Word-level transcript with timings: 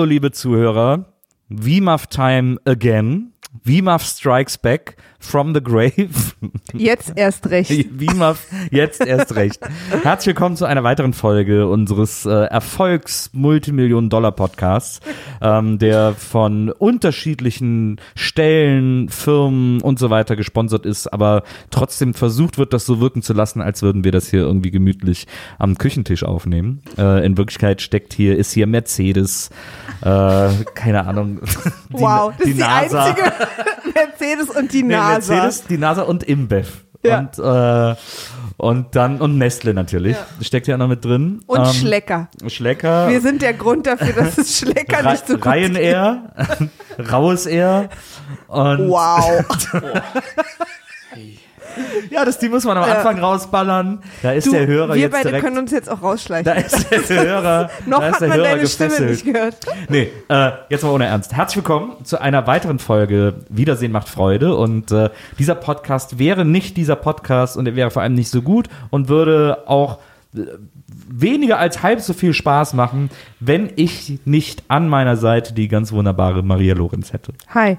Hallo, 0.00 0.08
liebe 0.08 0.30
Zuhörer. 0.32 1.12
VMAF 1.50 2.06
Time 2.06 2.56
again. 2.64 3.34
VMAF 3.64 4.02
Strikes 4.02 4.56
Back 4.56 4.96
from 5.22 5.52
the 5.54 5.62
Grave. 5.62 6.08
Jetzt 6.72 7.12
erst 7.14 7.50
recht. 7.50 7.86
VMAF 7.98 8.46
jetzt 8.70 9.04
erst 9.04 9.34
recht. 9.36 9.60
Herzlich 10.02 10.28
willkommen 10.34 10.56
zu 10.56 10.64
einer 10.64 10.82
weiteren 10.82 11.12
Folge 11.12 11.68
unseres 11.68 12.24
äh, 12.24 12.30
Erfolgs-Multimillionen-Dollar-Podcasts, 12.30 15.00
ähm, 15.42 15.78
der 15.78 16.14
von 16.14 16.70
unterschiedlichen 16.70 18.00
Stellen, 18.14 19.08
Firmen 19.10 19.80
und 19.82 19.98
so 19.98 20.08
weiter 20.10 20.36
gesponsert 20.36 20.86
ist, 20.86 21.12
aber 21.12 21.42
trotzdem 21.70 22.14
versucht 22.14 22.56
wird, 22.58 22.72
das 22.72 22.86
so 22.86 23.00
wirken 23.00 23.20
zu 23.22 23.32
lassen, 23.34 23.60
als 23.60 23.82
würden 23.82 24.04
wir 24.04 24.12
das 24.12 24.30
hier 24.30 24.40
irgendwie 24.40 24.70
gemütlich 24.70 25.26
am 25.58 25.76
Küchentisch 25.76 26.22
aufnehmen. 26.24 26.80
Äh, 26.96 27.26
in 27.26 27.36
Wirklichkeit 27.36 27.82
steckt 27.82 28.14
hier, 28.14 28.38
ist 28.38 28.52
hier 28.52 28.66
Mercedes, 28.66 29.50
äh, 30.00 30.48
keine 30.74 31.06
Ahnung. 31.06 31.40
die- 31.90 31.90
wow, 31.90 32.32
das 32.38 32.46
ist 32.46 32.56
die 32.56 32.60
NASA. 32.60 33.04
einzige 33.04 33.32
Mercedes 33.94 34.50
und 34.54 34.72
die 34.72 34.82
Nee, 34.82 34.94
NASA. 34.94 35.34
Mercedes, 35.34 35.66
die 35.66 35.78
NASA 35.78 36.02
und 36.02 36.22
InBev. 36.22 36.68
Ja. 37.02 37.18
Und, 37.18 37.38
äh, 37.38 37.96
und 38.58 38.94
dann, 38.94 39.20
und 39.22 39.38
Nestle 39.38 39.72
natürlich. 39.72 40.16
Steckt 40.42 40.66
ja 40.66 40.76
noch 40.76 40.88
mit 40.88 41.02
drin. 41.04 41.40
Und 41.46 41.60
Ähm, 41.60 41.72
Schlecker. 41.72 42.28
Schlecker. 42.48 43.08
Wir 43.08 43.22
sind 43.22 43.40
der 43.40 43.54
Grund 43.54 43.86
dafür, 43.86 44.12
dass 44.12 44.36
es 44.36 44.58
Schlecker 44.58 45.10
nicht 45.10 45.26
so 45.26 45.34
gut 45.38 45.46
Ryanair, 45.46 46.24
Raues 47.10 47.46
Air 47.46 47.88
und 48.48 48.88
Wow. 48.90 49.44
ja, 52.10 52.24
das 52.24 52.38
die 52.38 52.48
muss 52.48 52.64
man 52.64 52.76
am 52.76 52.86
Ja. 52.88 52.96
Anfang 52.96 53.18
rausballern. 53.20 54.02
Da 54.22 54.32
ist 54.32 54.46
Du, 54.46 54.52
der 54.52 54.66
Hörer 54.66 54.94
wir 54.94 55.00
jetzt 55.00 55.12
beide 55.12 55.28
direkt. 55.28 55.44
können 55.44 55.58
uns 55.58 55.70
jetzt 55.70 55.90
auch 55.90 56.02
rausschleichen. 56.02 56.44
Da 56.44 56.52
ist 56.52 56.90
der 56.90 57.00
Hörer. 57.24 57.70
Noch 57.86 58.00
da 58.00 58.06
ist 58.08 58.14
hat 58.14 58.20
der 58.22 58.28
man 58.28 58.36
Hörer 58.38 58.48
deine 58.50 58.66
Stimme 58.66 58.88
gefesselt. 58.90 59.10
nicht 59.10 59.24
gehört. 59.24 59.56
Nee, 59.88 60.08
äh, 60.28 60.50
jetzt 60.68 60.82
mal 60.84 60.90
ohne 60.90 61.06
Ernst. 61.06 61.32
Herzlich 61.34 61.56
willkommen 61.56 62.04
zu 62.04 62.20
einer 62.20 62.46
weiteren 62.46 62.78
Folge 62.78 63.34
Wiedersehen 63.48 63.92
macht 63.92 64.08
Freude. 64.08 64.54
Und 64.56 64.90
äh, 64.92 65.10
dieser 65.38 65.54
Podcast 65.54 66.18
wäre 66.18 66.44
nicht 66.44 66.76
dieser 66.76 66.96
Podcast 66.96 67.56
und 67.56 67.66
er 67.66 67.76
wäre 67.76 67.90
vor 67.90 68.02
allem 68.02 68.14
nicht 68.14 68.30
so 68.30 68.42
gut 68.42 68.68
und 68.90 69.08
würde 69.08 69.64
auch 69.66 69.98
äh, 70.36 70.40
weniger 71.08 71.58
als 71.58 71.82
halb 71.82 72.00
so 72.00 72.12
viel 72.12 72.32
Spaß 72.34 72.74
machen, 72.74 73.10
wenn 73.40 73.70
ich 73.76 74.18
nicht 74.24 74.62
an 74.68 74.88
meiner 74.88 75.16
Seite 75.16 75.52
die 75.54 75.68
ganz 75.68 75.92
wunderbare 75.92 76.42
Maria 76.42 76.74
Lorenz 76.74 77.12
hätte. 77.12 77.32
Hi. 77.54 77.78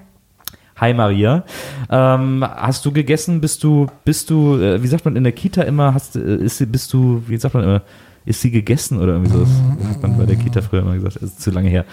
Hi 0.81 0.95
Maria, 0.95 1.43
ähm, 1.91 2.43
hast 2.43 2.83
du 2.87 2.91
gegessen? 2.91 3.39
Bist 3.39 3.63
du, 3.63 3.85
bist 4.03 4.31
du, 4.31 4.57
äh, 4.57 4.81
wie 4.81 4.87
sagt 4.87 5.05
man 5.05 5.15
in 5.15 5.23
der 5.23 5.31
Kita 5.31 5.61
immer? 5.61 5.93
Hast, 5.93 6.15
äh, 6.15 6.37
ist 6.37 6.57
sie, 6.57 6.65
bist 6.65 6.91
du, 6.91 7.21
wie 7.27 7.37
sagt 7.37 7.53
man 7.53 7.63
immer? 7.63 7.81
Ist 8.25 8.41
sie 8.41 8.49
gegessen 8.49 8.99
oder 8.99 9.13
irgendwie 9.13 9.31
so? 9.31 9.45
Das 9.77 9.89
hat 9.89 10.01
man 10.01 10.17
bei 10.17 10.25
der 10.25 10.37
Kita 10.37 10.63
früher 10.63 10.81
immer 10.81 10.95
gesagt. 10.95 11.17
Ist 11.17 11.39
zu 11.39 11.51
lange 11.51 11.69
her. 11.69 11.85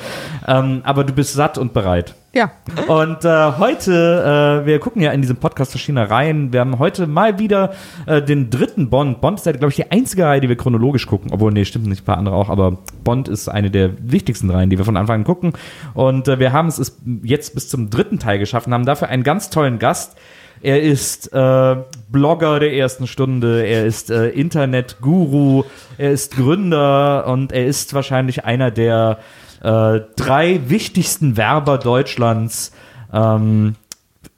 Ähm, 0.47 0.81
aber 0.85 1.05
du 1.05 1.13
bist 1.13 1.35
satt 1.35 1.59
und 1.59 1.75
bereit. 1.75 2.15
Ja. 2.39 2.53
Und 2.87 3.25
äh, 3.25 3.53
heute, 3.59 4.63
äh, 4.63 4.65
wir 4.65 4.79
gucken 4.79 5.03
ja 5.03 5.11
in 5.11 5.23
diesem 5.23 5.39
Podcast 5.39 5.73
verschiedene 5.73 6.09
Reihen. 6.09 6.53
Wir 6.53 6.61
haben 6.61 6.79
heute 6.79 7.09
mal 7.09 7.41
wieder 7.41 7.73
äh, 8.07 8.23
den 8.23 8.49
dritten 8.49 8.91
Bond. 8.91 9.21
Bond 9.21 9.41
ist 9.41 9.47
ja, 9.47 9.51
glaube 9.51 9.71
ich, 9.71 9.75
die 9.75 9.91
einzige 9.91 10.25
Reihe, 10.25 10.41
die 10.41 10.49
wir 10.49 10.57
chronologisch 10.57 11.09
gucken. 11.09 11.33
Obwohl, 11.33 11.51
nee, 11.51 11.65
stimmt 11.65 11.89
nicht, 11.89 12.03
ein 12.03 12.05
paar 12.05 12.17
andere 12.17 12.37
auch. 12.37 12.49
Aber 12.49 12.79
Bond 13.03 13.27
ist 13.27 13.49
eine 13.49 13.73
der 13.73 13.91
wichtigsten 14.01 14.51
Reihen, 14.51 14.71
die 14.71 14.79
wir 14.79 14.85
von 14.85 14.97
Anfang 14.97 15.17
an 15.17 15.25
gucken. 15.25 15.53
Und 15.95 16.29
äh, 16.29 16.39
wir 16.39 16.53
haben 16.53 16.69
es 16.69 16.97
jetzt 17.25 17.55
bis 17.57 17.69
zum 17.69 17.91
dritten 17.91 18.21
Teil 18.21 18.39
geschafft 18.39 18.69
und 18.69 18.73
haben 18.73 18.87
dafür 18.87 19.09
einen 19.09 19.25
ganz 19.25 19.51
tollen 19.51 19.81
Gast. 19.81 20.17
Er 20.63 20.81
ist 20.81 21.33
äh, 21.33 21.77
Blogger 22.09 22.61
der 22.61 22.73
ersten 22.73 23.09
Stunde, 23.09 23.67
er 23.67 23.85
ist 23.85 24.13
äh, 24.13 24.29
Internetguru, 24.29 25.65
er 25.99 26.13
ist 26.13 26.37
Gründer 26.37 27.27
und 27.27 27.51
er 27.51 27.67
ist 27.67 27.95
wahrscheinlich 27.95 28.45
einer 28.45 28.71
der 28.71 29.19
äh, 29.63 30.01
drei 30.17 30.61
wichtigsten 30.69 31.37
Werber 31.37 31.79
Deutschlands 31.79 32.73
ähm, 33.13 33.77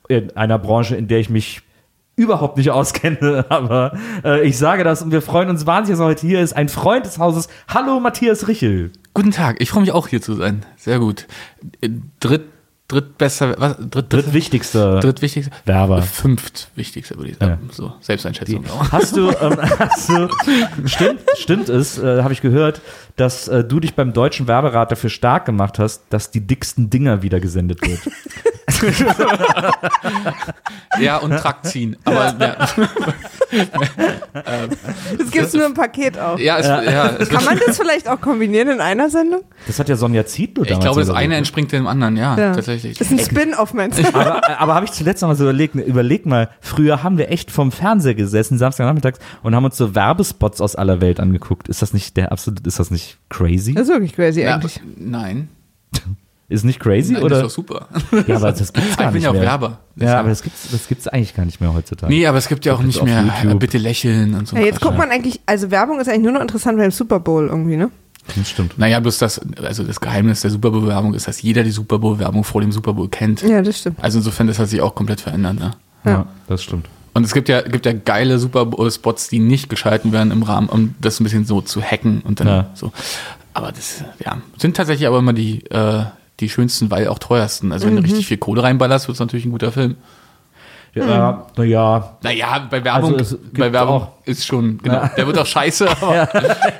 in 0.08 0.36
einer 0.36 0.58
Branche, 0.58 0.96
in 0.96 1.08
der 1.08 1.20
ich 1.20 1.30
mich 1.30 1.62
überhaupt 2.16 2.58
nicht 2.58 2.70
auskenne, 2.70 3.46
aber 3.48 3.96
äh, 4.24 4.46
ich 4.46 4.58
sage 4.58 4.84
das 4.84 5.02
und 5.02 5.10
wir 5.10 5.22
freuen 5.22 5.48
uns 5.48 5.66
wahnsinnig, 5.66 5.98
dass 5.98 6.04
er 6.04 6.08
heute 6.08 6.26
hier 6.26 6.40
ist. 6.40 6.52
Ein 6.52 6.68
Freund 6.68 7.06
des 7.06 7.18
Hauses. 7.18 7.48
Hallo 7.68 7.98
Matthias 8.00 8.46
Richel. 8.46 8.92
Guten 9.14 9.30
Tag, 9.30 9.56
ich 9.60 9.70
freue 9.70 9.80
mich 9.80 9.92
auch 9.92 10.08
hier 10.08 10.20
zu 10.20 10.34
sein. 10.34 10.66
Sehr 10.76 10.98
gut. 10.98 11.26
Äh, 11.80 11.90
Dritt, 12.20 12.44
drittbester, 12.90 13.54
was? 13.58 13.76
Dritt, 13.78 14.12
Drittwichtigster 14.12 15.00
drittwichtigster? 15.00 15.52
Werber. 15.64 16.02
Fünftwichtigster, 16.02 17.16
würde 17.16 17.30
ich 17.30 17.36
sagen. 17.38 17.66
Ja. 17.68 17.74
So, 17.74 17.92
Selbsteinschätzung. 18.00 18.64
auch. 18.68 18.92
Hast 18.92 19.16
du, 19.16 19.30
ähm, 19.40 19.56
hast 19.78 20.08
du 20.08 20.28
stimmt, 20.86 21.20
stimmt 21.36 21.68
es, 21.68 21.98
äh, 21.98 22.22
habe 22.22 22.32
ich 22.32 22.40
gehört, 22.40 22.80
dass 23.16 23.48
äh, 23.48 23.64
du 23.64 23.80
dich 23.80 23.94
beim 23.94 24.12
deutschen 24.12 24.48
Werberat 24.48 24.90
dafür 24.90 25.10
stark 25.10 25.44
gemacht 25.44 25.78
hast, 25.78 26.02
dass 26.10 26.30
die 26.30 26.40
dicksten 26.46 26.90
Dinger 26.90 27.22
wieder 27.22 27.40
gesendet 27.40 27.80
wird. 27.82 28.00
Ja, 30.98 31.18
und 31.18 31.30
Trakt 31.32 31.66
ziehen. 31.66 31.96
Aber 32.04 32.34
ja, 32.38 32.68
Das 33.52 35.30
gibt's 35.30 35.52
nur 35.54 35.66
im 35.66 35.74
Paket 35.74 36.18
auch. 36.18 36.38
ja, 36.38 36.58
es, 36.58 36.66
ja. 36.66 37.06
es, 37.18 37.28
Kann 37.28 37.44
man 37.44 37.58
das 37.64 37.76
vielleicht 37.78 38.08
auch 38.08 38.20
kombinieren 38.20 38.68
in 38.68 38.80
einer 38.80 39.10
Sendung? 39.10 39.42
Das 39.66 39.78
hat 39.78 39.88
ja 39.88 39.96
Sonja 39.96 40.24
Zietlow 40.26 40.62
ich 40.62 40.68
damals 40.70 40.84
glaube, 40.84 41.00
das 41.00 41.10
eine 41.10 41.36
entspringt 41.36 41.72
dem 41.72 41.86
anderen, 41.86 42.16
ja, 42.16 42.36
tatsächlich. 42.36 42.98
Das 42.98 43.10
ist 43.10 43.18
ein 43.18 43.24
Spin-off, 43.24 43.74
meinst 43.74 43.98
du? 43.98 44.06
aber, 44.14 44.48
aber 44.60 44.74
habe 44.74 44.86
ich 44.86 44.92
zuletzt 44.92 45.22
noch 45.22 45.28
mal 45.28 45.34
so 45.34 45.44
überlegt, 45.44 45.74
überleg 45.74 46.26
mal, 46.26 46.50
früher 46.60 47.02
haben 47.02 47.18
wir 47.18 47.30
echt 47.30 47.50
vorm 47.50 47.72
Fernseher 47.72 48.14
gesessen, 48.14 48.58
Samstagnachmittags, 48.58 49.18
und 49.42 49.54
haben 49.54 49.64
uns 49.64 49.76
so 49.76 49.94
Werbespots 49.94 50.60
aus 50.60 50.76
aller 50.76 51.00
Welt 51.00 51.20
angeguckt. 51.20 51.68
Ist 51.68 51.82
das 51.82 51.92
nicht 51.92 52.16
der 52.16 52.32
absolute, 52.32 52.62
ist 52.66 52.78
das 52.78 52.90
nicht 52.90 53.18
crazy? 53.28 53.74
Das 53.74 53.84
ist 53.84 53.88
wirklich 53.90 54.14
crazy 54.14 54.42
Ja, 54.42 54.54
eigentlich. 54.54 54.80
nein, 54.96 55.48
Ist 56.50 56.64
nicht 56.64 56.80
crazy 56.80 57.12
nein 57.12 57.22
das 57.22 57.24
oder? 57.24 57.36
ist 57.36 57.42
doch 57.44 57.50
super. 57.50 57.88
Ja, 58.26 58.36
aber 58.36 58.52
das 58.52 58.72
gibt's 58.72 58.96
gar 58.96 59.06
Ich 59.06 59.12
bin 59.14 59.22
ja 59.22 59.30
auch 59.30 59.32
mehr. 59.34 59.42
Werber. 59.42 59.78
Ja, 59.96 60.18
aber 60.20 60.28
das 60.30 60.42
gibt's, 60.42 60.68
das 60.70 60.88
gibt's 60.88 61.08
eigentlich 61.08 61.34
gar 61.34 61.44
nicht 61.46 61.60
mehr 61.60 61.72
heutzutage. 61.72 62.12
Nee, 62.12 62.26
aber 62.26 62.38
es 62.38 62.48
gibt 62.48 62.64
ja 62.66 62.74
auch 62.74 62.82
nicht 62.82 63.02
mehr 63.02 63.22
YouTube. 63.22 63.52
äh, 63.52 63.54
bitte 63.54 63.78
lächeln 63.78 64.34
und 64.34 64.48
so. 64.48 64.56
Ja, 64.56 64.62
jetzt 64.62 64.80
guckt 64.80 64.98
man 64.98 65.10
eigentlich, 65.10 65.40
also 65.46 65.70
Werbung 65.70 66.00
ist 66.00 66.08
eigentlich 66.08 66.24
nur 66.24 66.32
noch 66.32 66.40
interessant 66.42 66.76
beim 66.76 66.90
Super 66.90 67.20
Bowl 67.20 67.46
irgendwie, 67.46 67.76
ne? 67.76 67.90
Das 68.36 68.50
stimmt. 68.50 68.78
Naja, 68.78 69.00
bloß 69.00 69.18
das, 69.18 69.40
also 69.62 69.82
das 69.84 70.00
Geheimnis 70.00 70.42
der 70.42 70.50
Super 70.50 70.70
Bowl-Werbung 70.70 71.14
ist, 71.14 71.26
dass 71.26 71.40
jeder 71.40 71.62
die 71.62 71.70
Super 71.70 71.98
Bowl-Werbung 71.98 72.44
vor 72.44 72.60
dem 72.60 72.70
Super 72.72 72.92
Bowl 72.92 73.08
kennt. 73.08 73.42
Ja, 73.42 73.62
das 73.62 73.78
stimmt. 73.78 73.98
Also 74.02 74.18
insofern, 74.18 74.46
das 74.46 74.58
hat 74.58 74.68
sich 74.68 74.80
auch 74.82 74.94
komplett 74.94 75.20
verändert. 75.20 75.54
Ne? 75.58 75.70
Ja, 76.04 76.26
das 76.46 76.62
stimmt. 76.62 76.88
Und 77.14 77.24
es 77.24 77.32
gibt 77.32 77.48
ja, 77.48 77.62
gibt 77.62 77.86
ja 77.86 77.92
geile 77.92 78.38
Super 78.38 78.66
Bowl-Spots, 78.66 79.28
die 79.28 79.38
nicht 79.38 79.68
geschalten 79.68 80.12
werden 80.12 80.32
im 80.32 80.42
Rahmen, 80.42 80.68
um 80.68 80.94
das 81.00 81.18
ein 81.20 81.24
bisschen 81.24 81.44
so 81.44 81.60
zu 81.60 81.80
hacken 81.82 82.20
und 82.22 82.40
dann 82.40 82.46
Ja. 82.46 82.70
so. 82.74 82.92
Aber 83.54 83.72
das, 83.72 84.04
ja, 84.24 84.38
sind 84.58 84.76
tatsächlich 84.76 85.06
aber 85.08 85.18
immer 85.18 85.32
die, 85.32 85.64
äh, 85.70 86.04
die 86.40 86.48
schönsten, 86.48 86.90
weil 86.90 87.06
auch 87.08 87.18
teuersten. 87.18 87.72
Also 87.72 87.86
wenn 87.86 87.94
Mhm. 87.94 87.98
du 87.98 88.04
richtig 88.04 88.26
viel 88.26 88.38
Kohle 88.38 88.62
reinballerst, 88.62 89.06
wird 89.08 89.14
es 89.16 89.20
natürlich 89.20 89.44
ein 89.46 89.52
guter 89.52 89.72
Film. 89.72 89.96
Ja, 90.92 91.46
naja, 91.56 92.16
Naja, 92.24 92.66
bei 92.68 92.82
Werbung, 92.82 93.16
Also 93.16 93.38
bei 93.56 93.72
Werbung 93.72 94.02
auch- 94.02 94.08
ist 94.24 94.44
schon, 94.44 94.78
genau. 94.78 95.08
Der 95.16 95.24
wird 95.24 95.38
auch 95.38 95.46
scheiße, 95.46 95.86
aber 96.02 96.28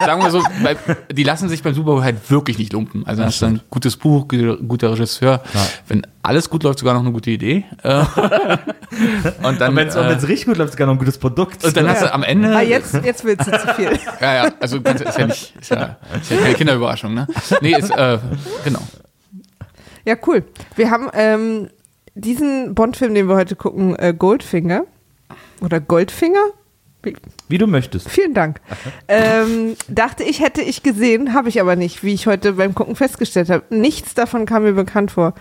sagen 0.05 0.21
wir 0.25 0.31
so, 0.33 0.43
bei, 0.65 0.77
die 1.12 1.23
lassen 1.23 1.49
sich 1.49 1.62
beim 1.62 1.75
Super 1.75 1.93
Bowl 1.93 2.03
halt 2.03 2.29
wirklich 2.29 2.59
nicht 2.59 2.73
lumpen. 2.73 3.07
Also 3.07 3.23
hast 3.23 3.41
du 3.41 3.47
ein 3.47 3.61
gutes 3.71 3.97
Buch, 3.97 4.27
gu- 4.27 4.57
guter 4.67 4.91
Regisseur. 4.91 5.41
Wenn 5.87 6.05
alles 6.25 6.51
gut 6.51 6.65
läuft, 6.65 6.81
sogar 6.81 6.95
noch 6.95 7.03
eine 7.03 7.13
gute 7.13 7.31
Idee. 7.31 7.65
Äh, 7.85 8.03
und 9.45 9.61
dann, 9.61 9.77
wenn 9.77 9.87
es 9.87 9.95
äh, 9.95 10.01
richtig 10.01 10.47
gut 10.47 10.56
läuft, 10.56 10.71
ist 10.71 10.77
gar 10.77 10.87
noch 10.87 10.95
ein 10.95 10.99
gutes 10.99 11.17
Produkt. 11.19 11.65
und 11.65 11.77
dann 11.77 11.89
hast 11.89 12.03
du 12.03 12.13
am 12.13 12.25
Ende. 12.25 12.55
Ah, 12.56 12.63
jetzt, 12.63 12.93
jetzt 13.05 13.25
willst 13.25 13.47
du 13.47 13.53
zu 13.53 13.75
viel. 13.75 13.93
Ja, 14.21 14.35
ja, 14.47 14.51
also 14.59 14.79
ist 14.79 15.19
ja 15.19 15.27
nicht, 15.29 15.55
ist 15.61 15.71
ja, 15.71 15.97
ist 16.21 16.31
ja 16.33 16.37
keine 16.37 16.55
Kinderüberraschung, 16.55 17.15
ne? 17.15 17.29
Nee, 17.61 17.77
ist, 17.79 17.91
äh, 17.91 18.19
genau. 18.65 18.81
Ja, 20.05 20.17
cool. 20.26 20.44
Wir 20.76 20.91
haben 20.91 21.08
ähm, 21.14 21.69
diesen 22.14 22.75
Bond-Film, 22.75 23.14
den 23.14 23.29
wir 23.29 23.37
heute 23.37 23.56
gucken, 23.56 23.97
äh, 23.97 24.14
Goldfinger 24.17 24.85
oder 25.61 25.81
Goldfinger. 25.81 26.41
Wie- 27.02 27.17
Wie 27.49 27.56
du 27.56 27.67
möchtest. 27.67 28.08
Vielen 28.11 28.35
Dank. 28.35 28.61
Ähm, 29.12 29.75
dachte 29.88 30.23
ich, 30.23 30.41
hätte 30.41 30.62
ich 30.62 30.82
gesehen, 30.85 31.35
habe 31.35 31.49
ich 31.49 31.61
aber 31.61 31.75
nicht, 31.75 32.05
wie 32.05 32.14
ich 32.14 32.26
heute 32.29 32.52
beim 32.52 32.75
Gucken 32.76 32.94
festgestellt 32.94 33.50
habe. 33.50 33.64
Nichts 33.75 34.14
davon 34.14 34.47
kam 34.47 34.62
mir 34.62 34.73
bekannt 34.75 35.11
vor. 35.11 35.35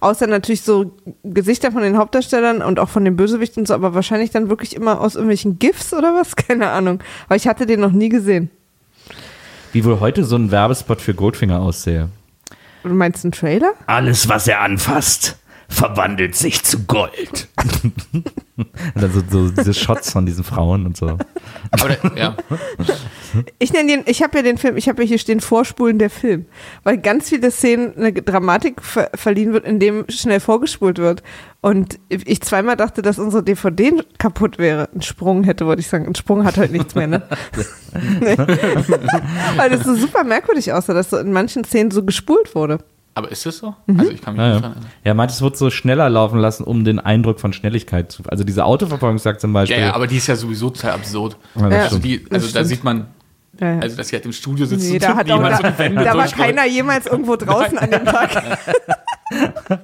Außer 0.00 0.26
natürlich 0.28 0.62
so 0.62 0.92
Gesichter 1.24 1.72
von 1.72 1.82
den 1.82 1.96
Hauptdarstellern 1.96 2.62
und 2.62 2.78
auch 2.78 2.88
von 2.88 3.04
den 3.04 3.16
Bösewichten 3.16 3.62
und 3.62 3.66
so, 3.66 3.74
aber 3.74 3.94
wahrscheinlich 3.94 4.30
dann 4.30 4.48
wirklich 4.48 4.76
immer 4.76 5.00
aus 5.00 5.14
irgendwelchen 5.16 5.58
GIFs 5.58 5.92
oder 5.92 6.14
was? 6.14 6.36
Keine 6.48 6.68
Ahnung. 6.70 7.00
Aber 7.26 7.34
ich 7.36 7.48
hatte 7.48 7.66
den 7.66 7.80
noch 7.80 7.90
nie 7.92 8.08
gesehen. 8.10 8.48
Wie 9.72 9.84
wohl 9.84 9.98
heute 9.98 10.22
so 10.24 10.36
ein 10.36 10.50
Werbespot 10.52 11.00
für 11.00 11.14
Goldfinger 11.14 11.60
aussähe. 11.60 12.08
Du 12.88 12.94
meinst 12.94 13.24
einen 13.24 13.32
Trailer? 13.32 13.72
Alles, 13.86 14.28
was 14.28 14.46
er 14.48 14.60
anfasst, 14.60 15.36
verwandelt 15.68 16.34
sich 16.34 16.62
zu 16.62 16.84
Gold. 16.84 17.48
und 18.56 18.64
dann 18.94 19.12
so, 19.12 19.22
so 19.28 19.50
diese 19.50 19.74
Shots 19.74 20.12
von 20.12 20.26
diesen 20.26 20.44
Frauen 20.44 20.86
und 20.86 20.96
so. 20.96 21.18
Aber 21.70 21.88
der, 21.88 21.98
ja. 22.16 22.36
Ich 23.58 23.72
nenne 23.72 23.88
den, 23.88 24.02
ich 24.06 24.22
habe 24.22 24.38
ja 24.38 24.42
den 24.42 24.58
Film, 24.58 24.76
ich 24.76 24.88
habe 24.88 25.02
ja 25.02 25.08
hier 25.08 25.18
stehen 25.18 25.40
Vorspulen 25.40 25.98
der 25.98 26.10
Film, 26.10 26.46
weil 26.84 26.98
ganz 26.98 27.28
viele 27.28 27.50
Szenen 27.50 27.96
eine 27.96 28.12
Dramatik 28.12 28.80
ver 28.82 29.10
verliehen 29.14 29.52
wird, 29.52 29.66
in 29.66 29.80
dem 29.80 30.04
schnell 30.08 30.40
vorgespult 30.40 30.98
wird. 30.98 31.22
Und 31.60 31.98
ich 32.08 32.40
zweimal 32.42 32.76
dachte, 32.76 33.02
dass 33.02 33.18
unsere 33.18 33.42
DVD 33.42 34.02
kaputt 34.18 34.58
wäre. 34.58 34.88
Ein 34.94 35.02
Sprung 35.02 35.42
hätte, 35.42 35.66
wollte 35.66 35.80
ich 35.80 35.88
sagen. 35.88 36.06
Ein 36.06 36.14
Sprung 36.14 36.44
hat 36.44 36.58
halt 36.58 36.70
nichts 36.70 36.94
mehr, 36.94 37.08
ne? 37.08 37.22
nee. 38.20 38.36
Weil 39.56 39.70
das 39.70 39.84
so 39.84 39.96
super 39.96 40.22
merkwürdig 40.22 40.72
aussah, 40.72 40.94
dass 40.94 41.10
so 41.10 41.18
in 41.18 41.32
manchen 41.32 41.64
Szenen 41.64 41.90
so 41.90 42.04
gespult 42.04 42.54
wurde. 42.54 42.78
Aber 43.16 43.30
ist 43.32 43.46
das 43.46 43.56
so? 43.56 43.74
Mhm. 43.86 43.98
Also 44.00 44.12
ich 44.12 44.20
kann 44.20 44.34
mich 44.34 44.40
Ja, 44.42 44.46
nicht 44.48 44.54
ja. 44.56 44.60
dran 44.60 44.72
erinnern. 44.72 44.90
ja, 45.04 45.14
meint, 45.14 45.30
es 45.30 45.40
wird 45.40 45.56
so 45.56 45.70
schneller 45.70 46.10
laufen 46.10 46.38
lassen, 46.38 46.64
um 46.64 46.84
den 46.84 46.98
Eindruck 47.00 47.40
von 47.40 47.54
Schnelligkeit 47.54 48.12
zu. 48.12 48.22
Also 48.28 48.44
diese 48.44 48.64
Autoverfolgungsjagd 48.66 49.40
zum 49.40 49.54
Beispiel. 49.54 49.78
Ja, 49.78 49.86
ja, 49.86 49.94
aber 49.94 50.06
die 50.06 50.18
ist 50.18 50.26
ja 50.26 50.36
sowieso 50.36 50.68
total 50.68 50.92
absurd. 50.92 51.38
Ja. 51.54 51.66
Also, 51.68 51.98
die, 51.98 52.22
Das 52.24 52.42
also 52.42 52.54
da 52.54 52.64
sieht 52.64 52.84
man, 52.84 53.06
Ja, 53.58 53.72
ja. 53.72 53.78
also 53.80 53.96
dass 53.96 54.08
sie 54.08 54.16
halt 54.16 54.26
im 54.26 54.32
Studio 54.32 54.66
sitzen 54.66 54.86
Nee, 54.88 54.94
und 54.96 55.02
da, 55.02 55.16
hat 55.16 55.30
auch, 55.30 55.40
da, 55.42 55.88
da 55.88 56.14
war 56.14 56.26
keiner 56.28 56.66
jemals 56.66 57.06
irgendwo 57.06 57.36
draußen 57.36 57.78
an 57.78 57.90
dem 57.90 58.04
Tag. 58.04 58.58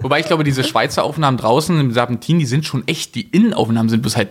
Wobei 0.00 0.20
ich 0.20 0.26
glaube, 0.26 0.44
diese 0.44 0.62
Schweizer 0.62 1.02
Aufnahmen 1.02 1.36
draußen 1.38 1.80
im 1.80 1.90
Serpentin, 1.90 2.38
die 2.38 2.44
sind 2.46 2.66
schon 2.66 2.86
echt, 2.86 3.14
die 3.14 3.22
Innenaufnahmen 3.30 3.88
sind 3.88 4.02
bloß 4.02 4.16
halt 4.18 4.28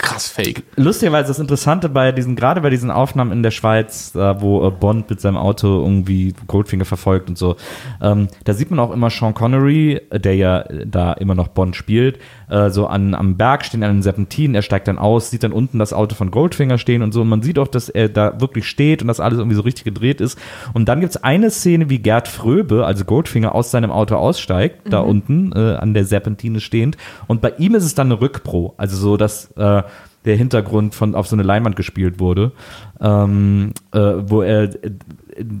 krass 0.00 0.28
fake. 0.28 0.64
Lustigerweise 0.76 1.28
das 1.28 1.38
Interessante 1.38 1.88
bei 1.88 2.12
diesen, 2.12 2.34
gerade 2.34 2.60
bei 2.60 2.70
diesen 2.70 2.90
Aufnahmen 2.90 3.32
in 3.32 3.42
der 3.42 3.50
Schweiz, 3.50 4.12
da 4.12 4.40
wo 4.40 4.66
äh, 4.66 4.70
Bond 4.70 5.10
mit 5.10 5.20
seinem 5.20 5.36
Auto 5.36 5.80
irgendwie 5.80 6.34
Goldfinger 6.46 6.84
verfolgt 6.84 7.28
und 7.28 7.36
so, 7.36 7.56
ähm, 8.00 8.28
da 8.44 8.54
sieht 8.54 8.70
man 8.70 8.78
auch 8.78 8.90
immer 8.92 9.10
Sean 9.10 9.34
Connery, 9.34 10.00
äh, 10.10 10.18
der 10.18 10.36
ja 10.36 10.60
äh, 10.62 10.86
da 10.86 11.12
immer 11.12 11.34
noch 11.34 11.48
Bond 11.48 11.76
spielt, 11.76 12.18
äh, 12.48 12.70
so 12.70 12.86
an, 12.86 13.14
am 13.14 13.36
Berg 13.36 13.64
stehen 13.64 13.82
an 13.82 13.96
den 13.96 14.02
Serpentinen, 14.02 14.54
er 14.54 14.62
steigt 14.62 14.88
dann 14.88 14.98
aus, 14.98 15.30
sieht 15.30 15.42
dann 15.42 15.52
unten 15.52 15.78
das 15.78 15.92
Auto 15.92 16.14
von 16.14 16.30
Goldfinger 16.30 16.78
stehen 16.78 17.02
und 17.02 17.12
so 17.12 17.20
und 17.20 17.28
man 17.28 17.42
sieht 17.42 17.58
auch, 17.58 17.68
dass 17.68 17.88
er 17.88 18.08
da 18.08 18.40
wirklich 18.40 18.66
steht 18.66 19.02
und 19.02 19.08
dass 19.08 19.20
alles 19.20 19.38
irgendwie 19.38 19.56
so 19.56 19.62
richtig 19.62 19.84
gedreht 19.84 20.20
ist. 20.20 20.38
Und 20.72 20.88
dann 20.88 21.00
gibt's 21.00 21.18
eine 21.18 21.50
Szene, 21.50 21.90
wie 21.90 21.98
Gerd 21.98 22.28
Fröbe, 22.28 22.86
also 22.86 23.04
Goldfinger, 23.04 23.54
aus 23.54 23.70
seinem 23.70 23.90
Auto 23.90 24.16
aussteigt, 24.16 24.80
da 24.90 25.00
unten 25.00 25.52
äh, 25.52 25.76
an 25.76 25.94
der 25.94 26.04
Serpentine 26.04 26.60
stehend 26.60 26.96
und 27.26 27.40
bei 27.40 27.50
ihm 27.58 27.74
ist 27.74 27.84
es 27.84 27.94
dann 27.94 28.08
eine 28.08 28.20
Rückpro, 28.20 28.74
also 28.76 28.96
so, 28.96 29.16
dass 29.16 29.29
äh, 29.56 29.82
der 30.24 30.36
Hintergrund 30.36 30.94
von 30.94 31.14
auf 31.14 31.26
so 31.26 31.36
eine 31.36 31.42
Leinwand 31.42 31.76
gespielt 31.76 32.20
wurde, 32.20 32.52
ähm, 33.00 33.72
äh, 33.92 33.98
wo 33.98 34.42
er 34.42 34.64
äh, 34.84 34.90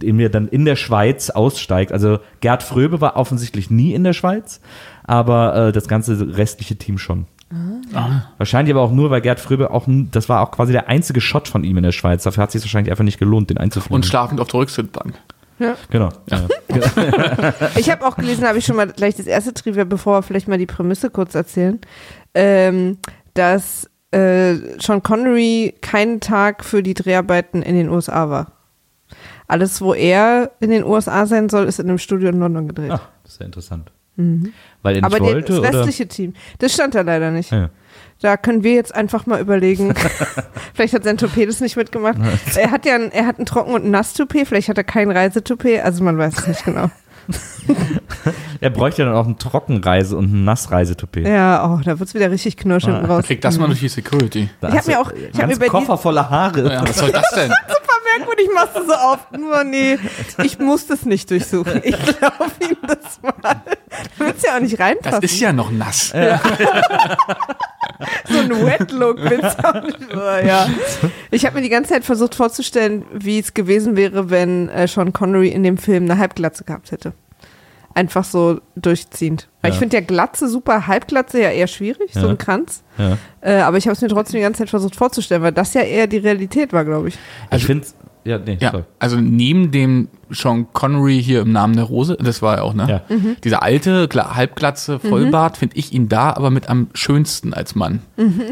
in 0.02 0.16
mir 0.16 0.28
dann 0.28 0.48
in 0.48 0.64
der 0.64 0.76
Schweiz 0.76 1.30
aussteigt. 1.30 1.92
Also 1.92 2.18
Gerd 2.40 2.62
Fröbe 2.62 3.00
war 3.00 3.16
offensichtlich 3.16 3.70
nie 3.70 3.94
in 3.94 4.04
der 4.04 4.12
Schweiz, 4.12 4.60
aber 5.04 5.68
äh, 5.68 5.72
das 5.72 5.88
ganze 5.88 6.36
restliche 6.36 6.76
Team 6.76 6.98
schon. 6.98 7.26
Wahrscheinlich 8.38 8.72
aber 8.72 8.82
auch 8.82 8.92
nur, 8.92 9.10
weil 9.10 9.20
Gerd 9.22 9.40
Fröbe 9.40 9.72
auch, 9.72 9.84
das 9.88 10.28
war 10.28 10.40
auch 10.40 10.52
quasi 10.52 10.70
der 10.72 10.88
einzige 10.88 11.20
Shot 11.20 11.48
von 11.48 11.64
ihm 11.64 11.76
in 11.78 11.82
der 11.82 11.90
Schweiz. 11.90 12.22
Dafür 12.22 12.42
hat 12.42 12.50
es 12.50 12.52
sich 12.52 12.62
wahrscheinlich 12.62 12.92
einfach 12.92 13.02
nicht 13.02 13.18
gelohnt, 13.18 13.50
den 13.50 13.58
einzufliegen. 13.58 13.96
Und 13.96 14.06
schlafend 14.06 14.40
auf 14.40 14.46
der 14.48 14.60
Rücksitzbank. 14.60 15.14
Genau. 15.90 16.08
Ja. 16.30 16.46
Ich 17.76 17.90
habe 17.90 18.06
auch 18.06 18.16
gelesen, 18.16 18.46
habe 18.46 18.58
ich 18.58 18.64
schon 18.64 18.76
mal 18.76 18.86
gleich 18.86 19.16
das 19.16 19.26
erste 19.26 19.52
Trivia, 19.52 19.84
bevor 19.84 20.18
wir 20.18 20.22
vielleicht 20.22 20.48
mal 20.48 20.58
die 20.58 20.66
Prämisse 20.66 21.10
kurz 21.10 21.34
erzählen, 21.34 21.78
ähm, 22.34 22.98
dass 23.34 23.88
äh, 24.10 24.54
Sean 24.78 25.02
Connery 25.02 25.74
keinen 25.80 26.20
Tag 26.20 26.64
für 26.64 26.82
die 26.82 26.94
Dreharbeiten 26.94 27.62
in 27.62 27.74
den 27.74 27.88
USA 27.88 28.28
war. 28.28 28.52
Alles, 29.46 29.80
wo 29.80 29.94
er 29.94 30.52
in 30.60 30.70
den 30.70 30.84
USA 30.84 31.26
sein 31.26 31.48
soll, 31.48 31.66
ist 31.66 31.80
in 31.80 31.88
einem 31.88 31.98
Studio 31.98 32.28
in 32.28 32.38
London 32.38 32.68
gedreht. 32.68 32.92
Ach, 32.92 33.08
das 33.24 33.32
ist 33.32 33.40
ja 33.40 33.46
interessant. 33.46 33.90
Weil 34.82 34.96
er 34.96 35.02
nicht 35.02 35.04
Aber 35.04 35.20
wollte, 35.20 35.52
das 35.52 35.58
oder? 35.58 35.78
restliche 35.80 36.06
Team, 36.06 36.34
das 36.58 36.74
stand 36.74 36.94
da 36.94 37.00
leider 37.02 37.30
nicht. 37.30 37.50
Ja. 37.50 37.70
Da 38.20 38.36
können 38.36 38.62
wir 38.62 38.74
jetzt 38.74 38.94
einfach 38.94 39.26
mal 39.26 39.40
überlegen. 39.40 39.94
vielleicht 40.74 40.94
hat 40.94 41.04
sein 41.04 41.16
Toupet 41.16 41.48
das 41.48 41.60
nicht 41.60 41.76
mitgemacht. 41.76 42.18
er 42.56 42.70
hat 42.70 42.84
ja 42.84 42.96
ein, 42.96 43.10
er 43.12 43.26
hat 43.26 43.38
ein 43.38 43.46
Trocken- 43.46 43.72
und 43.72 43.84
ein 43.84 43.90
Nass-Toupet, 43.90 44.46
vielleicht 44.46 44.68
hat 44.68 44.78
er 44.78 44.84
kein 44.84 45.10
Reisetoupet, 45.10 45.82
also 45.82 46.04
man 46.04 46.18
weiß 46.18 46.38
es 46.38 46.46
nicht 46.46 46.64
genau. 46.64 46.90
Er 48.62 48.68
bräuchte 48.70 49.04
dann 49.04 49.14
auch 49.14 49.26
ein 49.26 49.36
Trockenreise- 49.38 50.16
und 50.16 50.30
ein 50.32 50.44
Nassreisetoupet. 50.44 51.26
Ja, 51.26 51.64
oh, 51.66 51.80
da 51.82 51.98
wird's 51.98 52.12
wieder 52.12 52.30
richtig 52.30 52.58
knirsch 52.58 52.84
hinten 52.84 53.06
raus. 53.06 53.24
Kriegt 53.24 53.42
das 53.44 53.58
mal 53.58 53.66
durch 53.68 53.80
die 53.80 53.88
Security. 53.88 54.50
Da 54.60 54.68
Ich 54.68 54.72
hab 54.74 54.78
hast 54.80 54.88
du 54.88 54.92
mir 54.92 55.00
auch- 55.00 55.12
ich 55.32 55.40
hab 55.40 55.48
mir 55.48 55.56
Koffer 55.68 55.96
voller 55.96 56.28
Haare. 56.28 56.70
Ja, 56.70 56.82
was 56.86 56.98
soll 56.98 57.10
das 57.10 57.24
denn? 57.34 57.48
Super 57.68 57.94
merkwürdig 58.18 58.48
machst 58.54 58.76
du 58.76 58.84
so 58.84 58.92
oft. 58.92 59.32
Nur 59.38 59.64
nee, 59.64 59.96
ich 60.44 60.58
muss 60.58 60.86
das 60.86 61.06
nicht 61.06 61.30
durchsuchen. 61.30 61.80
Ich 61.82 61.96
glaube 61.96 62.50
ihm 62.60 62.76
das 62.86 63.18
mal. 63.22 63.62
Du 64.18 64.26
willst 64.26 64.44
ja 64.44 64.56
auch 64.56 64.60
nicht 64.60 64.74
Das 64.74 64.80
reinpassen. 64.86 65.22
ist 65.22 65.40
ja 65.40 65.52
noch 65.54 65.70
nass. 65.70 66.08
so 66.08 66.16
ein 68.38 68.50
Wet-Look. 68.66 69.18
willst 69.22 69.58
du 69.58 69.64
auch 69.68 69.82
nicht- 69.82 69.98
Oh, 70.14 70.46
ja. 70.46 70.68
Ich 71.30 71.44
habe 71.46 71.56
mir 71.56 71.62
die 71.62 71.68
ganze 71.68 71.92
Zeit 71.94 72.04
versucht 72.04 72.34
vorzustellen, 72.34 73.04
wie 73.14 73.38
es 73.38 73.54
gewesen 73.54 73.96
wäre, 73.96 74.30
wenn 74.30 74.68
äh, 74.68 74.86
Sean 74.88 75.12
Connery 75.12 75.48
in 75.48 75.62
dem 75.62 75.78
Film 75.78 76.04
eine 76.04 76.18
Halbglatze 76.18 76.64
gehabt 76.64 76.90
hätte. 76.92 77.12
Einfach 78.00 78.24
so 78.24 78.60
durchziehend. 78.76 79.48
Weil 79.60 79.70
Ja. 79.70 79.74
ich 79.74 79.78
finde 79.78 79.96
ja 79.98 80.02
Glatze 80.02 80.48
super, 80.48 80.86
Halbglatze 80.86 81.40
ja 81.42 81.50
eher 81.50 81.66
schwierig, 81.66 82.12
so 82.14 82.20
Ja. 82.20 82.28
ein 82.28 82.38
Kranz. 82.38 82.82
Ja. 82.96 83.18
Äh, 83.42 83.60
aber 83.60 83.76
ich 83.76 83.84
habe 83.86 83.92
es 83.94 84.00
mir 84.00 84.08
trotzdem 84.08 84.38
die 84.38 84.42
ganze 84.42 84.58
Zeit 84.60 84.70
versucht 84.70 84.96
vorzustellen, 84.96 85.42
weil 85.42 85.52
das 85.52 85.74
ja 85.74 85.82
eher 85.82 86.06
die 86.06 86.16
Realität 86.16 86.72
war, 86.72 86.84
glaube 86.86 87.08
ich. 87.08 87.18
ich 87.54 87.66
finde 87.66 87.86
ja, 88.24 88.38
nee, 88.38 88.56
Ja, 88.60 88.82
also 88.98 89.16
neben 89.18 89.70
dem 89.70 90.08
Sean 90.30 90.66
Connery 90.72 91.22
hier 91.22 91.40
im 91.42 91.52
Namen 91.52 91.74
der 91.76 91.84
Rose, 91.84 92.16
das 92.20 92.40
war 92.42 92.56
er 92.58 92.64
auch, 92.64 92.74
ne? 92.74 92.86
Ja. 93.08 93.14
Mhm. 93.16 93.36
Dieser 93.44 93.62
alte, 93.62 94.06
Gla- 94.08 94.34
Halbglatze, 94.34 94.98
Vollbart, 94.98 95.56
finde 95.58 95.76
ich 95.76 95.92
ihn 95.92 96.08
da 96.08 96.30
aber 96.34 96.50
mit 96.50 96.68
am 96.68 96.88
schönsten 96.94 97.52
als 97.54 97.74
Mann. 97.74 98.00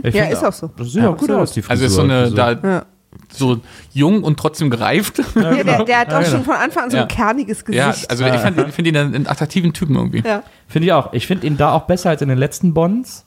Ich 0.03 0.15
Ja, 0.15 0.25
ist 0.25 0.45
auch 0.45 0.53
so. 0.55 0.71
Das 0.77 0.93
sieht 0.93 1.05
auch 1.05 1.17
gut 1.19 1.31
aus, 1.31 1.53
die 1.53 1.63
Frisur. 1.63 1.71
Also 1.71 1.85
ist 1.87 1.93
so 1.95 2.03
eine, 2.03 2.15
Also- 2.15 2.35
da, 2.37 2.53
Ja. 2.53 2.83
So 3.33 3.61
jung 3.93 4.23
und 4.25 4.39
trotzdem 4.39 4.71
gereift. 4.71 5.19
Ja, 5.35 5.63
der, 5.63 5.85
der 5.85 5.99
hat 6.01 6.09
auch 6.09 6.21
Ja, 6.21 6.25
schon 6.25 6.33
genau. 6.43 6.45
von 6.45 6.55
Anfang 6.55 6.85
an 6.85 6.91
so 6.91 6.97
Ja. 6.97 7.03
ein 7.03 7.09
kerniges 7.09 7.65
Ja, 7.71 7.91
Gesicht. 7.91 8.11
also 8.11 8.25
ich 8.27 8.75
finde 8.75 8.91
ihn 8.91 8.97
einen 8.97 9.27
attraktiven 9.27 9.73
Typen 9.73 9.97
irgendwie. 9.97 10.23
Ja. 10.27 10.43
Finde 10.67 10.87
ich 10.87 10.93
auch. 10.93 11.13
Ich 11.13 11.27
finde 11.27 11.47
ihn 11.47 11.57
da 11.57 11.73
auch 11.73 11.83
besser 11.83 12.11
als 12.11 12.23
in 12.23 12.29
den 12.29 12.39
letzten 12.39 12.75
Bonds. 12.75 13.25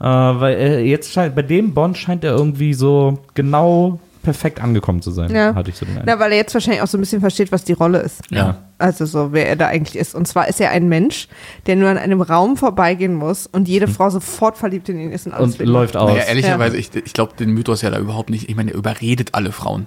Äh, 0.00 0.04
weil 0.04 0.54
er 0.56 0.80
jetzt 0.84 1.12
scheint, 1.12 1.34
bei 1.34 1.42
dem 1.42 1.74
Bond 1.74 1.98
scheint 1.98 2.24
er 2.24 2.32
irgendwie 2.32 2.72
so 2.72 3.18
genau 3.34 4.00
perfekt 4.22 4.62
angekommen 4.62 5.02
zu 5.02 5.10
sein, 5.10 5.30
Ja. 5.34 5.54
hatte 5.54 5.70
ich 5.70 5.76
so 5.76 5.84
den 5.86 5.92
Eindruck. 5.98 6.06
Na, 6.06 6.18
weil 6.18 6.32
er 6.32 6.38
jetzt 6.38 6.54
wahrscheinlich 6.54 6.82
auch 6.82 6.86
so 6.86 6.96
ein 6.98 7.00
bisschen 7.00 7.20
versteht, 7.20 7.52
was 7.52 7.64
die 7.64 7.72
Rolle 7.72 7.98
ist. 7.98 8.20
Ja. 8.30 8.56
Also 8.78 9.04
so, 9.06 9.32
wer 9.32 9.48
er 9.48 9.56
da 9.56 9.66
eigentlich 9.68 9.96
ist. 9.96 10.14
Und 10.14 10.26
zwar 10.26 10.48
ist 10.48 10.60
er 10.60 10.70
ein 10.70 10.88
Mensch, 10.88 11.28
der 11.66 11.76
nur 11.76 11.88
an 11.88 11.98
einem 11.98 12.22
Raum 12.22 12.56
vorbeigehen 12.56 13.14
muss 13.14 13.46
und 13.46 13.68
jede 13.68 13.88
Frau 13.88 14.08
sofort 14.10 14.56
verliebt 14.56 14.88
in 14.88 14.98
ihn 14.98 15.12
ist 15.12 15.26
und 15.26 15.32
alles 15.34 15.58
Und 15.60 15.66
läuft 15.66 15.96
aus. 15.96 16.10
Naja, 16.10 16.24
ehrlicherweise, 16.24 16.76
ich, 16.76 16.90
ich 16.94 17.12
glaube, 17.12 17.34
den 17.38 17.50
Mythos 17.50 17.82
ja 17.82 17.90
da 17.90 17.98
überhaupt 17.98 18.30
nicht. 18.30 18.48
Ich 18.48 18.56
meine, 18.56 18.70
er 18.70 18.76
überredet 18.76 19.30
alle 19.34 19.52
Frauen. 19.52 19.86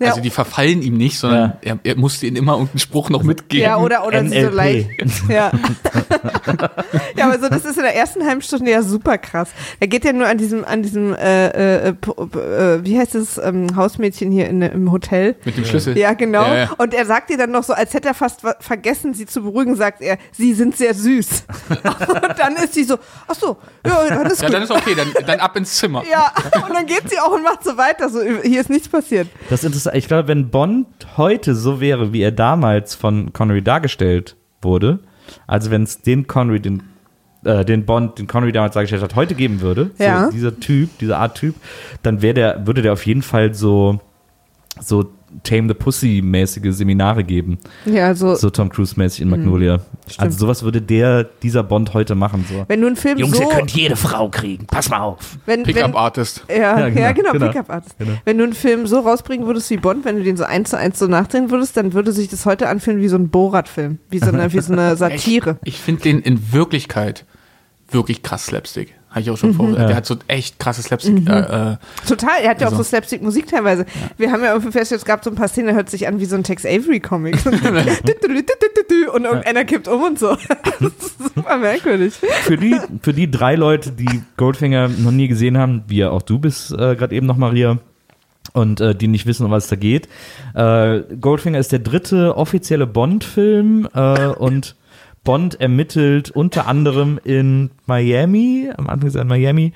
Ja. 0.00 0.08
Also 0.08 0.20
die 0.22 0.30
verfallen 0.30 0.80
ihm 0.82 0.96
nicht, 0.96 1.18
sondern 1.18 1.52
er, 1.60 1.78
er 1.84 1.96
musste 1.96 2.26
ihnen 2.26 2.36
immer 2.36 2.52
irgendeinen 2.52 2.78
Spruch 2.78 3.10
noch 3.10 3.22
mitgeben. 3.22 3.64
Ja, 3.64 3.76
oder, 3.76 4.06
oder 4.06 4.20
so 4.20 4.34
NLP. 4.34 4.54
leicht. 4.54 4.88
Ja. 5.28 5.52
ja, 7.16 7.26
aber 7.26 7.38
so, 7.38 7.48
das 7.48 7.64
ist 7.64 7.76
in 7.76 7.82
der 7.82 7.94
ersten 7.94 8.26
halben 8.26 8.42
Stunde 8.42 8.70
ja 8.70 8.82
super 8.82 9.18
krass. 9.18 9.50
Er 9.78 9.86
geht 9.88 10.04
ja 10.04 10.12
nur 10.12 10.26
an 10.26 10.38
diesem, 10.38 10.64
an 10.64 10.82
diesem, 10.82 11.14
äh, 11.14 11.88
äh, 11.88 11.92
po- 11.92 12.28
äh, 12.38 12.84
wie 12.84 12.98
heißt 12.98 13.14
es, 13.14 13.38
ähm, 13.38 13.76
Hausmädchen 13.76 14.30
hier 14.32 14.48
in, 14.48 14.62
im 14.62 14.90
Hotel. 14.90 15.36
Mit 15.44 15.56
dem 15.56 15.64
Schlüssel. 15.64 15.96
Ja, 15.98 16.14
genau. 16.14 16.42
Ja, 16.46 16.56
ja. 16.56 16.70
Und 16.78 16.94
er 16.94 17.06
sagt 17.06 17.30
ihr 17.30 17.38
dann 17.38 17.50
noch 17.50 17.64
so, 17.64 17.72
als 17.72 17.92
hätte 17.94 18.08
er 18.08 18.14
fast 18.14 18.40
vergessen, 18.60 19.14
sie 19.14 19.26
zu 19.26 19.42
beruhigen, 19.42 19.76
sagt 19.76 20.00
er, 20.00 20.18
sie 20.32 20.54
sind 20.54 20.76
sehr 20.76 20.94
süß. 20.94 21.44
und 21.68 22.38
dann 22.38 22.56
ist 22.56 22.74
sie 22.74 22.84
so, 22.84 22.96
ach 23.28 23.34
so, 23.34 23.56
ja, 23.86 24.24
das 24.24 24.34
ist 24.34 24.42
Ja, 24.42 24.48
gut. 24.48 24.54
dann 24.56 24.62
ist 24.62 24.70
okay, 24.70 24.94
dann, 24.96 25.12
dann 25.26 25.40
ab 25.40 25.56
ins 25.56 25.76
Zimmer. 25.76 26.02
Ja, 26.10 26.32
und 26.66 26.74
dann 26.74 26.86
geht 26.86 27.08
sie 27.10 27.18
auch 27.18 27.32
und 27.32 27.42
macht 27.42 27.64
so 27.64 27.76
weiter, 27.76 28.08
so, 28.08 28.20
hier 28.22 28.60
ist 28.60 28.70
nichts 28.70 28.88
passiert. 28.88 29.28
Das 29.48 29.60
ist 29.60 29.66
interessant. 29.66 29.89
Ich 29.94 30.06
glaube, 30.08 30.28
wenn 30.28 30.50
Bond 30.50 30.86
heute 31.16 31.54
so 31.54 31.80
wäre, 31.80 32.12
wie 32.12 32.22
er 32.22 32.32
damals 32.32 32.94
von 32.94 33.32
Connery 33.32 33.62
dargestellt 33.62 34.36
wurde, 34.62 35.00
also 35.46 35.70
wenn 35.70 35.82
es 35.84 36.02
den 36.02 36.26
Connery, 36.26 36.60
den, 36.60 36.82
äh, 37.44 37.64
den 37.64 37.84
Bond, 37.86 38.18
den 38.18 38.26
Connery 38.26 38.52
damals 38.52 38.74
dargestellt 38.74 39.02
hat, 39.02 39.14
heute 39.16 39.34
geben 39.34 39.60
würde, 39.60 39.90
Ja. 39.98 40.26
so 40.26 40.30
dieser 40.32 40.58
Typ, 40.60 40.98
dieser 40.98 41.18
Art 41.18 41.36
Typ, 41.36 41.54
dann 42.02 42.22
wäre 42.22 42.34
der, 42.34 42.66
würde 42.66 42.82
der 42.82 42.92
auf 42.92 43.06
jeden 43.06 43.22
Fall 43.22 43.54
so, 43.54 44.00
so 44.80 45.10
Tame 45.42 45.68
the 45.68 45.74
Pussy-mäßige 45.74 46.72
Seminare 46.74 47.24
geben. 47.24 47.58
Ja, 47.86 48.14
so, 48.14 48.34
So 48.34 48.50
Tom 48.50 48.68
Cruise-mäßig 48.68 49.22
in 49.22 49.30
Magnolia. 49.30 49.80
Also 50.18 50.38
sowas 50.38 50.62
würde 50.62 50.82
der, 50.82 51.24
dieser 51.42 51.62
Bond 51.62 51.94
heute 51.94 52.14
machen. 52.14 52.44
So. 52.48 52.64
wenn 52.68 52.80
du 52.80 52.88
einen 52.88 52.96
Film 52.96 53.18
Jungs, 53.18 53.36
so, 53.36 53.44
ihr 53.44 53.48
könnt 53.48 53.70
jede 53.70 53.96
Frau 53.96 54.28
kriegen. 54.28 54.66
Pass 54.66 54.90
mal 54.90 55.00
auf. 55.00 55.38
Pickup-Artist. 55.46 56.44
Ja, 56.48 56.54
ja, 56.54 56.88
Ja, 56.88 57.12
genau, 57.12 57.12
genau, 57.12 57.32
genau. 57.32 57.46
Pickup-Artist. 57.46 57.98
Genau. 57.98 58.12
Wenn 58.24 58.38
du 58.38 58.44
einen 58.44 58.52
Film 58.54 58.86
so 58.86 59.00
rausbringen 59.00 59.46
würdest 59.46 59.70
wie 59.70 59.76
Bond, 59.76 60.04
wenn 60.04 60.16
du 60.16 60.24
den 60.24 60.36
so 60.36 60.44
eins 60.44 60.70
zu 60.70 60.78
eins 60.78 60.98
so 60.98 61.06
nachdrehen 61.06 61.50
würdest, 61.50 61.76
dann 61.76 61.92
würde 61.92 62.12
sich 62.12 62.28
das 62.28 62.44
heute 62.46 62.68
anfühlen 62.68 63.00
wie 63.00 63.08
so 63.08 63.16
ein 63.16 63.28
Borat-Film. 63.28 63.98
Wie 64.10 64.18
so 64.18 64.26
eine, 64.26 64.52
wie 64.52 64.60
so 64.60 64.72
eine 64.72 64.96
Satire. 65.00 65.58
Ich, 65.62 65.74
ich 65.74 65.80
finde 65.80 66.02
den 66.02 66.20
in 66.20 66.52
Wirklichkeit 66.52 67.24
wirklich 67.90 68.22
krass 68.22 68.46
Slapstick. 68.46 68.94
Habe 69.10 69.20
ich 69.22 69.30
auch 69.30 69.36
schon 69.36 69.54
vorher. 69.54 69.88
Der 69.88 69.96
hat 69.96 70.06
so 70.06 70.16
echt 70.28 70.60
krasse 70.60 70.82
Slapstick. 70.82 71.28
Äh, 71.28 71.72
äh, 71.72 71.76
Total, 72.06 72.40
er 72.42 72.50
hat 72.50 72.60
ja 72.60 72.68
auch 72.68 72.72
Also. 72.72 72.84
so 72.84 72.88
Slapstick-Musik 72.88 73.48
teilweise. 73.48 73.84
Wir 74.16 74.30
haben 74.30 74.42
ja 74.42 74.52
irgendwie 74.52 74.70
festgestellt, 74.70 75.00
es 75.00 75.04
gab 75.04 75.24
so 75.24 75.30
ein 75.30 75.36
paar 75.36 75.48
Szenen, 75.48 75.68
da 75.68 75.74
hört 75.74 75.90
sich 75.90 76.06
an 76.06 76.20
wie 76.20 76.26
so 76.26 76.36
ein 76.36 76.44
Tex 76.44 76.64
Avery-Comic. 76.64 77.36
und 79.14 79.24
irgendeiner 79.24 79.64
kippt 79.64 79.88
um 79.88 80.02
und 80.02 80.18
so. 80.18 80.36
Das 80.80 80.92
ist 80.92 81.34
super 81.34 81.58
merkwürdig. 81.58 82.14
Für 82.14 82.56
die, 82.56 82.76
für 83.02 83.12
die 83.12 83.30
drei 83.30 83.54
Leute, 83.54 83.90
die 83.90 84.22
Goldfinger 84.36 84.88
noch 84.88 85.10
nie 85.10 85.28
gesehen 85.28 85.58
haben, 85.58 85.82
wie 85.88 85.98
ja 85.98 86.10
auch 86.10 86.22
du 86.22 86.38
bist 86.38 86.72
äh, 86.72 86.96
gerade 86.96 87.14
eben 87.14 87.26
noch, 87.26 87.36
Maria, 87.36 87.78
und 88.52 88.80
äh, 88.80 88.94
die 88.94 89.08
nicht 89.08 89.26
wissen, 89.26 89.44
um 89.44 89.50
was 89.50 89.64
es 89.64 89.70
da 89.70 89.76
geht. 89.76 90.08
Äh, 90.54 91.00
Goldfinger 91.20 91.58
ist 91.58 91.72
der 91.72 91.80
dritte 91.80 92.36
offizielle 92.36 92.86
Bond-Film 92.86 93.88
äh, 93.94 94.26
und 94.28 94.74
Bond 95.22 95.60
ermittelt 95.60 96.30
unter 96.30 96.66
anderem 96.66 97.20
in 97.22 97.70
Miami, 97.86 98.70
am 98.74 98.88
Anfang 98.88 99.08
ist 99.08 99.16
er 99.16 99.22
in 99.22 99.28
Miami, 99.28 99.72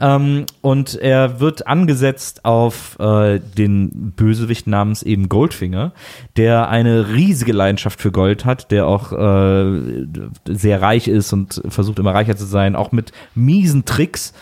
ähm, 0.00 0.44
und 0.60 0.96
er 0.96 1.40
wird 1.40 1.66
angesetzt 1.66 2.44
auf 2.44 2.98
äh, 2.98 3.40
den 3.40 4.12
Bösewicht 4.16 4.66
namens 4.66 5.02
eben 5.02 5.30
Goldfinger, 5.30 5.92
der 6.36 6.68
eine 6.68 7.08
riesige 7.08 7.52
Leidenschaft 7.52 8.02
für 8.02 8.12
Gold 8.12 8.44
hat, 8.44 8.70
der 8.70 8.86
auch 8.86 9.12
äh, 9.12 10.06
sehr 10.46 10.82
reich 10.82 11.08
ist 11.08 11.32
und 11.32 11.62
versucht 11.68 11.98
immer 11.98 12.14
reicher 12.14 12.36
zu 12.36 12.44
sein, 12.44 12.76
auch 12.76 12.92
mit 12.92 13.12
miesen 13.34 13.86
Tricks. 13.86 14.34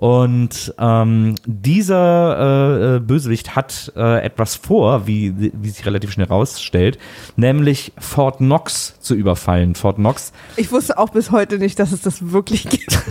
Und 0.00 0.74
ähm, 0.78 1.34
dieser 1.44 2.38
äh, 2.38 2.96
äh, 2.96 3.00
Bösewicht 3.00 3.54
hat 3.54 3.92
äh, 3.94 4.24
etwas 4.24 4.56
vor, 4.56 5.06
wie, 5.06 5.52
wie 5.52 5.68
sich 5.68 5.84
relativ 5.84 6.10
schnell 6.10 6.26
rausstellt, 6.26 6.98
nämlich 7.36 7.92
Fort 7.98 8.38
Knox 8.38 8.98
zu 9.00 9.14
überfallen. 9.14 9.74
Fort 9.74 9.96
Knox, 9.96 10.32
Ich 10.56 10.72
wusste 10.72 10.96
auch 10.96 11.10
bis 11.10 11.32
heute 11.32 11.58
nicht, 11.58 11.78
dass 11.78 11.92
es 11.92 12.00
das 12.00 12.32
wirklich 12.32 12.66
gibt. 12.70 12.98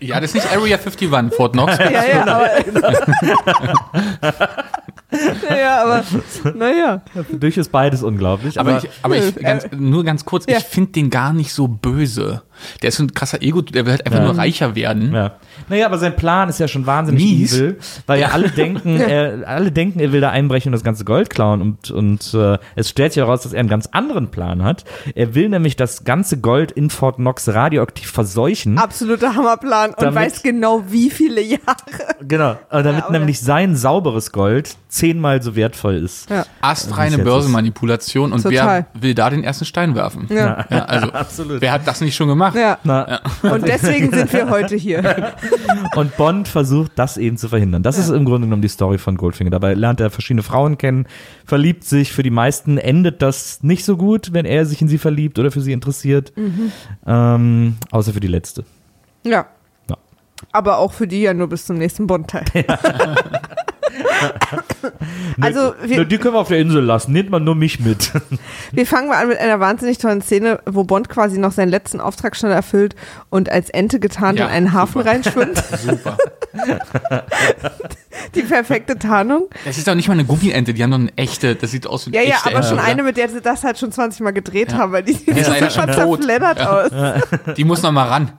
Ja, 0.00 0.20
das 0.20 0.34
ist 0.34 0.34
nicht 0.34 0.52
Area 0.52 0.76
51, 0.76 1.34
Fort 1.34 1.54
Knox. 1.54 1.78
ja, 1.78 1.90
ja, 1.90 2.26
aber. 2.26 2.50
naja, 5.48 5.82
aber. 5.82 6.04
Naja. 6.54 7.02
durch 7.32 7.56
ist 7.56 7.72
beides 7.72 8.02
unglaublich. 8.02 8.60
Aber 8.60 8.76
ich, 8.78 8.90
aber 9.02 9.16
ich 9.16 9.34
ganz, 9.36 9.66
nur 9.74 10.04
ganz 10.04 10.26
kurz, 10.26 10.44
ja. 10.46 10.58
ich 10.58 10.64
finde 10.64 10.92
den 10.92 11.08
gar 11.08 11.32
nicht 11.32 11.52
so 11.52 11.68
böse. 11.68 12.42
Der 12.82 12.88
ist 12.88 12.96
so 12.96 13.02
ein 13.04 13.12
krasser 13.14 13.42
Ego, 13.42 13.62
der 13.62 13.84
will 13.86 13.92
halt 13.92 14.06
einfach 14.06 14.20
Ja. 14.20 14.24
nur 14.26 14.36
reicher 14.38 14.74
werden. 14.74 15.12
Ja. 15.14 15.32
Naja, 15.68 15.86
aber 15.86 15.98
sein 15.98 16.16
Plan 16.16 16.48
ist 16.48 16.60
ja 16.60 16.68
schon 16.68 16.86
wahnsinnig 16.86 17.22
Mies. 17.24 17.54
evil, 17.54 17.78
weil 18.06 18.20
ja 18.20 18.28
alle 18.28 18.50
denken, 18.56 19.00
er, 19.00 19.46
alle 19.48 19.72
denken, 19.72 20.00
er 20.00 20.12
will 20.12 20.20
da 20.20 20.30
einbrechen 20.30 20.70
und 20.70 20.72
das 20.74 20.84
ganze 20.84 21.04
Gold 21.04 21.30
klauen 21.30 21.60
und, 21.62 21.90
und 21.90 22.34
äh, 22.34 22.58
es 22.74 22.90
stellt 22.90 23.12
sich 23.12 23.22
heraus, 23.22 23.42
dass 23.42 23.52
er 23.52 23.60
einen 23.60 23.68
ganz 23.68 23.86
anderen 23.92 24.30
Plan 24.30 24.62
hat. 24.64 24.84
Er 25.14 25.34
will 25.34 25.48
nämlich 25.48 25.76
das 25.76 26.04
ganze 26.04 26.38
Gold 26.40 26.72
in 26.72 26.90
Fort 26.90 27.16
Knox 27.16 27.48
radioaktiv 27.48 28.10
verseuchen. 28.10 28.78
Absoluter 28.78 29.34
Hammerplan 29.34 29.90
und 29.90 30.02
Damit- 30.02 30.14
weiß 30.16 30.42
genau, 30.42 30.84
wie 30.88 31.10
viele 31.10 31.40
Jahre. 31.40 31.60
Genau, 32.20 32.52
äh, 32.70 32.82
damit 32.82 33.04
Ja, 33.04 33.10
nämlich 33.10 33.40
sein 33.40 33.76
sauberes 33.76 34.32
Gold 34.32 34.76
zehnmal 34.88 35.42
so 35.42 35.56
wertvoll 35.56 35.96
ist. 35.96 36.30
Ja. 36.30 36.44
Astreine 36.60 37.18
Börsenmanipulation 37.18 38.32
und 38.32 38.42
Total. 38.42 38.86
wer 38.92 39.02
will 39.02 39.14
da 39.14 39.30
den 39.30 39.44
ersten 39.44 39.64
Stein 39.64 39.94
werfen? 39.94 40.26
Ja. 40.28 40.64
Ja, 40.70 40.84
also, 40.84 41.12
Absolut. 41.12 41.60
wer 41.60 41.72
hat 41.72 41.86
das 41.86 42.00
nicht 42.00 42.14
schon 42.16 42.28
gemacht? 42.28 42.45
Ja. 42.54 42.78
Na, 42.84 43.20
Und 43.42 43.66
deswegen 43.66 44.10
sind 44.12 44.32
wir 44.32 44.50
heute 44.50 44.76
hier. 44.76 45.34
Und 45.96 46.16
Bond 46.16 46.48
versucht, 46.48 46.92
das 46.96 47.16
eben 47.16 47.36
zu 47.36 47.48
verhindern. 47.48 47.82
Das 47.82 47.98
ist 47.98 48.08
im 48.08 48.24
Grunde 48.24 48.46
genommen 48.46 48.62
die 48.62 48.68
Story 48.68 48.98
von 48.98 49.16
Goldfinger. 49.16 49.50
Dabei 49.50 49.74
lernt 49.74 50.00
er 50.00 50.10
verschiedene 50.10 50.42
Frauen 50.42 50.78
kennen, 50.78 51.06
verliebt 51.44 51.84
sich. 51.84 52.12
Für 52.12 52.22
die 52.22 52.30
meisten 52.30 52.78
endet 52.78 53.22
das 53.22 53.62
nicht 53.62 53.84
so 53.84 53.96
gut, 53.96 54.32
wenn 54.32 54.44
er 54.44 54.66
sich 54.66 54.80
in 54.82 54.88
sie 54.88 54.98
verliebt 54.98 55.38
oder 55.38 55.50
für 55.50 55.60
sie 55.60 55.72
interessiert. 55.72 56.32
Ähm, 57.06 57.76
außer 57.90 58.12
für 58.12 58.20
die 58.20 58.28
letzte. 58.28 58.64
Ja. 59.24 59.46
Ja. 59.88 59.96
Aber 60.52 60.78
auch 60.78 60.92
für 60.92 61.06
die 61.06 61.22
ja 61.22 61.34
nur 61.34 61.48
bis 61.48 61.66
zum 61.66 61.78
nächsten 61.78 62.06
Bond-Teil. 62.06 62.44
Also, 65.40 65.74
wir- 65.82 65.96
Nur 65.96 66.04
die 66.06 66.18
können 66.18 66.34
wir 66.34 66.38
auf 66.40 66.48
der 66.48 66.58
Insel 66.58 66.82
lassen. 66.82 67.12
Nehmt 67.12 67.30
man 67.30 67.44
nur 67.44 67.54
mich 67.54 67.80
mit. 67.80 68.10
Wir 68.72 68.86
fangen 68.86 69.08
mal 69.08 69.16
an 69.22 69.28
mit 69.28 69.38
einer 69.38 69.60
wahnsinnig 69.60 69.98
tollen 69.98 70.22
Szene, 70.22 70.60
wo 70.66 70.84
Bond 70.84 71.08
quasi 71.08 71.38
noch 71.38 71.52
seinen 71.52 71.68
letzten 71.68 72.00
Auftrag 72.00 72.36
schnell 72.36 72.52
erfüllt 72.52 72.94
und 73.30 73.50
als 73.50 73.68
Ente 73.70 74.00
getarnt 74.00 74.38
Ja, 74.38 74.46
in 74.46 74.52
einen 74.52 74.72
Hafen 74.72 74.98
super. 75.00 75.10
reinschwimmt. 75.10 75.56
Super. 75.86 76.16
Die 78.34 78.42
perfekte 78.42 78.98
Tarnung. 78.98 79.48
Das 79.66 79.76
ist 79.76 79.86
doch 79.86 79.94
nicht 79.94 80.08
mal 80.08 80.14
eine 80.14 80.24
Gummiente, 80.24 80.72
die 80.72 80.82
haben 80.82 80.90
doch 80.90 80.98
eine 80.98 81.16
echte, 81.16 81.54
das 81.54 81.70
sieht 81.70 81.86
aus 81.86 82.06
wie 82.10 82.14
Ja, 82.14 82.20
eine 82.20 82.30
ja, 82.30 82.36
echte 82.36 82.46
aber 82.48 82.56
Ente, 82.56 82.68
schon 82.68 82.78
oder? 82.78 82.86
eine, 82.86 83.02
mit 83.02 83.16
der 83.18 83.28
sie 83.28 83.40
das 83.42 83.62
halt 83.62 83.78
schon 83.78 83.92
20 83.92 84.20
Mal 84.22 84.32
gedreht 84.32 84.74
haben, 84.74 84.92
weil 84.92 85.02
die 85.02 85.12
sieht 85.12 85.44
super 85.44 85.70
schon 85.70 85.92
zerfleddert 85.92 86.58
Ja. 86.58 86.70
aus. 86.72 86.90
Die 87.56 87.64
muss 87.64 87.82
noch 87.82 87.92
mal 87.92 88.08
ran. 88.08 88.32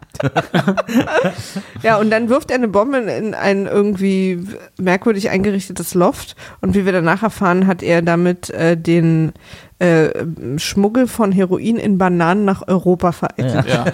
Ja, 1.83 1.97
und 1.97 2.09
dann 2.09 2.29
wirft 2.29 2.49
er 2.49 2.55
eine 2.55 2.67
Bombe 2.67 2.97
in 2.97 3.33
ein 3.35 3.67
irgendwie 3.67 4.47
merkwürdig 4.79 5.29
eingerichtetes 5.67 5.93
Loft. 5.93 6.35
Und 6.61 6.75
wie 6.75 6.85
wir 6.85 6.91
danach 6.91 7.23
erfahren, 7.23 7.67
hat 7.67 7.83
er 7.83 8.01
damit 8.01 8.49
äh, 8.49 8.77
den 8.77 9.33
äh, 9.79 10.09
Schmuggel 10.57 11.07
von 11.07 11.31
Heroin 11.31 11.77
in 11.77 11.97
Bananen 11.97 12.45
nach 12.45 12.67
Europa 12.67 13.11
vereitelt. 13.11 13.65
Ja. 13.67 13.85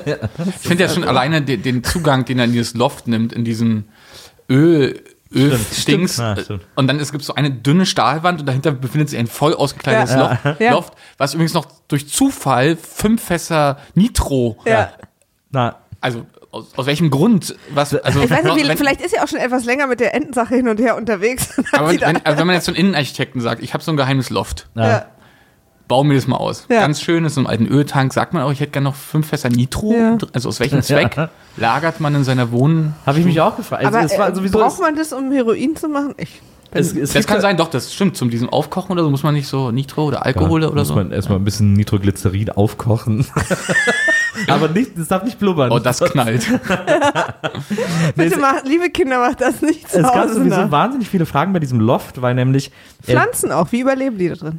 Ich 0.48 0.68
finde 0.68 0.84
ja 0.84 0.90
schon 0.90 1.04
alleine 1.04 1.42
den, 1.42 1.62
den 1.62 1.84
Zugang, 1.84 2.26
den 2.26 2.40
er 2.40 2.46
in 2.46 2.52
dieses 2.54 2.74
Loft 2.76 3.08
nimmt, 3.08 3.34
in 3.34 3.44
diesen 3.44 3.86
Öl. 4.50 5.00
Stimmt. 5.74 6.16
Ja, 6.18 6.38
stimmt. 6.38 6.62
Und 6.76 6.88
dann 6.88 7.00
ist, 7.00 7.12
gibt 7.12 7.22
es 7.24 7.28
so 7.28 7.34
eine 7.34 7.50
dünne 7.50 7.88
Stahlwand 7.88 8.42
und 8.42 8.46
dahinter 8.46 8.72
befindet 8.72 9.10
sich 9.10 9.18
ein 9.18 9.26
voll 9.26 9.56
ausgekleidetes 9.56 10.14
Ja. 10.14 10.40
Loft, 10.46 10.62
Ja. 10.62 10.72
Loft, 10.74 10.94
was 11.18 11.34
übrigens 11.34 11.56
noch 11.56 11.66
durch 11.88 12.08
Zufall 12.08 12.76
fünf 12.76 13.24
Fässer 13.24 13.78
Nitro, 13.96 14.58
Ja. 14.66 14.92
Na, 15.50 15.78
also 16.02 16.26
aus, 16.54 16.68
aus 16.76 16.86
welchem 16.86 17.10
Grund? 17.10 17.56
Was, 17.74 17.96
also, 17.96 18.22
Ich 18.22 18.30
weiß 18.30 18.44
nicht, 18.44 18.56
wie, 18.56 18.68
wenn, 18.68 18.78
vielleicht 18.78 19.02
ist 19.02 19.14
er 19.14 19.24
auch 19.24 19.28
schon 19.28 19.40
etwas 19.40 19.66
länger 19.66 19.88
mit 19.88 20.00
der 20.00 20.14
Entensache 20.14 20.56
hin 20.56 20.68
und 20.68 20.80
her 20.80 20.96
unterwegs. 20.96 21.62
aber 21.72 21.90
sie 21.90 22.00
wenn, 22.00 22.16
wenn, 22.16 22.26
also 22.26 22.40
wenn 22.40 22.48
man 22.48 22.56
jetzt 22.56 22.66
so 22.66 22.72
einen 22.72 22.80
Innenarchitekten 22.80 23.42
sagt, 23.42 23.64
ich 23.64 23.74
habe 23.74 23.84
so 23.84 23.92
ein 23.92 23.98
geheimes 23.98 24.30
Loft, 24.30 24.70
na, 24.76 24.88
ja. 24.88 25.06
bau 25.88 26.04
mir 26.04 26.14
das 26.14 26.28
mal 26.28 26.38
aus. 26.38 26.68
Ja. 26.70 26.82
Ganz 26.82 27.02
schön, 27.02 27.26
ist 27.26 27.36
so 27.36 27.42
ein 27.42 27.48
alten 27.48 27.66
Öltank, 27.66 28.14
sagt 28.14 28.34
man 28.34 28.44
auch, 28.44 28.52
ich 28.52 28.60
hätte 28.60 28.72
gerne 28.72 28.86
noch 28.86 28.96
fünf 28.96 29.28
Fässer 29.28 29.50
Nitro. 29.50 29.94
Ja. 29.94 30.18
Also 30.32 30.50
aus 30.50 30.60
welchem 30.60 30.82
Zweck 30.84 31.30
lagert 31.58 32.00
man 32.00 32.14
in 32.16 32.24
seiner 32.24 32.52
Wohn... 32.52 32.94
habe 33.06 33.20
ich 33.20 33.26
mich 33.26 33.42
auch 33.42 33.58
gefragt. 33.58 33.86
Also, 33.86 33.98
Aber 33.98 34.36
war 34.36 34.46
äh, 34.46 34.50
braucht 34.50 34.80
man 34.80 34.96
das, 34.96 35.12
um 35.12 35.32
Heroin 35.32 35.76
zu 35.76 35.88
machen? 35.88 36.14
Ich. 36.18 36.42
Es, 36.74 36.96
es 36.96 37.14
Das 37.14 37.26
kann 37.28 37.38
ja- 37.38 37.42
sein, 37.42 37.58
doch, 37.58 37.70
das 37.70 37.94
stimmt. 37.94 38.18
Zum 38.18 38.30
diesem 38.30 38.50
Aufkochen 38.50 38.92
oder 38.92 39.04
so 39.04 39.10
muss 39.10 39.24
man 39.24 39.34
nicht 39.34 39.48
so 39.48 39.72
Nitro 39.72 40.06
oder 40.06 40.26
Alkohol 40.26 40.62
Ja, 40.64 40.68
oder 40.70 40.82
muss 40.82 40.88
so. 40.90 40.96
man 40.96 41.12
erstmal 41.12 41.40
ein 41.40 41.46
bisschen 41.46 41.74
Nitroglycerin 41.74 42.50
aufkochen. 42.50 43.26
Aber 44.48 44.68
nicht, 44.68 44.98
es 44.98 45.08
darf 45.08 45.24
nicht 45.24 45.38
blubbern. 45.40 45.72
Oh, 45.72 45.80
das 45.80 46.00
knallt. 46.00 46.48
Bitte 48.16 48.40
macht, 48.40 48.68
liebe 48.68 48.90
Kinder, 48.90 49.20
macht 49.20 49.42
das 49.42 49.62
nicht 49.62 49.90
zu 49.90 49.98
es 49.98 50.04
gab 50.04 50.24
Hause 50.26 50.36
sowieso 50.36 50.56
nach. 50.62 50.72
wahnsinnig 50.72 51.08
viele 51.10 51.26
Fragen 51.26 51.54
bei 51.54 51.60
diesem 51.60 51.80
Loft, 51.80 52.22
weil 52.22 52.34
nämlich 52.36 52.72
er, 53.06 53.14
Pflanzen 53.22 53.52
auch, 53.52 53.72
wie 53.72 53.82
überleben 53.82 54.18
die 54.18 54.30
da 54.30 54.36
drin? 54.36 54.58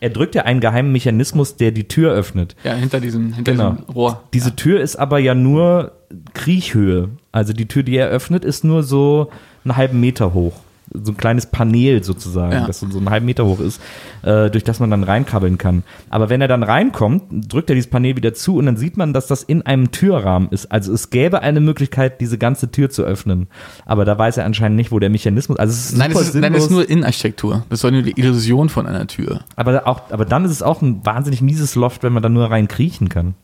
er 0.00 0.10
drückt 0.10 0.34
ja 0.34 0.42
einen 0.42 0.60
geheimen 0.60 0.92
Mechanismus, 0.92 1.56
der 1.56 1.70
die 1.70 1.88
Tür 1.88 2.12
öffnet. 2.12 2.56
Ja, 2.64 2.74
hinter 2.74 3.00
diesem, 3.00 3.32
hinter 3.32 3.52
Genau. 3.52 3.70
diesem 3.72 3.84
Rohr. 3.94 4.22
Diese 4.34 4.54
Tür 4.54 4.80
ist 4.80 4.96
aber 4.96 5.18
ja 5.18 5.34
nur 5.34 5.92
Kriechhöhe. 6.34 7.08
Also 7.32 7.52
die 7.52 7.66
Tür, 7.66 7.82
die 7.82 7.96
er 7.96 8.08
öffnet, 8.08 8.44
ist 8.44 8.64
nur 8.64 8.82
so 8.82 9.30
einen 9.64 9.76
halben 9.76 9.98
Meter 10.00 10.34
hoch. 10.34 10.52
So 10.92 11.12
ein 11.12 11.16
kleines 11.16 11.46
Panel 11.46 12.04
sozusagen, 12.04 12.52
Ja. 12.52 12.66
das 12.66 12.80
so 12.80 12.90
so 12.90 12.98
einen 12.98 13.10
halben 13.10 13.26
Meter 13.26 13.46
hoch 13.46 13.60
ist, 13.60 13.80
äh, 14.22 14.50
durch 14.50 14.64
das 14.64 14.80
man 14.80 14.90
dann 14.90 15.02
reinkrabbeln 15.02 15.56
kann. 15.58 15.82
Aber 16.10 16.28
wenn 16.28 16.40
er 16.40 16.48
dann 16.48 16.62
reinkommt, 16.62 17.24
drückt 17.52 17.70
er 17.70 17.74
dieses 17.74 17.90
Panel 17.90 18.16
wieder 18.16 18.34
zu 18.34 18.56
und 18.56 18.66
dann 18.66 18.76
sieht 18.76 18.96
man, 18.96 19.12
dass 19.12 19.26
das 19.26 19.42
in 19.42 19.62
einem 19.62 19.90
Türrahmen 19.92 20.48
ist. 20.50 20.70
Also 20.70 20.92
es 20.92 21.10
gäbe 21.10 21.40
eine 21.40 21.60
Möglichkeit, 21.60 22.20
diese 22.20 22.36
ganze 22.38 22.70
Tür 22.70 22.90
zu 22.90 23.02
öffnen. 23.02 23.48
Aber 23.86 24.04
da 24.04 24.18
weiß 24.18 24.36
er 24.36 24.44
anscheinend 24.44 24.76
nicht, 24.76 24.92
wo 24.92 24.98
der 24.98 25.10
Mechanismus. 25.10 25.58
Also 25.58 25.72
es 25.72 25.86
ist 25.92 25.98
Nein, 25.98 26.10
super 26.12 26.24
das 26.24 26.34
ist, 26.34 26.40
nein, 26.40 26.52
das 26.52 26.64
ist 26.64 26.70
nur 26.70 26.88
Innenarchitektur. 26.88 27.64
Das 27.70 27.80
soll 27.80 27.92
nur 27.92 28.02
die 28.02 28.18
Illusion 28.20 28.68
von 28.68 28.86
einer 28.86 29.06
Tür. 29.06 29.40
aber, 29.56 29.86
auch, 29.86 30.10
aber 30.10 30.24
dann 30.24 30.44
ist 30.44 30.50
es 30.50 30.62
auch 30.62 30.82
ein 30.82 31.04
wahnsinnig 31.04 31.40
mieses 31.42 31.74
Loft, 31.74 32.02
wenn 32.02 32.12
man 32.12 32.22
da 32.22 32.28
nur 32.28 32.50
rein 32.50 32.68
kriechen 32.68 33.08
kann. 33.08 33.34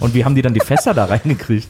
Und 0.00 0.14
wie 0.14 0.24
haben 0.24 0.34
die 0.34 0.42
dann 0.42 0.54
die 0.54 0.60
Fässer 0.60 0.92
da 0.94 1.06
reingekriegt? 1.06 1.68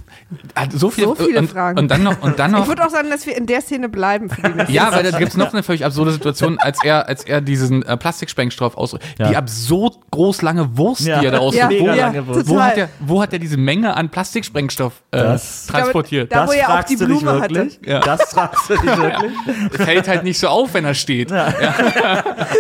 So 0.75 0.91
viele, 0.91 1.07
So 1.09 1.15
viele 1.15 1.39
und, 1.39 1.51
Fragen. 1.51 1.79
Und 1.79 1.91
dann 1.91 2.03
noch, 2.03 2.21
und 2.23 2.39
dann 2.39 2.51
Ich 2.53 2.59
noch 2.59 2.69
würde 2.69 2.85
auch 2.85 2.91
sagen, 2.91 3.09
dass 3.11 3.27
wir 3.27 3.37
in 3.37 3.47
der 3.47 3.61
Szene 3.61 3.89
bleiben 3.89 4.29
für 4.29 4.43
die 4.43 4.49
nächste 4.57 4.73
Ja, 4.73 4.91
weil 4.93 5.05
da 5.11 5.17
gibt's 5.17 5.37
noch 5.37 5.53
eine 5.53 5.63
völlig 5.63 5.85
absurde 5.85 6.11
Situation, 6.13 6.59
als 6.59 6.83
er, 6.83 7.07
als 7.09 7.25
er 7.25 7.41
diesen 7.41 7.83
äh, 7.85 7.97
Plastiksprengstoff 7.97 8.77
ausdrückt. 8.77 9.05
Ja. 9.19 9.29
Die 9.29 9.37
absurd 9.37 9.99
groß 10.11 10.43
lange 10.43 10.77
Wurst, 10.77 11.03
Ja. 11.07 11.21
die 11.21 11.27
er 11.27 11.33
da 11.33 11.37
Ja, 11.39 11.43
ausdrückt. 11.43 11.69
Mega 11.69 11.83
wo, 11.83 11.87
ja, 11.97 12.07
lange 12.07 12.27
Wurst. 12.27 12.49
wo, 12.49 12.53
total. 12.55 12.67
hat 12.71 12.77
er, 12.79 12.89
wo 13.01 13.23
hat 13.23 13.33
er 13.33 13.39
diese 13.39 13.57
Menge 13.57 13.97
an 13.97 14.09
Plastiksprengstoff 14.09 14.95
äh, 15.13 15.19
Das- 15.19 15.63
Ich 15.63 15.69
glaube, 15.69 15.81
transportiert? 15.83 16.33
Da, 16.33 16.49
wo 16.49 16.53
er 16.53 16.67
auch 16.69 16.73
fragst 16.73 16.91
die 16.91 16.97
du 16.97 17.07
dich 17.07 17.19
Blume 17.21 17.41
hatte. 17.41 17.55
wirklich? 17.55 17.81
Ja. 17.87 18.01
Das 18.01 18.23
fragst 18.33 18.69
du 18.71 18.75
dich 18.77 18.85
wirklich? 18.97 19.33
Das 19.77 19.87
hält 19.87 20.09
halt 20.09 20.25
nicht 20.25 20.39
so 20.39 20.49
auf, 20.49 20.75
wenn 20.75 20.85
er 20.85 20.95
steht. 20.95 21.31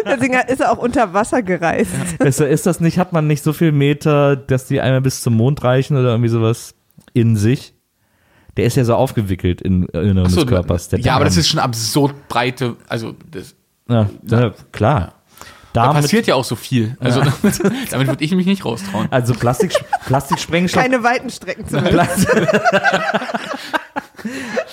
Deswegen 0.06 0.34
ist 0.48 0.60
er 0.60 0.72
auch 0.72 0.78
unter 0.78 1.12
Wasser 1.14 1.42
gereist. 1.42 1.90
Ist, 2.18 2.40
ist 2.40 2.66
das 2.66 2.80
nicht, 2.80 2.98
hat 2.98 3.12
man 3.12 3.26
nicht 3.26 3.42
so 3.42 3.52
viel 3.52 3.72
Meter, 3.72 4.36
dass 4.36 4.66
die 4.66 4.80
einmal 4.80 5.00
bis 5.00 5.22
zum 5.26 5.34
Mond 5.34 5.64
reichen 5.64 5.96
oder 5.96 6.10
irgendwie 6.10 6.28
sowas 6.28 6.76
in 7.12 7.34
sich? 7.34 7.74
Der 8.56 8.64
ist 8.64 8.76
ja 8.76 8.84
so 8.84 8.94
aufgewickelt 8.94 9.60
in 9.60 9.86
Inneren 9.86 10.30
so, 10.30 10.42
des 10.42 10.46
Körpers. 10.46 10.88
Ja, 10.92 11.14
aber 11.14 11.24
Darm. 11.24 11.24
das 11.24 11.36
ist 11.36 11.48
schon 11.48 11.58
absurd 11.58 12.28
breite, 12.28 12.76
also 12.86 13.16
das, 13.28 13.56
Ja, 13.88 14.08
ja, 14.30 14.54
klar. 14.70 15.14
Da 15.76 15.92
passiert 15.92 16.26
ja 16.26 16.34
auch 16.34 16.44
so 16.44 16.56
viel. 16.56 16.96
Also 17.00 17.22
damit 17.90 18.08
würde 18.08 18.24
ich 18.24 18.32
mich 18.34 18.46
nicht 18.46 18.64
raustrauen. 18.64 19.08
also 19.10 19.34
Plastik, 19.34 19.72
Plastiksprengstoff, 20.06 20.82
Keine 20.82 21.02
weiten 21.02 21.30
Strecken 21.30 21.66
zumindest. 21.68 22.26
Plastik, 22.28 22.48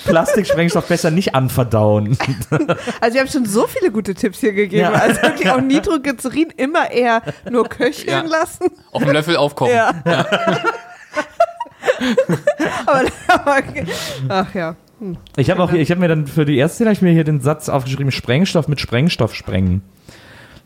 Plastiksprengstoff 0.05 0.87
besser 0.87 1.11
nicht 1.11 1.35
anverdauen. 1.35 2.17
Also 3.01 3.15
wir 3.15 3.21
haben 3.21 3.27
schon 3.29 3.45
so 3.45 3.67
viele 3.67 3.91
gute 3.91 4.13
Tipps 4.15 4.39
hier 4.39 4.53
gegeben. 4.53 4.83
Ja. 4.83 4.91
Also 4.93 5.21
wirklich 5.21 5.49
auch 5.49 5.59
Nitroglycerin 5.61 6.49
immer 6.57 6.89
eher 6.91 7.21
nur 7.49 7.67
köcheln 7.67 8.07
Ja. 8.09 8.21
lassen. 8.39 8.67
Auf 8.91 9.03
dem 9.03 9.11
Löffel 9.11 9.35
aufkochen. 9.37 9.73
Ja. 9.73 9.93
aber, 12.85 13.03
aber, 13.27 13.61
ach 14.29 14.53
ja. 14.55 14.75
Ich 15.35 15.49
habe 15.49 15.61
auch, 15.61 15.69
hier- 15.71 15.81
ich 15.81 15.91
habe 15.91 15.99
mir 15.99 16.07
dann 16.07 16.27
für 16.27 16.45
die 16.45 16.57
erste 16.57 16.75
Szene 16.77 16.91
ich 16.93 17.01
mir 17.01 17.11
hier 17.11 17.23
den 17.25 17.41
Satz 17.41 17.67
aufgeschrieben: 17.69 18.11
Sprengstoff 18.11 18.67
mit 18.67 18.79
Sprengstoff 18.79 19.35
sprengen. 19.35 19.81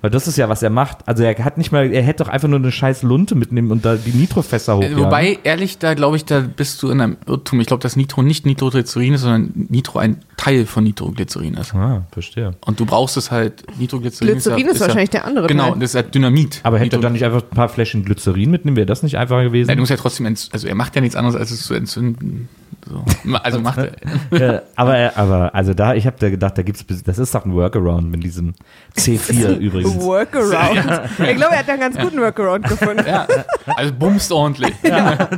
Weil 0.01 0.11
das 0.11 0.27
ist 0.27 0.37
ja, 0.37 0.47
was 0.47 0.61
er 0.61 0.69
macht. 0.69 0.99
Also 1.07 1.23
er 1.23 1.35
hat 1.43 1.57
nicht 1.57 1.71
mal, 1.71 1.91
er 1.91 2.03
hätte 2.03 2.23
doch 2.23 2.29
einfach 2.29 2.47
nur 2.47 2.59
eine 2.59 2.71
scheiß 2.71 3.01
Lunte 3.01 3.33
mitnehmen 3.33 3.71
und 3.71 3.83
da 3.83 3.95
die 3.95 4.11
Nitrofässer 4.11 4.73
Äh, 4.73 4.75
hochjagen. 4.77 4.99
Wobei, 4.99 5.39
ehrlich, 5.43 5.79
da 5.79 5.95
glaube 5.95 6.17
ich, 6.17 6.25
da 6.25 6.39
bist 6.41 6.83
du 6.83 6.89
in 6.91 7.01
einem 7.01 7.17
Irrtum. 7.25 7.59
Ich 7.61 7.65
glaube, 7.67 7.81
dass 7.81 7.95
Nitro 7.95 8.21
nicht 8.21 8.45
Nitroglycerin 8.45 9.15
ist, 9.15 9.21
sondern 9.21 9.51
Nitro 9.69 9.97
ein 9.97 10.17
Teil 10.37 10.67
von 10.67 10.83
Nitroglycerin 10.83 11.55
ist. 11.55 11.73
Ah, 11.73 12.05
verstehe. 12.11 12.51
Und 12.63 12.79
du 12.79 12.85
brauchst 12.85 13.17
es 13.17 13.31
halt, 13.31 13.63
Nitroglycerin 13.79 14.33
Glycerin 14.33 14.67
ist 14.67 14.75
ja, 14.75 14.81
wahrscheinlich 14.81 15.09
der 15.09 15.25
andere 15.25 15.47
Genau, 15.47 15.71
Teil. 15.71 15.79
das 15.79 15.89
ist 15.91 15.95
halt 15.95 16.13
Dynamit. 16.13 16.59
Aber 16.61 16.77
hätte 16.77 16.97
er 16.97 17.01
dann 17.01 17.13
nicht 17.13 17.25
einfach 17.25 17.41
ein 17.41 17.55
paar 17.55 17.69
Fläschchen 17.69 18.05
Glycerin 18.05 18.51
mitnehmen? 18.51 18.77
Wäre 18.77 18.85
das 18.85 19.01
nicht 19.01 19.17
einfacher 19.17 19.45
gewesen? 19.45 19.67
Nein, 19.67 19.77
du 19.77 19.81
musst 19.81 19.89
ja 19.89 19.97
trotzdem, 19.97 20.27
also 20.27 20.67
er 20.67 20.75
macht 20.75 20.95
ja 20.95 21.01
nichts 21.01 21.15
anderes, 21.15 21.35
als 21.35 21.49
es 21.49 21.63
zu 21.63 21.73
entzünden. 21.73 22.49
So. 22.89 23.03
Also 23.43 23.59
macht 23.59 23.77
er. 23.79 23.91
Ja, 24.39 24.61
aber, 24.75 24.95
er- 24.97 25.17
aber, 25.17 25.53
also 25.53 25.73
da, 25.73 25.93
ich 25.93 26.05
habe 26.07 26.15
da 26.19 26.29
gedacht, 26.29 26.57
da 26.57 26.61
gibt's, 26.61 26.85
das 27.05 27.17
ist 27.19 27.35
doch 27.35 27.43
ein 27.45 27.53
Workaround 27.53 28.09
mit 28.09 28.23
diesem 28.23 28.53
C4 28.97 29.57
übrigens. 29.57 29.95
Workaround. 29.99 31.09
Ich 31.19 31.35
glaube, 31.35 31.53
er 31.53 31.59
hat 31.59 31.67
da 31.67 31.73
einen 31.73 31.81
ganz 31.81 31.97
guten 31.97 32.19
Workaround 32.21 32.67
gefunden. 32.67 33.03
Ja, 33.05 33.27
also 33.75 33.93
bumst 33.93 34.31
ordentlich. 34.31 34.73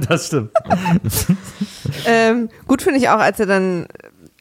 das 0.07 0.27
stimmt. 0.27 0.51
Ähm, 2.05 2.49
gut 2.67 2.81
finde 2.81 2.99
ich 2.99 3.09
auch, 3.09 3.19
als 3.19 3.39
er 3.39 3.45
dann, 3.47 3.87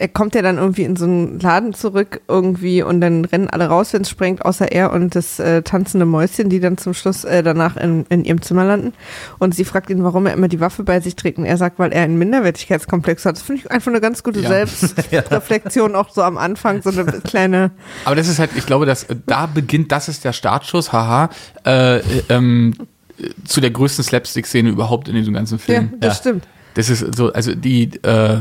er 0.01 0.09
kommt 0.09 0.35
ja 0.37 0.43
dann 0.43 0.59
irgendwie 0.59 0.85
in 0.85 0.95
so 0.97 1.05
einen 1.07 1.41
Laden 1.41 1.75
zurück 1.75 2.21
irgendwie 2.29 2.83
und 2.83 3.01
dann 3.01 3.25
rennen 3.25 3.51
alle 3.51 3.67
raus, 3.67 3.93
wenn 3.93 4.03
es 4.03 4.11
sprengt, 4.11 4.45
außer 4.45 4.71
er 4.71 4.93
und 4.93 5.17
das 5.17 5.41
äh, 5.41 5.63
tanzende 5.63 6.07
Mäuschen, 6.07 6.49
die 6.51 6.61
dann 6.61 6.79
zum 6.79 6.95
Schluss 6.95 7.25
äh, 7.25 7.43
danach 7.43 7.77
in, 7.77 8.07
in 8.09 8.25
ihrem 8.25 8.41
Zimmer 8.41 8.65
landen. 8.65 8.93
Und 9.39 9.57
sie 9.57 9.65
fragt 9.65 9.91
ihn, 9.91 10.05
warum 10.05 10.27
er 10.27 10.35
immer 10.35 10.47
die 10.47 10.61
Waffe 10.61 10.85
bei 10.85 11.01
sich 11.01 11.17
trägt. 11.17 11.39
Und 11.39 11.47
er 11.47 11.57
sagt, 11.57 11.81
weil 11.81 11.93
er 11.93 12.03
einen 12.03 12.17
Minderwertigkeitskomplex 12.19 13.25
hat. 13.25 13.37
Das 13.37 13.43
finde 13.43 13.63
ich 13.63 13.71
einfach 13.73 13.91
eine 13.91 14.01
ganz 14.01 14.23
gute 14.23 14.41
Ja. 14.41 14.49
Selbstreflexion, 14.49 15.95
auch 15.97 16.11
so 16.11 16.23
am 16.23 16.39
Anfang, 16.39 16.81
so 16.83 16.91
eine 16.91 17.05
kleine. 17.05 17.73
Aber 18.05 18.15
das 18.15 18.29
ist 18.29 18.39
halt, 18.39 18.51
ich 18.57 18.67
glaube, 18.67 18.87
dass 18.87 19.05
äh, 19.05 19.17
da 19.27 19.47
beginnt, 19.47 19.91
das 19.93 20.09
ist 20.09 20.25
der 20.25 20.33
Startschuss, 20.33 20.93
haha, 20.93 21.31
äh, 21.67 21.99
äh, 21.99 22.03
ähm, 22.29 22.75
äh, 23.19 23.31
zu 23.45 23.61
der 23.61 23.71
größten 23.71 24.05
Slapstick-Szene 24.05 24.69
überhaupt 24.71 25.09
in 25.09 25.15
diesem 25.17 25.35
ganzen 25.35 25.59
Ja, 25.59 25.65
Film. 25.65 25.95
das 25.99 26.19
stimmt. 26.19 26.47
Das 26.75 26.89
ist 26.89 27.17
so, 27.17 27.33
also 27.33 27.55
die, 27.55 27.91
äh, 28.03 28.39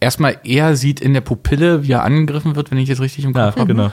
erstmal 0.00 0.38
er 0.44 0.74
sieht 0.76 1.00
in 1.00 1.14
der 1.14 1.20
Pupille, 1.20 1.84
wie 1.84 1.92
er 1.92 2.02
angegriffen 2.02 2.56
wird, 2.56 2.70
wenn 2.70 2.78
ich 2.78 2.88
jetzt 2.88 3.00
richtig 3.00 3.24
im 3.24 3.32
Ja, 3.34 3.46
Kopf 3.46 3.56
habe. 3.60 3.66
genau. 3.74 3.92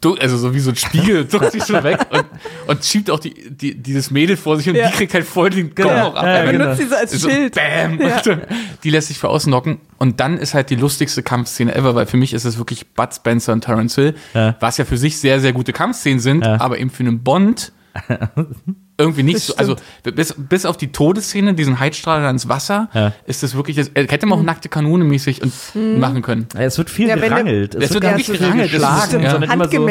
Du- 0.00 0.16
Also 0.16 0.36
so 0.36 0.52
wie 0.54 0.58
so 0.60 0.68
ein 0.70 0.76
Spiegel, 0.76 1.26
zuckt 1.28 1.52
sich 1.52 1.64
schon 1.64 1.82
weg 1.82 1.98
und, 2.10 2.26
und 2.66 2.84
schiebt 2.84 3.10
auch 3.10 3.18
die, 3.18 3.32
die, 3.50 3.74
dieses 3.74 4.10
Mädel 4.10 4.36
vor 4.36 4.58
sich 4.58 4.68
und 4.68 4.74
Ja. 4.74 4.88
die 4.90 4.92
kriegt 4.96 5.14
halt 5.14 5.24
voll 5.24 5.48
den 5.48 5.74
Gong 5.74 5.86
Ja, 5.86 6.04
auch 6.08 6.14
ab. 6.14 6.24
ja, 6.26 6.30
Er 6.30 6.52
genau. 6.52 6.64
benutzt 6.64 6.82
sie 6.82 6.88
so 6.88 6.94
als 6.94 7.10
So, 7.12 7.30
Schild. 7.30 7.54
Bam! 7.54 7.98
Ja. 7.98 8.20
Die 8.84 8.90
lässt 8.90 9.08
sich 9.08 9.16
für 9.18 9.30
außen 9.30 9.50
knocken. 9.50 9.80
Und 9.96 10.20
dann 10.20 10.36
ist 10.36 10.52
halt 10.52 10.68
die 10.68 10.74
lustigste 10.76 11.22
Kampfszene 11.22 11.74
ever, 11.74 11.94
weil 11.94 12.04
für 12.04 12.18
mich 12.18 12.34
ist 12.34 12.44
es 12.44 12.58
wirklich 12.58 12.86
Bud 12.92 13.14
Spencer 13.14 13.54
und 13.54 13.62
Terence 13.64 13.94
Hill, 13.94 14.14
Ja. 14.34 14.56
was 14.60 14.76
ja 14.76 14.84
für 14.84 14.98
sich 14.98 15.16
sehr, 15.18 15.40
sehr 15.40 15.54
gute 15.54 15.72
Kampfszenen 15.72 16.20
sind, 16.20 16.44
Ja. 16.44 16.60
aber 16.60 16.78
eben 16.78 16.90
für 16.90 17.02
einen 17.02 17.22
Bond 17.22 17.72
irgendwie 18.96 19.22
nicht 19.24 19.36
Das 19.36 19.46
so. 19.46 19.54
Also 19.56 19.76
bis, 20.02 20.34
bis 20.36 20.66
auf 20.66 20.76
die 20.76 20.92
Todesszene, 20.92 21.54
diesen 21.54 21.80
Heizstrahler 21.80 22.30
ins 22.30 22.48
Wasser, 22.48 22.88
Ja. 22.94 23.12
ist 23.26 23.42
das 23.42 23.54
wirklich, 23.56 23.76
das, 23.76 23.90
er 23.94 24.04
hätte 24.06 24.26
man 24.26 24.38
auch 24.38 24.42
nackte 24.42 24.68
Kanone 24.68 25.04
mäßig 25.04 25.42
und 25.42 25.52
machen 25.98 26.22
können. 26.22 26.46
Ja, 26.54 26.60
Es 26.60 26.78
wird 26.78 26.90
viel 26.90 27.08
Ja, 27.08 27.16
gerangelt. 27.16 27.74
Es 27.74 27.92
wird 27.92 28.02
gar 28.02 28.12
wirklich 28.16 28.16
nicht 28.16 28.26
so 28.26 28.32
viel 28.34 28.40
gerangelt, 28.46 28.66
ist- 28.66 28.72
geschlagen, 28.72 29.22
ja. 29.22 29.30
sondern 29.30 29.50
immer 29.50 29.64
so. 29.68 29.86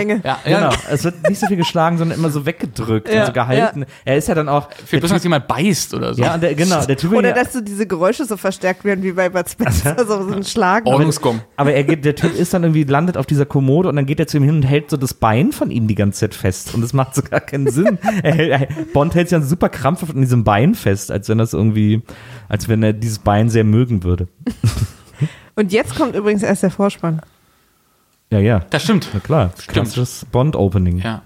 Genau, 0.45 0.69
es 0.89 1.04
wird 1.04 1.30
nicht 1.30 1.39
so 1.39 1.47
viel 1.47 1.58
geschlagen, 1.58 1.97
sondern 1.97 2.17
immer 2.17 2.30
so 2.30 2.45
weggedrückt 2.45 3.10
Ja, 3.10 3.21
und 3.21 3.25
so 3.27 3.34
gehalten. 3.34 3.86
Er 4.06 4.17
ist 4.17 4.27
ja 4.27 4.36
dann 4.36 4.47
auch. 4.49 4.69
Der 4.91 4.99
bloß, 4.99 5.12
dass 5.12 5.23
jemand 5.23 5.47
beißt 5.47 5.93
oder 5.93 6.13
so. 6.13 6.21
ja, 6.21 6.38
der, 6.38 6.56
genau, 6.56 6.86
der 6.86 6.97
Typ 6.97 7.12
Oder 7.13 7.34
dass 7.34 7.54
so 7.54 7.62
diese 7.62 7.86
Geräusche 7.88 8.25
so 8.25 8.38
verstärkt 8.38 8.84
werden 8.86 9.04
wie 9.04 9.12
bei 9.12 9.30
Bud 9.30 9.49
Spencer, 9.49 9.95
so, 10.08 10.27
so 10.30 10.34
ein 10.34 10.43
Schlagen. 10.43 10.88
Ordnungsgong. 10.88 11.41
Aber 11.58 11.73
er 11.73 11.84
geht, 11.84 12.06
der 12.06 12.15
Typ 12.15 12.34
ist 12.36 12.54
dann 12.54 12.63
irgendwie, 12.63 12.84
landet 12.84 13.17
auf 13.17 13.25
dieser 13.25 13.45
Kommode 13.45 13.89
und 13.89 13.95
dann 13.95 14.06
geht 14.06 14.19
er 14.19 14.27
zu 14.27 14.38
ihm 14.38 14.43
hin 14.43 14.56
und 14.56 14.63
hält 14.63 14.89
so 14.89 14.97
das 14.97 15.13
Bein 15.13 15.51
von 15.51 15.71
ihm 15.71 15.88
die 15.88 15.95
ganze 15.95 16.21
Zeit 16.21 16.36
fest. 16.36 16.73
Und 16.73 16.82
das 16.82 16.93
macht 16.93 17.15
so 17.15 17.21
gar 17.21 17.39
keinen 17.41 17.69
Sinn. 17.69 17.97
Er 18.23 18.34
hält, 18.36 18.69
Bond 18.93 19.15
hält 19.15 19.29
sich 19.29 19.38
dann 19.38 19.47
super 19.47 19.69
krampfhaft 19.69 20.15
an 20.15 20.21
diesem 20.21 20.43
Bein 20.43 20.75
fest, 20.75 21.12
als 21.12 21.27
wenn 21.29 21.38
das 21.38 21.53
irgendwie, 21.53 22.01
als 22.47 22.69
wenn 22.69 22.84
er 22.84 22.93
dieses 22.93 23.19
Bein 23.19 23.49
sehr 23.49 23.63
mögen 23.63 24.03
würde. 24.03 24.27
Und 25.56 25.71
jetzt 25.71 25.95
kommt 25.95 26.15
übrigens 26.15 26.43
erst 26.43 26.63
der 26.63 26.71
Vorspann. 26.71 27.21
Ja, 28.32 28.39
ja. 28.39 28.65
Das 28.69 28.84
stimmt. 28.84 29.10
Na 29.13 29.19
klar. 29.19 29.51
Klassisches 29.67 30.25
Bond-Opening. 30.32 30.99
Ja. 30.99 31.21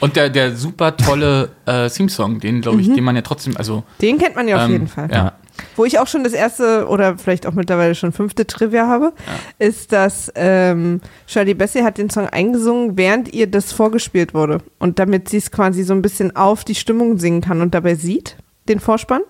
Und 0.00 0.16
der, 0.16 0.30
der 0.30 0.56
super 0.56 0.96
tolle 0.96 1.50
äh, 1.66 1.88
Theme-Song, 1.88 2.40
den, 2.40 2.60
glaube 2.60 2.80
ich, 2.80 2.92
den 2.92 3.04
man 3.04 3.16
ja 3.16 3.22
trotzdem, 3.22 3.56
also. 3.56 3.84
Den 4.00 4.18
kennt 4.18 4.36
man 4.36 4.48
ja 4.48 4.56
auf 4.56 4.64
ähm, 4.64 4.72
jeden 4.72 4.88
Fall. 4.88 5.08
Ja. 5.10 5.32
Wo 5.76 5.84
ich 5.84 5.98
auch 5.98 6.06
schon 6.06 6.24
das 6.24 6.32
erste 6.32 6.86
oder 6.88 7.18
vielleicht 7.18 7.46
auch 7.46 7.52
mittlerweile 7.52 7.94
schon 7.94 8.12
fünfte 8.12 8.46
Trivia 8.46 8.86
habe, 8.86 9.12
ist, 9.58 9.92
dass 9.92 10.30
ähm, 10.34 11.00
Shirley 11.26 11.54
Bassey 11.54 11.82
hat 11.82 11.98
den 11.98 12.10
Song 12.10 12.26
eingesungen, 12.26 12.96
während 12.96 13.32
ihr 13.32 13.46
das 13.46 13.72
vorgespielt 13.72 14.34
wurde. 14.34 14.58
Und 14.78 14.98
damit 14.98 15.28
sie 15.28 15.38
es 15.38 15.50
quasi 15.50 15.82
so 15.82 15.92
ein 15.94 16.02
bisschen 16.02 16.34
auf 16.36 16.64
die 16.64 16.74
Stimmung 16.74 17.18
singen 17.18 17.40
kann 17.40 17.60
und 17.60 17.74
dabei 17.74 17.94
sieht, 17.94 18.36
den 18.68 18.80
Vorspann. 18.80 19.22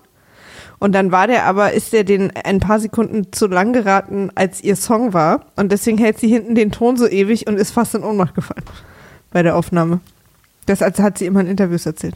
Und 0.79 0.93
dann 0.93 1.11
war 1.11 1.27
der 1.27 1.45
aber, 1.45 1.73
ist 1.73 1.91
der 1.91 2.05
den 2.05 2.31
ein 2.35 2.59
paar 2.59 2.79
Sekunden 2.79 3.31
zu 3.33 3.47
lang 3.47 3.73
geraten, 3.73 4.31
als 4.35 4.63
ihr 4.63 4.75
Song 4.77 5.13
war. 5.13 5.45
Und 5.57 5.71
deswegen 5.71 5.97
hält 5.97 6.19
sie 6.19 6.29
hinten 6.29 6.55
den 6.55 6.71
Ton 6.71 6.95
so 6.95 7.07
ewig 7.07 7.47
und 7.47 7.57
ist 7.57 7.71
fast 7.71 7.95
in 7.95 8.03
Ohnmacht 8.03 8.33
gefallen 8.33 8.63
bei 9.31 9.43
der 9.43 9.55
Aufnahme. 9.57 9.99
Das 10.65 10.81
hat 10.81 11.17
sie 11.17 11.25
immer 11.25 11.41
in 11.41 11.47
Interviews 11.47 11.85
erzählt. 11.85 12.15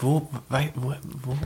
Wo, 0.00 0.28
wo, 0.48 0.58
wo, 0.74 0.90
wo 1.24 1.36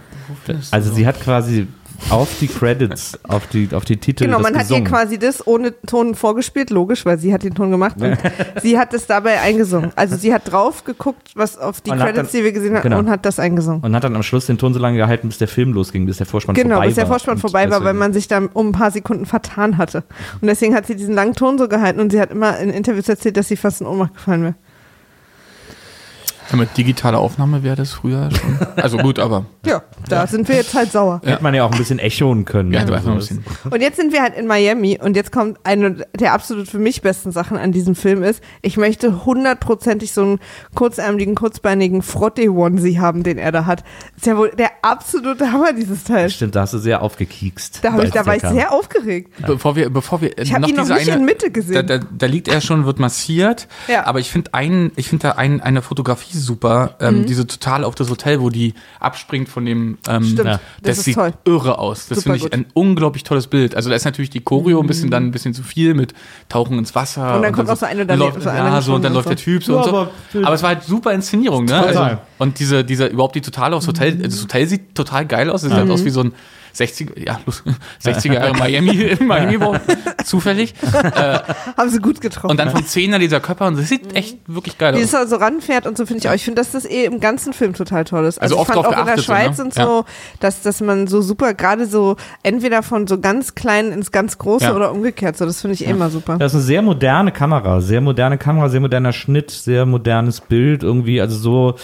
findest 0.45 0.73
du 0.73 0.77
Also 0.77 0.89
so? 0.91 0.97
sie 0.97 1.07
hat 1.07 1.21
quasi 1.21 1.67
auf 2.09 2.29
die 2.41 2.49
Credits, 2.49 3.19
auf 3.29 3.47
die, 3.49 3.69
auf 3.73 3.85
die 3.85 3.97
Titel 3.99 4.25
Genau, 4.25 4.39
man 4.41 4.55
hat 4.55 4.63
gesungen. 4.63 4.85
ihr 4.85 4.89
quasi 4.91 5.19
das 5.19 5.47
ohne 5.47 5.75
Ton 5.83 6.15
vorgespielt, 6.15 6.71
logisch, 6.71 7.05
weil 7.05 7.19
sie 7.19 7.33
hat 7.33 7.43
den 7.43 7.55
Ton 7.55 7.71
gemacht 7.71 7.97
und 8.01 8.17
sie 8.63 8.79
hat 8.79 8.95
es 8.95 9.07
dabei 9.07 9.41
eingesungen. 9.41 9.93
Also 9.97 10.17
sie 10.17 10.33
hat 10.33 10.51
drauf 10.51 10.85
geguckt, 10.85 11.33
was 11.35 11.59
auf 11.59 11.81
die 11.83 11.91
Und 11.91 11.99
Credits, 11.99 12.17
dann- 12.33 12.41
die 12.41 12.45
wir 12.45 12.53
gesehen 12.53 12.75
haben, 12.75 12.83
genau. 12.83 12.99
und 12.99 13.11
hat 13.11 13.27
das 13.27 13.39
eingesungen. 13.39 13.83
und 13.83 13.95
hat 13.95 14.03
dann 14.05 14.17
am 14.17 14.23
Schluss 14.23 14.47
den 14.47 14.57
Ton 14.59 14.73
so 14.73 14.81
lange 14.81 14.97
gehalten, 14.97 15.29
bis 15.29 15.39
der 15.39 15.49
Film 15.49 15.73
losging, 15.73 16.07
bis 16.07 16.17
der 16.17 16.27
Vorspann 16.27 16.55
Genau, 16.55 16.77
vorbei 16.77 16.87
bis 16.87 16.95
der 16.97 17.05
war. 17.05 17.11
Vorspann 17.19 17.39
vorbei 17.39 17.71
war, 17.71 17.85
weil 17.85 17.95
man 17.95 18.13
sich 18.13 18.27
da 18.29 18.41
um 18.55 18.69
ein 18.69 18.73
paar 18.73 18.91
Sekunden 18.91 19.27
vertan 19.27 19.77
hatte. 19.79 20.05
Und 20.41 20.49
deswegen 20.49 20.75
hat 20.75 20.87
sie 20.87 20.97
diesen 20.97 21.15
langen 21.15 21.35
Ton 21.35 21.59
so 21.59 21.69
gehalten 21.69 22.01
und 22.01 22.11
sie 22.13 22.21
hat 22.21 22.31
immer 22.31 22.59
in 22.59 22.71
Interviews 22.71 23.09
erzählt, 23.09 23.37
dass 23.37 23.49
sie 23.49 23.57
fast 23.57 23.81
in 23.83 23.87
Ohnmacht 23.87 24.15
gefallen 24.15 24.43
wäre. 24.43 24.55
Ja, 26.51 26.57
mit 26.57 26.77
digitaler 26.77 27.19
Aufnahme 27.19 27.63
wäre 27.63 27.77
das 27.77 27.93
früher 27.93 28.31
schon. 28.31 28.59
Also 28.77 28.97
gut, 28.99 29.19
aber. 29.19 29.45
Ja, 29.67 29.83
da 30.09 30.27
sind 30.27 30.49
wir 30.49 30.57
jetzt 30.57 30.75
halt 30.75 30.91
sauer. 30.91 31.21
Hätte 31.25 31.43
man 31.43 31.55
ja 31.55 31.65
auch 31.65 31.71
ein 31.73 31.77
bisschen 31.79 31.99
echoen 31.99 32.45
können. 32.47 32.73
Ja, 32.73 32.81
Also 32.81 32.95
einfach 32.95 33.11
ein 33.11 33.17
das- 33.19 33.29
bisschen. 33.29 33.45
Und 33.71 33.81
jetzt 33.83 33.97
sind 33.97 34.13
wir 34.13 34.23
halt 34.23 34.35
in 34.37 34.47
Miami 34.47 34.99
und 35.03 35.17
jetzt 35.17 35.33
kommt 35.33 35.59
eine 35.65 36.07
der 36.19 36.33
absolut 36.33 36.67
für 36.69 36.79
mich 36.79 37.03
besten 37.03 37.31
Sachen 37.33 37.57
an 37.59 37.73
diesem 37.73 37.95
Film 37.95 38.23
ist, 38.23 38.43
ich 38.63 38.77
möchte 38.77 39.25
hundertprozentig 39.27 40.13
so 40.13 40.23
einen 40.23 40.39
kurzärmeligen, 40.75 41.35
kurzbeinigen 41.35 42.03
Frotte-Onesie 42.03 42.99
haben, 43.01 43.23
den 43.23 43.39
er 43.39 43.53
da 43.53 43.67
hat. 43.67 43.85
Ist 44.17 44.27
ja 44.27 44.37
wohl 44.37 44.51
der 44.51 44.71
absolute 44.83 45.53
Hammer, 45.53 45.73
dieses 45.73 46.05
Teil. 46.05 46.31
Stimmt, 46.31 46.55
da 46.57 46.63
hast 46.63 46.73
du 46.75 46.79
sehr 46.79 47.03
aufgekiekst. 47.03 47.81
Da, 47.83 47.99
ich, 48.03 48.11
da 48.11 48.25
war 48.27 48.37
ich 48.37 48.43
kam. 48.43 48.55
sehr 48.55 48.73
aufgeregt. 48.73 49.31
Bevor 49.47 49.77
wir, 49.77 49.91
bevor 49.91 50.21
wir 50.21 50.37
Ich 50.39 50.53
hab 50.55 50.67
ihn 50.67 50.75
noch 50.77 50.89
nicht 50.89 51.09
in 51.09 51.25
Mitte 51.25 51.51
gesehen. 51.51 51.75
Da, 51.75 51.99
da, 51.99 51.99
da 51.99 52.27
liegt 52.27 52.49
er 52.49 52.61
schon, 52.61 52.87
wird 52.87 52.99
massiert. 52.99 53.69
Ja. 53.89 54.07
Aber 54.07 54.21
ich 54.21 54.31
finde 54.31 54.55
einen, 54.55 54.93
ich 54.97 55.09
finde 55.09 55.29
da 55.29 55.31
ein, 55.33 55.61
eine 55.61 55.83
Fotografie 55.83 56.37
super, 56.45 56.97
ähm, 57.01 57.21
Mhm. 57.23 57.27
diese 57.27 57.47
total 57.47 57.85
auf 57.85 57.95
das 57.95 58.11
Hotel, 58.11 58.41
wo 58.41 58.51
die 58.51 58.75
abspringt 58.99 59.49
von 59.49 59.65
dem. 59.65 59.99
Ähm, 60.09 60.25
Stimmt, 60.25 60.39
Ja. 60.47 60.53
das, 60.55 60.61
Das, 60.83 60.99
ist 60.99 61.05
sieht 61.05 61.15
toll. 61.15 61.33
irre 61.45 61.79
aus. 61.79 62.07
Das 62.09 62.23
finde 62.23 62.37
ich 62.37 62.43
gut. 62.43 62.53
Mhm. 62.57 62.61
ein 62.61 62.67
unglaublich 62.75 63.23
tolles 63.25 63.47
Bild. 63.47 63.75
Also 63.77 63.89
da 63.91 63.97
ist 63.97 64.05
natürlich 64.05 64.31
die 64.31 64.41
Choreo 64.41 64.81
ein 64.81 64.87
bisschen 64.87 65.11
dann 65.11 65.27
ein 65.27 65.31
bisschen 65.31 65.55
zu 65.55 65.63
viel 65.63 65.95
mit 65.95 66.15
Tauchen 66.49 66.79
ins 66.79 66.95
Wasser. 66.95 67.37
Und 67.37 67.43
dann 67.43 67.53
kommt 67.53 67.69
noch 67.69 67.77
so 67.77 67.87
eine 67.87 68.05
dann 68.07 68.19
läuft, 68.19 68.43
so 68.43 68.49
einer 68.49 68.71
ja, 68.71 68.81
so 68.83 68.95
und 68.95 69.05
dann 69.05 69.13
läuft 69.13 69.27
und 69.29 69.39
der 69.39 69.45
Typ 69.45 69.65
so 69.65 69.73
Ja, 69.75 69.79
und 69.79 69.85
so. 69.85 69.91
aber- 69.91 70.11
Aber, 70.47 70.55
es 70.55 70.63
war 70.63 70.71
halt 70.71 70.83
super 70.85 71.13
Inszenierung, 71.13 71.65
ne? 71.65 71.73
Total. 71.81 71.97
Also, 71.97 72.19
und 72.39 72.59
diese, 72.59 72.85
diese, 72.85 73.07
überhaupt 73.07 73.35
die 73.35 73.41
totale 73.41 73.77
aufs 73.77 73.87
Hotel, 73.87 74.15
Mhm. 74.15 74.23
das 74.25 74.43
Hotel 74.43 74.67
sieht 74.67 74.95
total 74.95 75.27
geil 75.27 75.51
aus. 75.51 75.63
Es 75.63 75.69
sieht 75.71 75.79
halt 75.79 75.91
aus 75.91 76.05
wie 76.05 76.11
so 76.11 76.21
ein 76.23 76.33
60er, 76.77 77.19
ja, 77.19 77.41
los- 77.47 77.63
60er 78.05 78.35
Jahre 78.35 78.55
Miami, 78.57 78.91
in 79.19 79.27
Miami 79.27 79.61
war 79.61 79.81
zufällig. 80.25 80.75
Haben 81.77 81.91
sie 81.91 81.99
gut 81.99 82.21
getroffen. 82.21 82.51
Und 82.51 82.59
dann 82.59 82.71
vom 82.71 82.85
Zehner 82.85 83.19
dieser 83.19 83.41
Körper 83.41 83.67
und 83.67 83.79
das 83.79 83.89
sieht 83.89 84.15
echt 84.15 84.39
wirklich 84.47 84.79
geil 84.79 84.95
Wie 84.95 84.99
aus. 84.99 85.05
es 85.05 85.11
da 85.13 85.27
so 85.27 85.37
ranfährt 85.37 85.87
und 85.87 85.97
so 85.97 86.07
finde 86.07 86.21
ich 86.21 86.29
auch. 86.29 86.35
Ich 86.35 86.45
finde, 86.45 86.61
dass 86.61 86.73
das 86.73 86.85
eh 86.85 87.05
im 87.05 87.21
ganzen 87.21 87.53
Film 87.53 87.75
total 87.75 88.05
toll 88.05 88.25
ist. 88.25 88.39
Also 88.41 88.51
Also, 88.51 88.55
ich 88.57 88.61
oft 88.79 88.85
fand 88.87 88.97
auch 88.97 89.01
in 89.01 89.07
der 89.17 89.23
Schweiz 89.23 89.59
ne? 89.59 89.65
und 89.65 89.75
so, 89.75 90.05
dass, 90.41 90.63
dass 90.63 90.81
man 90.81 91.07
so 91.07 91.21
super, 91.23 91.55
gerade 91.55 91.87
so 91.87 92.17
entweder 92.43 92.83
von 92.83 93.07
so 93.07 93.19
ganz 93.21 93.55
klein 93.55 93.93
ins 93.93 94.11
ganz 94.13 94.39
große 94.39 94.65
Ja. 94.65 94.75
oder 94.77 94.93
umgekehrt. 94.93 95.37
So, 95.37 95.47
das 95.47 95.61
finde 95.61 95.75
ich 95.75 95.87
eh 95.87 95.91
immer 95.91 96.11
super. 96.11 96.37
Das 96.39 96.53
ist 96.53 96.57
eine 96.57 96.65
sehr 96.65 96.83
moderne 96.83 97.33
Kamera, 97.33 97.81
sehr 97.81 98.01
moderne 98.01 98.39
Kamera, 98.39 98.69
sehr 98.69 98.81
moderner 98.81 99.13
Schnitt, 99.13 99.51
sehr 99.51 99.87
modernes 99.87 100.41
Bild 100.41 100.83
irgendwie, 100.83 101.21
also 101.21 101.37
so 101.37 101.75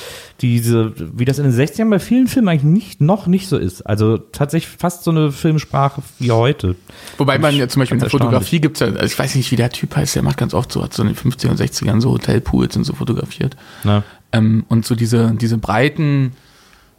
diese, 0.40 0.92
wie 0.96 1.25
das 1.25 1.38
in 1.38 1.44
den 1.51 1.55
60ern 1.55 1.88
bei 1.90 1.99
vielen 1.99 2.27
Filmen 2.29 2.49
eigentlich 2.49 2.62
nicht, 2.64 3.01
noch 3.01 3.27
nicht 3.27 3.49
so 3.49 3.57
ist. 3.57 3.83
Also 3.83 4.18
tatsächlich 4.18 4.68
fast 4.79 5.05
so 5.05 5.11
eine 5.11 5.33
Filmsprache 5.33 6.03
wie 6.19 6.31
heute. 6.31 6.77
Wobei 7.19 7.39
man 7.39 7.55
ja 7.57 7.69
zum 7.69 7.81
Beispiel 7.81 7.97
in 7.97 8.01
der 8.01 8.11
Fotografie 8.11 8.61
gibt's 8.61 8.81
ja, 8.81 8.87
also 8.89 9.05
ich 9.05 9.19
weiß 9.19 9.35
nicht, 9.35 9.51
wie 9.51 9.57
der 9.57 9.71
Typ 9.71 9.95
heißt, 9.97 10.15
der 10.15 10.23
macht 10.23 10.37
ganz 10.37 10.55
oft 10.55 10.73
so, 10.73 10.83
hat 10.83 10.93
so 10.93 11.03
in 11.03 11.09
den 11.09 11.17
50er 11.17 11.49
und 11.49 11.61
60ern 11.61 12.01
so 12.01 12.11
Hotelpools 12.11 12.77
und 12.77 12.85
so 12.85 12.95
fotografiert. 12.95 13.57
Ne? 13.85 14.03
Ähm, 14.33 14.65
und 14.69 14.87
so 14.87 14.95
diese, 14.95 15.33
diese 15.33 15.59
breiten 15.59 16.33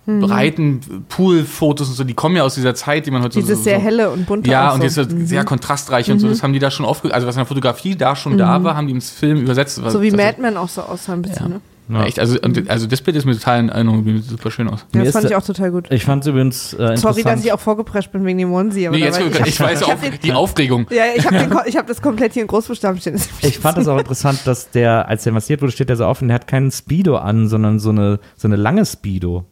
breiten 0.10 0.80
Poolfotos 1.10 1.90
und 1.90 1.96
so, 1.96 2.06
die 2.06 2.14
kommen 2.14 2.38
ja 2.38 2.44
aus 2.44 2.56
dieser 2.56 2.74
Zeit, 2.76 3.06
die 3.06 3.12
man 3.12 3.22
heute 3.24 3.34
so- 3.34 3.40
Dieses 3.42 3.58
so, 3.58 3.64
sehr 3.66 3.78
so 3.78 3.84
helle 3.84 4.10
und 4.10 4.26
bunte. 4.26 4.50
ja, 4.50 4.72
und 4.72 4.78
so. 4.90 5.02
das 5.04 5.12
ist 5.14 5.28
sehr 5.28 5.44
kontrastreich 5.44 6.10
und 6.10 6.20
so, 6.20 6.30
das 6.30 6.42
haben 6.44 6.54
die 6.54 6.60
da 6.60 6.72
schon 6.72 6.86
aufge... 6.86 7.14
Also 7.14 7.28
was 7.28 7.36
in 7.36 7.40
der 7.40 7.46
Fotografie 7.46 7.94
da 7.96 8.16
schon 8.16 8.38
da 8.38 8.64
war, 8.64 8.78
haben 8.78 8.88
die 8.88 8.94
ins 8.94 9.10
Film 9.10 9.38
übersetzt. 9.42 9.76
So 9.76 10.02
wie 10.02 10.06
also, 10.06 10.16
Mad 10.16 10.42
Men 10.42 10.56
auch 10.56 10.70
so 10.70 10.82
aussah 10.82 11.12
ein 11.12 11.22
bisschen, 11.24 11.48
Ja. 11.48 11.56
ne? 11.56 11.62
Ja. 11.90 12.04
Echt, 12.04 12.20
also, 12.20 12.38
also 12.68 12.86
das 12.88 13.02
Bild 13.02 13.16
ist 13.16 13.24
mir 13.26 13.34
total 13.34 13.62
in 13.62 13.70
Erinnerung, 13.70 14.04
sieht 14.04 14.26
super 14.26 14.52
schön 14.52 14.68
aus. 14.68 14.86
Ja, 14.94 15.04
das 15.06 15.14
fand 15.14 15.26
ich 15.26 15.36
auch 15.36 15.44
total 15.46 15.72
gut. 15.72 15.88
Ich 15.90 16.04
fand 16.04 16.24
es 16.24 16.28
übrigens 16.28 16.74
äh, 16.74 16.76
interessant. 16.78 17.00
Sorry, 17.16 17.24
dass 17.24 17.46
ich 17.46 17.54
auch 17.54 17.60
vorgeprescht 17.62 18.12
bin 18.12 18.26
wegen 18.26 18.38
dem 18.40 18.52
Onesie. 18.52 18.88
Aber 18.88 18.98
Nee, 18.98 19.04
jetzt, 19.06 19.20
war- 19.22 19.28
ich, 19.28 19.54
ich 19.54 19.60
weiß 19.60 19.82
ich 19.82 19.88
auch 19.88 19.98
die 20.22 20.34
Aufregung. 20.34 20.86
Ja, 20.90 21.04
ich 21.16 21.26
habe 21.26 21.38
hab 21.78 21.88
das 21.88 22.02
komplett 22.02 22.34
hier 22.34 22.42
in 22.42 22.48
Großbuchstaben 22.50 23.00
stehen. 23.00 23.20
Ich 23.42 23.60
fand 23.60 23.78
es 23.78 23.88
auch 23.88 23.98
interessant, 23.98 24.42
dass 24.46 24.70
der, 24.72 25.08
als 25.08 25.24
der 25.24 25.32
massiert 25.32 25.62
wurde, 25.62 25.72
steht 25.72 25.90
er 25.90 25.96
so 25.96 26.06
auf 26.06 26.22
und 26.22 26.28
der 26.28 26.36
hat 26.36 26.48
keinen 26.48 26.72
Speedo 26.72 27.16
an, 27.18 27.48
sondern 27.48 27.80
so 27.80 27.90
eine, 27.92 28.20
so 28.36 28.48
eine 28.50 28.58
lange 28.58 28.86
Speedo. 28.86 29.46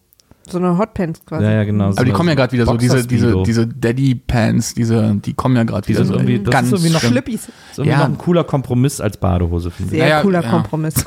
So 0.47 0.59
eine 0.59 0.77
Hotpants 0.77 1.25
quasi. 1.25 1.43
Ja, 1.43 1.51
ja, 1.53 1.63
genau. 1.63 1.85
Aber 1.85 2.05
die 2.05 2.11
kommen 2.11 2.29
ja 2.29 2.35
gerade 2.35 2.51
wieder 2.51 2.67
so, 2.67 2.77
diese, 2.77 3.07
diese, 3.07 3.41
diese 3.43 3.65
Daddy-Pants, 3.65 4.75
diese, 4.75 5.15
die 5.15 5.33
kommen 5.33 5.55
ja 5.55 5.63
gerade 5.63 5.87
wieder 5.87 6.05
so. 6.05 6.13
irgendwie- 6.13 6.37
das 6.43 6.51
ganz 6.51 6.67
ist 6.67 6.73
irgendwie 6.73 6.93
noch. 6.93 6.99
Schlippis. 7.01 7.47
Ist 7.47 7.49
irgendwie 7.79 7.89
Ja. 7.89 7.97
noch 7.99 8.05
ein 8.05 8.17
cooler 8.19 8.43
Kompromiss 8.43 9.01
als 9.01 9.17
Badehose, 9.17 9.71
finde 9.71 9.95
ich. 9.95 9.99
Sehr 10.01 10.07
ja, 10.09 10.21
cooler 10.21 10.43
ja. 10.43 10.49
Kompromiss. 10.51 10.93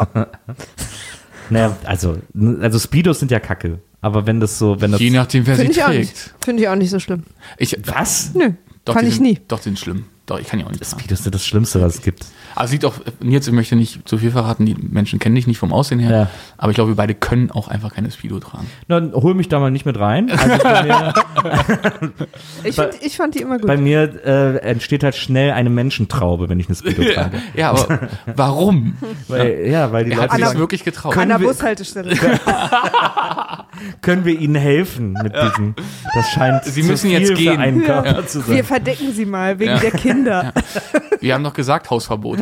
Naja, 1.51 1.77
also, 1.85 2.19
also 2.61 2.79
Speedos 2.79 3.19
sind 3.21 3.31
ja 3.31 3.41
kacke. 3.41 3.79
Aber 4.01 4.27
wenn 4.27 4.39
das 4.41 4.59
so, 4.59 4.81
wenn 4.81 4.93
das. 4.93 5.01
Je 5.01 5.11
nachdem, 5.11 5.47
wer 5.47 5.57
sie 5.57 5.63
Finde 5.63 5.73
ich, 5.79 5.85
auch 5.85 5.89
nicht- 5.89 6.15
trägt. 6.15 6.35
finde 6.45 6.63
ich 6.63 6.69
auch 6.69 6.77
nicht 6.77 6.91
so 6.91 6.99
schlimm. 7.01 7.25
Ich, 7.57 7.77
Was? 7.85 8.33
Nö, 8.35 8.51
doch, 8.85 8.95
fand 8.95 9.09
ich 9.09 9.15
sind, 9.15 9.23
nie. 9.25 9.39
Doch, 9.49 9.59
die 9.59 9.65
sind 9.65 9.79
schlimm. 9.79 10.05
Doch, 10.29 10.39
ich 10.39 10.47
kann 10.47 10.61
ja 10.61 10.67
auch 10.67 10.71
nicht. 10.71 10.85
Speedos 10.87 11.25
sind 11.25 11.35
das 11.35 11.45
Schlimmste, 11.45 11.81
was 11.83 11.97
es 11.97 12.03
gibt. 12.03 12.25
Aber 12.55 12.69
sieht 12.69 12.85
auch, 12.85 12.95
Nils, 13.21 13.47
ich 13.49 13.53
möchte 13.55 13.77
nicht 13.77 14.07
zu 14.09 14.19
viel 14.19 14.31
verraten, 14.31 14.67
die 14.67 14.75
Menschen 14.75 15.19
kennen 15.19 15.35
dich 15.35 15.47
nicht 15.47 15.59
vom 15.59 15.73
Aussehen 15.73 15.99
her, 16.01 16.11
Ja. 16.11 16.31
aber 16.59 16.71
ich 16.71 16.75
glaube, 16.75 16.91
wir 16.91 16.97
beide 16.97 17.15
können 17.15 17.51
auch 17.51 17.69
einfach 17.69 17.95
keine 17.95 18.11
Speedo 18.11 18.39
tragen. 18.41 18.67
Dann 18.89 19.13
hol 19.15 19.35
mich 19.35 19.49
da 19.49 19.59
mal 19.59 19.71
nicht 19.71 19.87
mit 19.87 19.99
rein. 19.99 20.31
Also 20.31 20.63
bei 20.63 20.83
mir, 20.83 21.15
Ich, 22.65 22.75
find, 22.75 22.91
ich 23.01 23.17
fand 23.17 23.35
die 23.37 23.41
immer 23.41 23.59
gut. 23.59 23.67
bei 23.67 23.77
mir 23.77 24.03
äh, 24.25 24.57
entsteht 24.59 25.03
halt 25.05 25.15
schnell 25.17 25.53
eine 25.53 25.71
Menschentraube, 25.71 26.49
wenn 26.49 26.61
ich 26.61 26.67
eine 26.69 26.77
Speedo 26.77 27.05
trage. 27.15 27.39
Ja, 27.55 27.71
aber 27.71 28.09
warum? 28.35 28.97
Weil, 29.29 29.67
ja, 29.67 29.93
weil 29.93 30.05
die 30.05 30.13
Er 30.13 30.19
hat 30.19 30.23
Leute 30.25 30.33
sich 30.35 30.41
das 30.41 30.49
sagen, 30.51 30.61
wirklich 30.61 30.85
getraut. 30.85 31.17
An 31.17 31.29
der 31.29 31.39
Bushaltestelle. 31.39 32.15
können 34.03 34.25
wir 34.25 34.39
ihnen 34.39 34.55
helfen 34.57 35.13
mit 35.23 35.33
diesem. 35.35 35.75
Das 36.15 36.29
scheint 36.31 36.65
Sie 36.65 36.83
zu 36.83 36.89
müssen 36.89 37.11
viel 37.11 37.19
jetzt 37.21 37.29
für 37.29 37.35
gehen. 37.35 37.61
einen 37.61 37.81
Ja. 37.81 38.03
Körper 38.03 38.27
zu 38.27 38.41
sein. 38.41 38.57
Wir 38.57 38.65
verdecken 38.65 39.13
sie 39.13 39.25
mal 39.27 39.59
wegen 39.59 39.71
Ja. 39.73 39.79
der 39.79 39.91
Kinder. 39.93 40.18
Wir 41.21 41.35
haben 41.35 41.45
doch 41.45 41.55
gesagt, 41.55 41.91
Hausverbot. 41.91 42.41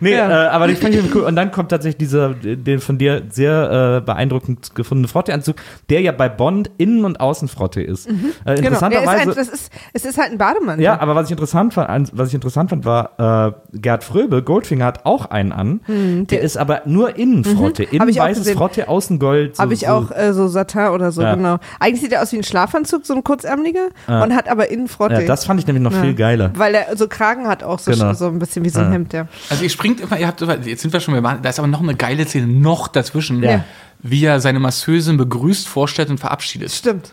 Nee, 0.00 0.14
Ja. 0.14 0.46
äh, 0.46 0.48
aber 0.48 0.66
die 0.68 0.74
fand 0.76 0.94
ich 0.94 1.14
cool. 1.14 1.22
Und 1.22 1.36
dann 1.36 1.50
kommt 1.52 1.70
tatsächlich 1.70 1.98
dieser, 1.98 2.30
den 2.34 2.80
von 2.80 2.98
dir 2.98 3.22
sehr 3.30 3.98
äh, 3.98 4.00
beeindruckend 4.04 4.74
gefundene 4.74 5.08
Frotteanzug, 5.08 5.56
der 5.90 6.00
ja 6.00 6.12
bei 6.12 6.28
Bond 6.28 6.70
innen 6.78 7.04
und 7.04 7.20
außen 7.20 7.48
Frotte 7.48 7.82
ist. 7.82 8.08
Äh, 8.08 8.12
Genau. 8.12 8.24
Der 8.44 8.54
ist 8.54 8.60
interessanterweise. 8.60 9.20
ein, 9.22 9.28
das 9.36 9.48
ist, 9.48 9.72
es 9.92 10.04
ist 10.04 10.18
halt 10.18 10.32
ein 10.32 10.38
Bademantel. 10.38 10.84
ja, 10.84 11.00
aber 11.00 11.14
was 11.14 11.26
ich 11.26 11.32
interessant 11.32 11.74
fand, 11.74 12.10
was 12.16 12.28
ich 12.28 12.34
interessant 12.34 12.70
fand, 12.70 12.84
war, 12.84 13.48
äh, 13.72 13.78
Gerd 13.78 14.04
Fröbe, 14.04 14.42
Goldfinger, 14.42 14.84
hat 14.84 15.04
auch 15.06 15.26
einen 15.26 15.52
an. 15.52 15.80
der, 15.86 15.94
Hm, 15.96 16.26
der- 16.26 16.40
ist 16.42 16.56
aber 16.56 16.82
nur 16.86 17.16
Innenfrotte. 17.16 17.84
Hab 17.84 17.92
Innen 17.92 18.08
ich 18.08 18.20
auch 18.20 18.24
weißes. 18.26 18.50
Frotte, 18.52 18.88
außen 18.88 19.18
Gold. 19.18 19.56
So, 19.56 19.62
Habe 19.62 19.74
ich 19.74 19.88
auch 19.88 20.10
äh, 20.10 20.32
so 20.32 20.48
Satin 20.48 20.88
oder 20.88 21.12
so, 21.12 21.22
Ja. 21.22 21.34
genau. 21.34 21.58
Eigentlich 21.80 22.00
sieht 22.02 22.12
er 22.12 22.22
aus 22.22 22.32
wie 22.32 22.36
ein 22.36 22.42
Schlafanzug, 22.44 23.04
so 23.06 23.14
ein 23.14 23.24
kurzärmeliger, 23.24 23.88
Ja. 24.08 24.22
und 24.22 24.34
hat 24.34 24.48
aber 24.48 24.70
innen 24.70 24.88
Frotte. 24.88 25.14
Ja, 25.14 25.20
das 25.26 25.44
fand 25.44 25.60
ich 25.60 25.66
nämlich 25.66 25.82
noch 25.82 25.92
Ja. 25.92 26.00
viel 26.02 26.14
geiler. 26.14 26.50
Weil 26.56 26.74
er 26.74 26.96
so 26.96 27.08
Kragen 27.08 27.46
hat 27.48 27.62
auch 27.62 27.78
so, 27.78 27.90
Genau. 27.92 28.12
so 28.14 28.26
ein 28.28 28.38
bisschen 28.38 28.64
wie 28.64 28.68
so 28.70 28.80
ein 28.80 28.86
Ja. 28.86 28.92
Hemd, 28.92 29.12
ja. 29.12 29.26
Also 29.50 29.62
ihr 29.64 29.70
springt 29.82 30.00
immer, 30.00 30.16
ihr 30.18 30.28
habt, 30.28 30.40
jetzt 30.64 30.82
sind 30.82 30.92
wir 30.92 31.00
schon, 31.00 31.20
da 31.20 31.48
ist 31.48 31.58
aber 31.58 31.66
noch 31.66 31.80
eine 31.82 31.96
geile 31.96 32.24
Szene, 32.24 32.46
noch 32.46 32.86
dazwischen, 32.86 33.42
Ja. 33.42 33.64
wie 34.00 34.24
er 34.24 34.40
seine 34.40 34.60
Masseusin 34.60 35.16
begrüßt, 35.16 35.66
vorstellt 35.66 36.08
und 36.08 36.18
verabschiedet. 36.18 36.70
Stimmt. 36.70 37.10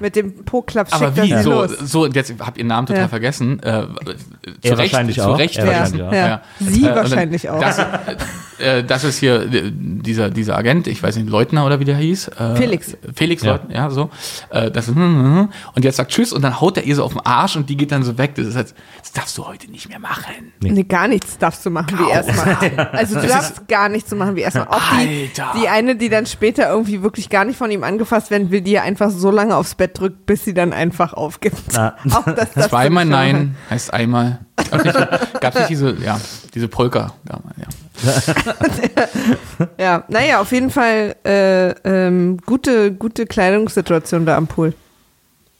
Mit 0.00 0.16
dem 0.16 0.44
Po-Klapp 0.44 0.88
Aber 0.90 1.06
schickt 1.06 1.18
er 1.18 1.24
wie? 1.24 1.34
sie 1.36 1.42
So, 1.42 1.50
los. 1.52 1.70
so, 1.84 2.02
und 2.04 2.16
jetzt 2.16 2.34
habt 2.40 2.56
ihr 2.58 2.64
den 2.64 2.68
Namen 2.68 2.86
total 2.86 3.02
Ja. 3.02 3.08
vergessen. 3.08 3.60
Äh, 3.62 3.62
zu 3.62 3.88
Er 4.62 4.78
Recht, 4.78 4.92
wahrscheinlich 4.92 5.16
zu 5.16 5.28
auch. 5.28 5.38
Recht. 5.38 5.56
Ja. 5.56 6.40
Sie 6.58 6.84
Äh, 6.86 6.94
wahrscheinlich 6.94 7.48
auch. 7.48 7.60
Das, 7.60 7.78
äh, 8.58 8.82
das 8.84 9.04
ist 9.04 9.18
hier 9.18 9.42
äh, 9.42 9.70
dieser, 9.72 10.30
dieser 10.30 10.56
Agent, 10.56 10.86
ich 10.88 11.00
weiß 11.02 11.16
nicht, 11.16 11.28
Leutner 11.28 11.64
oder 11.64 11.78
wie 11.78 11.84
der 11.84 11.96
hieß. 11.96 12.28
Äh, 12.28 12.56
Felix. 12.56 12.96
Felix 13.14 13.42
Ja. 13.42 13.52
Leutner, 13.52 13.74
ja, 13.74 13.90
so. 13.90 14.10
Äh, 14.50 14.70
das 14.70 14.88
ist, 14.88 14.96
und 14.96 15.50
jetzt 15.84 15.96
sagt 15.96 16.10
Tschüss 16.10 16.32
und 16.32 16.42
dann 16.42 16.60
haut 16.60 16.76
er 16.76 16.82
ihr 16.84 16.96
so 16.96 17.04
auf 17.04 17.12
den 17.12 17.20
Arsch 17.24 17.54
und 17.56 17.68
die 17.70 17.76
geht 17.76 17.92
dann 17.92 18.02
so 18.02 18.18
weg. 18.18 18.34
Das 18.34 18.46
ist 18.46 18.56
halt, 18.56 18.74
das 19.00 19.12
darfst 19.12 19.38
du 19.38 19.46
heute 19.46 19.70
nicht 19.70 19.88
mehr 19.88 20.00
machen. 20.00 20.52
Nee, 20.60 20.82
gar 20.84 21.06
nichts 21.08 21.38
darfst 21.38 21.64
du 21.64 21.70
machen 21.70 21.98
wie 21.98 22.10
erstmal. 22.10 22.88
Also 22.92 23.14
du 23.14 23.20
Das 23.22 23.30
darfst 23.30 23.68
gar 23.68 23.88
nichts 23.88 24.10
zu 24.10 24.16
machen 24.16 24.34
wie 24.34 24.40
erstmal. 24.40 24.66
Auch 24.68 24.82
die, 25.00 25.30
Alter. 25.36 25.58
die 25.60 25.68
eine, 25.68 25.94
die 25.96 26.08
dann 26.08 26.26
später 26.26 26.68
irgendwie 26.70 27.02
wirklich 27.02 27.28
gar 27.30 27.44
nicht 27.44 27.56
von 27.56 27.70
ihm 27.70 27.84
angefasst 27.84 28.30
werden 28.30 28.50
will, 28.50 28.60
die 28.60 28.78
einfach 28.78 29.10
so 29.10 29.30
lange 29.30 29.56
aufs 29.68 29.74
Bett 29.74 29.98
drückt, 29.98 30.24
bis 30.26 30.44
sie 30.44 30.54
dann 30.54 30.72
einfach 30.72 31.12
aufgibt. 31.12 31.56
Na. 31.74 31.94
Auch 32.12 32.24
das 32.24 32.68
Zweimal 32.68 33.04
mehr 33.04 33.16
Nein 33.16 33.56
heißt 33.70 33.92
einmal. 33.92 34.40
Nicht, 34.82 34.94
gab's 35.40 35.56
nicht 35.58 35.68
diese, 35.70 35.94
ja, 36.02 36.18
diese 36.54 36.68
Polka 36.68 37.12
damals, 37.24 37.56
ja. 37.58 37.66
Ja, 39.78 40.04
naja, 40.08 40.40
auf 40.40 40.52
jeden 40.52 40.70
Fall 40.70 41.16
äh, 41.24 41.70
ähm, 41.84 42.38
gute, 42.46 42.92
gute 42.92 43.26
Kleidungssituation 43.26 44.24
da 44.26 44.36
am 44.36 44.46
Pool. 44.46 44.72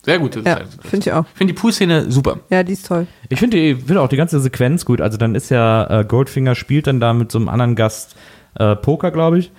Sehr 0.05 0.19
gute 0.19 0.41
Ja, 0.41 0.57
Zeit. 0.59 0.69
finde 0.83 1.09
ich 1.09 1.13
auch. 1.13 1.25
Ich 1.33 1.39
finde 1.39 1.53
die 1.53 1.61
Poolszene 1.61 2.11
super. 2.11 2.39
Ja, 2.51 2.63
die 2.63 2.73
ist 2.73 2.87
toll. 2.87 3.07
Ich 3.29 3.39
finde 3.39 3.57
die- 3.59 3.75
finde 3.75 4.01
auch 4.01 4.09
die 4.09 4.17
ganze 4.17 4.41
Sequenz 4.41 4.85
gut. 4.85 5.01
Also 5.01 5.19
dann 5.19 5.35
ist 5.35 5.51
ja 5.51 6.01
äh, 6.01 6.05
Goldfinger 6.05 6.55
spielt 6.55 6.87
dann 6.87 7.01
da 7.01 7.13
mit 7.13 7.31
so 7.33 7.39
einem 7.39 7.49
anderen 7.49 7.75
Gast 7.77 8.15
äh, 8.59 8.77
Poker, 8.77 9.11
glaube 9.11 9.39
ich, 9.39 9.53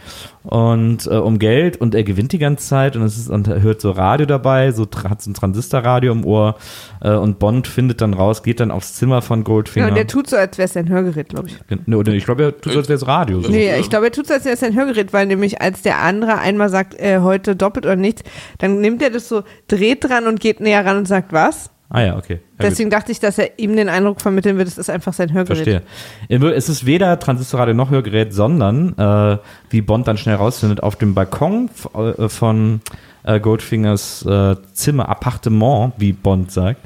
und 0.44 1.06
äh, 1.08 1.16
um 1.16 1.40
Geld 1.40 1.80
und 1.80 1.96
er 1.96 2.04
gewinnt 2.04 2.32
die 2.32 2.38
ganze 2.38 2.68
Zeit 2.68 2.96
und 2.96 3.04
es 3.04 3.18
ist 3.18 3.30
und 3.30 3.48
er 3.48 3.62
hört 3.62 3.82
so 3.82 3.92
Radio 3.92 4.26
dabei, 4.26 4.72
so 4.72 4.88
hat 5.08 5.22
so 5.22 5.32
ein 5.32 5.34
Transistorradio 5.34 6.12
im 6.12 6.26
Ohr 6.26 6.56
äh, 7.02 7.12
und 7.12 7.40
Bond 7.40 7.68
findet 7.68 8.02
dann 8.02 8.14
raus, 8.14 8.44
geht 8.44 8.60
dann 8.60 8.72
aufs 8.72 8.96
Zimmer 8.96 9.22
von 9.22 9.44
Goldfinger. 9.44 9.88
Ja, 9.88 9.90
und 9.90 9.96
der 9.96 10.08
tut 10.08 10.30
so, 10.30 10.38
als 10.38 10.58
wäre 10.58 10.66
es 10.66 10.76
ein 10.76 10.90
Hörgerät, 10.90 11.30
glaube 11.30 11.48
ich. 11.48 11.58
Ne, 11.86 11.98
oder 11.98 12.14
ich 12.14 12.26
glaube, 12.26 12.44
er 12.44 12.60
tut 12.60 12.74
so, 12.74 12.80
als 12.80 12.90
wäre 12.90 12.98
es 12.98 13.08
Radio. 13.08 13.42
So. 13.42 13.50
Nee, 13.50 13.78
ich 13.80 13.90
glaube, 13.90 14.08
er 14.08 14.12
tut 14.12 14.28
so, 14.28 14.34
als 14.34 14.46
wäre 14.46 14.56
es 14.56 14.64
ein 14.64 14.76
Hörgerät, 14.76 15.14
weil 15.14 15.26
nämlich 15.26 15.62
als 15.62 15.82
der 15.82 16.00
andere 16.00 16.40
einmal 16.40 16.70
sagt, 16.70 17.00
äh, 17.00 17.20
heute 17.20 17.56
doppelt 17.56 17.86
oder 17.86 17.96
nichts, 17.96 18.24
dann 18.58 18.82
nimmt 18.82 19.02
er 19.02 19.10
das 19.10 19.30
so, 19.30 19.44
dreht 19.68 20.04
dran 20.04 20.28
und 20.28 20.40
geht 20.40 20.60
näher 20.60 20.86
ran 20.86 20.98
und 20.98 21.08
sagt, 21.08 21.32
was? 21.34 21.72
Ah 21.91 22.02
ja, 22.02 22.17
okay. 22.17 22.34
Ja, 22.34 22.38
gut. 22.38 22.71
Deswegen 22.71 22.89
dachte 22.91 23.12
ich, 23.12 23.19
dass 23.19 23.39
er 23.39 23.58
ihm 23.58 23.75
den 23.75 23.89
Eindruck 23.89 24.21
vermitteln 24.21 24.58
wird, 24.58 24.67
es 24.67 24.78
ist 24.78 24.91
einfach 24.91 25.13
sein 25.13 25.34
Hörgerät. 25.34 25.82
Verstehe. 26.30 26.52
Es 26.56 26.69
ist 26.69 26.86
weder 26.86 27.19
Transistorradio 27.19 27.73
noch 27.73 27.89
Hörgerät, 27.89 28.32
sondern, 28.32 28.95
äh, 28.97 29.38
wie 29.71 29.82
Bond 29.82 30.08
dann 30.08 30.17
schnell 30.17 30.36
rausfindet, 30.36 30.84
auf 30.84 30.97
dem 30.97 31.15
Balkon 31.15 31.71
äh, 31.95 32.30
von 32.30 32.82
äh, 33.23 33.39
Goldfingers 33.39 34.23
äh, 34.23 34.56
Zimmer, 34.73 35.10
Appartement, 35.10 35.93
wie 35.97 36.13
Bond 36.13 36.52
sagt, 36.52 36.82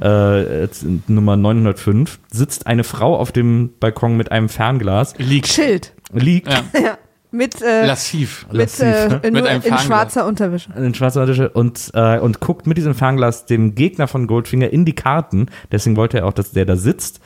äh, 0.00 0.66
Nummer 1.06 1.36
905, 1.36 2.18
sitzt 2.30 2.66
eine 2.66 2.82
Frau 2.82 3.16
auf 3.16 3.30
dem 3.30 3.70
Balkon 3.78 4.16
mit 4.16 4.32
einem 4.32 4.48
Fernglas, 4.48 5.14
Liegt. 5.18 5.48
Schild. 5.48 5.92
liegt 6.12 6.48
Ja. 6.52 6.64
Mit, 7.30 7.60
äh, 7.60 7.84
Lassiv. 7.86 8.46
mit, 8.48 8.56
Lassiv, 8.56 8.86
äh, 8.86 9.08
nur 9.30 9.30
Mit 9.32 9.46
einem 9.46 9.62
in 9.62 9.76
schwarzer 9.78 10.24
Unterwäsche. 10.26 10.70
in 10.76 10.94
schwarzer 10.94 11.20
Unterwäsche 11.20 11.50
und, 11.50 11.90
äh, 11.92 12.18
und 12.18 12.40
guckt 12.40 12.66
mit 12.66 12.78
diesem 12.78 12.94
Fernglas 12.94 13.44
dem 13.44 13.74
Gegner 13.74 14.08
von 14.08 14.26
Goldfinger 14.26 14.70
in 14.70 14.86
die 14.86 14.94
Karten. 14.94 15.46
Deswegen 15.70 15.96
wollte 15.96 16.18
er 16.18 16.26
auch, 16.26 16.32
dass 16.32 16.52
der 16.52 16.64
da 16.64 16.76
sitzt. 16.76 17.20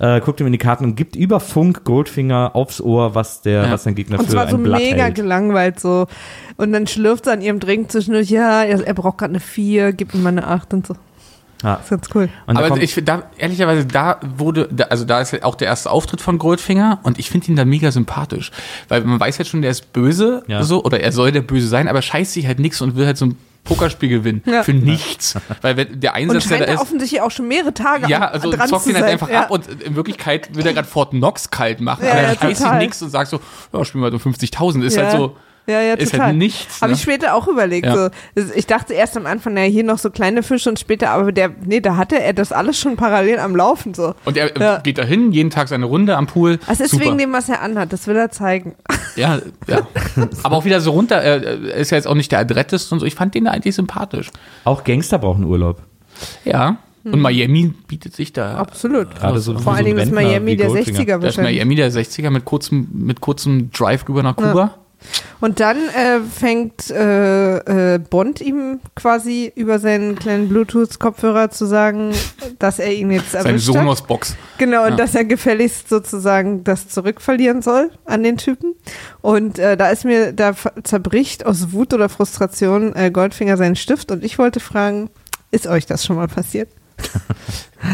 Äh, 0.00 0.20
guckt 0.20 0.40
ihm 0.40 0.46
in 0.46 0.52
die 0.52 0.58
Karten 0.58 0.84
und 0.84 0.96
gibt 0.96 1.14
über 1.14 1.38
Funk 1.38 1.84
Goldfinger 1.84 2.56
aufs 2.56 2.80
Ohr, 2.80 3.14
was 3.14 3.42
der, 3.42 3.64
Ja. 3.66 3.70
was 3.70 3.84
sein 3.84 3.94
Gegner 3.94 4.18
Und 4.18 4.24
für 4.26 4.32
zwar 4.32 4.48
so 4.48 4.56
ein 4.56 4.64
Blatt 4.64 4.80
mega 4.80 5.04
hält. 5.04 5.14
gelangweilt 5.14 5.78
so. 5.78 6.08
Und 6.56 6.72
dann 6.72 6.88
schlürft 6.88 7.26
sie 7.26 7.32
an 7.32 7.40
ihrem 7.40 7.60
Drink 7.60 7.92
zwischendurch, 7.92 8.30
ja, 8.30 8.64
er, 8.64 8.84
er 8.84 8.94
braucht 8.94 9.18
gerade 9.18 9.30
eine 9.32 9.40
4, 9.40 9.92
gib 9.92 10.14
ihm 10.14 10.22
mal 10.24 10.30
eine 10.30 10.48
8 10.48 10.74
und 10.74 10.86
so. 10.86 10.96
Ja. 11.64 11.76
Das 11.76 11.84
ist 11.84 11.90
ganz 11.90 12.08
cool. 12.14 12.28
Und 12.46 12.58
da 12.58 12.64
Aber 12.66 12.80
ich 12.80 12.94
finde, 12.94 13.12
da, 13.12 13.22
ehrlicherweise, 13.38 13.86
da 13.86 14.20
wurde, 14.36 14.68
da, 14.70 14.84
also 14.84 15.04
da 15.04 15.20
ist 15.20 15.32
ja 15.32 15.42
auch 15.42 15.54
der 15.56 15.68
erste 15.68 15.90
Auftritt 15.90 16.20
von 16.20 16.38
Goldfinger 16.38 17.00
und 17.02 17.18
ich 17.18 17.30
finde 17.30 17.48
ihn 17.48 17.56
da 17.56 17.64
mega 17.64 17.90
sympathisch. 17.90 18.52
Weil 18.88 19.02
man 19.02 19.18
weiß 19.18 19.38
jetzt 19.38 19.48
schon, 19.48 19.62
der 19.62 19.70
ist 19.72 19.92
böse, 19.92 20.44
Ja. 20.46 20.62
so, 20.62 20.84
oder 20.84 21.00
er 21.00 21.10
soll 21.10 21.32
der 21.32 21.42
Böse 21.42 21.66
sein, 21.66 21.88
aber 21.88 22.02
scheißt 22.02 22.32
sich 22.34 22.46
halt 22.46 22.58
nichts 22.60 22.80
und 22.80 22.94
will 22.96 23.06
halt 23.06 23.16
so 23.16 23.26
ein 23.26 23.38
Pokerspiel 23.64 24.10
gewinnen. 24.10 24.42
Ja. 24.44 24.62
Für 24.62 24.74
nichts. 24.74 25.36
Weil 25.62 25.78
wenn 25.78 25.98
der 25.98 26.10
Und 26.12 26.16
Einsatz, 26.18 26.42
der 26.44 26.48
scheint 26.50 26.60
da 26.60 26.64
er 26.66 26.74
ist. 26.74 26.80
offensichtlich 26.82 27.22
auch 27.22 27.30
schon 27.30 27.48
mehrere 27.48 27.72
Tage 27.72 28.08
Ja, 28.08 28.28
also 28.28 28.50
dran 28.50 28.68
zockt 28.68 28.82
zu 28.84 28.90
ihn 28.90 28.96
halt 28.96 29.04
sein. 29.06 29.12
einfach 29.14 29.30
ja. 29.30 29.44
ab 29.44 29.50
und 29.50 29.66
in 29.82 29.96
Wirklichkeit 29.96 30.54
will 30.54 30.66
er 30.66 30.74
gerade 30.74 30.86
Fort 30.86 31.12
Knox 31.12 31.50
kalt 31.50 31.80
machen, 31.80 32.04
Ja, 32.04 32.12
aber 32.12 32.22
ja, 32.22 32.28
er 32.28 32.38
scheißt 32.38 32.60
sich 32.60 32.72
nichts 32.72 33.00
und 33.00 33.08
sagt 33.08 33.30
so, 33.30 33.40
ja, 33.72 33.82
spielen 33.86 34.02
wir 34.04 34.10
halt 34.12 34.22
um 34.26 34.32
50.000. 34.32 34.82
Ist 34.84 34.96
ja. 34.96 35.04
halt 35.04 35.12
so, 35.16 35.36
ja, 35.66 35.80
ja, 35.80 35.94
ist 35.94 36.10
total. 36.12 36.26
halt 36.28 36.36
nichts. 36.36 36.80
Habe 36.82 36.92
ne? 36.92 36.96
ich 36.96 37.02
später 37.02 37.34
auch 37.34 37.48
überlegt. 37.48 37.86
Ja. 37.86 37.94
So. 37.96 38.08
Das- 38.34 38.50
Ich 38.54 38.66
dachte 38.66 38.92
erst 38.94 39.16
am 39.16 39.26
Anfang, 39.26 39.54
naja, 39.54 39.70
hier 39.70 39.84
noch 39.84 39.98
so 39.98 40.10
kleine 40.10 40.42
Fische 40.42 40.68
und 40.70 40.78
später, 40.78 41.10
aber 41.10 41.32
der, 41.32 41.50
nee, 41.64 41.80
da 41.80 41.96
hatte 41.96 42.20
er 42.20 42.32
das 42.32 42.52
alles 42.52 42.78
schon 42.78 42.96
parallel 42.96 43.38
am 43.38 43.56
Laufen. 43.56 43.94
So. 43.94 44.14
Und 44.24 44.36
er 44.36 44.56
Ja. 44.60 44.78
geht 44.78 44.98
dahin, 44.98 45.32
jeden 45.32 45.50
Tag 45.50 45.68
seine 45.68 45.86
Runde 45.86 46.16
am 46.16 46.26
Pool. 46.26 46.58
Es 46.68 46.80
ist 46.80 46.90
Super. 46.90 47.04
wegen 47.06 47.18
dem, 47.18 47.32
was 47.32 47.48
er 47.48 47.62
anhat, 47.62 47.92
das 47.92 48.06
will 48.06 48.16
er 48.16 48.30
zeigen. 48.30 48.74
Ja, 49.16 49.38
ja. 49.68 49.86
Aber 50.42 50.56
auch 50.56 50.64
wieder 50.64 50.80
so 50.80 50.90
runter, 50.90 51.14
er 51.16 51.76
ist 51.76 51.90
ja 51.92 51.96
jetzt 51.96 52.06
auch 52.08 52.16
nicht 52.16 52.32
der 52.32 52.40
adretteste 52.40 52.92
und 52.92 52.98
so. 52.98 53.06
Ich 53.06 53.14
fand 53.14 53.32
den 53.36 53.44
da 53.44 53.52
eigentlich 53.52 53.76
sympathisch. 53.76 54.30
Auch 54.64 54.82
Gangster 54.82 55.18
brauchen 55.20 55.44
Urlaub. 55.44 55.82
Ja. 56.44 56.78
Und 57.04 57.20
Miami 57.20 57.72
bietet 57.86 58.16
sich 58.16 58.32
da. 58.32 58.56
Absolut. 58.56 59.14
Gerade 59.14 59.38
so, 59.38 59.52
Vor 59.52 59.62
so 59.62 59.70
allen 59.70 59.84
Dingen 59.84 59.98
ist 59.98 60.10
Miami 60.10 60.56
der 60.56 60.66
Goldfinger. 60.68 60.98
60er 60.98 61.06
Da 61.06 61.16
ist 61.16 61.22
wahrscheinlich. 61.22 61.56
Miami 61.58 61.74
der 61.76 61.92
60er 61.92 62.30
mit 62.30 62.44
kurzem, 62.44 62.88
mit 62.92 63.20
kurzem 63.20 63.70
Drive 63.70 64.08
rüber 64.08 64.22
nach 64.24 64.34
Kuba. 64.36 64.74
Und 65.40 65.60
dann 65.60 65.76
äh, 65.76 66.20
fängt 66.20 66.90
äh, 66.90 67.94
äh, 67.94 67.98
Bond 67.98 68.40
ihm 68.40 68.80
quasi 68.96 69.52
über 69.54 69.78
seinen 69.78 70.16
kleinen 70.18 70.48
Bluetooth-Kopfhörer 70.48 71.50
zu 71.50 71.66
sagen, 71.66 72.12
dass 72.58 72.78
er 72.78 72.92
ihn 72.92 73.10
jetzt 73.10 73.32
Seine 73.32 73.48
erwischt 73.50 73.68
hat. 73.68 73.74
Sonos-Box. 73.74 74.36
Genau, 74.58 74.84
und 74.84 74.90
Ja. 74.90 74.96
dass 74.96 75.14
er 75.14 75.24
gefälligst 75.24 75.88
sozusagen 75.88 76.64
das 76.64 76.88
zurückverlieren 76.88 77.60
soll 77.62 77.90
an 78.06 78.22
den 78.22 78.38
Typen. 78.38 78.74
Und 79.20 79.58
äh, 79.58 79.76
da 79.76 79.90
ist 79.90 80.04
mir, 80.04 80.32
da 80.32 80.54
zerbricht 80.82 81.44
aus 81.44 81.72
Wut 81.72 81.92
oder 81.92 82.08
Frustration 82.08 82.94
äh, 82.96 83.10
Goldfinger 83.10 83.56
seinen 83.56 83.76
Stift 83.76 84.10
und 84.10 84.24
ich 84.24 84.38
wollte 84.38 84.60
fragen, 84.60 85.10
ist 85.50 85.66
euch 85.66 85.86
das 85.86 86.04
schon 86.04 86.16
mal 86.16 86.28
passiert? 86.28 86.68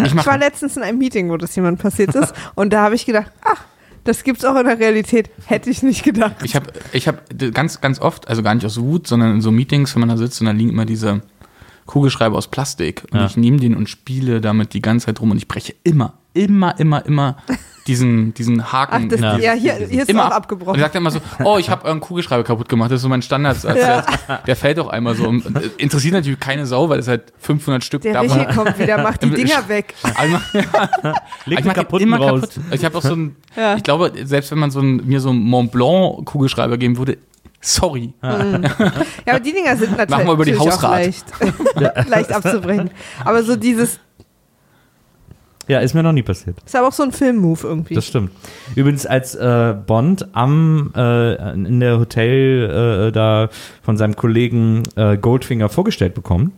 Ich 0.04 0.14
Ich 0.14 0.26
war 0.26 0.38
letztens 0.38 0.76
in 0.76 0.84
einem 0.84 0.98
Meeting, 0.98 1.30
wo 1.30 1.36
das 1.36 1.56
jemand 1.56 1.80
passiert 1.80 2.14
ist 2.14 2.32
und 2.54 2.72
da 2.72 2.82
habe 2.82 2.94
ich 2.94 3.06
gedacht, 3.06 3.32
ach, 3.42 3.64
das 4.04 4.24
gibt's 4.24 4.44
auch 4.44 4.56
in 4.56 4.66
der 4.66 4.78
Realität. 4.78 5.30
Hätte 5.46 5.70
ich 5.70 5.82
nicht 5.82 6.02
gedacht. 6.04 6.36
ich 6.42 6.54
habe 6.56 6.72
ich 6.92 7.06
hab 7.08 7.22
ganz, 7.52 7.80
ganz 7.80 8.00
oft, 8.00 8.28
also 8.28 8.42
gar 8.42 8.54
nicht 8.54 8.64
aus 8.66 8.80
Wut, 8.80 9.06
sondern 9.06 9.34
in 9.34 9.40
so 9.40 9.50
Meetings, 9.50 9.94
wenn 9.94 10.00
man 10.00 10.08
da 10.08 10.16
sitzt 10.16 10.40
und 10.40 10.46
da 10.46 10.52
liegen 10.52 10.70
immer 10.70 10.84
diese 10.86 11.22
Kugelschreiber 11.86 12.36
aus 12.36 12.48
Plastik. 12.48 13.04
Und 13.10 13.18
Ja. 13.18 13.26
ich 13.26 13.36
nehme 13.36 13.58
den 13.58 13.76
und 13.76 13.88
spiele 13.88 14.40
damit 14.40 14.74
die 14.74 14.82
ganze 14.82 15.06
Zeit 15.06 15.20
rum 15.20 15.30
und 15.32 15.36
ich 15.38 15.48
breche 15.48 15.74
immer, 15.82 16.14
immer, 16.34 16.78
immer, 16.78 17.04
immer 17.06 17.36
diesen, 17.86 18.34
diesen 18.34 18.72
Haken. 18.72 19.04
Ach, 19.06 19.08
das, 19.10 19.20
Ja. 19.20 19.36
ja, 19.38 19.52
hier, 19.52 19.74
hier 19.88 20.02
ist 20.02 20.08
immer 20.10 20.22
auch 20.22 20.26
ab. 20.26 20.32
Und 20.32 20.36
abgebrochen. 20.42 20.74
er 20.76 20.82
sagt 20.84 20.94
immer 20.96 21.10
so, 21.10 21.20
oh, 21.44 21.56
ich 21.58 21.70
habe 21.70 21.88
einen 21.90 22.00
Kugelschreiber 22.00 22.44
kaputt 22.44 22.68
gemacht. 22.68 22.90
Das 22.90 22.96
ist 22.96 23.02
so 23.02 23.08
mein 23.08 23.22
Standard. 23.22 23.64
Also 23.64 23.78
Ja. 23.80 24.02
der, 24.28 24.38
der 24.46 24.56
fällt 24.56 24.78
auch 24.78 24.88
einmal 24.88 25.14
so. 25.14 25.26
Und 25.28 25.44
äh, 25.56 25.70
interessiert 25.78 26.14
natürlich 26.14 26.40
keine 26.40 26.66
Sau, 26.66 26.88
weil 26.88 26.98
es 26.98 27.08
halt 27.08 27.32
500 27.38 27.82
Stück 27.82 28.02
Der 28.02 28.20
Richie 28.22 28.44
kommt 28.54 28.78
wieder, 28.78 28.98
macht 29.02 29.22
die 29.22 29.30
Dinger 29.30 29.68
weg. 29.68 29.94
Einmal, 30.16 30.40
Leg 30.52 30.64
ich 30.64 30.64
den 30.64 31.54
mach 31.56 31.62
den 31.62 31.72
kaputten 31.74 32.06
immer 32.06 32.18
raus. 32.18 32.40
kaputt. 32.42 32.50
Ich 32.72 32.84
habe 32.84 32.98
auch 32.98 33.02
so 33.02 33.14
ein, 33.14 33.36
Ja. 33.56 33.76
ich 33.76 33.82
glaube, 33.82 34.12
selbst 34.24 34.50
wenn 34.50 34.58
man 34.58 34.70
so 34.70 34.80
ein, 34.80 34.96
mir 35.06 35.20
so 35.20 35.30
einen 35.30 35.40
Mont 35.40 35.72
Blanc 35.72 36.24
Kugelschreiber 36.26 36.76
geben 36.78 36.96
würde, 36.98 37.18
sorry. 37.60 38.12
Ja, 38.22 38.30
aber 39.26 39.40
die 39.40 39.52
Dinger 39.52 39.76
sind 39.76 39.90
natürlich 39.92 40.10
Machen 40.10 40.26
wir 40.26 40.32
über 40.32 40.44
die 40.44 40.54
auch 40.56 40.66
Hausrat. 40.66 40.90
leicht, 40.92 41.24
leicht 42.08 42.32
abzubrechen. 42.32 42.90
Aber 43.24 43.42
so 43.42 43.56
dieses, 43.56 43.98
Ja, 45.70 45.78
ist 45.78 45.94
mir 45.94 46.02
noch 46.02 46.10
nie 46.10 46.24
passiert. 46.24 46.56
ist 46.66 46.74
aber 46.74 46.88
auch 46.88 46.92
so 46.92 47.04
ein 47.04 47.12
Film-Move 47.12 47.60
irgendwie. 47.62 47.94
Das 47.94 48.04
stimmt. 48.04 48.32
Übrigens, 48.74 49.06
als 49.06 49.36
äh, 49.36 49.76
Bond 49.86 50.26
am 50.32 50.92
äh, 50.96 51.52
in 51.52 51.78
der 51.78 52.00
Hotel 52.00 53.08
äh, 53.08 53.12
da 53.12 53.50
von 53.80 53.96
seinem 53.96 54.16
Kollegen 54.16 54.82
äh, 54.96 55.16
Goldfinger 55.16 55.68
vorgestellt 55.68 56.14
bekommt, 56.14 56.50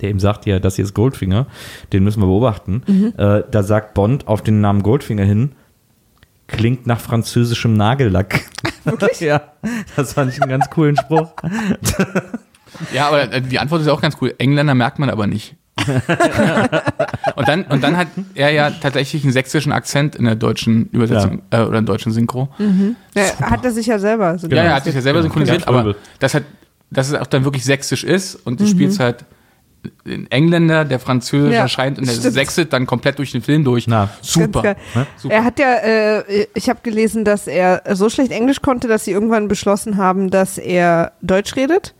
der 0.00 0.08
ihm 0.08 0.18
sagt, 0.18 0.46
ja, 0.46 0.58
das 0.58 0.76
hier 0.76 0.86
ist 0.86 0.94
Goldfinger, 0.94 1.46
den 1.92 2.02
müssen 2.02 2.22
wir 2.22 2.28
beobachten. 2.28 2.82
Mhm. 2.86 3.12
Äh, 3.18 3.42
da 3.50 3.62
sagt 3.62 3.92
Bond 3.92 4.26
auf 4.26 4.40
den 4.40 4.62
Namen 4.62 4.82
Goldfinger 4.82 5.24
hin, 5.24 5.52
klingt 6.46 6.86
nach 6.86 6.98
französischem 7.00 7.74
Nagellack. 7.74 8.40
Wirklich? 8.84 9.20
ja, 9.20 9.42
das 9.96 10.14
fand 10.14 10.32
ich 10.32 10.40
einen 10.40 10.50
ganz 10.50 10.70
coolen 10.70 10.96
Spruch. 10.96 11.28
Ja, 12.94 13.08
aber 13.08 13.32
äh, 13.32 13.42
die 13.42 13.58
Antwort 13.58 13.82
ist 13.82 13.88
auch 13.88 14.00
ganz 14.00 14.16
cool. 14.20 14.34
Engländer 14.38 14.74
merkt 14.74 14.98
man 14.98 15.10
aber 15.10 15.26
nicht. 15.26 15.56
und, 17.36 17.48
dann, 17.48 17.64
und 17.64 17.82
dann 17.82 17.96
hat 17.96 18.08
er 18.34 18.50
ja 18.50 18.70
tatsächlich 18.70 19.24
einen 19.24 19.32
sächsischen 19.32 19.72
Akzent 19.72 20.16
in 20.16 20.24
der 20.24 20.34
deutschen 20.36 20.88
Übersetzung 20.90 21.42
äh, 21.50 21.58
oder 21.60 21.78
in 21.78 21.86
der 21.86 21.94
deutschen 21.94 22.12
Synchro. 22.12 22.48
Ja, 23.14 23.22
hat 23.50 23.64
er 23.64 23.70
sich 23.72 23.86
ja 23.86 23.98
selber 23.98 24.38
so 24.38 24.46
Ja, 24.48 24.62
er 24.64 24.74
hat 24.74 24.84
sich 24.84 24.94
ja 24.94 25.00
selber 25.00 25.20
Genau. 25.20 25.32
synchronisiert, 25.34 25.68
aber 25.68 25.80
übel. 25.80 25.96
dass, 26.18 26.34
halt, 26.34 26.44
dass 26.90 27.08
es 27.08 27.14
auch 27.14 27.26
dann 27.26 27.44
wirklich 27.44 27.64
sächsisch 27.64 28.04
ist 28.04 28.34
und 28.46 28.60
du 28.60 28.64
Mhm. 28.64 28.68
spielst 28.68 29.00
halt 29.00 29.24
den 30.06 30.30
Engländer, 30.30 30.84
der 30.84 31.00
Französisch 31.00 31.54
Ja, 31.54 31.60
erscheint 31.62 31.98
und 31.98 32.06
der 32.06 32.12
stimmt. 32.12 32.34
sechselt 32.34 32.72
dann 32.74 32.84
komplett 32.84 33.18
durch 33.18 33.32
den 33.32 33.40
Film 33.40 33.64
durch. 33.64 33.86
Na, 33.88 34.10
Super. 34.20 34.76
Super. 35.16 35.34
Er 35.34 35.42
hat 35.44 35.58
ja, 35.58 35.74
äh, 35.76 36.46
ich 36.54 36.68
habe 36.68 36.80
gelesen, 36.82 37.24
dass 37.24 37.46
er 37.46 37.82
so 37.94 38.10
schlecht 38.10 38.30
Englisch 38.30 38.60
konnte, 38.60 38.88
dass 38.88 39.06
sie 39.06 39.12
irgendwann 39.12 39.48
beschlossen 39.48 39.96
haben, 39.96 40.28
dass 40.30 40.58
er 40.58 41.12
Deutsch 41.22 41.56
redet 41.56 41.94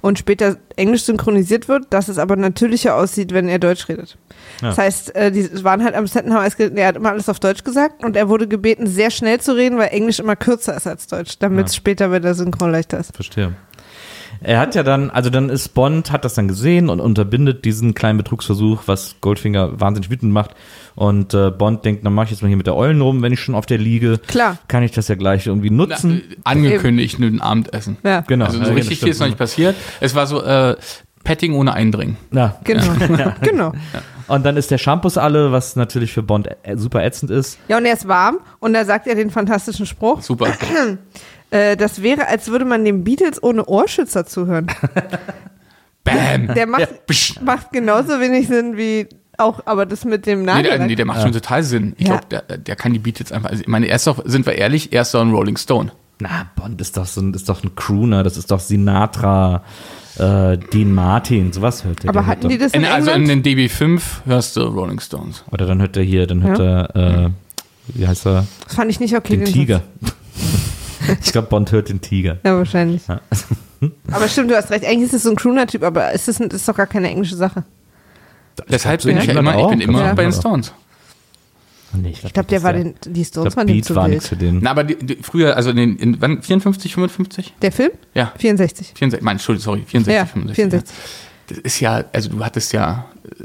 und 0.00 0.18
später 0.18 0.56
Englisch 0.76 1.02
synchronisiert 1.04 1.68
wird, 1.68 1.86
dass 1.90 2.08
es 2.08 2.18
aber 2.18 2.36
natürlicher 2.36 2.94
aussieht, 2.96 3.32
wenn 3.32 3.48
er 3.48 3.58
Deutsch 3.58 3.88
redet. 3.88 4.16
Ja. 4.62 4.68
Das 4.68 4.78
heißt, 4.78 5.14
äh, 5.14 5.30
die 5.30 5.64
waren 5.64 5.84
halt 5.84 5.94
am 5.94 6.06
Set 6.06 6.24
und 6.24 6.32
haben 6.32 6.40
alles 6.40 6.54
er 6.58 6.86
hat 6.86 6.96
immer 6.96 7.10
alles 7.10 7.28
auf 7.28 7.40
Deutsch 7.40 7.64
gesagt 7.64 8.04
und 8.04 8.16
er 8.16 8.28
wurde 8.28 8.48
gebeten, 8.48 8.86
sehr 8.86 9.10
schnell 9.10 9.40
zu 9.40 9.52
reden, 9.56 9.78
weil 9.78 9.88
Englisch 9.88 10.18
immer 10.18 10.36
kürzer 10.36 10.76
ist 10.76 10.86
als 10.86 11.06
Deutsch, 11.06 11.38
damit 11.38 11.66
es 11.66 11.74
Ja. 11.74 11.76
später 11.78 12.08
bei 12.08 12.18
der 12.20 12.34
Synchron 12.34 12.72
leichter 12.72 12.98
ist. 12.98 13.14
Verstehe. 13.14 13.54
Er 14.40 14.58
hat 14.58 14.74
ja 14.74 14.82
dann, 14.82 15.10
also 15.10 15.30
dann 15.30 15.48
ist 15.50 15.70
Bond, 15.70 16.12
hat 16.12 16.24
das 16.24 16.34
dann 16.34 16.48
gesehen 16.48 16.88
und 16.88 17.00
unterbindet 17.00 17.64
diesen 17.64 17.94
kleinen 17.94 18.16
Betrugsversuch, 18.18 18.82
was 18.86 19.16
Goldfinger 19.20 19.80
wahnsinnig 19.80 20.10
wütend 20.10 20.32
macht. 20.32 20.50
Und 20.94 21.34
äh, 21.34 21.50
Bond 21.50 21.84
denkt, 21.84 22.04
dann 22.04 22.14
mache 22.14 22.26
ich 22.26 22.30
jetzt 22.32 22.42
mal 22.42 22.48
hier 22.48 22.56
mit 22.56 22.66
der 22.66 22.76
Eulen 22.76 23.00
rum, 23.00 23.22
wenn 23.22 23.32
ich 23.32 23.40
schon 23.40 23.54
auf 23.54 23.66
der 23.66 23.78
liege. 23.78 24.18
Klar. 24.26 24.58
Kann 24.68 24.82
ich 24.82 24.92
das 24.92 25.08
ja 25.08 25.14
gleich 25.14 25.46
irgendwie 25.46 25.70
Na, 25.70 25.86
nutzen. 25.86 26.22
äh, 26.30 26.36
angekündigt 26.44 27.18
mit 27.18 27.30
dem 27.32 27.40
Abendessen. 27.42 27.96
Ja, 28.02 28.20
genau. 28.20 28.46
Also 28.46 28.58
Ja, 28.58 28.64
so 28.64 28.70
ja, 28.70 28.76
richtig 28.76 29.00
viel 29.00 29.08
ist 29.08 29.20
noch 29.20 29.26
nicht 29.26 29.38
passiert. 29.38 29.76
Es 30.00 30.14
war 30.14 30.26
so 30.26 30.42
äh, 30.42 30.76
Petting 31.24 31.54
ohne 31.54 31.74
Eindringen. 31.74 32.16
Na, 32.30 32.56
genau. 32.64 32.84
genau. 33.42 33.72
und 34.28 34.44
dann 34.44 34.56
ist 34.56 34.70
der 34.70 34.78
Shampoo 34.78 35.08
alle, 35.18 35.52
was 35.52 35.76
natürlich 35.76 36.12
für 36.12 36.22
Bond 36.22 36.48
äh, 36.62 36.76
super 36.76 37.04
ätzend 37.04 37.30
ist. 37.30 37.58
Ja, 37.68 37.76
und 37.76 37.84
er 37.84 37.94
ist 37.94 38.08
warm 38.08 38.38
und 38.58 38.72
da 38.72 38.84
sagt 38.84 39.06
er 39.06 39.14
den 39.14 39.30
fantastischen 39.30 39.86
Spruch. 39.86 40.22
Super. 40.22 40.46
Äh, 41.50 41.76
das 41.76 42.02
wäre, 42.02 42.28
als 42.28 42.48
würde 42.48 42.64
man 42.64 42.84
den 42.84 43.04
Beatles 43.04 43.42
ohne 43.42 43.64
Ohrschützer 43.66 44.26
zuhören. 44.26 44.66
Bam. 46.04 46.54
Der 46.54 46.66
macht, 46.66 47.06
Psch. 47.06 47.40
macht 47.42 47.72
genauso 47.72 48.20
wenig 48.20 48.48
Sinn 48.48 48.76
wie 48.76 49.06
auch, 49.36 49.60
aber 49.66 49.86
das 49.86 50.04
mit 50.04 50.26
dem 50.26 50.40
Nee, 50.40 50.46
Nagel. 50.46 50.70
der, 50.78 50.86
nee, 50.86 50.94
der 50.94 51.06
macht 51.06 51.22
schon 51.22 51.32
total 51.32 51.62
Sinn. 51.62 51.94
Ich 51.98 52.06
Ja. 52.08 52.18
glaube, 52.18 52.44
der, 52.48 52.58
der 52.58 52.76
kann 52.76 52.92
die 52.92 52.98
Beatles 52.98 53.32
einfach. 53.32 53.50
Also, 53.50 53.62
ich 53.62 53.68
meine, 53.68 53.86
er 53.88 53.96
ist 53.96 54.06
doch, 54.06 54.22
sind 54.24 54.46
wir 54.46 54.54
ehrlich, 54.54 54.92
er 54.92 55.02
ist 55.02 55.12
doch 55.14 55.20
ein 55.22 55.30
Rolling 55.30 55.56
Stone. 55.56 55.92
Na, 56.20 56.50
Bond 56.56 56.80
ist 56.80 56.96
doch 56.98 57.06
so 57.06 57.20
ein, 57.22 57.32
ist 57.32 57.48
doch 57.48 57.62
ein 57.64 57.74
Crooner, 57.74 58.22
das 58.22 58.36
ist 58.36 58.50
doch 58.50 58.60
Sinatra, 58.60 59.62
äh, 60.18 60.58
Dean 60.58 60.92
Martin, 60.94 61.52
sowas 61.52 61.84
hört 61.84 62.02
der. 62.02 62.10
aber 62.10 62.20
der 62.20 62.26
hatten 62.26 62.42
hört 62.42 62.52
die 62.52 62.58
das 62.58 62.72
in 62.72 62.82
In, 62.82 62.88
also 62.90 63.10
in 63.12 63.26
den 63.26 63.42
DB5 63.42 64.00
hörst 64.26 64.56
du 64.56 64.62
Rolling 64.64 65.00
Stones. 65.00 65.44
Oder 65.50 65.64
dann 65.66 65.80
hört 65.80 65.96
er 65.96 66.02
hier, 66.02 66.26
dann 66.26 66.42
hört 66.42 66.58
er, 66.58 66.96
äh, 67.26 67.30
wie 67.94 68.06
heißt 68.06 68.26
er, 68.26 68.46
das 68.66 68.74
fand 68.74 68.90
ich 68.90 69.00
nicht 69.00 69.16
okay. 69.16 69.36
den 69.38 69.46
Tiger. 69.46 69.82
ich 71.22 71.32
glaube, 71.32 71.48
Bond 71.48 71.72
hört 71.72 71.88
den 71.88 72.00
Tiger. 72.00 72.38
Ja, 72.44 72.56
wahrscheinlich. 72.56 73.06
Ja. 73.08 73.20
Aber 74.12 74.28
stimmt, 74.28 74.50
du 74.50 74.56
hast 74.56 74.70
recht. 74.70 74.84
Eigentlich 74.84 75.08
ist 75.08 75.14
es 75.14 75.22
so 75.22 75.30
ein 75.30 75.36
Crooner-Typ, 75.36 75.82
aber 75.82 76.12
ist 76.12 76.28
das, 76.28 76.36
das 76.36 76.52
ist 76.52 76.68
doch 76.68 76.76
gar 76.76 76.86
keine 76.86 77.08
englische 77.08 77.34
Sache. 77.36 77.64
Deshalb 78.68 79.02
bin 79.02 79.16
in 79.16 79.22
ich 79.22 79.28
ja 79.28 79.38
immer, 79.38 79.58
ich 79.58 79.66
bin 79.68 79.80
immer 79.80 80.00
Ja. 80.04 80.12
bei 80.14 80.22
den 80.24 80.32
Stones. 80.32 80.74
Nee, 81.94 82.10
Ich 82.22 82.32
glaube, 82.32 82.48
der 82.48 82.62
war 82.62 82.72
den, 82.74 82.94
die 83.06 83.24
Stones 83.24 83.54
glaub, 83.54 83.56
waren 83.56 83.66
dem 83.66 83.76
Beat 83.76 83.84
zu 83.86 83.94
war 83.96 84.06
nichts 84.06 84.28
für 84.28 84.36
den. 84.36 84.60
Na, 84.60 84.70
aber 84.70 84.84
die, 84.84 84.96
die, 84.96 85.16
früher, 85.22 85.56
also 85.56 85.70
in 85.70 85.76
den, 85.76 85.96
in, 85.96 86.20
wann, 86.20 86.42
54, 86.42 86.92
55? 86.94 87.54
Der 87.62 87.72
Film? 87.72 87.90
Ja, 88.14 88.32
64. 88.38 88.92
64, 88.94 89.24
mein, 89.24 89.32
Entschuldigung, 89.36 89.64
sorry, 89.64 89.82
64, 89.86 90.14
Ja, 90.14 90.26
65. 90.26 90.54
64. 90.56 90.96
Ja. 90.96 91.04
Das 91.48 91.58
ist 91.58 91.80
ja, 91.80 92.04
also 92.12 92.28
du 92.28 92.44
hattest 92.44 92.72
ja, 92.74 93.06
äh, 93.24 93.44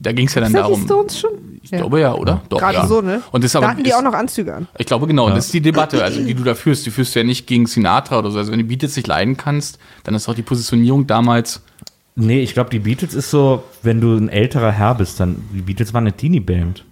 da 0.00 0.12
ging 0.12 0.26
es 0.26 0.34
ja 0.34 0.40
dann 0.42 0.50
Ist 0.50 0.58
das 0.58 0.66
die 0.66 0.72
darum. 0.72 0.84
Stones 0.84 1.18
schon? 1.20 1.57
Ich 1.70 1.78
glaube 1.78 2.00
ja, 2.00 2.14
oder? 2.14 2.40
Doch, 2.48 2.58
Gerade 2.58 2.74
ja. 2.78 2.86
so, 2.86 3.00
ne? 3.00 3.22
Und 3.32 3.42
das 3.44 3.48
ist 3.48 3.54
Da 3.54 3.58
aber, 3.60 3.68
hatten 3.68 3.84
die 3.84 3.90
ist, 3.90 3.96
auch 3.96 4.02
noch 4.02 4.14
Anzüge 4.14 4.54
an. 4.54 4.68
Ich 4.78 4.86
glaube 4.86 5.06
genau, 5.06 5.28
Ja. 5.28 5.34
das 5.34 5.46
ist 5.46 5.54
die 5.54 5.60
Debatte, 5.60 6.02
also 6.02 6.20
die 6.22 6.34
du 6.34 6.42
da 6.44 6.54
führst. 6.54 6.86
Die 6.86 6.90
führst 6.90 7.14
du 7.14 7.18
ja 7.20 7.24
nicht 7.24 7.46
gegen 7.46 7.66
Sinatra 7.66 8.18
oder 8.18 8.30
so. 8.30 8.38
Also 8.38 8.50
wenn 8.52 8.58
die 8.58 8.64
Beatles 8.64 8.96
nicht 8.96 9.06
leiden 9.06 9.36
kannst, 9.36 9.78
dann 10.04 10.14
ist 10.14 10.28
auch 10.28 10.34
die 10.34 10.42
Positionierung 10.42 11.06
damals. 11.06 11.62
Nee, 12.16 12.40
ich 12.42 12.52
glaube, 12.54 12.70
die 12.70 12.80
Beatles 12.80 13.14
ist 13.14 13.30
so, 13.30 13.62
wenn 13.82 14.00
du 14.00 14.16
ein 14.16 14.28
älterer 14.28 14.72
Herr 14.72 14.94
bist, 14.96 15.20
dann, 15.20 15.36
die 15.52 15.60
Beatles 15.62 15.94
waren 15.94 16.04
eine 16.04 16.12
Teenie-Band. 16.16 16.84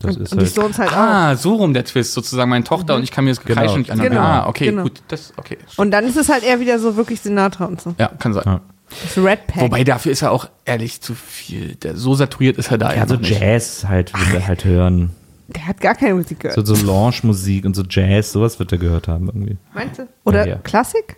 Das 0.00 0.16
Und, 0.16 0.22
ist 0.22 0.32
und 0.32 0.38
die 0.40 0.44
halt, 0.46 0.52
Stones 0.52 0.78
halt 0.80 0.92
auch. 0.92 0.96
Ah, 0.96 1.36
so 1.36 1.54
rum 1.54 1.72
der 1.74 1.84
Twist, 1.84 2.12
sozusagen 2.14 2.50
meine 2.50 2.64
Tochter 2.64 2.96
und 2.96 3.04
ich 3.04 3.12
kann 3.12 3.22
mir 3.24 3.30
das 3.30 3.40
Gekreisch 3.44 3.66
Genau. 3.68 3.78
nicht 3.78 3.90
anhören. 3.92 4.10
Genau. 4.10 4.20
Ah, 4.22 4.48
okay, 4.48 4.64
Genau. 4.66 4.82
gut, 4.82 5.00
das, 5.06 5.32
okay. 5.36 5.58
Und 5.76 5.92
dann 5.92 6.04
ist 6.04 6.16
es 6.16 6.28
halt 6.28 6.42
eher 6.42 6.58
wieder 6.58 6.80
so 6.80 6.96
wirklich 6.96 7.20
Sinatra 7.20 7.66
und 7.66 7.80
so. 7.80 7.94
Ja, 7.98 8.08
kann 8.18 8.32
sein. 8.34 8.42
Ja. 8.44 8.60
Das 9.02 9.16
Red 9.24 9.46
Pack. 9.46 9.62
Wobei 9.62 9.84
dafür 9.84 10.12
ist 10.12 10.22
er 10.22 10.32
auch 10.32 10.48
ehrlich 10.64 11.00
zu 11.00 11.14
viel. 11.14 11.74
Der, 11.76 11.96
so 11.96 12.14
saturiert 12.14 12.56
ist 12.58 12.70
er 12.70 12.78
da 12.78 12.94
ja, 12.94 13.06
so. 13.06 13.16
Jazz 13.16 13.84
halt, 13.88 14.12
wird 14.12 14.34
er 14.42 14.46
halt 14.48 14.64
hören. 14.64 15.10
der 15.48 15.66
hat 15.66 15.80
gar 15.80 15.94
keine 15.94 16.14
Musik 16.14 16.40
gehört. 16.40 16.66
So, 16.66 16.74
so 16.74 16.86
Lounge-Musik 16.86 17.64
und 17.64 17.74
so 17.74 17.82
Jazz, 17.88 18.32
sowas 18.32 18.58
wird 18.58 18.72
er 18.72 18.78
gehört 18.78 19.08
haben 19.08 19.26
irgendwie. 19.28 19.56
Meinst 19.74 19.98
du? 19.98 20.08
Oder 20.24 20.46
Ja, 20.46 20.52
ja. 20.54 20.58
Klassik? 20.62 21.16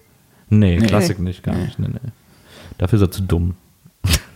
Nee, 0.48 0.78
Nee. 0.78 0.86
Klassik 0.86 1.18
nicht, 1.18 1.42
gar 1.42 1.54
nicht. 1.54 1.78
Nee, 1.78 1.88
nee. 1.92 2.10
Dafür 2.78 2.96
ist 2.98 3.02
er 3.02 3.10
zu 3.10 3.22
dumm. 3.22 3.54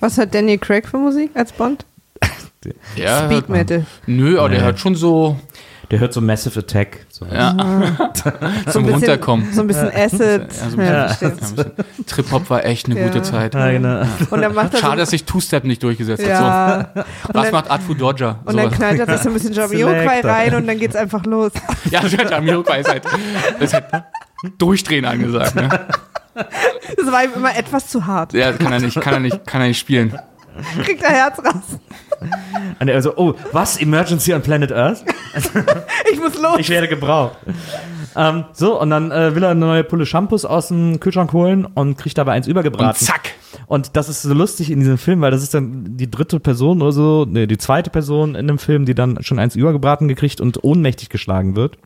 Was 0.01 0.17
hört 0.17 0.35
Daniel 0.35 0.59
Craig 0.59 0.87
für 0.89 0.99
Musik 0.99 1.31
als 1.35 1.53
Bond? 1.53 1.85
Ja, 2.97 3.27
Speed 3.31 3.49
Metal. 3.49 3.87
nö, 4.07 4.37
aber 4.39 4.49
der 4.49 4.63
hört 4.63 4.81
schon 4.81 4.97
so 4.97 5.39
Der 5.91 6.01
hört 6.01 6.13
so 6.13 6.21
Massive 6.21 6.59
Attack. 6.61 7.07
So. 7.09 7.25
ja, 7.27 7.55
So 8.67 8.73
zum 8.73 8.83
bisschen, 8.83 8.93
Runterkommen. 9.01 9.53
So 9.55 9.63
ein 9.63 9.67
bisschen 9.67 9.91
Acid. 9.95 10.49
Ja, 10.77 11.09
so 11.09 11.23
Ja. 11.63 11.65
Trip-Hop 12.07 12.51
war 12.51 12.65
echt 12.65 12.87
eine 12.87 12.99
Ja. 13.01 13.07
gute 13.07 13.23
Zeit. 13.23 13.55
Ja, 13.55 13.71
genau. 13.71 14.03
Und 14.31 14.43
dann 14.43 14.55
macht 14.55 14.75
er 14.75 14.81
Schade, 14.81 14.93
so, 14.97 14.99
dass 15.01 15.11
sich 15.11 15.25
Two-Step 15.25 15.65
nicht 15.65 15.83
durchgesetzt 15.83 16.29
hat. 16.29 16.91
So. 16.95 17.03
Was 17.33 17.43
dann- 17.45 17.53
macht 17.53 17.71
Art 17.71 17.81
Dodger? 17.99 18.41
und 18.45 18.57
dann 18.57 18.71
knallt 18.71 18.99
er 19.01 19.07
sich 19.07 19.23
so 19.23 19.29
ein 19.31 19.35
bisschen 19.35 19.53
Jamiroquai 19.55 20.21
rein 20.21 20.55
und 20.57 20.67
dann 20.67 20.79
geht's 20.79 20.97
einfach 20.97 21.25
los. 21.25 21.53
Ja, 21.91 22.01
das 22.03 22.13
Jamiroquai 22.13 22.81
ist 22.81 22.89
halt, 22.91 23.05
das 23.05 23.63
ist 23.63 23.73
halt 23.73 23.85
Durchdrehen 24.59 25.07
angesagt. 25.07 25.55
Ne? 25.55 25.69
Das 26.35 27.11
war 27.11 27.25
ihm 27.25 27.33
immer 27.35 27.57
etwas 27.57 27.89
zu 27.89 28.07
hart. 28.07 28.35
Ja, 28.35 28.53
kann 28.53 28.73
er 28.73 28.81
nicht, 28.81 29.01
kann 29.01 29.15
er 29.15 29.21
nicht, 29.21 29.47
kann 29.47 29.61
er 29.63 29.69
nicht 29.69 29.79
spielen. 29.79 30.17
Kriegt 30.85 31.03
er 31.03 31.11
Herz 31.11 31.39
raus. 31.39 31.79
Und 32.81 32.89
er 32.89 33.03
so, 33.03 33.17
oh, 33.17 33.35
was? 33.53 33.77
Emergency 33.81 34.35
on 34.35 34.43
Planet 34.43 34.73
Earth? 34.73 35.05
Ich 36.11 36.19
muss 36.19 36.41
los. 36.41 36.57
Ich 36.59 36.71
werde 36.71 36.89
gebraucht. 36.89 37.37
ähm, 38.17 38.45
so, 38.53 38.81
und 38.81 38.91
dann 38.91 39.11
äh, 39.11 39.35
will 39.35 39.43
er 39.43 39.51
eine 39.51 39.61
neue 39.61 39.85
Pulle 39.85 40.07
Shampoos 40.07 40.45
aus 40.45 40.69
dem 40.69 41.01
Kühlschrank 41.01 41.33
holen 41.33 41.67
und 41.67 41.97
kriegt 41.99 42.17
dabei 42.17 42.33
eins 42.33 42.47
übergebraten. 42.47 42.89
Und 42.89 42.97
zack. 42.97 43.35
Und 43.67 43.97
das 43.97 44.09
ist 44.09 44.23
so 44.23 44.33
lustig 44.35 44.71
in 44.71 44.81
diesem 44.81 44.99
Film, 44.99 45.21
weil 45.21 45.31
das 45.31 45.43
ist 45.43 45.55
dann 45.55 45.97
die 45.97 46.11
dritte 46.11 46.41
Person 46.41 46.81
oder 46.81 46.93
so, 46.93 47.27
nee, 47.29 47.47
die 47.47 47.59
zweite 47.59 47.91
Person 47.91 48.35
in 48.35 48.47
dem 48.47 48.59
Film, 48.59 48.87
die 48.87 48.95
dann 48.95 49.23
schon 49.23 49.39
eins 49.39 49.55
übergebraten 49.55 50.09
gekriegt 50.09 50.41
und 50.41 50.65
ohnmächtig 50.65 51.11
geschlagen 51.11 51.55
wird. 51.57 51.77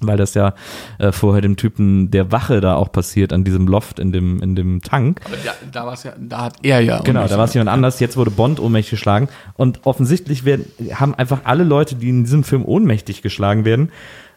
Weil 0.00 0.16
das 0.18 0.34
ja 0.34 0.54
äh, 0.98 1.10
vorher 1.10 1.40
dem 1.40 1.56
Typen 1.56 2.10
der 2.10 2.30
Wache 2.30 2.60
da 2.60 2.74
auch 2.74 2.92
passiert, 2.92 3.32
an 3.32 3.44
diesem 3.44 3.66
Loft 3.66 3.98
in 3.98 4.12
dem, 4.12 4.42
in 4.42 4.54
dem 4.54 4.82
Tank. 4.82 5.20
Aber 5.24 5.36
da, 5.42 5.52
da 5.72 5.86
war's 5.86 6.04
ja, 6.04 6.12
da 6.18 6.42
hat 6.42 6.58
er 6.62 6.80
ja. 6.80 7.00
Genau, 7.00 7.26
da 7.26 7.38
war 7.38 7.46
es 7.46 7.54
jemand 7.54 7.70
anders. 7.70 7.98
Jetzt 8.00 8.16
wurde 8.16 8.30
Bond 8.30 8.60
ohnmächtig 8.60 8.90
geschlagen. 8.90 9.28
Und 9.54 9.86
offensichtlich 9.86 10.44
werden, 10.44 10.66
haben 10.94 11.14
einfach 11.14 11.40
alle 11.44 11.64
Leute, 11.64 11.94
die 11.94 12.10
in 12.10 12.24
diesem 12.24 12.44
Film 12.44 12.64
ohnmächtig 12.64 13.22
geschlagen 13.22 13.64
werden, 13.64 13.90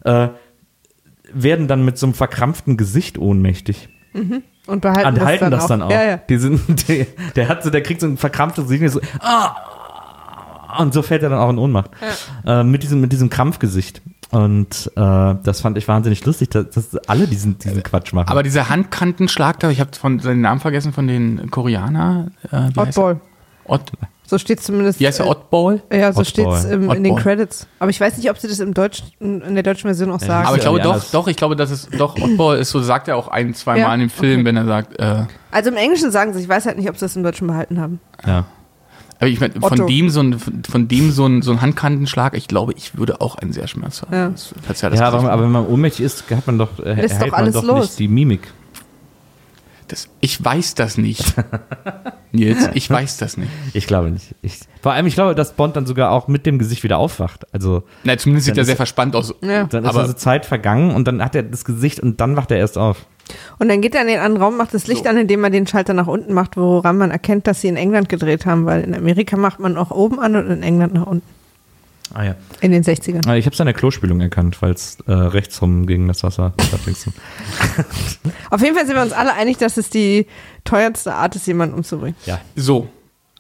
äh, 0.05 0.29
werden 1.33 1.67
dann 1.67 1.83
mit 1.83 1.97
so 1.97 2.05
einem 2.05 2.13
verkrampften 2.13 2.77
Gesicht 2.77 3.17
ohnmächtig. 3.17 3.89
Und 4.13 4.81
behalten 4.81 5.07
Und 5.07 5.17
das, 5.17 5.25
halten 5.25 5.43
dann 5.45 5.51
das 5.51 5.63
auch. 5.63 5.67
dann 5.67 5.81
auch. 5.83 5.91
Ja, 5.91 6.03
ja. 6.03 6.17
Die 6.17 6.37
sind, 6.37 6.87
die, 6.87 7.05
der 7.35 7.47
hat 7.49 7.63
so, 7.63 7.69
der 7.69 7.81
kriegt 7.81 8.01
so 8.01 8.07
ein 8.07 8.17
verkrampftes 8.17 8.67
Gesicht, 8.67 8.93
so, 8.93 9.01
ah, 9.19 9.55
und 10.77 10.93
so 10.93 11.01
fällt 11.01 11.23
er 11.23 11.29
dann 11.29 11.39
auch 11.39 11.49
in 11.49 11.57
Ohnmacht. 11.57 11.91
Äh, 12.45 12.63
mit 12.63 12.83
diesem, 12.83 13.01
mit 13.01 13.11
diesem 13.11 13.29
Krampfgesicht. 13.29 14.01
Und 14.31 14.91
äh, 14.95 15.35
das 15.43 15.61
fand 15.61 15.77
ich 15.77 15.87
wahnsinnig 15.87 16.23
lustig, 16.25 16.49
dass, 16.49 16.69
dass 16.69 16.95
alle 17.07 17.25
diesen, 17.25 17.57
diesen 17.57 17.81
Quatsch 17.81 18.13
machen. 18.13 18.29
Aber 18.29 18.43
dieser 18.43 18.69
Handkantenschlag 18.69 19.59
da, 19.59 19.71
ich 19.71 19.79
habe 19.79 19.89
von 19.99 20.19
seinen 20.19 20.41
Namen 20.41 20.59
vergessen 20.59 20.93
von 20.93 21.07
den 21.07 21.49
Koreaner. 21.49 22.27
Äh? 22.51 22.69
Oddball. 22.75 23.19
Odd, 23.65 23.91
So 24.27 24.37
steht 24.37 24.61
zumindest. 24.61 24.99
wie 24.99 25.07
heißt 25.07 25.17
der 25.19 25.25
äh, 25.25 25.29
Oddball? 25.29 25.81
Ja, 25.91 26.13
so 26.13 26.23
steht 26.23 26.47
es 26.47 26.65
in 26.65 27.03
den. 27.03 27.15
Credits. 27.15 27.65
Aber 27.79 27.89
ich 27.89 27.99
weiß 27.99 28.17
nicht, 28.17 28.29
ob 28.29 28.37
sie 28.37 28.47
das 28.47 28.59
im 28.59 28.75
Deutsch, 28.75 29.01
in 29.19 29.55
der 29.55 29.63
deutschen 29.63 29.87
Version 29.87 30.11
auch 30.11 30.19
sagen. 30.19 30.45
Aber 30.47 30.57
ich 30.57 30.63
ja 30.63 30.69
glaube 30.69 30.81
doch, 30.83 31.03
doch, 31.11 31.27
ich 31.27 31.35
glaube, 31.35 31.55
dass 31.55 31.71
es 31.71 31.87
doch 31.97 32.15
Oddball 32.19 32.59
ist, 32.59 32.69
so 32.69 32.79
sagt 32.81 33.07
er 33.07 33.17
auch 33.17 33.27
ein, 33.29 33.55
zwei 33.55 33.79
Ja, 33.79 33.87
Mal 33.87 33.95
in 33.95 33.99
dem 34.01 34.09
Film, 34.11 34.41
okay. 34.41 34.45
wenn 34.45 34.57
er 34.57 34.65
sagt, 34.65 34.99
äh, 34.99 35.23
also 35.51 35.71
im 35.71 35.77
Englischen 35.77 36.11
sagen 36.11 36.33
sie, 36.33 36.41
ich 36.41 36.49
weiß 36.49 36.67
halt 36.67 36.77
nicht, 36.77 36.89
ob 36.89 36.95
sie 36.97 37.05
das 37.05 37.15
im 37.15 37.23
Deutschen 37.23 37.47
behalten 37.47 37.79
haben. 37.81 37.99
ja. 38.27 38.45
Aber 39.19 39.27
ich 39.27 39.39
meine, 39.39 39.53
von 39.59 39.85
dem 39.87 40.09
so 40.09 40.21
ein, 40.21 40.39
von 40.39 40.87
dem 40.87 41.11
so 41.11 41.25
ein, 41.25 41.41
so 41.41 41.51
ein 41.51 41.61
Handkantenschlag, 41.61 42.35
ich 42.35 42.47
glaube, 42.47 42.73
ich 42.73 42.97
würde 42.97 43.21
auch 43.21 43.35
einen 43.35 43.53
sehr 43.53 43.67
Schmerz 43.67 44.01
haben. 44.01 44.13
Ja. 44.15 44.29
Das 44.29 44.53
das 44.67 44.81
Ja, 44.99 45.07
aber, 45.09 45.29
aber 45.31 45.43
wenn 45.43 45.51
man 45.51 45.67
ohnmächtig 45.67 46.05
ist, 46.05 46.29
hat 46.31 46.47
man 46.47 46.57
doch, 46.57 46.79
äh, 46.79 46.93
Lässt 46.93 47.21
doch 47.21 47.33
alles 47.33 47.53
doch 47.53 47.63
los. 47.63 47.81
nicht 47.87 47.99
die 47.99 48.07
Mimik. 48.07 48.51
das, 49.89 50.07
ich 50.21 50.43
weiß 50.43 50.75
das 50.75 50.97
nicht. 50.97 51.33
Nils, 52.31 52.69
ich 52.75 52.89
weiß 52.89 53.17
das 53.17 53.37
nicht. 53.37 53.49
Ich 53.73 53.87
glaube 53.87 54.11
nicht. 54.11 54.35
Ich, 54.43 54.59
vor 54.83 54.93
allem, 54.93 55.07
ich 55.07 55.15
glaube, 55.15 55.33
dass 55.35 55.53
Bond 55.53 55.75
dann 55.75 55.87
sogar 55.87 56.11
auch 56.11 56.27
mit 56.27 56.45
dem 56.45 56.59
Gesicht 56.59 56.83
wieder 56.83 56.99
aufwacht. 56.99 57.51
Also, 57.53 57.83
Na, 58.03 58.15
zumindest 58.17 58.45
sieht 58.45 58.55
er 58.57 58.61
ist- 58.61 58.67
sehr 58.67 58.75
verspannt 58.75 59.15
aus. 59.15 59.33
Ja. 59.41 59.63
dann 59.65 59.83
ist 59.83 59.89
Aber- 59.89 60.01
also 60.01 60.13
Zeit 60.13 60.45
vergangen 60.45 60.91
und 60.91 61.07
dann 61.07 61.23
hat 61.23 61.33
er 61.35 61.41
das 61.43 61.65
Gesicht 61.65 61.99
und 61.99 62.21
dann 62.21 62.35
wacht 62.35 62.51
er 62.51 62.57
erst 62.57 62.77
auf. 62.77 63.05
Und 63.59 63.69
dann 63.69 63.81
geht 63.81 63.95
er 63.95 64.01
in 64.01 64.07
den 64.07 64.19
anderen 64.19 64.41
Raum, 64.43 64.57
macht 64.57 64.73
das 64.73 64.87
Licht 64.87 65.05
an, 65.07 65.17
indem 65.17 65.41
man 65.41 65.51
den 65.51 65.67
Schalter 65.67 65.93
nach 65.93 66.07
unten 66.07 66.33
macht, 66.33 66.57
woran 66.57 66.97
man 66.97 67.11
erkennt, 67.11 67.47
dass 67.47 67.61
sie 67.61 67.67
in 67.67 67.75
England 67.77 68.09
gedreht 68.09 68.45
haben, 68.45 68.65
weil 68.65 68.81
in 68.83 68.93
Amerika 68.95 69.37
macht 69.37 69.59
man 69.59 69.77
auch 69.77 69.91
oben 69.91 70.19
an 70.19 70.35
und 70.35 70.49
in 70.49 70.63
England 70.63 70.93
nach 70.93 71.05
unten. 71.07 71.27
Ah 72.13 72.23
ja. 72.23 72.35
In 72.61 72.71
den 72.71 72.83
60ern. 72.83 73.35
Ich 73.35 73.45
habe 73.45 73.53
es 73.53 73.61
an 73.61 73.67
der 73.67 73.75
Klospülung 73.75 74.19
erkannt, 74.19 74.61
weil 74.61 74.71
es 74.71 74.97
äh, 75.05 75.11
rechts 75.11 75.61
rum 75.61 75.85
gegen 75.85 76.07
das 76.07 76.23
Wasser. 76.23 76.53
Auf 78.49 78.61
jeden 78.61 78.75
Fall 78.75 78.85
sind 78.87 78.95
wir 78.95 79.03
uns 79.03 79.13
alle 79.13 79.33
einig, 79.33 79.57
dass 79.57 79.77
es 79.77 79.89
die 79.91 80.25
teuerste 80.63 81.13
Art 81.13 81.35
ist, 81.35 81.45
jemanden 81.45 81.75
umzubringen. 81.75 82.15
Ja. 82.25 82.39
So. 82.55 82.87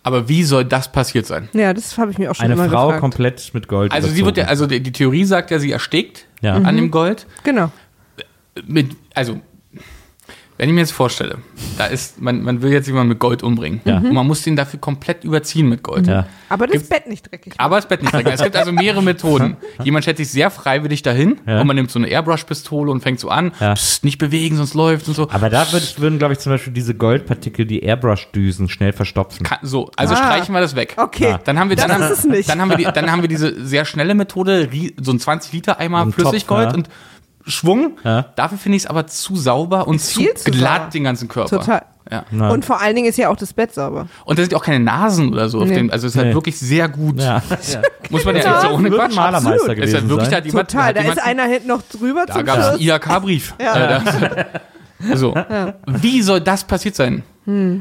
Aber 0.03 0.29
wie 0.29 0.43
soll 0.43 0.65
das 0.65 0.91
passiert 0.91 1.25
sein? 1.25 1.49
Ja, 1.53 1.73
das 1.73 1.97
habe 1.97 2.11
ich 2.11 2.17
mir 2.17 2.31
auch 2.31 2.35
schon 2.35 2.45
Eine 2.45 2.53
immer 2.53 2.69
Frau 2.69 2.85
gefragt. 2.87 3.01
komplett 3.01 3.51
mit 3.53 3.67
Gold. 3.67 3.91
Also 3.91 4.07
sie 4.07 4.23
wird 4.23 4.37
ja, 4.37 4.45
also 4.45 4.65
die, 4.65 4.81
die 4.81 4.91
Theorie 4.91 5.25
sagt 5.25 5.51
ja, 5.51 5.59
sie 5.59 5.71
erstickt 5.71 6.25
Ja. 6.41 6.53
an 6.55 6.75
dem 6.75 6.89
Gold. 6.89 7.27
Genau. 7.43 7.71
Mit, 8.65 8.95
also, 9.13 9.39
wenn 10.59 10.69
ich 10.69 10.75
mir 10.75 10.81
jetzt 10.81 10.91
vorstelle, 10.91 11.37
da 11.77 11.85
ist, 11.85 12.21
man, 12.21 12.43
man 12.43 12.61
will 12.61 12.71
jetzt 12.71 12.85
jemanden 12.87 13.09
mit 13.09 13.19
Gold 13.19 13.41
umbringen. 13.43 13.79
Ja. 13.85 13.97
Und 13.97 14.13
man 14.13 14.27
muss 14.27 14.43
den 14.43 14.55
dafür 14.55 14.79
komplett 14.79 15.23
überziehen 15.23 15.67
mit 15.69 15.81
Gold. 15.83 16.05
ja. 16.05 16.27
Aber 16.49 16.67
das 16.67 16.73
Gibt's- 16.73 16.89
Bett 16.89 17.07
nicht 17.07 17.31
dreckig. 17.31 17.53
Aber 17.57 17.77
das 17.77 17.87
Bett 17.87 18.01
nicht 18.01 18.13
dreckig. 18.13 18.33
Es 18.33 18.43
gibt 18.43 18.55
also 18.55 18.71
mehrere 18.73 19.01
Methoden. 19.01 19.55
Jemand 19.83 20.03
stellt 20.03 20.17
sich 20.17 20.29
sehr 20.29 20.51
freiwillig 20.51 21.01
dahin 21.01 21.39
Ja. 21.47 21.61
und 21.61 21.67
man 21.67 21.75
nimmt 21.75 21.89
so 21.91 21.97
eine 21.97 22.07
Airbrush-Pistole 22.09 22.91
und 22.91 23.01
fängt 23.01 23.19
so 23.19 23.29
an, 23.29 23.51
Ja. 23.59 23.73
Psst, 23.73 24.03
nicht 24.03 24.17
bewegen, 24.17 24.57
sonst 24.57 24.73
läuft 24.73 25.07
und 25.07 25.13
so. 25.15 25.29
Aber 25.31 25.49
da 25.49 25.71
würd, 25.71 25.99
würden, 26.01 26.19
glaube 26.19 26.33
ich, 26.33 26.39
zum 26.39 26.51
Beispiel 26.51 26.73
diese 26.73 26.93
Goldpartikel, 26.93 27.65
die 27.65 27.79
Airbrush-Düsen 27.83 28.67
schnell 28.67 28.91
verstopfen. 28.93 29.45
Kann, 29.45 29.59
so, 29.61 29.89
also 29.95 30.13
Ah. 30.13 30.17
streichen 30.17 30.53
wir 30.53 30.59
das 30.61 30.75
weg. 30.75 30.95
Okay. 30.97 31.37
Dann 31.45 31.57
haben 31.57 31.69
wir, 31.69 31.77
Das 31.77 31.87
dann, 31.87 31.97
ist 32.01 32.03
haben, 32.05 32.13
es 32.13 32.23
nicht. 32.25 32.49
dann 32.49 32.59
haben 32.59 32.69
wir, 32.69 32.77
die, 32.77 32.83
dann 32.83 33.09
haben 33.11 33.21
wir 33.21 33.29
diese 33.29 33.65
sehr 33.65 33.85
schnelle 33.85 34.13
Methode, 34.13 34.67
so 34.99 35.11
ein 35.13 35.19
20 35.19 35.53
Liter 35.53 35.79
Eimer 35.79 35.99
So 36.01 36.05
ein 36.09 36.11
Flüssiggold 36.13 36.63
Topf, 36.65 36.71
ja. 36.73 36.77
und 36.79 36.89
Schwung. 37.49 37.97
Ja. 38.03 38.25
Dafür 38.35 38.57
finde 38.57 38.77
ich 38.77 38.83
es 38.83 38.89
aber 38.89 39.07
zu 39.07 39.35
sauber 39.35 39.87
und 39.87 39.99
zu, 39.99 40.19
viel 40.19 40.33
zu 40.35 40.51
glatt 40.51 40.77
sauber. 40.77 40.89
den 40.91 41.03
ganzen 41.03 41.27
Körper. 41.27 41.59
Total. 41.59 41.81
Ja. 42.11 42.23
Und 42.49 42.65
vor 42.65 42.81
allen 42.81 42.95
Dingen 42.95 43.07
ist 43.07 43.17
ja 43.17 43.29
auch 43.29 43.35
das 43.35 43.53
Bett 43.53 43.71
sauber. 43.73 44.07
Und 44.25 44.39
da 44.39 44.43
sind 44.43 44.55
auch 44.55 44.63
keine 44.63 44.83
Nasen 44.83 45.31
oder 45.31 45.47
so 45.47 45.59
auf 45.61 45.67
Nee. 45.67 45.75
dem, 45.75 45.91
also 45.91 46.07
es 46.07 46.13
ist 46.13 46.17
halt 46.17 46.29
Nee. 46.29 46.33
wirklich 46.33 46.57
sehr 46.57 46.89
gut. 46.89 47.19
ja. 47.21 47.43
Muss 48.09 48.25
man 48.25 48.35
ja, 48.35 48.41
Ja, 48.43 48.61
so 48.61 48.69
ohne 48.69 48.89
Quatsch. 48.89 49.13
Malermeister 49.15 49.75
gewesen 49.75 49.95
ist 49.95 50.01
ja 50.03 50.09
wirklich, 50.09 50.21
sein. 50.25 50.31
da 50.31 50.37
hat 50.37 50.45
jemand, 50.45 50.71
Total. 50.71 50.93
Da 50.95 51.01
ist 51.01 51.21
einer 51.23 51.43
hinten 51.43 51.67
noch 51.67 51.81
drüber 51.83 52.25
Da 52.25 52.41
gab 52.41 52.57
es 52.57 52.65
einen. 52.69 52.79
IHK-Brief. 52.79 53.53
Ja. 53.61 53.97
Äh, 53.97 55.15
so. 55.15 55.35
Wie 55.85 56.21
soll 56.23 56.41
das 56.41 56.63
passiert 56.63 56.95
sein? 56.95 57.21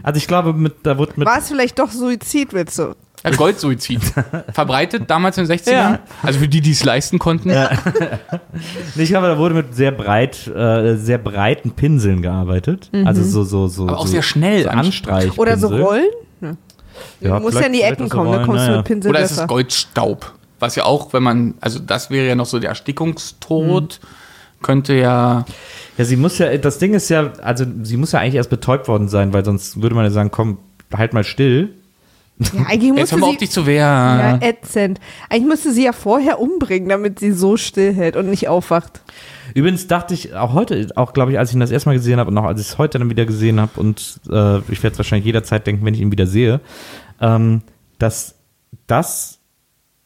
Also 0.03 0.17
ich 0.19 0.27
glaube, 0.27 0.53
mit, 0.55 0.77
da 0.85 0.99
wird 0.99 1.17
mit 1.19 1.27
War 1.27 1.39
es 1.39 1.49
vielleicht 1.49 1.79
doch 1.79 1.91
Suizid, 1.91 2.53
willst 2.55 2.79
du? 2.79 2.95
Ja, 3.25 3.31
Goldsuizid. 3.31 4.01
Verbreitet 4.53 5.11
damals 5.11 5.39
in 5.39 5.47
den 5.47 5.59
60ern. 5.59 5.71
Ja. 5.73 5.99
Also 6.23 6.39
für 6.41 6.49
die, 6.49 6.61
die 6.61 6.71
es 6.73 6.85
leisten 6.85 7.19
konnten. 7.19 7.51
Nee, 8.95 9.03
Ich 9.03 9.09
glaube, 9.11 9.27
da 9.29 9.39
wurde 9.39 9.55
mit 9.55 9.75
sehr 9.75 9.91
breit, 9.93 10.47
äh, 10.49 10.97
sehr 10.97 11.19
breiten 11.19 11.73
Pinseln 11.73 12.23
gearbeitet. 12.23 12.91
Also 13.05 13.23
so, 13.23 13.45
so, 13.45 13.69
so. 13.69 13.89
Aber 13.89 13.99
auch 13.99 14.07
so, 14.07 14.13
sehr 14.13 14.23
schnell 14.23 14.63
So 14.65 14.69
anst- 14.71 14.79
Anstreich. 14.87 15.39
Oder 15.39 15.57
so 15.57 15.69
Rollen? 15.69 16.09
Ja. 16.41 16.53
Ja, 17.21 17.37
du 17.39 17.43
musst 17.45 17.59
ja 17.61 17.67
in 17.67 17.73
die 17.73 17.83
Ecken 17.83 18.09
kommen, 18.09 18.31
da 18.33 18.39
Rollen, 18.39 18.47
kommst 18.47 18.67
du 18.69 18.73
mit 18.77 18.85
Pinsel 18.85 19.11
Oder 19.11 19.21
ist 19.21 19.33
es 19.39 19.47
Goldstaub? 19.47 20.33
Was 20.61 20.75
ja 20.75 20.85
auch, 20.85 21.13
wenn 21.13 21.23
man, 21.23 21.55
also 21.61 21.79
das 21.79 22.11
wäre 22.11 22.27
ja 22.27 22.35
noch 22.35 22.47
so 22.47 22.59
der 22.59 22.71
Erstickungstod, 22.71 24.01
könnte 24.63 24.95
ja. 24.95 25.45
Ja, 25.97 26.05
sie 26.05 26.17
muss 26.17 26.39
ja, 26.39 26.57
das 26.57 26.79
Ding 26.79 26.95
ist 26.95 27.09
ja, 27.09 27.33
also 27.43 27.65
sie 27.83 27.97
muss 27.97 28.13
ja 28.13 28.19
eigentlich 28.21 28.35
erst 28.35 28.51
betäubt 28.51 28.89
worden 28.89 29.09
sein, 29.09 29.33
weil 29.33 29.45
sonst 29.45 29.81
würde 29.81 29.95
man 29.95 30.05
ja 30.05 30.11
sagen, 30.11 30.31
komm, 30.33 30.59
halt 30.97 31.13
mal 31.13 31.23
still. 31.25 31.75
Ja, 32.39 32.63
eigentlich 32.67 32.93
Jetzt 32.97 32.99
musste 32.99 33.13
haben 33.13 33.21
wir 33.21 33.27
auf 33.27 33.33
sie, 33.33 33.39
dich 33.39 33.51
zu 33.51 33.61
ja, 33.63 33.67
wehren. 34.19 34.43
ätzend. 34.43 35.01
Eigentlich 35.29 35.49
müsste 35.49 35.73
sie 35.73 35.85
ja 35.85 35.93
vorher 35.93 36.41
umbringen, 36.41 36.89
damit 36.89 37.19
sie 37.19 37.33
so 37.33 37.57
still 37.57 37.93
hält 37.95 38.17
und 38.17 38.31
nicht 38.31 38.49
aufwacht. 38.49 39.03
Übrigens 39.55 39.87
dachte 39.87 40.15
ich 40.15 40.35
auch 40.35 40.53
heute, 40.53 40.89
auch 40.97 41.13
glaube 41.13 41.33
ich, 41.33 41.39
als 41.39 41.51
ich 41.51 41.57
ihn 41.57 41.61
das 41.61 41.71
erste 41.71 41.89
Mal 41.89 41.95
gesehen 41.95 42.21
habe 42.21 42.31
und 42.31 42.39
auch 42.39 42.45
als 42.45 42.61
ich 42.61 42.69
es 42.69 42.79
heute 42.79 42.99
dann 42.99 43.11
wieder 43.11 43.27
gesehen 43.27 43.61
habe 43.61 43.81
und 43.81 44.21
äh, 44.31 44.59
ich 44.71 44.83
werde 44.83 44.93
es 44.93 44.99
wahrscheinlich 44.99 45.27
jederzeit 45.27 45.67
denken, 45.67 45.85
wenn 45.85 45.95
ich 45.95 46.01
ihn 46.01 46.13
wieder 46.13 46.27
sehe, 46.27 46.61
ähm, 47.21 47.63
dass 47.99 48.35
das 48.87 49.39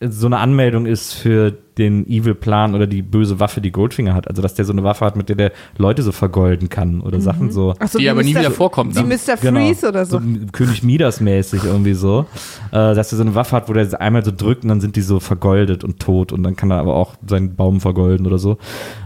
so 0.01 0.27
eine 0.27 0.39
Anmeldung 0.39 0.87
ist 0.87 1.13
für 1.13 1.59
den 1.79 2.07
Evil 2.07 2.35
Plan 2.35 2.75
oder 2.75 2.87
die 2.87 3.03
böse 3.03 3.41
Waffe, 3.41 3.61
die 3.61 3.73
Goldfinger 3.73 4.15
hat. 4.15 4.29
Also 4.29 4.43
dass 4.43 4.55
der 4.55 4.65
so 4.65 4.73
eine 4.73 4.85
Waffe 4.85 5.05
hat, 5.05 5.17
mit 5.17 5.29
der 5.29 5.37
der 5.37 5.53
Leute 5.79 6.03
so 6.03 6.13
vergolden 6.13 6.69
kann 6.69 7.01
oder 7.01 7.21
Sachen 7.21 7.51
so. 7.51 7.75
Ach 7.79 7.89
so, 7.89 7.99
Die 7.99 8.09
aber 8.09 8.23
nie 8.23 8.35
Mr. 8.35 8.41
wieder 8.41 8.51
vorkommt, 8.51 8.95
Wie 8.97 9.03
ne? 9.03 9.17
Mr. 9.17 9.37
Freeze 9.37 9.89
oder 9.89 10.05
so. 10.05 10.21
König 10.53 10.83
Midas 10.83 11.21
mäßig 11.21 11.65
irgendwie 11.65 11.95
so. 11.95 12.27
Äh, 12.71 12.95
dass 12.95 13.13
er 13.13 13.17
so 13.17 13.23
eine 13.25 13.35
Waffe 13.35 13.57
hat, 13.57 13.69
wo 13.69 13.73
der 13.73 14.01
einmal 14.01 14.25
so 14.25 14.33
drückt 14.37 14.63
und 14.65 14.69
dann 14.69 14.81
sind 14.81 14.97
die 14.97 15.03
so 15.03 15.21
vergoldet 15.21 15.85
und 15.85 16.01
tot 16.01 16.33
und 16.33 16.43
dann 16.43 16.57
kann 16.57 16.71
er 16.71 16.79
aber 16.79 16.95
auch 16.95 17.15
seinen 17.27 17.55
Baum 17.57 17.81
vergolden 17.81 18.27
oder 18.27 18.39
so. 18.39 18.59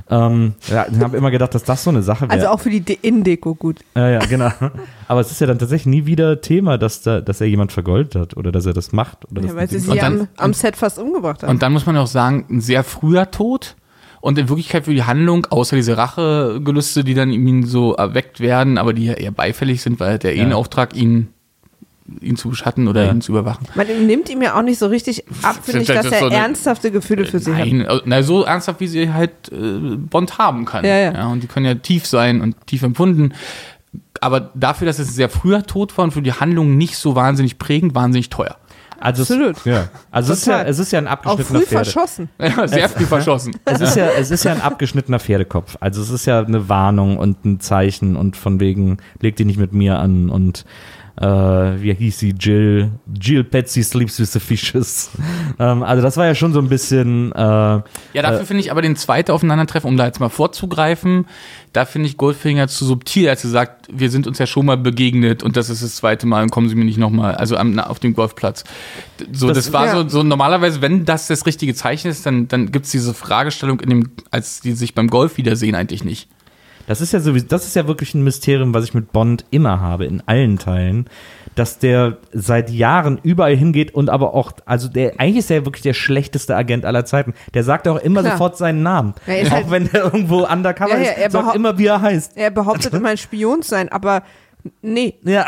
Ähm, 0.08 0.54
ja, 0.68 0.86
ich 0.90 1.00
habe 1.00 1.16
immer 1.16 1.32
gedacht, 1.32 1.52
dass 1.54 1.64
das 1.64 1.82
so 1.82 1.90
eine 1.90 2.00
Sache 2.02 2.22
wäre. 2.28 2.32
Also 2.32 2.46
auch 2.48 2.60
für 2.60 2.70
die 2.70 2.80
De- 2.80 2.96
Innendeko 3.02 3.54
gut. 3.56 3.80
Ja, 3.96 4.08
ja, 4.08 4.18
genau. 4.20 4.50
Aber 5.08 5.20
es 5.20 5.32
ist 5.32 5.40
ja 5.40 5.48
dann 5.48 5.58
tatsächlich 5.58 5.86
nie 5.86 6.06
wieder 6.06 6.40
Thema, 6.40 6.78
dass, 6.78 7.02
da, 7.02 7.20
dass 7.20 7.40
er 7.40 7.48
jemand 7.48 7.72
vergoldet 7.72 8.14
hat 8.14 8.36
oder 8.36 8.52
dass 8.52 8.66
er 8.66 8.72
das 8.72 8.92
macht. 8.92 9.24
Oder 9.32 9.40
Ja, 9.42 9.46
dass 9.48 9.56
weil 9.56 9.68
sie 9.68 9.78
sie 9.80 10.00
am, 10.00 10.28
am 10.36 10.52
Set 10.54 10.76
fast 10.76 11.00
umgebracht 11.00 11.42
haben. 11.42 11.50
Und 11.50 11.62
dann 11.62 11.72
muss 11.72 11.86
man 11.86 11.96
auch 11.96 12.06
sagen, 12.06 12.44
ein 12.56 12.60
sehr 12.60 12.84
früher 12.84 13.30
Tod. 13.30 13.76
Und 14.20 14.38
in 14.38 14.48
Wirklichkeit 14.48 14.86
für 14.86 14.94
die 14.94 15.04
Handlung, 15.04 15.46
außer 15.50 15.76
diese 15.76 15.96
Rachegelüste, 15.96 17.04
die 17.04 17.14
dann 17.14 17.30
ihm 17.30 17.64
so 17.64 17.94
erweckt 17.94 18.40
werden, 18.40 18.76
aber 18.76 18.92
die 18.92 19.04
ja 19.04 19.12
eher 19.12 19.30
beifällig 19.30 19.82
sind, 19.82 20.00
weil 20.00 20.18
der 20.18 20.34
eh 20.34 20.42
Ja. 20.48 20.54
Auftrag, 20.56 20.96
ihn, 20.96 21.28
ihn 22.20 22.36
zu 22.36 22.48
beschatten 22.48 22.88
oder 22.88 23.04
Ja. 23.04 23.12
ihn 23.12 23.20
zu 23.20 23.30
überwachen. 23.32 23.68
Man 23.76 23.86
nimmt 24.06 24.28
ihm 24.28 24.42
ja 24.42 24.58
auch 24.58 24.62
nicht 24.62 24.78
so 24.80 24.86
richtig 24.86 25.24
ab, 25.42 25.56
finde 25.62 25.82
ich, 25.82 25.86
Das 25.86 25.96
dass 25.98 26.06
ist 26.06 26.12
er 26.12 26.18
so 26.20 26.26
eine- 26.26 26.34
ernsthafte 26.36 26.90
Gefühle 26.90 27.24
für 27.24 27.38
sie 27.38 27.52
hat. 27.54 27.66
Nein, 27.66 27.86
also, 27.86 28.02
na, 28.04 28.22
so 28.24 28.42
ernsthaft, 28.42 28.80
wie 28.80 28.88
sie 28.88 29.12
halt 29.12 29.30
äh, 29.52 29.96
Bond 29.96 30.38
haben 30.38 30.64
kann. 30.64 30.84
Ja, 30.84 30.96
ja. 30.98 31.26
Und 31.28 31.42
die 31.44 31.46
können 31.46 31.66
ja 31.66 31.74
tief 31.74 32.04
sein 32.06 32.40
und 32.40 32.56
tief 32.66 32.82
empfunden. 32.82 33.32
Aber 34.20 34.50
dafür, 34.54 34.86
dass 34.86 34.98
es 34.98 35.08
ein 35.08 35.14
sehr 35.14 35.28
früher 35.28 35.62
Tod 35.64 35.96
war 35.98 36.04
und 36.04 36.10
für 36.12 36.22
die 36.22 36.32
Handlung 36.32 36.76
nicht 36.76 36.96
so 36.96 37.14
wahnsinnig 37.14 37.58
prägend, 37.58 37.94
wahnsinnig 37.94 38.30
teuer. 38.30 38.56
Also 38.98 39.22
Absolut. 39.22 39.56
Es, 39.58 39.64
ja. 39.64 39.88
Also 40.10 40.32
es 40.32 40.40
ist, 40.40 40.46
ja, 40.46 40.62
es 40.62 40.78
ist 40.78 40.92
ja 40.92 40.98
ein 40.98 41.06
Auch 41.08 41.12
abgeschnittener 41.12 41.58
früh 41.58 41.66
Pferde. 41.66 41.84
verschossen. 41.90 42.28
sehr 42.66 42.88
viel 42.88 43.06
verschossen. 43.06 43.56
Es 43.64 43.80
ist, 43.80 43.96
ja, 43.96 44.06
es 44.18 44.30
ist 44.30 44.44
ja 44.44 44.52
ein 44.52 44.60
abgeschnittener 44.60 45.18
Pferdekopf. 45.18 45.76
Also 45.80 46.00
es 46.00 46.10
ist 46.10 46.26
ja 46.26 46.40
eine 46.40 46.68
Warnung 46.68 47.18
und 47.18 47.44
ein 47.44 47.60
Zeichen 47.60 48.16
und 48.16 48.36
von 48.36 48.60
wegen, 48.60 48.98
leg 49.20 49.36
dich 49.36 49.46
nicht 49.46 49.58
mit 49.58 49.72
mir 49.72 49.98
an 49.98 50.30
und 50.30 50.64
äh, 51.20 51.24
wie 51.24 51.94
hieß 51.94 52.18
sie, 52.18 52.34
Jill, 52.38 52.90
Jill 53.20 53.42
Patsy 53.44 53.82
Sleeps 53.82 54.20
with 54.20 54.32
the 54.32 54.40
Fishes. 54.40 55.10
ähm, 55.58 55.82
also 55.82 56.02
das 56.02 56.16
war 56.16 56.26
ja 56.26 56.34
schon 56.34 56.52
so 56.52 56.58
ein 56.60 56.68
bisschen, 56.68 57.32
äh, 57.32 57.38
Ja, 57.38 57.82
dafür 58.14 58.44
finde 58.44 58.60
ich 58.60 58.70
aber 58.70 58.82
den 58.82 58.96
zweiten 58.96 59.30
Aufeinandertreffen, 59.30 59.88
um 59.88 59.96
da 59.96 60.04
jetzt 60.06 60.20
mal 60.20 60.28
vorzugreifen, 60.28 61.26
da 61.72 61.84
finde 61.84 62.08
ich 62.08 62.16
Goldfinger 62.16 62.68
zu 62.68 62.84
subtil, 62.84 63.28
als 63.28 63.44
er 63.44 63.50
sagt, 63.50 63.86
wir 63.92 64.10
sind 64.10 64.26
uns 64.26 64.38
ja 64.38 64.46
schon 64.46 64.66
mal 64.66 64.76
begegnet 64.76 65.42
und 65.42 65.56
das 65.56 65.70
ist 65.70 65.82
das 65.82 65.96
zweite 65.96 66.26
Mal 66.26 66.42
und 66.42 66.50
kommen 66.50 66.68
Sie 66.68 66.74
mir 66.74 66.84
nicht 66.84 66.98
nochmal, 66.98 67.34
also 67.34 67.56
am, 67.56 67.78
auf 67.78 67.98
dem 67.98 68.14
Golfplatz. 68.14 68.64
So, 69.32 69.48
das, 69.48 69.56
Das- 69.58 69.72
war 69.72 69.86
ja. 69.86 69.92
so, 69.92 70.08
so 70.08 70.22
normalerweise, 70.22 70.80
wenn 70.82 71.04
das 71.04 71.26
das 71.28 71.46
richtige 71.46 71.74
Zeichen 71.74 72.08
ist, 72.08 72.24
dann, 72.26 72.48
dann 72.48 72.72
gibt's 72.72 72.90
diese 72.90 73.14
Fragestellung 73.14 73.80
in 73.80 73.90
dem, 73.90 74.10
als 74.30 74.60
die 74.60 74.72
sich 74.72 74.94
beim 74.94 75.08
Golf 75.08 75.36
wiedersehen, 75.36 75.74
eigentlich 75.74 76.04
nicht. 76.04 76.28
Das 76.86 77.00
ist 77.00 77.12
ja 77.12 77.20
sowieso, 77.20 77.46
das 77.48 77.66
ist 77.66 77.74
ja 77.76 77.86
wirklich 77.88 78.14
ein 78.14 78.22
Mysterium, 78.22 78.72
was 78.74 78.84
ich 78.84 78.94
mit 78.94 79.12
Bond 79.12 79.44
immer 79.50 79.80
habe, 79.80 80.04
in 80.06 80.22
allen 80.26 80.58
Teilen, 80.58 81.06
dass 81.54 81.78
der 81.78 82.18
seit 82.32 82.70
Jahren 82.70 83.18
überall 83.22 83.56
hingeht 83.56 83.94
und 83.94 84.10
aber 84.10 84.34
auch, 84.34 84.52
also 84.66 84.88
der, 84.88 85.18
eigentlich 85.18 85.38
ist 85.38 85.50
er 85.50 85.64
wirklich 85.64 85.82
der 85.82 85.94
schlechteste 85.94 86.54
Agent 86.54 86.84
aller 86.84 87.04
Zeiten. 87.04 87.34
Der 87.54 87.64
sagt 87.64 87.88
auch 87.88 87.96
immer 87.98 88.20
Klar. 88.20 88.32
sofort 88.34 88.56
seinen 88.56 88.82
Namen. 88.82 89.14
Er 89.26 89.40
ist 89.40 89.50
auch 89.50 89.56
halt- 89.56 89.70
wenn 89.70 89.88
er 89.92 90.04
irgendwo 90.04 90.46
undercover 90.46 90.90
Ja, 90.90 90.98
ja, 90.98 91.10
er 91.12 91.26
ist, 91.26 91.32
sagt 91.32 91.54
immer, 91.56 91.78
wie 91.78 91.86
er 91.86 92.00
heißt. 92.02 92.36
Er 92.36 92.50
behauptet 92.50 92.92
immer 92.94 93.08
ein 93.08 93.16
Spion 93.16 93.62
zu 93.62 93.70
sein, 93.70 93.88
aber 93.88 94.22
nee. 94.82 95.14
Ja. 95.24 95.44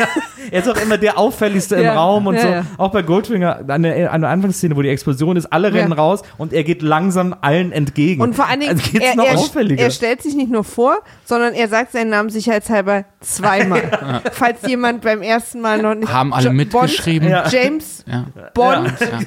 er 0.50 0.60
ist 0.60 0.68
auch 0.68 0.80
immer 0.80 0.98
der 0.98 1.18
auffälligste 1.18 1.76
im 1.76 1.84
Ja, 1.84 1.94
Raum 1.94 2.26
und 2.26 2.34
ja, 2.36 2.40
so. 2.42 2.48
ja. 2.48 2.64
Auch 2.78 2.90
bei 2.90 3.02
Goldfinger, 3.02 3.60
an 3.68 3.82
der, 3.82 4.12
an 4.12 4.20
der 4.22 4.30
Anfangsszene, 4.30 4.76
wo 4.76 4.82
die 4.82 4.88
Explosion 4.88 5.36
ist, 5.36 5.46
alle 5.52 5.72
rennen 5.72 5.90
Ja. 5.92 5.96
raus 5.96 6.22
und 6.38 6.52
er 6.52 6.64
geht 6.64 6.82
langsam 6.82 7.34
allen 7.40 7.72
entgegen. 7.72 8.20
Und 8.22 8.34
vor 8.34 8.46
allen 8.48 8.60
Dingen, 8.60 8.72
also 8.72 8.98
er, 8.98 9.16
noch 9.16 9.24
er, 9.26 9.38
auffälliger. 9.38 9.82
er 9.82 9.90
stellt 9.90 10.22
sich 10.22 10.34
nicht 10.34 10.50
nur 10.50 10.64
vor, 10.64 10.98
sondern 11.24 11.54
er 11.54 11.68
sagt 11.68 11.92
seinen 11.92 12.10
Namen 12.10 12.30
sicherheitshalber 12.30 13.04
zweimal. 13.20 13.82
Falls 14.32 14.66
jemand 14.66 15.02
beim 15.02 15.22
ersten 15.22 15.60
Mal 15.60 15.80
noch 15.82 15.94
nicht. 15.94 16.12
Haben 16.12 16.32
alle 16.32 16.46
Jo- 16.46 16.52
mitgeschrieben. 16.52 17.28
Ja. 17.28 17.42
Bond, 17.42 17.52
James 17.52 18.04
Ja. 18.06 18.24
Bond. 18.54 18.92
Ja. 19.00 19.18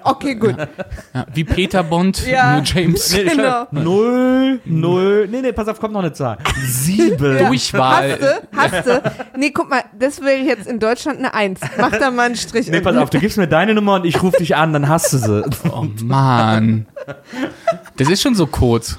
Okay, 0.04 0.34
gut. 0.34 0.56
Ja. 1.14 1.26
Wie 1.34 1.44
Peter 1.44 1.82
Bond, 1.82 2.26
Ja. 2.26 2.54
nur 2.56 2.62
James. 2.64 3.12
Nee, 3.12 3.24
Genau. 3.24 3.66
Null, 3.70 4.60
null. 4.64 5.28
Nee, 5.30 5.40
nee, 5.42 5.52
pass 5.52 5.68
auf, 5.68 5.78
kommt 5.80 5.92
noch 5.92 6.00
eine 6.00 6.12
Zahl. 6.12 6.38
Sieben. 6.66 7.38
Ja. 7.38 7.46
Durchwahl. 7.48 8.12
Hast 8.12 8.22
du? 8.22 8.58
Hast 8.76 8.79
du? 8.86 9.02
Nee, 9.36 9.50
guck 9.50 9.70
mal, 9.70 9.82
das 9.98 10.20
wäre 10.20 10.38
jetzt 10.38 10.66
in 10.66 10.78
Deutschland 10.78 11.18
eine 11.18 11.34
Eins. 11.34 11.60
Mach 11.78 11.90
da 11.90 12.10
mal 12.10 12.26
einen 12.26 12.36
Strich. 12.36 12.68
Nee, 12.70 12.80
pass 12.80 12.96
auf, 12.96 13.10
du 13.10 13.18
gibst 13.18 13.38
mir 13.38 13.48
deine 13.48 13.74
Nummer 13.74 13.94
und 13.94 14.04
ich 14.04 14.22
rufe 14.22 14.38
dich 14.38 14.56
an, 14.56 14.72
dann 14.72 14.88
hast 14.88 15.12
du 15.12 15.18
sie. 15.18 15.44
Oh 15.72 15.86
Mann. 16.02 16.86
Das 17.96 18.08
ist 18.08 18.22
schon 18.22 18.34
so 18.34 18.46
kurz. 18.46 18.98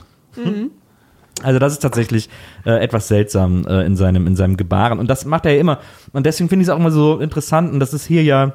Also 1.44 1.60
das 1.60 1.74
ist 1.74 1.80
tatsächlich 1.80 2.30
äh, 2.66 2.84
etwas 2.84 3.08
seltsam 3.08 3.66
äh, 3.68 3.86
in, 3.86 3.96
seinem, 3.96 4.28
in 4.28 4.36
seinem 4.36 4.58
Gebaren. 4.58 5.00
Und 5.00 5.08
das 5.08 5.26
macht 5.26 5.46
er 5.46 5.54
ja 5.54 5.60
immer. 5.60 5.80
Und 6.14 6.26
deswegen 6.26 6.50
finde 6.50 6.64
ich 6.64 6.68
es 6.68 6.74
auch 6.74 6.80
immer 6.80 6.92
so 6.92 7.20
interessant. 7.20 7.72
Und 7.74 7.80
das 7.80 7.94
ist 7.94 8.06
hier 8.06 8.24
ja. 8.24 8.54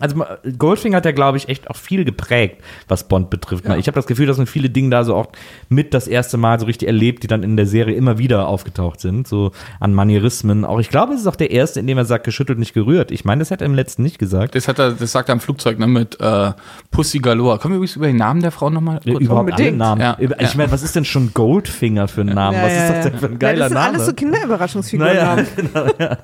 Also 0.00 0.24
Goldfinger 0.58 0.96
hat 0.96 1.04
ja, 1.04 1.12
glaube 1.12 1.38
ich, 1.38 1.48
echt 1.48 1.70
auch 1.70 1.76
viel 1.76 2.04
geprägt, 2.04 2.62
was 2.88 3.06
Bond 3.06 3.30
betrifft. 3.30 3.64
Ich 3.78 3.86
habe 3.86 3.94
das 3.94 4.06
Gefühl, 4.06 4.26
dass 4.26 4.40
sind 4.40 4.48
viele 4.48 4.70
Dinge 4.70 4.90
da 4.90 5.04
so 5.04 5.14
auch 5.14 5.28
mit 5.68 5.94
das 5.94 6.08
erste 6.08 6.36
Mal 6.36 6.58
so 6.58 6.66
richtig 6.66 6.88
erlebt, 6.88 7.22
die 7.22 7.26
dann 7.26 7.42
in 7.42 7.56
der 7.56 7.66
Serie 7.66 7.94
immer 7.94 8.18
wieder 8.18 8.48
aufgetaucht 8.48 9.00
sind. 9.00 9.28
So 9.28 9.52
an 9.78 9.94
Manierismen. 9.94 10.64
Auch 10.64 10.80
ich 10.80 10.88
glaube, 10.88 11.14
es 11.14 11.20
ist 11.20 11.26
auch 11.26 11.36
der 11.36 11.50
erste, 11.50 11.80
in 11.80 11.86
dem 11.86 11.98
er 11.98 12.04
sagt, 12.04 12.24
geschüttelt, 12.24 12.58
nicht 12.58 12.72
gerührt. 12.72 13.10
Ich 13.10 13.24
meine, 13.24 13.40
das 13.40 13.50
hat 13.50 13.60
er 13.60 13.66
im 13.66 13.74
letzten 13.74 14.02
nicht 14.02 14.18
gesagt. 14.18 14.54
Das, 14.54 14.66
hat 14.66 14.78
er, 14.78 14.92
das 14.92 15.12
sagt 15.12 15.28
er 15.28 15.34
am 15.34 15.40
Flugzeug 15.40 15.78
ne, 15.78 15.86
mit 15.86 16.18
äh, 16.20 16.52
Pussy 16.90 17.18
Galore. 17.18 17.58
Kommen 17.58 17.74
wir 17.74 17.76
übrigens 17.76 17.96
über 17.96 18.06
den 18.06 18.16
Namen 18.16 18.40
der 18.40 18.50
Frau 18.50 18.70
nochmal? 18.70 19.00
kurz? 19.04 19.20
Überhaupt 19.20 19.52
alle 19.52 19.52
unbedingt. 19.52 19.78
Namen. 19.78 20.00
Ja, 20.00 20.16
Ich 20.20 20.30
ja. 20.30 20.48
meine, 20.56 20.72
was 20.72 20.82
ist 20.82 20.96
denn 20.96 21.04
schon 21.04 21.32
Goldfinger 21.34 22.08
für 22.08 22.22
ein 22.22 22.28
Name? 22.28 22.56
Ja, 22.56 22.62
was 22.64 22.72
ja, 22.72 22.82
ist 22.82 22.88
das 22.90 23.04
ja. 23.04 23.10
denn 23.10 23.18
für 23.18 23.26
ein 23.26 23.32
Ja, 23.32 23.38
geiler 23.38 23.58
das 23.58 23.68
sind 23.68 23.74
Name? 23.74 23.94
alles 23.94 24.06
so 24.06 24.12
Kinderüberraschungsfiguren. 24.14 25.14
Naja, 25.14 25.36
haben. 25.74 26.16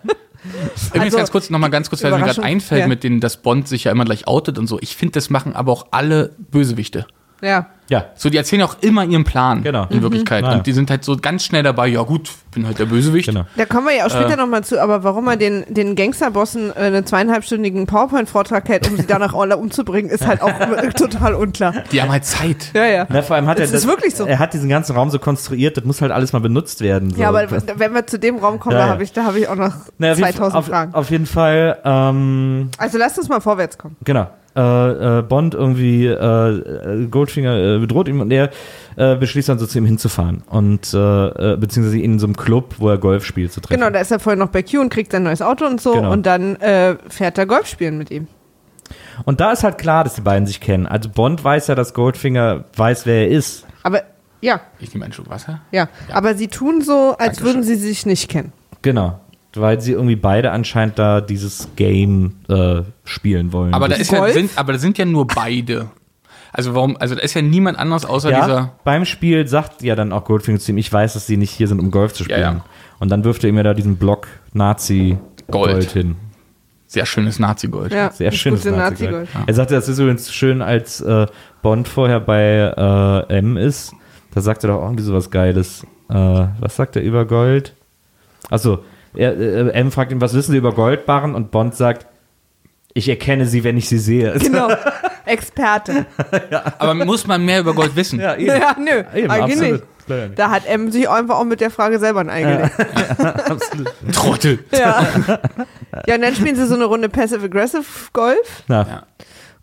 Übrigens 0.55 0.93
Also, 0.93 1.17
ganz 1.17 1.31
kurz, 1.31 1.51
nochmal 1.51 1.71
ganz 1.71 1.89
kurz, 1.89 2.03
weil 2.03 2.13
mir 2.13 2.19
gerade 2.19 2.43
einfällt, 2.43 2.83
ja. 2.83 2.87
mit 2.87 3.05
denen 3.05 3.21
das 3.21 3.37
Bond 3.39 3.69
sich 3.69 3.85
ja 3.85 3.93
immer 3.93 4.05
gleich 4.05 4.27
outet 4.27 4.59
und 4.59 4.67
so. 4.67 4.79
Ich 4.81 4.97
finde, 4.97 5.13
das 5.13 5.31
machen 5.31 5.55
aber 5.55 5.73
auch 5.73 5.87
alle 5.91 6.35
Bösewichte. 6.51 7.07
Ja. 7.43 7.67
Ja, 7.89 8.07
So, 8.17 8.31
die 8.31 8.37
erzählen 8.37 8.63
auch 8.63 8.79
immer 8.81 9.05
ihren 9.05 9.23
Plan. 9.23 9.63
Genau. 9.63 9.87
In 9.91 10.03
Wirklichkeit. 10.03 10.45
Mhm. 10.45 10.51
Und 10.55 10.67
die 10.67 10.73
sind 10.73 10.91
halt 10.91 11.05
so 11.05 11.17
ganz 11.17 11.45
schnell 11.45 11.63
dabei, 11.63 11.87
ja 11.87 12.03
gut, 12.03 12.31
bin 12.51 12.67
halt 12.67 12.81
der 12.81 12.87
Bösewicht. 12.87 13.29
genau. 13.29 13.45
Da 13.57 13.65
kommen 13.65 13.87
wir 13.87 13.95
ja 13.95 14.07
auch 14.07 14.11
später 14.11 14.33
Äh. 14.33 14.37
nochmal 14.37 14.65
zu, 14.65 14.83
aber 14.83 15.05
warum 15.05 15.29
er 15.29 15.37
den, 15.37 15.65
den 15.73 15.95
Gangsterbossen 15.95 16.71
äh, 16.75 16.81
einen 16.81 17.07
zweieinhalbstündigen 17.07 17.87
PowerPoint-Vortrag 17.87 18.69
hält, 18.69 18.91
um 18.91 18.97
sie 18.97 19.07
danach 19.07 19.35
alle 19.35 19.57
umzubringen, 19.57 20.11
ist 20.11 20.27
halt 20.27 20.43
auch 20.43 20.51
total 20.97 21.35
unklar. 21.35 21.75
Die 21.93 22.03
haben 22.03 22.11
halt 22.11 22.25
Zeit. 22.25 22.73
Ja, 22.75 22.87
ja. 22.87 23.07
Na, 23.09 23.23
vor 23.23 23.37
allem 23.37 23.47
hat 23.47 23.61
Es 23.61 23.71
er 23.71 23.77
ist 23.77 23.87
wirklich 23.87 24.17
so. 24.17 24.27
Er 24.27 24.41
hat 24.41 24.53
diesen 24.53 24.69
ganzen 24.69 24.97
Raum 24.97 25.11
so 25.11 25.21
konstruiert, 25.21 25.77
das 25.77 25.85
muss 25.85 26.03
halt 26.03 26.11
alles 26.11 26.33
mal 26.33 26.41
benutzt 26.41 26.81
werden. 26.81 27.11
So. 27.15 27.21
Ja, 27.21 27.29
aber 27.29 27.47
wenn 27.77 27.95
wir 27.95 28.05
zu 28.09 28.19
dem 28.19 28.39
Raum 28.39 28.59
kommen, 28.59 28.73
Ja, 28.75 28.81
da 28.81 28.87
ja. 28.87 28.93
habe 28.95 29.05
ich, 29.05 29.13
da 29.13 29.23
habe 29.25 29.39
ich 29.39 29.47
auch 29.47 29.55
noch 29.55 29.75
jeden- 30.01 30.17
2000 30.17 30.55
auf, 30.57 30.67
Fragen. 30.67 30.93
Auf 30.93 31.11
jeden 31.13 31.27
Fall, 31.27 31.79
ähm, 31.85 32.69
Also 32.79 32.99
lasst 32.99 33.17
uns 33.17 33.29
mal 33.29 33.41
vorwärts 33.41 33.79
kommen. 33.79 33.95
genau. 34.03 34.27
Äh, 34.57 35.19
äh, 35.19 35.23
Bond 35.23 35.55
irgendwie, 35.55 36.07
äh, 36.07 36.13
äh, 36.15 37.07
Goldfinger 37.09 37.77
äh, 37.77 37.79
bedroht 37.79 38.09
ihn 38.09 38.21
und 38.21 38.31
er 38.31 38.51
äh, 38.97 39.15
beschließt 39.15 39.51
dann 39.51 39.59
so 39.59 39.67
zu 39.67 39.77
ihm 39.77 39.85
hinzufahren 39.85 40.43
und 40.49 40.81
beziehungsweise 40.93 41.99
ihn 41.99 42.13
in 42.15 42.19
so 42.19 42.27
einem 42.27 42.37
Club, 42.37 42.77
wo 42.79 42.89
er 42.89 42.97
Golf 42.99 43.25
spielt, 43.25 43.53
zu 43.53 43.61
treffen. 43.61 43.79
Genau, 43.81 43.91
da 43.91 44.01
ist 44.01 44.11
er 44.11 44.19
vorher 44.19 44.39
noch 44.39 44.49
bei 44.51 44.63
Q 44.63 44.81
und 44.81 44.89
kriegt 44.91 45.13
sein 45.13 45.23
neues 45.25 45.43
Auto 45.43 45.67
und 45.67 45.81
so 45.81 45.93
Genau. 45.93 46.11
und 46.13 46.25
dann 46.25 46.57
äh, 46.57 46.97
fährt 47.09 47.37
er 47.39 47.45
Golf 47.47 47.67
spielen 47.67 47.99
mit 47.99 48.11
ihm. 48.11 48.29
Und 49.25 49.41
da 49.41 49.53
ist 49.53 49.65
halt 49.65 49.77
klar, 49.79 50.05
dass 50.05 50.15
die 50.15 50.21
beiden 50.23 50.47
sich 50.47 50.61
kennen. 50.61 50.87
Also 50.87 51.09
Bond 51.11 51.43
weiß 51.45 51.67
ja, 51.67 51.75
dass 51.75 51.93
Goldfinger 51.93 52.65
weiß, 52.77 53.05
wer 53.07 53.23
er 53.23 53.29
ist. 53.29 53.67
Aber 53.83 54.03
ja, 54.41 54.61
Ich 54.79 54.95
nehme 54.95 55.05
einen 55.05 55.13
Schluck 55.13 55.29
Wasser. 55.29 55.61
ja, 55.73 55.89
Aber 56.13 56.35
sie 56.35 56.49
tun 56.49 56.81
so, 56.83 57.11
als 57.19 57.37
Dankeschön. 57.37 57.45
würden 57.47 57.63
sie 57.65 57.75
sich 57.75 58.07
nicht 58.07 58.31
kennen. 58.31 58.53
Genau. 58.83 59.19
Weil 59.57 59.81
sie 59.81 59.93
irgendwie 59.93 60.17
beide 60.17 60.51
anscheinend 60.53 60.99
da 60.99 61.21
dieses 61.21 61.69
Game 61.77 62.37
äh, 62.49 62.83
spielen 63.05 63.53
wollen. 63.53 63.75
Aber 63.75 63.89
da, 63.89 63.97
ist 63.97 64.13
ja, 64.13 64.29
sind, 64.29 64.51
aber 64.57 64.75
da 64.75 64.79
sind 64.79 64.99
ja 64.99 65.05
nur 65.05 65.27
beide. 65.27 65.89
Also 66.53 66.75
warum, 66.75 66.97
also 66.97 67.15
da 67.15 67.21
ist 67.21 67.35
ja 67.35 67.43
niemand 67.43 67.79
anders 67.79 68.05
außer 68.05 68.31
ja, 68.31 68.41
dieser. 68.41 68.73
beim 68.85 69.05
Spiel 69.05 69.47
sagt 69.47 69.83
ja 69.83 69.95
dann 69.95 70.13
auch 70.13 70.25
Goldfinger 70.25 70.59
zu 70.59 70.73
ihm, 70.73 70.79
ich 70.79 70.91
weiß, 70.93 71.13
dass 71.15 71.27
sie 71.27 71.37
nicht 71.37 71.51
hier 71.51 71.69
sind, 71.69 71.81
um 71.81 71.91
Golf 71.91 72.13
zu 72.15 72.25
spielen. 72.25 72.41
Ja, 72.41 72.53
ja. 72.53 72.65
Und 72.99 73.11
dann 73.11 73.25
wirft 73.25 73.45
er 73.45 73.51
ihm 73.51 73.57
ja 73.57 73.63
da 73.63 73.75
diesen 73.75 73.97
Block 73.97 74.27
Nazi 74.53 75.19
Gold, 75.51 75.73
Gold. 75.73 75.91
hin. 75.93 76.17
Sehr 76.87 77.05
schönes 77.05 77.39
Nazi-Gold. 77.39 77.93
Ja, 77.93 78.11
Sehr 78.11 78.31
schönes 78.31 78.65
Nazi-Gold. 78.65 79.13
Nazi-Gold. 79.13 79.49
Er 79.49 79.55
sagte, 79.55 79.75
das 79.75 79.89
ist 79.89 79.99
übrigens 79.99 80.33
schön, 80.33 80.63
als 80.63 81.01
äh, 81.01 81.27
Bond 81.61 81.89
vorher 81.89 82.21
bei 82.21 83.27
äh, 83.29 83.39
M 83.39 83.57
ist. 83.57 83.93
Da 84.33 84.41
sagt 84.41 84.65
er 84.65 84.69
doch 84.69 84.79
auch 84.79 84.85
irgendwie 84.85 85.03
sowas 85.05 85.31
Geiles. 85.31 85.85
Äh, 86.09 86.15
was 86.15 86.77
sagt 86.77 86.97
er 86.97 87.03
über 87.03 87.25
Gold? 87.27 87.75
Achso, 88.51 88.79
er, 89.17 89.39
äh, 89.39 89.71
M 89.73 89.91
fragt 89.93 90.13
ihn, 90.13 90.21
was 90.21 90.35
wissen 90.35 90.53
Sie 90.53 90.59
über 90.59 90.73
Goldbarren? 90.73 91.35
Und 91.35 91.51
Bond 91.51 91.75
sagt, 91.75 92.07
ich 92.95 93.09
erkenne 93.09 93.47
sie, 93.47 93.63
wenn 93.65 93.77
ich 93.77 93.89
sie 93.89 93.99
sehe. 93.99 94.33
Genau, 94.39 94.69
Experte. 95.27 96.07
Aber 96.79 96.95
muss 96.95 97.27
man 97.27 97.45
mehr 97.45 97.61
über 97.61 97.75
Gold 97.75 97.95
wissen? 97.97 98.21
Ja, 98.27 98.37
eben. 98.37 98.47
Ja, 98.47 98.77
nö, 98.79 99.03
Eben, 99.15 99.31
eigentlich 99.31 99.59
absolut. 99.59 99.73
nicht. 100.09 100.39
Da 100.39 100.51
hat 100.51 100.67
M 100.67 100.93
sich 100.93 101.09
einfach 101.11 101.37
auch 101.37 101.45
mit 101.45 101.61
der 101.61 101.71
Frage 101.71 101.99
selber 101.99 102.21
ein 102.21 102.31
Ei 102.31 102.43
gelegt. 102.43 103.51
absolut. 103.51 103.93
Trottel. 104.13 104.61
Ja. 104.71 105.05
ja, 106.07 106.15
und 106.15 106.23
dann 106.23 106.35
spielen 106.37 106.55
sie 106.55 106.65
so 106.67 106.77
eine 106.77 106.85
Runde 106.85 107.09
Passive-Aggressive 107.09 107.83
Golf. 108.13 108.63
Na, 108.69 108.87
Ja. 108.89 109.03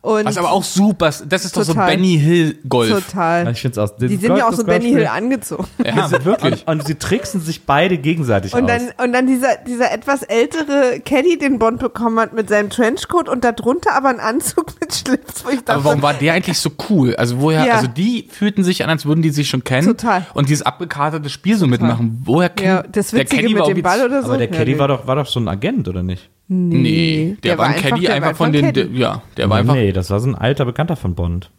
Und 0.03 0.25
Was 0.25 0.37
aber 0.37 0.51
auch 0.51 0.65
super, 0.65 1.05
das 1.05 1.45
ist 1.45 1.55
doch 1.55 1.63
so 1.63 1.71
Total. 1.71 1.91
Benny 1.95 2.19
Hill 2.19 2.57
Golf. 2.67 3.05
total. 3.07 3.49
ich 3.49 3.61
find's 3.61 3.77
auch. 3.77 3.89
Die 3.97 4.17
sind 4.17 4.35
ja 4.35 4.49
auch 4.49 4.51
so 4.53 4.65
Benny 4.65 4.89
Hill 4.91 5.07
angezogen. 5.07 5.65
Ja, 5.81 6.11
wirklich. 6.25 6.67
Und, 6.67 6.79
und 6.81 6.85
sie 6.85 6.95
tricksen 6.95 7.39
sich 7.39 7.65
beide 7.65 7.97
gegenseitig 7.97 8.53
Und 8.53 8.63
aus. 8.65 8.67
dann, 8.67 9.05
und 9.05 9.13
dann 9.13 9.27
dieser, 9.27 9.55
dieser 9.65 9.93
etwas 9.93 10.23
ältere 10.23 10.99
Caddy, 11.05 11.37
den 11.37 11.57
Bond 11.57 11.79
bekommen 11.79 12.19
hat 12.19 12.33
mit 12.33 12.49
seinem 12.49 12.69
Trenchcoat 12.69 13.29
und 13.29 13.45
darunter 13.45 13.93
aber 13.95 14.09
ein 14.09 14.19
Anzug 14.19 14.73
mit 14.81 14.93
Schlips, 14.93 15.45
wo 15.45 15.49
ich 15.51 15.59
dachte, 15.63 15.71
Aber 15.75 15.85
warum 15.85 16.01
war 16.01 16.13
der 16.13 16.33
eigentlich 16.33 16.59
so 16.59 16.71
cool? 16.89 17.15
Also 17.15 17.39
woher, 17.39 17.65
Ja. 17.65 17.75
also 17.75 17.87
die 17.87 18.27
fühlten 18.29 18.65
sich 18.65 18.83
an, 18.83 18.89
als 18.89 19.05
würden 19.05 19.21
die 19.21 19.29
sich 19.29 19.47
schon 19.47 19.63
kennen. 19.63 19.87
Total. 19.87 20.25
Und 20.33 20.49
dieses 20.49 20.65
abgekartete 20.65 21.29
Spiel 21.29 21.55
so 21.55 21.65
mitmachen. 21.65 22.21
Woher 22.25 22.49
kennt 22.49 22.67
ja, 22.67 22.83
das 22.83 23.11
der 23.11 23.21
Witzige 23.21 23.41
Caddy 23.43 23.53
mit 23.53 23.67
dem 23.67 23.81
Ball 23.81 24.03
oder 24.05 24.21
so? 24.21 24.27
aber 24.27 24.37
der 24.37 24.49
Ja, 24.51 24.57
Caddy 24.57 24.77
war, 24.77 24.89
doch, 24.89 25.07
war 25.07 25.15
doch 25.15 25.27
so 25.27 25.39
ein 25.39 25.47
Agent, 25.47 25.87
oder 25.87 26.03
nicht? 26.03 26.29
Nee, 26.47 27.37
der, 27.43 27.57
war 27.57 27.67
ein 27.67 27.75
Caddy 27.81 28.01
der 28.01 28.15
einfach 28.15 28.27
war 28.29 28.35
von 28.35 28.47
ein 28.47 28.53
den, 28.53 28.65
Caddy. 28.73 28.97
ja, 28.99 29.21
der 29.37 29.49
war 29.49 29.57
einfach 29.57 29.73
nee, 29.75 29.91
das 29.91 30.09
war 30.09 30.19
so 30.19 30.27
ein 30.29 30.35
alter 30.35 30.65
Bekannter 30.65 30.95
von 30.95 31.15
Bond. 31.15 31.49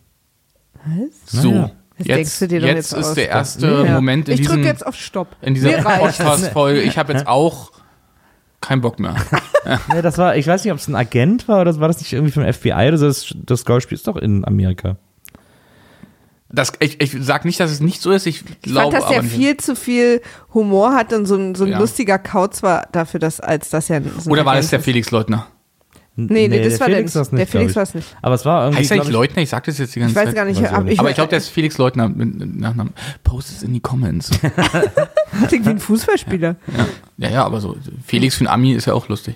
so. 1.24 1.50
Naja. 1.50 1.70
Das 1.96 2.06
denkst 2.08 2.18
Jetzt, 2.18 2.42
du 2.42 2.48
dir 2.48 2.60
doch 2.60 2.66
jetzt 2.66 2.76
jetzt 2.76 2.92
ist 3.00 3.06
aus. 3.10 3.14
der 3.14 3.28
erste 3.28 3.66
Ja. 3.86 3.92
Moment 3.94 4.28
in, 4.28 4.34
Ich 4.34 4.40
drücke 4.40 4.56
diesem, 4.58 4.64
jetzt 4.64 4.84
auf 4.84 4.96
Stopp. 4.96 5.36
in 5.42 5.54
dieser. 5.54 5.70
Podcast-Folge. 5.80 6.82
Ich 6.82 6.98
habe 6.98 7.12
jetzt 7.12 7.28
auch 7.28 7.70
keinen 8.60 8.80
Bock 8.80 8.98
mehr. 8.98 9.14
Nee, 9.94 10.02
das 10.02 10.18
war, 10.18 10.36
ich 10.36 10.46
weiß 10.46 10.62
nicht, 10.62 10.72
ob 10.72 10.78
es 10.78 10.88
ein 10.88 10.94
Agent 10.94 11.48
war 11.48 11.62
oder 11.62 11.80
war 11.80 11.88
das 11.88 11.96
nicht 11.98 12.12
irgendwie 12.12 12.32
vom 12.32 12.42
FBI 12.44 12.88
oder 12.88 12.98
so. 12.98 13.06
Das, 13.06 13.32
das 13.46 13.64
Golfspiel 13.64 13.96
ist 13.96 14.06
doch 14.06 14.16
in 14.16 14.44
Amerika. 14.44 14.96
Das, 16.54 16.72
ich, 16.80 17.00
ich 17.00 17.16
sag 17.20 17.44
nicht, 17.44 17.58
dass 17.60 17.70
es 17.70 17.80
nicht 17.80 18.00
so 18.00 18.10
ist. 18.12 18.26
Ich 18.26 18.42
Ich 18.62 18.72
glaube 18.72 18.92
fand, 18.92 19.02
dass 19.04 19.10
der 19.10 19.22
viel 19.24 19.56
zu 19.56 19.74
viel 19.74 20.20
Humor 20.52 20.94
hat 20.94 21.12
und 21.12 21.26
so 21.26 21.36
ein, 21.36 21.54
so 21.54 21.64
ein 21.64 21.70
Ja. 21.72 21.78
lustiger 21.78 22.18
Kauz 22.18 22.62
war 22.62 22.86
dafür, 22.92 23.20
dass, 23.20 23.40
als 23.40 23.70
dass 23.70 23.90
er 23.90 24.02
so 24.18 24.30
Oder 24.30 24.44
war 24.44 24.54
das 24.56 24.70
der. 24.70 24.80
Felix 24.80 25.10
Leutner? 25.10 25.46
Nee, 26.16 26.46
nee, 26.46 26.62
das 26.62 26.78
war 26.78 26.86
der 26.86 26.98
Felix 26.98 27.12
nicht. 27.12 27.16
war's 27.16 27.30
Der 27.30 27.38
nicht, 27.40 27.50
Felix 27.50 27.72
glaub 27.72 27.80
war's 27.80 27.88
ich. 27.90 27.94
nicht. 27.96 28.16
Aber 28.22 28.34
es 28.36 28.44
war 28.44 28.62
irgendwie. 28.66 28.80
Heißt 28.82 28.90
er 28.92 28.98
nicht 28.98 29.10
Leutner? 29.10 29.42
Ich 29.42 29.48
sag 29.48 29.64
das 29.64 29.78
jetzt 29.78 29.96
die 29.96 29.98
ganze 30.00 30.12
Ich 30.12 30.16
weiß 30.16 30.26
Zeit. 30.26 30.34
gar 30.36 30.44
nicht. 30.44 30.62
Weiß 30.62 30.70
aber 30.72 30.84
nicht. 30.84 30.92
ich, 30.92 31.00
Aber 31.00 31.08
ich 31.08 31.14
glaube, 31.16 31.30
der 31.30 31.38
ist 31.38 31.48
Felix 31.48 31.76
Leutner 31.76 32.08
mit 32.08 32.60
Nachnamen. 32.60 32.92
Post 33.24 33.50
es 33.50 33.62
in 33.64 33.72
die 33.74 33.80
Comments. 33.80 34.30
klingt 35.48 35.66
wie 35.66 35.70
ein 35.70 35.78
Fußballspieler. 35.80 36.54
Ja, 37.18 37.28
ja, 37.30 37.44
aber 37.44 37.60
so 37.60 37.76
Felix 38.06 38.36
für 38.36 38.44
ein 38.44 38.48
Ami 38.48 38.74
ist 38.74 38.86
ja 38.86 38.92
auch 38.94 39.08
lustig. 39.08 39.34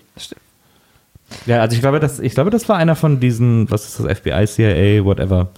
Ja, 1.47 1.61
also 1.61 1.75
ich 1.75 1.81
glaube, 1.83 2.01
das, 2.01 2.21
ich 2.21 2.33
glaube, 2.35 2.51
das 2.51 2.69
war 2.69 2.77
einer 2.77 2.97
von 2.97 3.21
diesen, 3.21 3.71
was 3.71 3.85
ist 3.85 4.01
das, 4.01 4.19
FBI, 4.19 4.47
CIA, 4.47 5.05
whatever. 5.05 5.49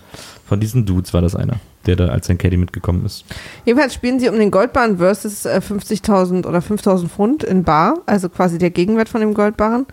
Von 0.50 0.58
diesen 0.58 0.84
Dudes 0.84 1.14
war 1.14 1.20
das 1.20 1.36
einer, 1.36 1.60
der 1.86 1.94
da 1.94 2.06
als 2.06 2.26
sein 2.26 2.36
Caddy 2.36 2.56
mitgekommen 2.56 3.06
ist. 3.06 3.24
Jedenfalls 3.64 3.94
spielen 3.94 4.18
sie 4.18 4.28
um 4.28 4.36
den 4.36 4.50
Goldbarren 4.50 4.98
versus 4.98 5.44
äh, 5.44 5.60
50.000 5.64 6.44
oder 6.44 6.58
5.000 6.58 7.06
Pfund 7.06 7.44
in 7.44 7.62
Bar, 7.62 7.98
also 8.06 8.28
quasi 8.28 8.58
der 8.58 8.70
Gegenwert 8.70 9.08
von 9.08 9.20
dem 9.20 9.32
Goldbarren. 9.32 9.86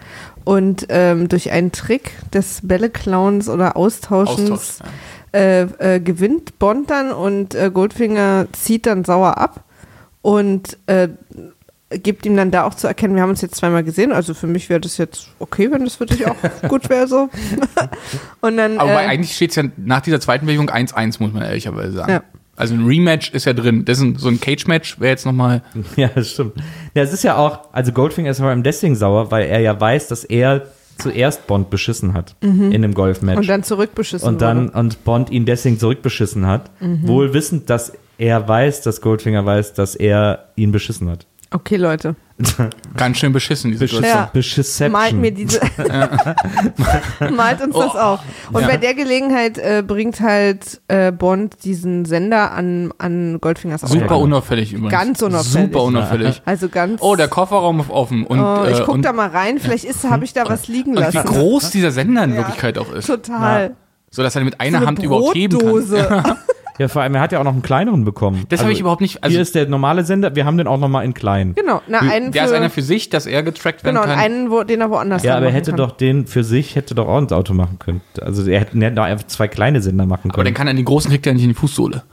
Und 0.45 0.87
ähm, 0.89 1.29
durch 1.29 1.51
einen 1.51 1.71
Trick 1.71 2.13
des 2.33 2.61
Bälle-Clowns 2.63 3.49
oder 3.49 3.77
Austauschens 3.77 4.49
Austausch. 4.49 4.89
Ja. 5.31 5.39
äh, 5.39 5.95
äh, 5.95 5.99
gewinnt 5.99 6.57
Bond 6.57 6.89
dann 6.89 7.11
und 7.11 7.53
äh, 7.53 7.69
Goldfinger 7.71 8.47
zieht 8.51 8.87
dann 8.87 9.05
sauer 9.05 9.37
ab 9.37 9.63
und 10.23 10.79
äh, 10.87 11.09
gibt 11.89 12.25
ihm 12.25 12.35
dann 12.35 12.51
da 12.51 12.65
auch 12.65 12.73
zu 12.73 12.87
erkennen, 12.87 13.15
wir 13.15 13.21
haben 13.21 13.29
uns 13.29 13.41
jetzt 13.41 13.55
zweimal 13.55 13.83
gesehen, 13.83 14.11
also 14.11 14.33
für 14.33 14.47
mich 14.47 14.69
wäre 14.69 14.81
das 14.81 14.97
jetzt 14.97 15.29
okay, 15.39 15.71
wenn 15.71 15.85
das 15.85 15.95
für 15.95 16.05
dich 16.05 16.27
auch 16.27 16.35
gut 16.67 16.89
wäre 16.89 17.07
so. 17.07 17.29
und 18.41 18.57
dann 18.57 18.77
Aber 18.77 18.91
äh, 18.91 19.07
eigentlich 19.07 19.35
steht 19.35 19.51
es 19.51 19.55
ja 19.55 19.63
nach 19.77 20.01
dieser 20.01 20.19
zweiten 20.19 20.45
Bewegung 20.45 20.69
1-1, 20.69 21.17
muss 21.19 21.31
man 21.31 21.43
ehrlicherweise 21.43 21.93
sagen. 21.93 22.11
Ja. 22.11 22.23
Also 22.57 22.73
ein 22.73 22.85
Rematch 22.85 23.31
ist 23.31 23.45
ja 23.45 23.53
drin. 23.53 23.85
Das 23.85 23.99
ist 23.99 24.03
ein, 24.03 24.15
so 24.15 24.29
ein 24.29 24.41
Cage-Match 24.41 24.99
wäre 24.99 25.11
jetzt 25.11 25.25
nochmal. 25.25 25.61
Ja, 25.95 26.09
das 26.13 26.31
stimmt. 26.31 26.55
Ja, 26.95 27.03
es 27.03 27.13
ist 27.13 27.23
ja 27.23 27.37
auch, 27.37 27.71
also 27.71 27.91
Goldfinger 27.91 28.31
ist 28.31 28.39
vor 28.39 28.47
allem 28.47 28.63
deswegen 28.63 28.95
sauer, 28.95 29.31
weil 29.31 29.45
er 29.45 29.59
ja 29.59 29.79
weiß, 29.79 30.07
dass 30.07 30.23
er 30.23 30.65
zuerst 30.97 31.45
Bond 31.45 31.69
beschissen 31.69 32.13
hat 32.13 32.35
in 32.41 32.73
einem 32.73 32.95
Golfmatch. 32.95 33.37
und 33.37 33.47
dann 33.47 33.61
zurückbeschissen 33.61 34.27
und 34.27 34.41
dann 34.41 34.69
wurde. 34.69 34.79
und 34.79 35.03
Bond 35.03 35.29
ihn 35.29 35.45
deswegen 35.45 35.77
zurückbeschissen 35.77 36.47
hat, 36.47 36.71
wohl 36.79 37.35
wissend, 37.35 37.69
dass 37.69 37.93
er 38.17 38.47
weiß, 38.47 38.81
dass 38.81 39.01
Goldfinger 39.01 39.45
weiß, 39.45 39.73
dass 39.75 39.95
er 39.95 40.45
ihn 40.55 40.71
beschissen 40.71 41.07
hat. 41.11 41.27
Okay, 41.51 41.77
Leute. 41.77 42.15
Ganz 42.97 43.17
schön 43.17 43.33
beschissen, 43.33 43.71
diese 43.71 43.87
Situation. 43.87 44.13
Ja. 44.15 44.29
Beschisception. 44.31 44.91
Malt 44.91 45.13
mir 45.15 45.31
diese. 45.31 45.59
Malt 47.31 47.61
uns 47.61 47.73
das 47.75 47.95
Oh. 47.95 47.97
auch. 47.97 48.19
Und 48.51 48.61
Ja. 48.61 48.67
bei 48.67 48.77
der 48.77 48.93
Gelegenheit 48.93 49.57
äh, 49.57 49.83
bringt 49.85 50.19
halt 50.19 50.81
äh, 50.87 51.11
Bond 51.11 51.63
diesen 51.63 52.05
Sender 52.05 52.51
an, 52.51 52.93
an 52.97 53.39
Goldfingers 53.41 53.81
Super 53.81 54.03
Auftrag. 54.03 54.19
unauffällig 54.19 54.73
übrigens. 54.73 54.91
Ganz 54.91 55.21
unauffällig. 55.21 55.67
Super 55.71 55.83
unauffällig. 55.83 56.41
Also 56.45 56.69
ganz. 56.69 57.01
Oh, 57.01 57.15
der 57.15 57.27
Kofferraum 57.27 57.79
ist 57.79 57.89
offen. 57.89 58.25
Und, 58.25 58.39
Oh, 58.39 58.65
ich 58.69 58.79
äh, 58.79 58.83
guck 58.85 58.95
und, 58.95 59.01
da 59.03 59.13
mal 59.13 59.29
rein, 59.29 59.57
vielleicht 59.59 59.85
ist, 59.85 60.03
habe 60.03 60.25
ich 60.25 60.33
da 60.33 60.47
was 60.47 60.67
liegen 60.67 60.91
und 60.91 60.97
wie 61.11 61.15
lassen. 61.17 61.23
groß 61.27 61.71
dieser 61.71 61.91
Sender 61.91 62.23
in 62.25 62.31
Ja. 62.31 62.37
Wirklichkeit 62.37 62.77
auch 62.77 62.91
ist. 62.93 63.07
Total. 63.07 63.75
So 64.11 64.21
dass 64.23 64.35
er 64.35 64.43
mit 64.43 64.53
So 64.53 64.59
einer 64.59 64.77
eine 64.77 64.85
Hand 64.87 65.01
überhaupt 65.03 65.35
heben 65.35 65.57
kann. 65.57 66.37
Ja, 66.79 66.87
vor 66.87 67.01
allem, 67.01 67.15
er 67.15 67.21
hat 67.21 67.31
ja 67.31 67.39
auch 67.39 67.43
noch 67.43 67.53
einen 67.53 67.61
kleineren 67.63 68.05
bekommen. 68.05 68.45
Das 68.49 68.61
habe 68.61 68.71
ich 68.71 68.79
überhaupt 68.79 69.01
nicht. 69.01 69.23
Also, 69.23 69.33
hier 69.33 69.41
ist 69.41 69.55
der 69.55 69.67
normale 69.67 70.03
Sender, 70.05 70.35
wir 70.35 70.45
haben 70.45 70.57
den 70.57 70.67
auch 70.67 70.77
nochmal 70.79 71.05
in 71.05 71.13
klein. 71.15 71.55
Genau, 71.55 71.81
na, 71.87 71.99
einen 71.99 72.31
der 72.31 72.43
ist 72.45 72.51
für, 72.51 72.55
einer 72.57 72.69
für 72.69 72.81
sich, 72.83 73.09
dass 73.09 73.25
er 73.25 73.41
getrackt 73.41 73.83
werden 73.83 73.95
genau, 73.95 74.05
und 74.05 74.11
kann. 74.11 74.19
einen, 74.19 74.51
wo, 74.51 74.63
den 74.63 74.81
er 74.81 74.89
woanders 74.91 75.23
Ja, 75.23 75.37
aber 75.37 75.47
er 75.47 75.51
hätte 75.53 75.71
kann. 75.71 75.77
doch 75.77 75.91
den 75.91 76.27
für 76.27 76.43
sich, 76.43 76.75
hätte 76.75 76.93
doch 76.93 77.07
auch 77.07 77.17
ins 77.17 77.31
Auto 77.31 77.53
machen 77.55 77.79
können. 77.79 78.01
Also 78.21 78.47
er 78.49 78.59
hätte, 78.59 78.77
er 78.77 78.83
hätte 78.85 78.95
doch 78.95 79.03
einfach 79.05 79.25
zwei 79.27 79.47
kleine 79.47 79.81
Sender 79.81 80.05
machen 80.05 80.29
aber 80.29 80.35
können. 80.35 80.45
dann 80.45 80.53
kann 80.53 80.67
er 80.67 80.73
den 80.75 80.85
großen 80.85 81.09
kriegt 81.09 81.25
er 81.25 81.33
nicht 81.33 81.43
in 81.43 81.49
die 81.49 81.55
Fußsohle. 81.55 82.03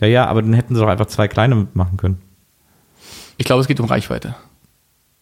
ja, 0.00 0.06
ja, 0.06 0.26
aber 0.26 0.42
dann 0.42 0.52
hätten 0.52 0.74
sie 0.74 0.80
doch 0.80 0.88
einfach 0.88 1.06
zwei 1.06 1.26
kleine 1.28 1.66
machen 1.72 1.96
können. 1.96 2.18
Ich 3.38 3.46
glaube, 3.46 3.60
es 3.62 3.66
geht 3.68 3.80
um 3.80 3.86
Reichweite. 3.86 4.34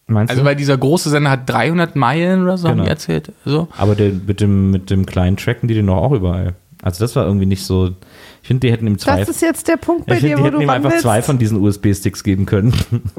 Meinst 0.07 0.29
Also 0.31 0.43
du? 0.43 0.45
weil 0.47 0.55
dieser 0.55 0.77
große 0.77 1.09
Sender 1.09 1.31
hat 1.31 1.49
300 1.49 1.95
Meilen 1.95 2.43
oder 2.43 2.57
so, 2.57 2.67
haben 2.67 2.75
Genau. 2.75 2.83
die 2.85 2.89
erzählt. 2.91 3.31
So. 3.43 3.67
Aber 3.77 3.95
der, 3.95 4.11
mit, 4.11 4.39
dem, 4.39 4.69
mit 4.69 4.89
dem 4.91 5.05
kleinen 5.05 5.35
tracken 5.37 5.67
die 5.67 5.73
den 5.73 5.87
doch 5.87 5.95
auch 5.97 6.11
überall. 6.11 6.53
Also 6.85 7.03
das 7.03 7.15
war 7.15 7.25
irgendwie 7.25 7.47
nicht 7.47 7.65
so. 7.65 7.89
Ich 8.41 8.47
finde, 8.47 8.67
die 8.67 8.71
hätten 8.71 8.85
ihm 8.87 8.97
zwei. 8.97 9.19
Das 9.19 9.27
ist 9.27 9.41
jetzt 9.41 9.67
der 9.67 9.75
Punkt 9.77 10.05
bei 10.05 10.15
ich 10.15 10.21
dir, 10.21 10.35
die 10.35 10.41
wo 10.41 10.45
hätten 10.45 10.57
du 10.57 10.61
ihm 10.63 10.69
einfach 10.69 10.91
willst. 10.91 11.01
zwei 11.03 11.21
von 11.21 11.37
diesen 11.37 11.59
USB-Sticks 11.61 12.23
geben 12.23 12.45
können. 12.45 12.73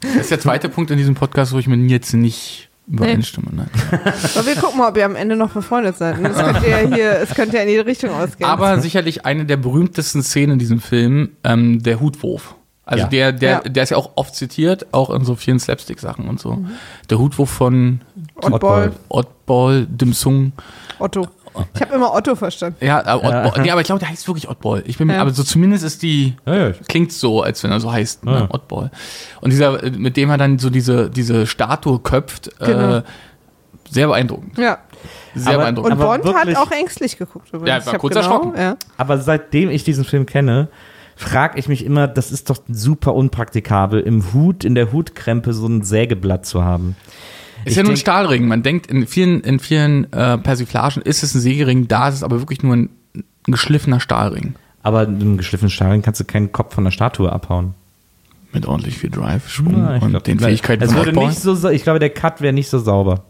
Das 0.00 0.14
ist 0.16 0.30
der 0.30 0.40
zweite 0.40 0.68
Punkt 0.68 0.90
in 0.90 0.98
diesem 0.98 1.14
Podcast, 1.14 1.52
wo 1.52 1.58
ich 1.58 1.66
mit 1.66 1.90
jetzt 1.90 2.12
nicht 2.12 2.68
übereinstimme. 2.86 3.48
Nein. 3.50 3.70
Aber 4.34 4.46
wir 4.46 4.54
gucken 4.56 4.78
mal, 4.78 4.90
ob 4.90 4.96
ihr 4.98 5.04
am 5.06 5.16
Ende 5.16 5.36
noch 5.36 5.52
befreundet 5.52 5.96
seid. 5.96 6.18
Es 6.22 6.36
könnte 6.36 6.68
ja 6.68 6.78
hier, 6.78 7.12
es 7.18 7.30
könnte 7.34 7.56
ja 7.56 7.62
in 7.62 7.68
die 7.68 7.78
Richtung 7.78 8.10
ausgehen. 8.10 8.48
Aber 8.48 8.78
sicherlich 8.80 9.24
eine 9.24 9.46
der 9.46 9.56
berühmtesten 9.56 10.22
Szenen 10.22 10.52
in 10.54 10.58
diesem 10.58 10.80
Film, 10.80 11.30
ähm, 11.44 11.82
der 11.82 11.98
Hutwurf. 12.00 12.54
Also 12.84 13.04
Ja. 13.04 13.08
der, 13.08 13.32
der, 13.32 13.50
Ja. 13.50 13.60
der 13.68 13.82
ist 13.82 13.90
ja 13.90 13.96
auch 13.96 14.10
oft 14.16 14.36
zitiert, 14.36 14.86
auch 14.92 15.10
in 15.10 15.24
so 15.24 15.34
vielen 15.34 15.58
Slapstick-Sachen 15.58 16.28
und 16.28 16.38
so. 16.38 16.64
Der 17.10 17.18
Hutwurf 17.18 17.50
von 17.50 18.02
Oddball, 18.40 18.92
Oddball, 19.08 19.86
Dimsung. 19.90 20.52
Otto. 21.00 21.26
Ich 21.74 21.80
habe 21.80 21.94
immer 21.94 22.12
Otto 22.14 22.34
verstanden. 22.34 22.84
Ja, 22.84 23.00
äh, 23.00 23.14
Oddball. 23.16 23.62
Nee, 23.62 23.70
aber 23.70 23.80
ich 23.80 23.86
glaube, 23.86 23.98
der 24.00 24.08
heißt 24.10 24.26
wirklich 24.28 24.48
Oddball. 24.48 24.82
Ich 24.86 24.98
bin, 24.98 25.06
mir- 25.06 25.14
Ja. 25.14 25.22
aber 25.22 25.30
so 25.32 25.42
zumindest 25.42 25.84
ist 25.84 26.02
die, 26.02 26.34
Ja, 26.46 26.54
ja. 26.68 26.72
klingt 26.88 27.12
so, 27.12 27.42
als 27.42 27.62
wenn 27.62 27.70
er 27.70 27.80
so 27.80 27.90
heißt, 27.92 28.24
ne? 28.24 28.32
Ja. 28.32 28.46
Oddball. 28.50 28.90
Und 29.40 29.50
dieser, 29.52 29.82
äh, 29.82 29.90
mit 29.90 30.16
dem 30.16 30.30
er 30.30 30.38
dann 30.38 30.58
so 30.58 30.70
diese, 30.70 31.10
diese 31.10 31.46
Statue 31.46 31.98
köpft, 32.00 32.50
Genau. 32.58 32.96
äh, 32.98 33.02
sehr 33.90 34.06
beeindruckend. 34.08 34.58
Ja. 34.58 34.78
Sehr 35.34 35.54
Aber- 35.54 35.62
beeindruckend. 35.62 35.92
Und 35.94 36.00
Aber 36.02 36.12
Bond 36.18 36.24
wirklich- 36.24 36.56
hat 36.56 36.66
auch 36.66 36.72
ängstlich 36.72 37.16
geguckt. 37.18 37.48
Übrigens. 37.50 37.68
Ja, 37.68 37.74
war 37.74 37.80
Ich 37.86 37.92
hab 37.92 37.98
kurz 38.00 38.14
genau, 38.14 38.26
erschrocken. 38.26 38.52
Ja. 38.60 38.76
Aber 38.96 39.18
seitdem 39.18 39.70
ich 39.70 39.84
diesen 39.84 40.04
Film 40.04 40.26
kenne, 40.26 40.68
frage 41.14 41.58
ich 41.58 41.68
mich 41.68 41.84
immer, 41.84 42.08
das 42.08 42.30
ist 42.32 42.50
doch 42.50 42.58
super 42.68 43.14
unpraktikabel, 43.14 44.00
im 44.00 44.32
Hut, 44.34 44.64
in 44.64 44.74
der 44.74 44.92
Hutkrempe 44.92 45.52
so 45.54 45.66
ein 45.66 45.82
Sägeblatt 45.82 46.44
zu 46.46 46.64
haben. 46.64 46.96
Ist 47.66 47.72
Ich 47.72 47.76
ja 47.78 47.82
nur 47.82 47.92
ein 47.94 47.96
Stahlring. 47.96 48.46
Man 48.46 48.62
denkt, 48.62 48.86
in 48.86 49.08
vielen, 49.08 49.40
in 49.40 49.58
vielen 49.58 50.12
äh, 50.12 50.38
Persiflagen 50.38 51.02
ist 51.02 51.24
es 51.24 51.34
ein 51.34 51.40
Sägering, 51.40 51.88
da 51.88 52.08
ist 52.08 52.14
es 52.14 52.22
aber 52.22 52.38
wirklich 52.38 52.62
nur 52.62 52.76
ein, 52.76 52.90
ein 53.16 53.52
geschliffener 53.52 53.98
Stahlring. 53.98 54.54
Aber 54.84 55.04
mit 55.08 55.20
einem 55.20 55.36
geschliffenen 55.36 55.70
Stahlring 55.70 56.00
kannst 56.00 56.20
du 56.20 56.24
keinen 56.24 56.52
Kopf 56.52 56.76
von 56.76 56.84
der 56.84 56.92
Statue 56.92 57.32
abhauen. 57.32 57.74
Mit 58.52 58.66
ordentlich 58.66 58.96
viel 58.98 59.10
Drive, 59.10 59.60
Na, 59.64 59.96
ich 59.96 60.02
und 60.02 60.10
glaub, 60.10 60.22
den 60.22 60.38
Fähigkeiten 60.38 60.84
es 60.84 60.94
würde 60.94 61.12
nicht 61.12 61.40
so, 61.40 61.68
Ich 61.68 61.82
glaube, 61.82 61.98
der 61.98 62.10
Cut 62.10 62.40
wäre 62.40 62.52
nicht 62.52 62.68
so 62.68 62.78
sauber. 62.78 63.24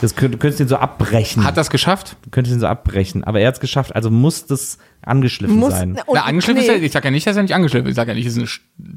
Das 0.00 0.14
könnt, 0.14 0.32
du 0.34 0.38
könntest 0.38 0.60
ihn 0.60 0.68
so 0.68 0.76
abbrechen. 0.76 1.42
Hat 1.42 1.56
das 1.56 1.70
geschafft? 1.70 2.16
du 2.22 2.30
könntest 2.30 2.54
ihn 2.54 2.60
so 2.60 2.68
abbrechen. 2.68 3.24
Aber 3.24 3.40
er 3.40 3.48
hat 3.48 3.54
es 3.54 3.60
geschafft, 3.60 3.96
also 3.96 4.12
muss 4.12 4.46
das 4.46 4.78
angeschliffen 5.02 5.56
Muss, 5.56 5.72
sein. 5.72 5.98
Na, 6.12 6.22
angeschliffen 6.22 6.62
ist 6.62 6.68
er, 6.68 6.80
ich 6.80 6.92
sag 6.92 7.04
ja 7.04 7.10
nicht, 7.10 7.26
dass 7.26 7.36
er 7.36 7.42
nicht 7.42 7.54
angeschliffen 7.54 7.86
ist. 7.86 7.92
Ich 7.92 7.96
sag 7.96 8.06
ja 8.06 8.14
nicht, 8.14 8.26
es 8.26 8.36
ist 8.36 8.60
ein 8.78 8.96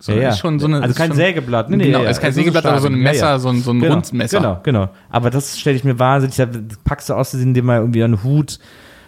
Sch- 0.00 0.02
Stahlring. 0.04 0.20
Sondern 0.22 0.30
ist 0.32 0.38
schon 0.38 0.58
so 0.58 0.66
eine, 0.66 0.76
also 0.76 0.88
ist 0.90 0.96
kein 0.96 1.08
schon, 1.08 1.16
Sägeblatt. 1.16 1.70
Nee, 1.70 1.76
nee, 1.76 1.84
genau, 1.86 2.02
ja, 2.02 2.10
ist 2.10 2.20
kein 2.20 2.30
ein 2.30 2.34
Sägeblatt, 2.34 2.66
aber 2.66 2.80
so 2.80 2.88
ein. 2.88 2.96
Ja, 2.96 3.02
Messer, 3.02 3.26
ja. 3.26 3.38
so 3.38 3.48
ein, 3.48 3.62
so 3.62 3.70
ein 3.72 3.80
Genau, 3.80 3.94
Rundmesser. 3.94 4.38
Genau, 4.38 4.60
genau. 4.62 4.88
Aber 5.10 5.30
das 5.30 5.58
stelle 5.58 5.76
ich 5.76 5.84
mir 5.84 5.98
wahnsinnig, 5.98 6.36
da 6.36 6.46
packst 6.84 7.08
du 7.08 7.14
aus 7.14 7.30
dir 7.32 7.62
mal 7.62 7.78
irgendwie 7.78 8.02
einen 8.04 8.22
Hut 8.22 8.58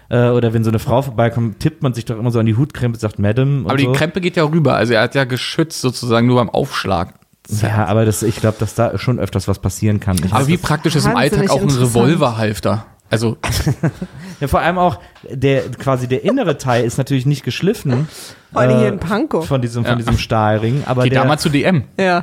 äh, 0.09 0.29
oder 0.31 0.53
wenn 0.55 0.65
so 0.65 0.71
eine 0.71 0.79
Frau 0.79 1.03
vorbeikommt, 1.03 1.61
tippt 1.61 1.83
man 1.83 1.93
sich 1.95 2.05
doch 2.07 2.19
immer 2.19 2.31
so 2.31 2.39
an 2.39 2.47
die 2.47 2.57
Hutkrempe 2.57 2.97
und 2.97 3.01
sagt 3.01 3.19
Madam 3.19 3.65
und 3.65 3.71
Aber 3.71 3.79
so. 3.79 3.93
die 3.93 3.99
Krempe 3.99 4.21
geht 4.21 4.37
ja 4.37 4.45
rüber. 4.45 4.75
Also 4.75 4.95
er 4.95 5.03
hat 5.03 5.15
ja 5.15 5.25
geschützt 5.25 5.81
sozusagen 5.81 6.27
nur 6.27 6.37
beim 6.37 6.51
Aufschlag. 6.51 7.15
Ja, 7.63 7.87
aber 7.87 8.05
das, 8.05 8.23
ich 8.23 8.37
glaube, 8.37 8.57
dass 8.61 8.75
da 8.75 8.99
schon 8.99 9.19
öfters 9.19 9.49
was 9.49 9.59
passieren 9.59 10.01
kann. 10.01 10.17
Ich 10.17 10.33
Aber 10.33 10.41
weiß, 10.41 10.49
wie 10.49 10.59
praktisch 10.59 10.97
ist 10.97 11.07
im 11.07 11.17
Alltag 11.17 11.51
auch 11.51 11.63
ein. 11.63 11.69
Revolverhalfter? 11.71 12.85
Also, 13.11 13.39
ja, 14.41 14.49
vor 14.49 14.61
allem 14.61 14.79
auch 14.79 14.99
der 15.29 15.63
quasi 15.71 16.07
der 16.09 16.25
innere 16.25 16.59
Teil 16.59 16.85
ist 16.85 16.99
natürlich 16.99 17.27
nicht 17.27 17.45
geschliffen. 17.45 18.09
Vor 18.53 18.63
allem 18.63 18.71
äh, 18.77 18.79
hier 18.81 18.89
in 18.89 18.99
Pankow. 18.99 19.47
Von 19.47 19.61
diesem, 19.61 19.83
Ja. 19.85 19.91
von 19.91 19.99
diesem 19.99 20.19
Stahlring. 20.19 20.83
Aber 20.87 21.03
geht 21.05 21.13
der, 21.13 21.23
da 21.23 21.29
mal 21.29 21.39
zu 21.39 21.49
DM. 21.51 21.85
Ja. 21.99 22.23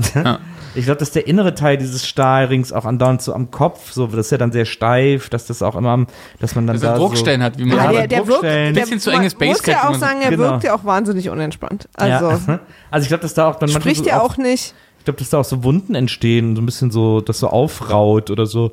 ich 0.73 0.85
glaube, 0.85 0.99
dass 0.99 1.11
der 1.11 1.27
innere 1.27 1.53
Teil 1.55 1.77
dieses 1.77 2.07
Stahlrings 2.07 2.73
auch 2.73 2.85
andauernd 2.85 3.21
so 3.21 3.33
am 3.33 3.51
Kopf, 3.51 3.91
so, 3.91 4.07
das 4.07 4.27
ist 4.27 4.31
ja 4.31 4.37
dann 4.37 4.51
sehr 4.51 4.65
steif, 4.65 5.29
dass 5.29 5.45
das 5.45 5.61
auch 5.61 5.75
immer 5.75 5.89
am, 5.91 6.07
dass 6.39 6.55
man 6.55 6.65
dann 6.67 6.75
Dass 6.77 6.83
er 6.83 6.93
da 6.93 6.97
Druckstellen 6.97 7.43
hat, 7.43 7.57
wie 7.57 7.65
man 7.65 7.77
Ja, 7.77 7.85
Ja, 7.85 7.91
der, 7.91 8.07
der 8.07 8.17
wirkt, 8.27 8.43
Druckstellen- 8.43 8.73
der, 8.73 8.81
Bisschen 8.81 8.99
zu 8.99 9.09
man 9.11 9.19
enges 9.19 9.33
muss 9.33 9.39
Basecap, 9.47 9.67
ja 9.73 9.85
auch 9.87 9.91
man- 9.91 9.99
sagen, 9.99 10.21
er 10.21 10.29
Genau. 10.31 10.43
wirkt 10.43 10.63
ja 10.63 10.75
auch 10.75 10.83
wahnsinnig 10.85 11.29
unentspannt. 11.29 11.87
So, 11.97 12.03
Also, 12.05 12.29
ja. 12.51 12.59
also 12.91 13.03
ich 13.03 13.07
glaube, 13.09 13.21
dass 13.21 13.33
da 13.33 13.47
auch 13.49 13.55
dann 13.55 13.69
manchmal 13.71 13.81
spricht 13.81 14.03
so 14.05 14.09
ja 14.09 14.21
auch, 14.21 14.31
auch 14.33 14.37
nicht. 14.37 14.73
ich 14.99 15.05
glaube, 15.05 15.19
dass 15.19 15.29
da 15.29 15.37
auch 15.39 15.45
so 15.45 15.63
Wunden 15.63 15.93
entstehen, 15.95 16.55
so 16.55 16.61
ein 16.61 16.65
bisschen 16.65 16.89
so, 16.91 17.21
das 17.21 17.39
so 17.39 17.49
aufraut 17.49 18.31
oder 18.31 18.45
so. 18.47 18.71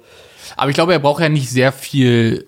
Aber 0.56 0.70
ich 0.70 0.74
glaube, 0.74 0.92
er 0.94 0.98
braucht 0.98 1.20
ja 1.22 1.28
nicht 1.28 1.50
sehr 1.50 1.70
viel, 1.72 2.46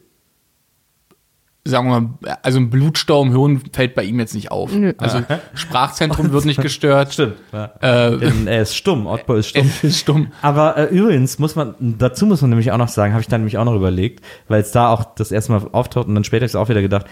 sagen 1.67 1.89
wir 1.89 2.01
mal, 2.01 2.39
also 2.43 2.59
ein 2.59 2.69
Blutstau 2.69 3.23
im 3.23 3.31
Hirn 3.31 3.63
fällt 3.73 3.95
bei 3.95 4.05
ihm 4.05 4.19
jetzt 4.19 4.35
nicht 4.35 4.51
auf. 4.51 4.71
Also 4.99 5.23
Sprachzentrum 5.55 6.31
wird 6.33 6.45
nicht 6.45 6.61
gestört. 6.61 7.15
Stimmt. 7.15 7.37
Ja. 7.53 7.73
Äh, 7.81 8.19
Denn 8.19 8.47
er 8.47 8.63
ist 8.63 8.77
stumm, 8.77 9.07
Oddball 9.07 9.39
ist 9.39 9.49
stumm. 9.49 9.71
ist 9.83 9.99
stumm. 9.99 10.29
Aber 10.43 10.77
äh, 10.77 10.85
übrigens 10.95 11.39
muss 11.39 11.57
man, 11.57 11.75
dazu 11.79 12.27
muss 12.27 12.43
man 12.43 12.51
nämlich 12.51 12.71
auch 12.71 12.79
noch 12.79 12.89
sagen, 12.89 13.15
habe 13.15 13.23
ich 13.23 13.29
dann 13.29 13.41
nämlich 13.41 13.57
auch 13.57 13.65
noch 13.65 13.75
überlegt, 13.75 14.23
weil 14.49 14.61
es 14.61 14.73
da 14.73 14.89
auch 14.89 15.05
das 15.15 15.33
erste 15.33 15.53
Mal 15.53 15.67
auftaucht 15.73 16.07
und 16.07 16.15
dann 16.15 16.25
später 16.25 16.43
habe 16.43 16.49
ich 16.51 16.57
auch 16.57 16.69
wieder 16.69 16.83
gedacht, 16.83 17.07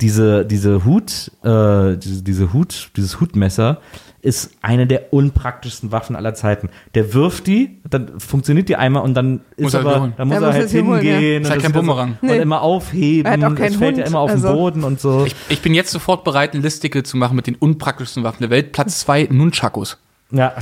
diese, 0.00 0.46
diese 0.46 0.84
Hut, 0.84 1.32
äh, 1.42 1.96
diese, 1.96 2.22
diese 2.22 2.52
Hut, 2.52 2.92
dieses 2.96 3.20
Hutmesser 3.20 3.80
ist 4.22 4.52
eine 4.62 4.86
der 4.86 5.12
unpraktischsten 5.12 5.92
Waffen 5.92 6.14
aller 6.16 6.34
Zeiten. 6.34 6.68
Der 6.94 7.14
wirft 7.14 7.46
die, 7.46 7.78
dann 7.88 8.20
funktioniert 8.20 8.68
die 8.68 8.76
einmal 8.76 9.02
und 9.02 9.14
dann 9.14 9.40
ist 9.56 9.62
Muss 9.64 9.74
er 9.74 9.80
aber, 9.80 10.00
holen. 10.00 10.12
dann 10.16 10.28
muss 10.28 10.34
Ja, 10.36 10.40
er 10.42 10.46
muss 10.46 10.54
halt 10.54 10.64
er 10.64 10.68
sie 10.68 10.82
holen, 10.82 11.04
ja. 11.06 11.12
hingehen. 11.12 11.42
Ist 11.42 11.46
und 11.48 11.52
halt 11.52 11.62
kein 11.62 11.72
so- 11.72 11.80
Bumerang. 11.80 12.18
Und 12.20 12.28
Nee. 12.28 12.36
immer 12.38 12.60
aufheben. 12.62 13.26
Er 13.26 13.32
hat 13.32 13.44
auch 13.44 13.52
es 13.54 13.58
keinen 13.58 13.78
fällt 13.78 13.96
ja 13.96 14.04
Hund, 14.04 14.10
immer 14.10 14.18
auf 14.20 14.30
den 14.30 14.44
also- 14.44 14.52
Boden 14.54 14.84
und 14.84 15.00
so. 15.00 15.24
Ich, 15.24 15.34
ich 15.48 15.62
bin 15.62 15.74
jetzt 15.74 15.90
sofort 15.90 16.24
bereit, 16.24 16.52
einen 16.54 16.62
Listicle 16.62 17.02
zu 17.02 17.16
machen 17.16 17.34
mit 17.36 17.46
den 17.46 17.54
unpraktischsten 17.56 18.22
Waffen 18.24 18.40
der 18.42 18.50
Welt. 18.50 18.72
Platz 18.72 19.00
zwei 19.00 19.26
Nunchakus. 19.30 19.98
ja. 20.32 20.52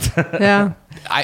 Ja. 0.40 0.74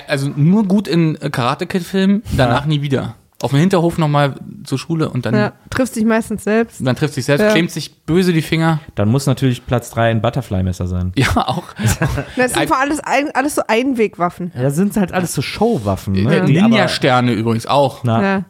Also 0.08 0.30
nur 0.34 0.64
gut 0.64 0.86
in 0.88 1.18
Karate 1.32 1.66
Kid 1.66 1.82
Filmen, 1.82 2.22
danach 2.36 2.66
nie 2.66 2.82
wieder. 2.82 3.14
Auf 3.44 3.50
dem 3.50 3.60
Hinterhof 3.60 3.98
nochmal 3.98 4.34
zur 4.64 4.78
Schule 4.78 5.08
und 5.10 5.26
dann, 5.26 5.34
Ja, 5.34 5.52
triffst 5.70 5.94
dich 5.96 6.04
meistens 6.04 6.44
selbst. 6.44 6.84
dann 6.84 6.96
trifft 6.96 7.14
sich 7.14 7.24
selbst, 7.24 7.42
Ja. 7.42 7.50
klemmt 7.52 7.70
sich 7.70 7.94
böse 8.04 8.32
die 8.32 8.42
Finger. 8.42 8.80
Dann 8.94 9.08
muss 9.08 9.26
natürlich 9.26 9.64
Platz 9.66 9.90
3 9.90 10.10
ein 10.10 10.22
Butterfly-Messer 10.22 10.86
sein. 10.86 11.12
Ja, 11.16 11.28
auch. 11.48 11.64
Das 12.36 12.52
sind 12.52 12.58
Ein- 12.58 12.68
vor 12.68 12.78
alles, 12.78 13.00
ein- 13.00 13.30
alles 13.34 13.54
so 13.54 13.62
Einwegwaffen. 13.68 14.50
Ja, 14.56 14.70
sind 14.70 14.96
halt 14.96 15.12
alles 15.12 15.34
so 15.34 15.42
Showwaffen. 15.42 16.14
Ne? 16.14 16.36
Äh, 16.38 16.44
die 16.46 16.58
aber- 16.58 16.68
Ninja-Sterne 16.68 17.32
übrigens 17.32 17.66
auch. 17.66 18.02
Na, 18.04 18.22
Ja. 18.22 18.44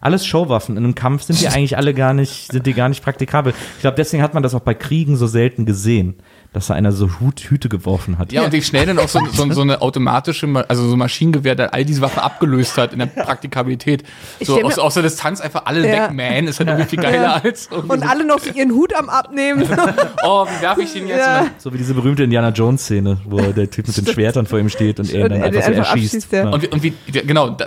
Alles 0.00 0.24
Showwaffen. 0.24 0.76
In 0.76 0.84
einem 0.84 0.94
Kampf 0.94 1.22
sind 1.22 1.40
die 1.40 1.48
eigentlich 1.48 1.76
alle 1.76 1.92
gar 1.92 2.14
nicht, 2.14 2.52
sind 2.52 2.64
die 2.66 2.72
gar 2.74 2.88
nicht 2.88 3.02
praktikabel. 3.02 3.52
Ich 3.76 3.80
glaube, 3.80 3.96
deswegen 3.96 4.22
hat 4.22 4.32
man 4.32 4.44
das 4.44 4.54
auch 4.54 4.60
bei 4.60 4.74
Kriegen 4.74 5.16
so 5.16 5.26
selten 5.26 5.66
gesehen, 5.66 6.14
dass 6.52 6.68
da 6.68 6.74
einer 6.74 6.92
so 6.92 7.20
Hut, 7.20 7.40
Hüte 7.40 7.68
geworfen 7.68 8.18
hat. 8.18 8.32
Ja, 8.32 8.42
und 8.42 8.52
wie 8.52 8.62
schnell 8.62 8.86
dann 8.86 8.98
auch 8.98 9.08
so, 9.08 9.20
so, 9.32 9.52
so 9.52 9.60
eine 9.60 9.82
automatische, 9.82 10.46
Ma- 10.46 10.64
also 10.68 10.88
so 10.88 10.94
ein 10.96 10.98
Maschinengewehr, 10.98 11.54
der 11.54 11.74
all 11.74 11.84
diese 11.84 12.00
Waffen 12.00 12.20
abgelöst 12.20 12.76
hat 12.78 12.94
in 12.94 13.00
der 13.00 13.06
Praktikabilität. 13.06 14.02
So 14.40 14.60
aus, 14.62 14.78
aus 14.78 14.94
der 14.94 15.02
Distanz 15.02 15.40
einfach 15.40 15.66
alle 15.66 15.86
Ja. 15.86 16.04
wegmähen, 16.08 16.48
ist 16.48 16.58
halt 16.58 16.70
irgendwie 16.70 16.88
viel 16.88 17.00
geiler 17.02 17.44
als 17.44 17.68
irgendwie 17.70 17.92
Und 17.92 18.02
alle 18.02 18.24
noch 18.24 18.44
ihren 18.46 18.72
Hut 18.72 18.94
am 18.94 19.08
Abnehmen. 19.10 19.62
oh, 20.24 20.46
wie 20.46 20.62
werfe 20.62 20.82
ich 20.82 20.92
den 20.94 21.06
jetzt? 21.06 21.18
Ja. 21.18 21.46
So 21.58 21.72
wie 21.72 21.78
diese 21.78 21.92
berühmte 21.94 22.24
Indiana 22.24 22.48
Jones 22.48 22.82
Szene, 22.82 23.18
wo 23.26 23.38
der 23.38 23.70
Typ 23.70 23.86
mit 23.86 23.96
den 23.96 24.06
Schwertern 24.06 24.46
vor 24.46 24.58
ihm 24.58 24.70
steht 24.70 24.98
und 25.00 25.12
er 25.12 25.26
ihn 25.26 25.32
dann 25.32 25.42
einfach 25.42 25.62
so 25.64 25.72
erschießt. 25.72 26.32
ja. 26.32 26.48
Und 26.48 26.62
wie, 26.62 26.68
und 26.68 26.82
wie 26.82 26.94
genau, 27.12 27.50
da, 27.50 27.66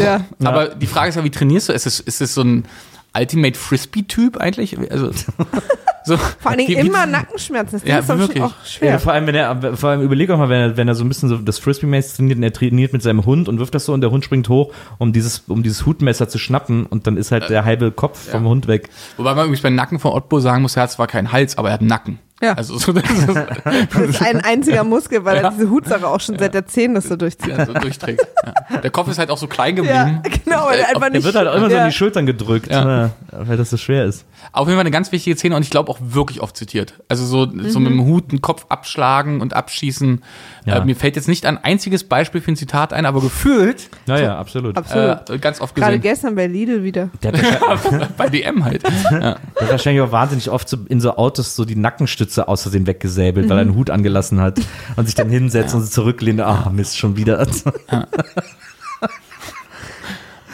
ja. 0.00 0.24
aber 0.44 0.68
die 0.68 0.86
Frage 0.86 1.08
ist 1.08 1.16
ja, 1.16 1.24
wie 1.24 1.30
trainierst 1.30 1.68
du? 1.68 1.72
Ist 1.72 1.86
es, 1.86 1.98
ist 2.00 2.20
es 2.20 2.34
so 2.34 2.42
ein 2.42 2.64
Ultimate 3.16 3.58
Frisbee-Typ 3.58 4.36
eigentlich? 4.38 4.78
Also, 4.90 5.10
so, 6.04 6.16
Vor 6.16 6.50
allen 6.50 6.58
Dingen 6.58 6.86
immer 6.86 7.06
Nackenschmerzen. 7.06 7.80
Das 7.80 7.88
Ja, 7.88 7.98
ist 7.98 8.08
wirklich. 8.08 8.42
auch 8.42 8.50
Ja, 8.50 8.66
schwer. 8.66 8.98
vor 8.98 9.12
allem, 9.12 9.26
wenn 9.26 9.34
er, 9.34 9.76
vor 9.76 9.90
allem 9.90 10.00
überleg 10.02 10.30
auch 10.30 10.38
mal, 10.38 10.48
wenn 10.48 10.60
er, 10.60 10.76
wenn 10.76 10.88
er 10.88 10.94
so 10.94 11.04
ein 11.04 11.08
bisschen 11.08 11.28
so 11.28 11.36
das 11.36 11.58
Frisbee-mäßig 11.58 12.16
trainiert 12.16 12.36
und 12.38 12.42
er 12.42 12.52
trainiert 12.52 12.92
mit 12.92 13.02
seinem 13.02 13.24
Hund 13.26 13.48
und 13.48 13.58
wirft 13.58 13.74
das 13.74 13.84
so 13.84 13.92
und 13.92 14.00
der 14.00 14.10
Hund 14.10 14.24
springt 14.24 14.48
hoch, 14.48 14.72
um 14.98 15.12
dieses, 15.12 15.40
um 15.48 15.62
dieses 15.62 15.84
Hutmesser 15.86 16.28
zu 16.28 16.38
schnappen 16.38 16.86
und 16.86 17.06
dann 17.06 17.16
ist 17.16 17.32
halt 17.32 17.50
der 17.50 17.64
halbe 17.64 17.92
Kopf 17.92 18.30
vom 18.30 18.44
Hund 18.44 18.66
weg. 18.66 18.88
Wobei 19.16 19.34
man 19.34 19.44
übrigens 19.44 19.60
beim 19.62 19.74
Nacken 19.74 19.98
von 19.98 20.12
Otto 20.12 20.40
sagen 20.40 20.62
muss, 20.62 20.76
er 20.76 20.84
hat 20.84 20.90
zwar 20.92 21.06
keinen 21.06 21.32
Hals, 21.32 21.58
aber 21.58 21.68
er 21.68 21.74
hat 21.74 21.80
einen 21.80 21.88
Nacken. 21.90 22.18
Ja. 22.42 22.54
Also 22.54 22.76
so, 22.76 22.92
das 22.92 23.04
ist, 23.08 23.28
Das 23.64 24.08
ist 24.08 24.22
ein 24.22 24.40
einziger 24.40 24.82
Muskel, 24.84 25.24
weil 25.24 25.36
er 25.38 25.50
diese 25.50 25.70
Hutsache 25.70 26.06
auch 26.06 26.20
schon 26.20 26.38
seit 26.38 26.54
der 26.54 26.66
Zehn 26.66 26.94
das 26.94 27.04
so 27.08 27.16
durchzieht. 27.16 27.56
ja, 27.56 27.64
so 27.66 27.72
durchträgt. 27.72 28.20
Ja. 28.70 28.78
Der 28.78 28.90
Kopf 28.90 29.08
ist 29.08 29.18
halt 29.18 29.30
auch 29.30 29.38
so 29.38 29.46
klein 29.46 29.76
Ja, 29.84 30.04
geblieben. 30.04 30.22
genau, 30.44 30.66
weil 30.66 30.80
er 30.80 30.86
Äh, 30.86 30.88
einfach 30.88 31.00
Der 31.02 31.10
nicht. 31.10 31.24
wird 31.24 31.34
halt 31.36 31.48
auch 31.48 31.54
immer 31.54 31.70
so 31.70 31.76
ja. 31.76 31.82
in 31.84 31.90
die 31.90 31.94
Schultern 31.96 32.26
gedrückt, 32.26 32.70
Ja. 32.70 32.84
ne, 32.84 33.10
weil 33.30 33.56
das 33.56 33.70
so 33.70 33.76
schwer 33.76 34.04
ist. 34.06 34.24
Auf 34.50 34.66
jeden 34.66 34.76
Fall 34.76 34.80
eine 34.80 34.90
ganz 34.90 35.12
wichtige 35.12 35.36
Szene 35.36 35.54
und 35.54 35.62
ich 35.62 35.70
glaube 35.70 35.88
auch 35.90 35.98
wirklich 36.00 36.40
oft 36.40 36.56
zitiert. 36.56 36.94
Also 37.08 37.24
so, 37.24 37.46
so 37.68 37.78
Mhm. 37.78 37.84
mit 37.84 37.92
dem 37.92 38.04
Hut 38.06 38.30
einen 38.30 38.42
Kopf 38.42 38.66
abschlagen 38.68 39.40
und 39.40 39.54
abschießen. 39.54 40.22
Ja. 40.64 40.78
Äh, 40.78 40.84
mir 40.84 40.96
fällt 40.96 41.14
jetzt 41.16 41.28
nicht 41.28 41.46
ein 41.46 41.62
einziges 41.62 42.04
Beispiel 42.04 42.40
für 42.40 42.50
ein 42.52 42.56
Zitat 42.56 42.92
ein, 42.92 43.06
aber 43.06 43.20
gefühlt 43.20 43.88
Naja, 44.06 44.36
absolut. 44.38 44.76
Absolut. 44.76 45.30
äh, 45.30 45.38
ganz 45.38 45.60
oft 45.60 45.74
Gerade 45.76 45.98
gesehen. 45.98 46.02
gestern 46.02 46.34
bei 46.34 46.46
Lidl 46.48 46.82
wieder. 46.82 47.10
Der 47.22 47.32
Bei 48.16 48.28
DM 48.28 48.64
halt. 48.64 48.82
der 49.10 49.36
hat 49.60 49.70
wahrscheinlich 49.70 50.02
auch 50.02 50.12
wahnsinnig 50.12 50.50
oft 50.50 50.68
so 50.68 50.78
in 50.88 51.00
so 51.00 51.16
Autos 51.16 51.54
so 51.54 51.64
die 51.64 51.76
Nackenstütze 51.76 52.31
aus 52.38 52.62
Versehen 52.62 52.86
weggesäbelt, 52.86 53.48
weil 53.48 53.58
er 53.58 53.62
einen 53.62 53.74
Hut 53.74 53.90
angelassen 53.90 54.40
hat 54.40 54.60
und 54.96 55.06
sich 55.06 55.14
dann 55.14 55.28
hinsetzt 55.30 55.74
und 55.74 55.82
so 55.82 55.88
zurücklehnt. 55.88 56.40
Ah, 56.40 56.70
Mist, 56.74 56.98
schon 56.98 57.16
wieder. 57.16 57.46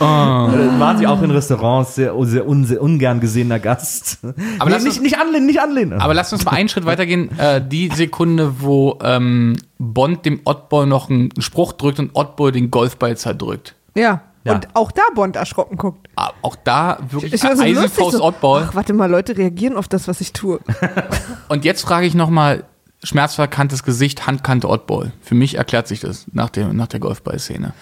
Oh. 0.00 0.04
Waren 0.04 0.96
sie 0.98 1.08
auch 1.08 1.20
in 1.22 1.32
Restaurants 1.32 1.96
sehr, 1.96 2.14
sehr, 2.22 2.46
un, 2.46 2.64
sehr 2.64 2.80
ungern 2.80 3.18
gesehener 3.18 3.58
Gast. 3.58 4.18
Aber 4.22 4.34
nee, 4.70 4.76
lass 4.76 4.84
nicht, 4.84 4.92
uns- 4.98 5.00
nicht 5.02 5.18
anlehnen, 5.18 5.46
nicht 5.46 5.60
anlehnen. 5.60 5.94
Aber 6.00 6.14
lasst 6.14 6.32
uns 6.32 6.44
mal 6.44 6.52
einen 6.52 6.68
Schritt 6.68 6.86
weitergehen. 6.86 7.36
Äh, 7.36 7.60
die 7.66 7.88
Sekunde, 7.92 8.60
wo 8.60 8.96
ähm, 9.02 9.56
Bond 9.78 10.24
dem 10.24 10.40
Oddball 10.44 10.86
noch 10.86 11.10
einen 11.10 11.30
Spruch 11.40 11.72
drückt 11.72 11.98
und 11.98 12.10
Oddball 12.14 12.52
den 12.52 12.70
Golfball 12.70 13.16
zerdrückt. 13.16 13.74
Ja. 13.96 14.20
Ja. 14.44 14.54
Und 14.54 14.68
auch 14.74 14.92
da 14.92 15.02
Bond 15.14 15.36
erschrocken 15.36 15.76
guckt. 15.76 16.08
Ah, 16.16 16.30
Auch 16.42 16.56
da 16.56 16.98
wirklich 17.10 17.34
Ich 17.34 17.42
war 17.44 17.56
so 17.56 17.62
Eisenfaust 17.62 18.16
so, 18.16 18.22
Oddball. 18.24 18.66
ach, 18.68 18.74
warte 18.74 18.92
mal, 18.94 19.10
Leute 19.10 19.36
reagieren 19.36 19.76
auf 19.76 19.88
das, 19.88 20.08
was 20.08 20.20
ich 20.20 20.32
tue. 20.32 20.60
Und 21.48 21.64
jetzt 21.64 21.82
frage 21.82 22.06
ich 22.06 22.14
nochmal, 22.14 22.64
schmerzverkanntes 23.02 23.82
Gesicht, 23.82 24.26
Handkante 24.26 24.68
Oddball. 24.68 25.12
Für 25.20 25.34
mich 25.34 25.56
erklärt 25.56 25.88
sich 25.88 26.00
das 26.00 26.26
nach, 26.32 26.50
dem, 26.50 26.76
nach 26.76 26.86
der 26.88 27.00
Golfball-Szene. 27.00 27.72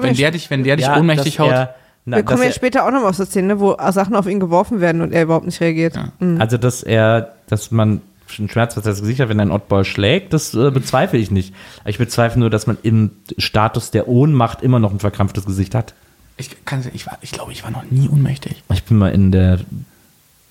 Wenn 0.00 0.14
der 0.14 0.30
dich, 0.30 0.50
wenn 0.50 0.64
der 0.64 0.76
dich 0.76 0.86
Ja, 0.86 0.98
ohnmächtig 0.98 1.38
haut. 1.40 1.50
er- 1.50 1.74
na, 2.06 2.16
wir 2.18 2.22
kommen 2.22 2.42
ja 2.42 2.52
später 2.52 2.86
auch 2.86 2.90
noch 2.90 3.00
mal 3.00 3.08
auf 3.08 3.16
so 3.16 3.24
Szene, 3.24 3.60
wo 3.60 3.76
Sachen 3.90 4.14
auf 4.14 4.26
ihn 4.26 4.38
geworfen 4.38 4.80
werden 4.82 5.00
und 5.00 5.12
er 5.12 5.22
überhaupt 5.22 5.46
nicht 5.46 5.60
reagiert. 5.62 5.96
Ja. 5.96 6.08
er, 6.20 6.38
also, 6.40 6.58
dass 6.58 6.82
er, 6.82 7.34
dass 7.48 7.70
man 7.70 8.02
ein 8.38 8.48
schmerzverzerrtes 8.48 9.00
Gesicht 9.00 9.20
hat, 9.20 9.28
wenn 9.28 9.40
ein 9.40 9.50
Oddball 9.50 9.84
schlägt, 9.84 10.32
das 10.32 10.54
äh, 10.54 10.70
bezweifle 10.70 11.18
ich 11.18 11.30
nicht. 11.30 11.54
Ich 11.84 11.98
bezweifle 11.98 12.40
nur, 12.40 12.50
dass 12.50 12.66
man 12.66 12.78
im 12.82 13.10
Status 13.38 13.90
der 13.90 14.08
Ohnmacht 14.08 14.62
immer 14.62 14.78
noch 14.78 14.92
ein 14.92 15.00
verkrampftes 15.00 15.46
Gesicht 15.46 15.74
hat. 15.74 15.94
Ich, 16.36 16.64
kann, 16.64 16.84
ich, 16.92 17.06
war, 17.06 17.18
ich 17.20 17.32
glaube, 17.32 17.52
ich 17.52 17.62
war 17.62 17.70
noch 17.70 17.84
nie 17.90 18.08
ohnmächtig. 18.08 18.62
Ich 18.72 18.84
bin 18.84 18.98
mal 18.98 19.10
in 19.10 19.30
der 19.30 19.60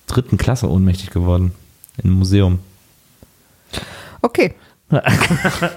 dritten 0.08 0.38
Klasse 0.38 0.70
ohnmächtig 0.70 1.10
geworden. 1.10 1.54
Im 2.02 2.12
Museum. 2.12 2.60
Okay. 4.22 4.56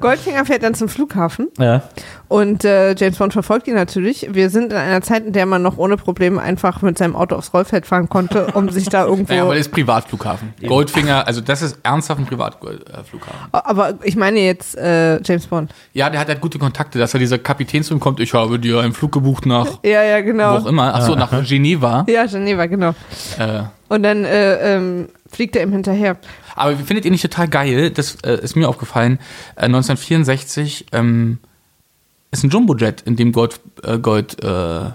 Goldfinger 0.00 0.44
fährt 0.44 0.62
dann 0.62 0.74
zum 0.74 0.88
Flughafen 0.88 1.48
Ja. 1.58 1.82
und 2.28 2.64
äh, 2.64 2.94
James 2.94 3.16
Bond 3.18 3.32
verfolgt 3.32 3.68
ihn 3.68 3.74
natürlich. 3.74 4.28
Wir 4.32 4.50
sind 4.50 4.72
in 4.72 4.78
einer 4.78 5.02
Zeit, 5.02 5.26
in 5.26 5.32
der 5.32 5.46
man 5.46 5.62
noch 5.62 5.78
ohne 5.78 5.96
Probleme 5.96 6.40
einfach 6.40 6.82
mit 6.82 6.98
seinem 6.98 7.16
Auto 7.16 7.36
aufs 7.36 7.52
Rollfeld 7.54 7.86
fahren 7.86 8.08
konnte, 8.08 8.46
um 8.54 8.68
sich 8.70 8.88
da 8.88 9.04
irgendwo. 9.06 9.32
Naja, 9.32 9.42
aber 9.44 9.54
das 9.54 9.66
ist 9.66 9.72
Privatflughafen. 9.72 10.54
Goldfinger, 10.66 11.26
also 11.26 11.40
das 11.40 11.62
ist 11.62 11.78
ernsthaft 11.82 12.20
ein 12.20 12.26
Privatflughafen. 12.26 13.48
aber 13.52 13.94
ich 14.02 14.16
meine 14.16 14.40
jetzt 14.40 14.76
äh, 14.76 15.20
James 15.22 15.46
Bond. 15.46 15.72
Ja, 15.92 16.10
der 16.10 16.20
hat 16.20 16.28
halt 16.28 16.40
gute 16.40 16.58
Kontakte, 16.58 16.98
dass 16.98 17.14
er 17.14 17.20
dieser 17.20 17.38
Kapitän 17.38 17.82
zu 17.82 17.94
ihm 17.94 18.00
kommt. 18.00 18.20
Ich 18.20 18.34
habe 18.34 18.58
dir 18.58 18.80
einen 18.80 18.92
Flug 18.92 19.12
gebucht 19.12 19.46
nach 19.46 19.66
Ja, 19.84 20.02
ja, 20.02 20.18
wo 20.20 20.24
genau. 20.24 20.56
auch 20.58 20.66
immer. 20.66 20.94
Achso, 20.94 21.14
nach 21.14 21.30
Geneva. 21.44 22.04
Ja, 22.08 22.26
Geneva, 22.26 22.66
genau. 22.66 22.90
Äh, 23.38 23.62
Und 23.88 24.02
dann 24.02 24.24
äh, 24.24 24.76
ähm, 24.76 25.08
fliegt 25.32 25.56
er 25.56 25.62
ihm 25.62 25.72
hinterher. 25.72 26.16
aber 26.54 26.76
findet 26.76 27.04
ihr 27.04 27.10
nicht 27.10 27.22
total 27.22 27.48
geil? 27.48 27.90
Das 27.90 28.16
äh, 28.24 28.38
ist 28.42 28.54
mir 28.56 28.68
aufgefallen. 28.68 29.18
Äh, 29.56 29.64
1964 29.64 30.86
ähm, 30.92 31.38
ist 32.30 32.44
ein 32.44 32.50
Jumbojet, 32.50 33.00
in 33.02 33.16
dem 33.16 33.32
Gold, 33.32 33.60
äh, 33.82 33.98
Gold, 33.98 34.42
äh, 34.42 34.90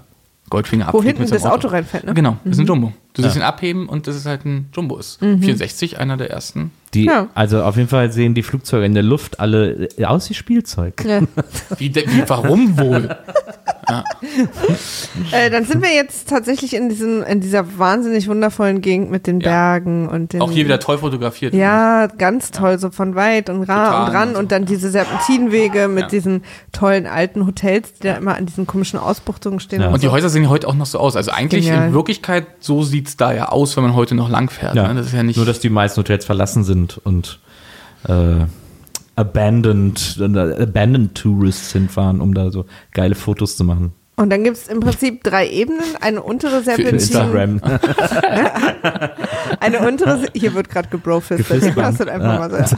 Goldfinger 0.50 0.86
Wo 0.86 0.98
abfliegt 0.98 1.04
hinten 1.18 1.20
mit 1.22 1.28
seinem 1.28 1.42
das 1.42 1.52
Auto 1.52 1.68
reinfällt, 1.68 2.04
ne? 2.04 2.14
Genau, 2.14 2.38
das 2.44 2.52
ist 2.56 2.60
ein 2.60 2.66
Jumbo. 2.66 2.92
Du 3.12 3.22
siehst 3.22 3.36
ihn 3.36 3.42
abheben 3.42 3.88
und 3.88 4.06
das 4.06 4.16
ist 4.16 4.24
halt 4.26 4.44
ein 4.46 4.68
Jumbo. 4.72 4.96
Ist 4.98 5.20
Mhm. 5.20 5.42
64 5.42 5.98
einer 5.98 6.16
der 6.16 6.30
ersten. 6.30 6.70
Die, 6.94 7.04
Ja. 7.04 7.28
Also 7.34 7.62
auf 7.62 7.76
jeden 7.76 7.88
Fall 7.88 8.10
sehen 8.12 8.34
die 8.34 8.42
Flugzeuge 8.42 8.84
in 8.86 8.94
der 8.94 9.02
Luft 9.02 9.40
alle 9.40 9.88
äh, 9.98 10.04
aus 10.06 10.28
wie 10.30 10.34
Spielzeug. 10.34 11.04
Ja. 11.06 11.20
Wie, 11.78 11.90
de- 11.90 12.06
wie 12.08 12.22
warum 12.26 12.78
wohl? 12.78 13.16
Äh, 15.32 15.50
dann 15.50 15.64
sind 15.64 15.82
wir 15.82 15.94
jetzt 15.94 16.28
tatsächlich 16.28 16.74
in, 16.74 16.88
diesem, 16.90 17.22
in 17.22 17.40
dieser 17.40 17.78
wahnsinnig 17.78 18.28
wundervollen 18.28 18.80
Gegend 18.82 19.10
mit 19.10 19.26
den 19.26 19.40
Ja. 19.40 19.48
Bergen 19.48 20.08
und 20.08 20.32
den. 20.32 20.42
Auch 20.42 20.50
hier 20.50 20.66
wieder 20.66 20.78
toll 20.78 20.98
fotografiert. 20.98 21.54
Ja, 21.54 22.06
ganz 22.06 22.50
toll, 22.50 22.78
so 22.78 22.90
von 22.90 23.14
weit 23.14 23.48
und 23.48 23.62
ran 23.62 23.86
Total 23.86 24.04
und 24.08 24.14
ran 24.14 24.28
und 24.28 24.34
so. 24.34 24.40
und 24.40 24.52
dann 24.52 24.66
diese 24.66 24.90
Serpentinwege 24.90 25.88
mit 25.88 26.02
Ja. 26.04 26.08
diesen 26.08 26.42
tollen 26.72 27.06
alten 27.06 27.46
Hotels, 27.46 27.94
die 27.94 28.08
da 28.08 28.16
immer 28.16 28.36
an 28.36 28.44
diesen 28.46 28.66
komischen 28.66 28.98
Ausbuchtungen 28.98 29.58
stehen. 29.60 29.80
Ja. 29.80 29.88
Und 29.88 30.02
die 30.02 30.06
so. 30.06 30.12
Häuser 30.12 30.28
sehen 30.28 30.42
ja 30.44 30.48
heute 30.50 30.68
auch 30.68 30.74
noch 30.74 30.86
so 30.86 30.98
aus. 30.98 31.16
Also 31.16 31.30
eigentlich 31.30 31.66
Genial. 31.66 31.88
in 31.88 31.94
Wirklichkeit, 31.94 32.46
so 32.60 32.82
sieht's 32.82 33.16
da 33.16 33.32
ja 33.32 33.46
aus, 33.48 33.76
wenn 33.76 33.84
man 33.84 33.94
heute 33.94 34.14
noch 34.14 34.28
lang 34.28 34.50
fährt. 34.50 34.74
Ja. 34.74 34.88
Ne? 34.88 34.96
Das 34.96 35.06
ist 35.06 35.14
ja 35.14 35.22
nicht. 35.22 35.36
Nur, 35.36 35.46
dass 35.46 35.60
die 35.60 35.70
meisten 35.70 35.98
Hotels 36.00 36.24
verlassen 36.26 36.62
sind 36.64 36.77
und 37.04 37.40
äh, 38.04 38.46
abandoned, 39.16 40.18
abandoned 40.20 41.14
Tourists 41.14 41.72
hinfahren, 41.72 42.20
um 42.20 42.34
da 42.34 42.50
so 42.50 42.66
geile 42.92 43.14
Fotos 43.14 43.56
zu 43.56 43.64
machen. 43.64 43.92
Und 44.18 44.30
dann 44.30 44.42
gibt 44.42 44.56
es 44.56 44.66
im 44.66 44.80
Prinzip 44.80 45.22
drei 45.22 45.48
Ebenen. 45.48 45.80
Eine 46.00 46.22
untere 46.22 46.58
Für 46.58 46.64
Serpentin, 46.64 46.94
Instagram. 46.94 47.60
eine 49.60 49.78
untere, 49.86 50.26
hier 50.34 50.54
wird 50.54 50.68
gerade 50.68 50.88
gebrofistet, 50.88 51.48
Gefistet. 51.48 51.76
das 51.76 51.98
wird 52.00 52.08
einfach 52.08 52.50
mal 52.50 52.66
so. 52.66 52.76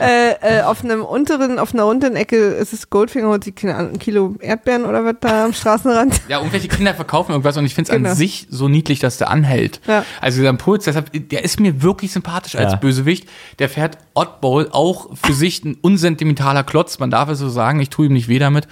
äh, 0.00 0.60
äh, 0.60 0.62
auf 0.62 0.82
einem 0.82 1.02
unteren, 1.02 1.58
auf 1.58 1.74
einer 1.74 1.84
unteren 1.86 2.16
Ecke 2.16 2.36
ist 2.36 2.72
es 2.72 2.88
Goldfinger 2.88 3.30
und 3.30 3.44
die 3.44 3.68
Ahnung, 3.68 3.92
ein 3.92 3.98
Kilo 3.98 4.34
Erdbeeren 4.40 4.86
oder 4.86 5.04
was 5.04 5.16
da 5.20 5.44
am 5.44 5.52
Straßenrand. 5.52 6.22
Ja, 6.28 6.38
irgendwelche 6.38 6.68
Kinder 6.68 6.94
verkaufen 6.94 7.32
irgendwas 7.32 7.58
und 7.58 7.66
ich 7.66 7.74
finde 7.74 7.90
es 7.90 7.96
Genau. 7.96 8.08
an 8.10 8.16
sich 8.16 8.46
so 8.48 8.68
niedlich, 8.68 8.98
dass 8.98 9.18
der 9.18 9.30
anhält. 9.30 9.80
Ja. 9.86 10.04
Also 10.22 10.38
dieser 10.38 10.48
Impuls, 10.50 10.84
deshalb, 10.84 11.10
der 11.12 11.44
ist 11.44 11.60
mir 11.60 11.82
wirklich 11.82 12.12
sympathisch 12.12 12.56
als 12.56 12.72
Ja. 12.72 12.78
Bösewicht. 12.78 13.28
Der 13.58 13.68
fährt 13.68 13.98
Oddball 14.14 14.68
auch 14.72 15.10
für 15.22 15.34
sich 15.34 15.62
ein 15.64 15.76
unsentimentaler 15.82 16.64
Klotz, 16.64 16.98
man 16.98 17.10
darf 17.10 17.28
es 17.28 17.38
so 17.40 17.50
sagen, 17.50 17.78
ich 17.80 17.90
tue 17.90 18.06
ihm 18.06 18.14
nicht 18.14 18.28
weh 18.28 18.38
damit. 18.38 18.66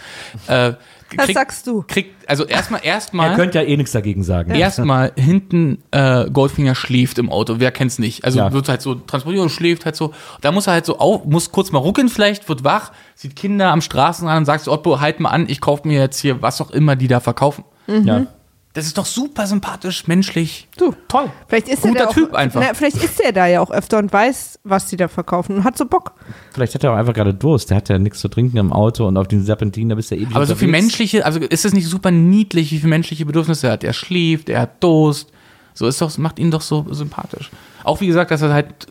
Äh, 0.47 0.73
Das 1.17 1.29
sagst 1.29 1.67
du. 1.67 1.85
Kriegt, 1.87 2.29
also 2.29 2.45
erstmal, 2.45 2.81
Er 2.81 2.87
erstmal. 2.95 3.37
könnte 3.37 3.59
ja 3.61 3.65
eh 3.65 3.77
nichts 3.77 3.93
dagegen 3.93 4.23
sagen. 4.25 4.51
Erstmal 4.53 5.13
hinten 5.17 5.83
äh, 5.91 6.29
Goldfinger 6.31 6.75
schläft 6.75 7.19
im 7.19 7.31
Auto, 7.31 7.57
wer 7.59 7.71
kennt's 7.71 7.99
nicht? 7.99 8.25
Also 8.25 8.39
Ja. 8.39 8.53
wird 8.53 8.69
halt 8.69 8.83
so 8.83 8.95
transportiert 8.97 9.43
und 9.43 9.51
schläft 9.51 9.85
halt 9.85 9.97
so. 9.97 10.13
Da 10.41 10.51
muss 10.51 10.67
er 10.67 10.73
halt 10.75 10.87
so 10.87 10.99
auf, 10.99 11.25
muss 11.25 11.53
kurz 11.53 11.71
mal 11.73 11.79
ruckeln 11.79 12.09
vielleicht, 12.09 12.49
wird 12.49 12.65
wach, 12.65 12.93
sieht 13.15 13.37
Kinder 13.37 13.71
am 13.71 13.81
Straßenrand 13.81 14.39
und 14.39 14.45
sagt 14.47 14.65
so, 14.65 14.73
Otto, 14.73 15.01
halt 15.01 15.21
mal 15.21 15.31
an, 15.31 15.47
ich 15.49 15.61
kaufe 15.61 15.87
mir 15.87 16.01
jetzt 16.01 16.19
hier 16.21 16.43
was 16.43 16.61
auch 16.61 16.71
immer 16.71 16.97
die 16.97 17.09
da 17.09 17.21
verkaufen. 17.21 17.65
Ja. 17.87 18.27
Das 18.75 18.87
ist 18.87 18.99
doch 18.99 19.07
super 19.07 19.47
sympathisch, 19.47 20.09
menschlich. 20.09 20.67
Du. 20.77 20.93
Toll. 21.07 21.31
Vielleicht 21.47 21.69
ist 21.69 21.83
Guter 21.83 21.95
er 21.95 22.03
da 22.05 22.11
auch, 22.11 22.15
Typ 22.15 22.35
einfach. 22.35 22.61
Na, 22.61 22.75
vielleicht 22.75 22.97
ist 22.97 23.21
er 23.21 23.31
da 23.33 23.47
ja 23.47 23.61
auch 23.61 23.71
öfter 23.71 23.99
und 23.99 24.13
weiß, 24.13 24.59
was 24.65 24.87
die 24.87 24.97
da 24.97 25.07
verkaufen 25.07 25.57
und 25.59 25.65
hat 25.65 25.79
so 25.79 25.87
Bock. 25.87 26.13
Vielleicht 26.53 26.75
hat 26.75 26.83
er 26.83 26.93
auch 26.93 26.97
einfach 26.97 27.15
gerade 27.15 27.33
Durst. 27.33 27.71
Der 27.71 27.77
hat 27.77 27.89
ja 27.89 27.99
nichts 27.99 28.19
zu 28.19 28.27
trinken 28.29 28.57
im 28.57 28.73
Auto 28.73 29.07
und 29.07 29.17
auf 29.17 29.29
den 29.29 29.45
Serpentinen, 29.45 29.91
da 29.91 29.95
bist 29.95 30.11
du 30.11 30.17
ja 30.17 30.23
ewig 30.23 30.35
Aber 30.35 30.45
so 30.45 30.57
viel 30.57 30.67
menschliche, 30.67 31.25
also 31.25 31.39
ist 31.39 31.65
es 31.65 31.73
nicht 31.73 31.87
super 31.87 32.11
niedlich, 32.11 32.73
wie 32.73 32.79
viele 32.79 32.91
menschliche 32.91 33.25
Bedürfnisse 33.25 33.69
er 33.69 33.75
hat? 33.75 33.85
Er 33.85 33.93
schläft, 33.93 34.49
er 34.49 34.63
hat 34.63 34.83
Durst. 34.83 35.31
So 35.73 35.87
ist 35.87 36.01
doch, 36.01 36.17
macht 36.19 36.41
ihn 36.41 36.51
doch 36.51 36.61
so 36.61 36.85
sympathisch. 36.91 37.51
Auch 37.85 38.01
wie 38.01 38.09
gesagt, 38.09 38.33
dass 38.33 38.43
er 38.43 38.53
halt 38.53 38.89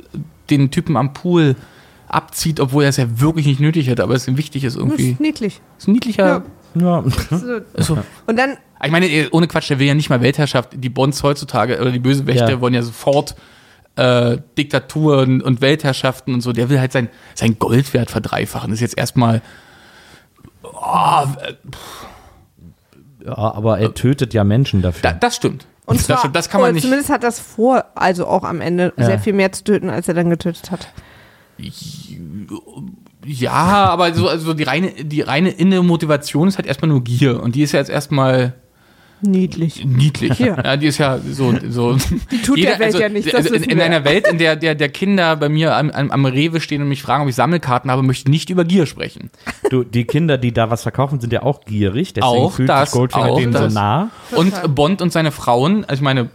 den 0.50 0.72
Typen 0.72 0.96
am 0.96 1.12
Pool 1.12 1.58
abzieht, 2.08 2.62
obwohl 2.62 2.84
er 2.84 2.90
es 2.90 2.98
ja 2.98 3.20
wirklich 3.20 3.48
nicht 3.48 3.60
nötig 3.60 3.88
hätte, 3.88 4.04
aber 4.04 4.14
es 4.16 4.28
ihm 4.30 4.38
wichtig 4.38 4.64
ist 4.64 4.76
Das 4.76 4.82
irgendwie. 4.82 5.12
ist 5.12 5.20
niedlich. 5.20 5.62
Ist 5.78 5.88
ein 5.90 5.94
niedlicher. 5.94 6.44
Ja. 6.76 7.00
Ist 7.74 7.86
so. 7.86 7.98
Und 8.26 8.40
dann, 8.40 8.58
Ich 8.84 8.92
meine, 8.92 9.08
eh, 9.08 9.28
ohne 9.32 9.48
Quatsch, 9.48 9.70
der 9.70 9.80
will 9.80 9.88
ja 9.88 9.94
nicht 9.94 10.10
mal 10.10 10.22
Weltherrschaft. 10.22 10.70
Die 10.76 10.90
Bonds 10.90 11.24
heutzutage 11.24 11.80
oder 11.80 11.92
die 11.92 12.00
Bösewichte 12.00 12.52
Ja. 12.52 12.62
wollen 12.62 12.74
ja 12.74 12.82
sofort 12.84 13.36
äh, 13.96 14.38
Diktaturen 14.58 15.42
und 15.42 15.62
Weltherrschaften 15.62 16.34
und 16.34 16.42
so. 16.42 16.52
Der 16.52 16.70
will 16.70 16.80
halt 16.80 16.92
sein, 16.92 17.10
sein 17.36 17.60
Goldwert 17.60 18.10
verdreifachen. 18.12 18.72
Das 18.72 18.78
ist 18.78 18.82
jetzt 18.82 18.98
erstmal. 18.98 19.42
Oh, 20.64 21.26
äh, 21.46 21.54
ja, 23.26 23.38
aber 23.38 23.80
er 23.80 23.94
tötet 23.94 24.34
ja 24.34 24.44
Menschen 24.44 24.82
dafür. 24.82 25.02
da, 25.02 25.14
das 25.14 25.36
stimmt. 25.36 25.66
und 25.86 26.00
das, 26.00 26.08
zwar, 26.08 26.18
stimmt. 26.18 26.36
das 26.36 26.50
kann 26.50 26.60
man 26.62 26.74
nicht. 26.74 26.84
zumindest 26.84 27.10
hat 27.10 27.24
das 27.24 27.40
vor, 27.40 27.86
also 27.96 28.26
auch 28.28 28.44
am 28.44 28.60
Ende 28.62 28.92
Ja. 28.98 29.06
sehr 29.06 29.20
viel 29.20 29.34
mehr 29.34 29.52
zu 29.52 29.64
töten, 29.64 29.90
als 29.90 30.08
er 30.08 30.14
dann 30.14 30.30
getötet 30.30 30.72
hat. 30.72 30.88
Ja, 33.26 33.52
aber 33.52 34.14
so, 34.14 34.28
also 34.28 34.54
die 34.54 34.64
reine, 34.64 34.92
die 34.92 35.22
reine 35.22 35.50
innere 35.52 35.84
Motivation 35.84 36.48
ist 36.48 36.58
halt 36.58 36.68
erstmal 36.68 36.90
nur 36.90 37.04
Gier. 37.04 37.42
Und 37.42 37.56
die 37.56 37.62
ist 37.62 37.72
ja 37.72 37.80
jetzt 37.80 37.90
erstmal 37.90 38.54
Niedlich. 39.26 39.86
niedlich. 39.86 40.40
Ja. 40.40 40.62
Ja. 40.64 40.78
die 40.78 40.88
ist 40.88 40.98
ja 40.98 41.20
so. 41.20 41.54
so 41.70 41.96
die 42.32 42.42
tut 42.42 42.58
der 42.62 42.78
Welt 42.80 43.00
ja 43.00 43.10
nichts, 43.10 43.32
das 43.32 43.46
Also 43.46 43.56
in, 43.56 43.64
in 43.64 43.82
einer 43.82 44.04
Welt, 44.04 44.28
in 44.28 44.38
der, 44.38 44.56
der, 44.56 44.76
der 44.76 44.90
Kinder 44.90 45.36
bei 45.38 45.50
mir 45.50 45.76
am, 45.76 45.90
am, 45.90 46.26
Rewe 46.26 46.60
stehen 46.60 46.82
und 46.82 46.90
mich 46.90 47.02
fragen, 47.02 47.24
ob 47.24 47.30
ich 47.30 47.36
Sammelkarten 47.36 47.90
habe, 47.90 48.04
möchte 48.04 48.24
ich 48.28 48.32
nicht 48.32 48.50
über 48.50 48.66
Gier 48.66 48.86
sprechen. 48.86 49.32
Du, 49.70 49.84
die 49.84 50.04
Kinder, 50.04 50.38
die 50.38 50.52
da 50.52 50.70
was 50.70 50.84
verkaufen, 50.84 51.20
sind 51.22 51.32
ja 51.32 51.44
auch 51.44 51.64
gierig. 51.66 52.14
Deswegen 52.14 52.26
Auch 52.26 52.54
fühlt 52.54 52.70
das, 52.70 52.92
sich 52.92 53.00
Goldfinger 53.00 53.36
denen 53.36 53.54
das. 53.54 53.74
so 53.74 53.80
nah. 53.80 54.10
Und 54.32 54.76
Bond 54.76 55.02
und 55.02 55.14
seine 55.14 55.32
Frauen, 55.32 55.86
also 55.86 55.96
ich 55.96 56.02
meine, 56.02 56.30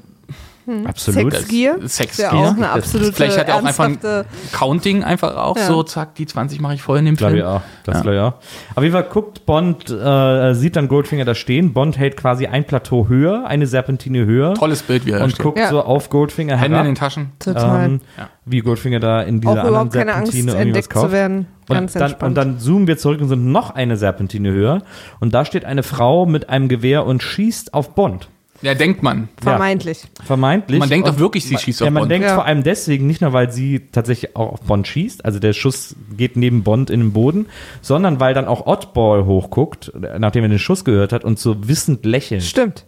Absolut. 0.86 1.32
Sexgier. 1.32 1.76
Sexgier. 1.86 2.26
Ist 2.26 2.32
ja 2.32 2.38
auch 2.38 2.56
eine 2.56 2.70
absolute 2.70 3.12
vielleicht 3.12 3.38
hat 3.38 3.48
er 3.48 3.56
auch 3.56 3.64
einfach 3.64 3.84
ein 3.84 3.92
ernsthafte- 4.00 4.26
Counting 4.52 5.02
einfach 5.04 5.36
auch 5.36 5.56
Ja. 5.56 5.66
so, 5.66 5.82
zack, 5.82 6.14
die 6.14 6.26
20 6.26 6.60
mache 6.60 6.74
ich 6.74 6.82
voll 6.82 6.98
in 6.98 7.04
dem 7.06 7.16
Glaube 7.16 7.34
Film. 7.34 7.44
ich 7.46 7.50
auch. 7.50 7.60
Das 7.84 7.96
Ja. 7.96 8.00
glaube 8.02 8.16
ich 8.16 8.22
auch. 8.22 8.32
Auf 8.76 8.82
jeden 8.82 8.92
Fall 8.92 9.04
guckt 9.04 9.46
Bond, 9.46 9.90
äh, 9.90 10.54
sieht 10.54 10.76
dann 10.76 10.88
Goldfinger 10.88 11.24
da 11.24 11.34
stehen. 11.34 11.72
Bond 11.72 11.98
hält 11.98 12.16
quasi 12.16 12.46
ein 12.46 12.64
Plateau 12.64 13.08
höher, 13.08 13.44
eine 13.46 13.66
Serpentine 13.66 14.24
höher. 14.26 14.54
Tolles 14.54 14.82
Bild, 14.82 15.06
wie 15.06 15.12
er 15.12 15.18
da 15.18 15.24
und 15.24 15.30
steht. 15.30 15.42
guckt 15.44 15.58
Ja. 15.58 15.68
so 15.68 15.82
auf 15.82 16.10
Goldfinger 16.10 16.54
Hände 16.56 16.66
in 16.66 16.72
herab. 16.72 16.86
den 16.86 16.94
Taschen. 16.94 17.32
Total. 17.38 17.84
Ähm, 17.86 18.00
Ja. 18.16 18.28
Wie 18.44 18.60
Goldfinger 18.60 18.98
da 19.00 19.20
in 19.22 19.40
dieser 19.40 19.50
auch 19.52 19.56
anderen 19.56 19.68
überhaupt 19.74 19.92
keine 19.92 20.14
Angst, 20.14 20.32
Serpentine 20.32 20.58
entdeckt 20.62 20.84
zu 20.92 21.00
kauft. 21.00 21.12
werden. 21.12 21.46
Ganz 21.68 21.94
Und 21.94 22.00
dann, 22.00 22.10
entspannt. 22.10 22.28
und 22.30 22.34
dann 22.36 22.58
zoomen 22.58 22.86
wir 22.86 22.96
zurück 22.96 23.20
und 23.20 23.28
sind 23.28 23.44
noch 23.52 23.74
eine 23.74 23.98
Serpentine 23.98 24.50
höher. 24.50 24.80
Und 25.20 25.34
da 25.34 25.44
steht 25.44 25.66
eine 25.66 25.82
Frau 25.82 26.24
mit 26.24 26.48
einem 26.48 26.68
Gewehr 26.68 27.04
und 27.04 27.22
schießt 27.22 27.74
auf 27.74 27.94
Bond. 27.94 28.28
Ja, 28.61 28.74
denkt 28.74 29.02
man. 29.04 29.28
Vermeintlich. 29.40 30.00
Vermeintlich. 30.24 30.80
Man 30.80 30.88
denkt 30.88 31.06
doch 31.06 31.18
wirklich, 31.18 31.44
sie 31.44 31.56
schießt 31.59 31.80
ja, 31.80 31.86
auf 31.86 31.92
man 31.92 32.02
Bond. 32.02 32.11
denkt 32.11 32.26
Ja. 32.26 32.34
vor 32.34 32.44
allem 32.44 32.64
deswegen, 32.64 33.06
nicht 33.06 33.20
nur, 33.20 33.32
weil 33.32 33.52
sie 33.52 33.82
tatsächlich 33.92 34.34
auch 34.34 34.52
auf 34.54 34.61
Bond 34.62 34.88
schießt, 34.88 35.24
also 35.24 35.38
der 35.38 35.52
Schuss 35.52 35.94
geht 36.16 36.36
neben 36.36 36.64
Bond 36.64 36.90
in 36.90 36.98
den 37.00 37.12
Boden, 37.12 37.46
sondern 37.82 38.18
weil 38.18 38.34
dann 38.34 38.46
auch 38.46 38.66
Oddball 38.66 39.24
hochguckt, 39.26 39.92
nachdem 40.18 40.42
er 40.42 40.48
den 40.48 40.59
Schuss 40.59 40.84
gehört 40.84 41.12
hat 41.12 41.24
und 41.24 41.38
so 41.38 41.68
wissend 41.68 42.04
lächelt. 42.04 42.42
Stimmt. 42.42 42.84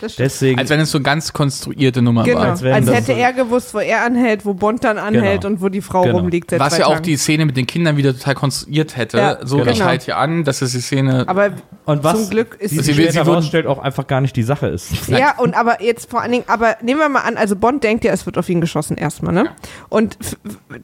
Das 0.00 0.14
stimmt. 0.14 0.24
Deswegen, 0.24 0.58
Als 0.58 0.70
wenn 0.70 0.80
es 0.80 0.90
so 0.90 0.96
eine 0.96 1.02
ganz 1.02 1.34
konstruierte 1.34 2.00
Nummer 2.00 2.22
Genau, 2.24 2.38
war. 2.40 2.46
als 2.48 2.64
als, 2.64 2.88
hätte 2.90 3.02
so- 3.12 3.12
er 3.12 3.34
gewusst, 3.34 3.74
wo 3.74 3.80
er 3.80 4.02
anhält, 4.02 4.46
wo 4.46 4.54
Bond 4.54 4.82
dann 4.82 4.96
anhält 4.96 5.42
Genau. 5.42 5.52
und 5.56 5.60
wo 5.60 5.68
die 5.68 5.82
Frau 5.82 6.04
Genau. 6.04 6.16
rumliegt. 6.20 6.52
seit 6.52 6.58
Was 6.60 6.78
ja 6.78 6.86
auch 6.86 7.00
die 7.00 7.18
Szene 7.18 7.44
mit 7.44 7.58
den 7.58 7.66
Kindern 7.66 7.98
wieder 7.98 8.14
total 8.16 8.34
konstruiert 8.34 8.96
hätte. 8.96 9.18
Ja, 9.18 9.38
so, 9.46 9.58
genau. 9.58 9.70
ich 9.72 9.82
halte 9.82 10.06
hier 10.06 10.16
an, 10.16 10.44
das 10.44 10.62
ist 10.62 10.74
die 10.74 10.80
Szene. 10.80 11.24
Aber 11.28 11.50
und 11.90 12.04
was 12.04 12.14
zum 12.20 12.30
Glück 12.30 12.56
ist 12.58 12.70
sie, 12.70 12.80
Sie 12.80 12.92
sie 12.92 13.08
herausstellt, 13.18 13.66
auch 13.66 13.78
einfach 13.78 14.06
gar 14.06 14.20
nicht 14.20 14.34
die 14.36 14.42
Sache 14.42 14.66
ist. 14.68 15.08
Ja, 15.08 15.38
und 15.38 15.54
aber 15.54 15.82
jetzt 15.82 16.10
vor 16.10 16.22
allen 16.22 16.32
Dingen, 16.32 16.44
aber 16.46 16.76
nehmen 16.82 17.00
wir 17.00 17.08
mal 17.08 17.20
an, 17.20 17.36
also 17.36 17.56
Bond 17.56 17.84
denkt 17.84 18.04
ja, 18.04 18.12
es 18.12 18.24
wird 18.26 18.38
auf 18.38 18.48
ihn 18.48 18.60
geschossen 18.60 18.96
erstmal, 18.96 19.32
ne? 19.34 19.50
Und 19.88 20.16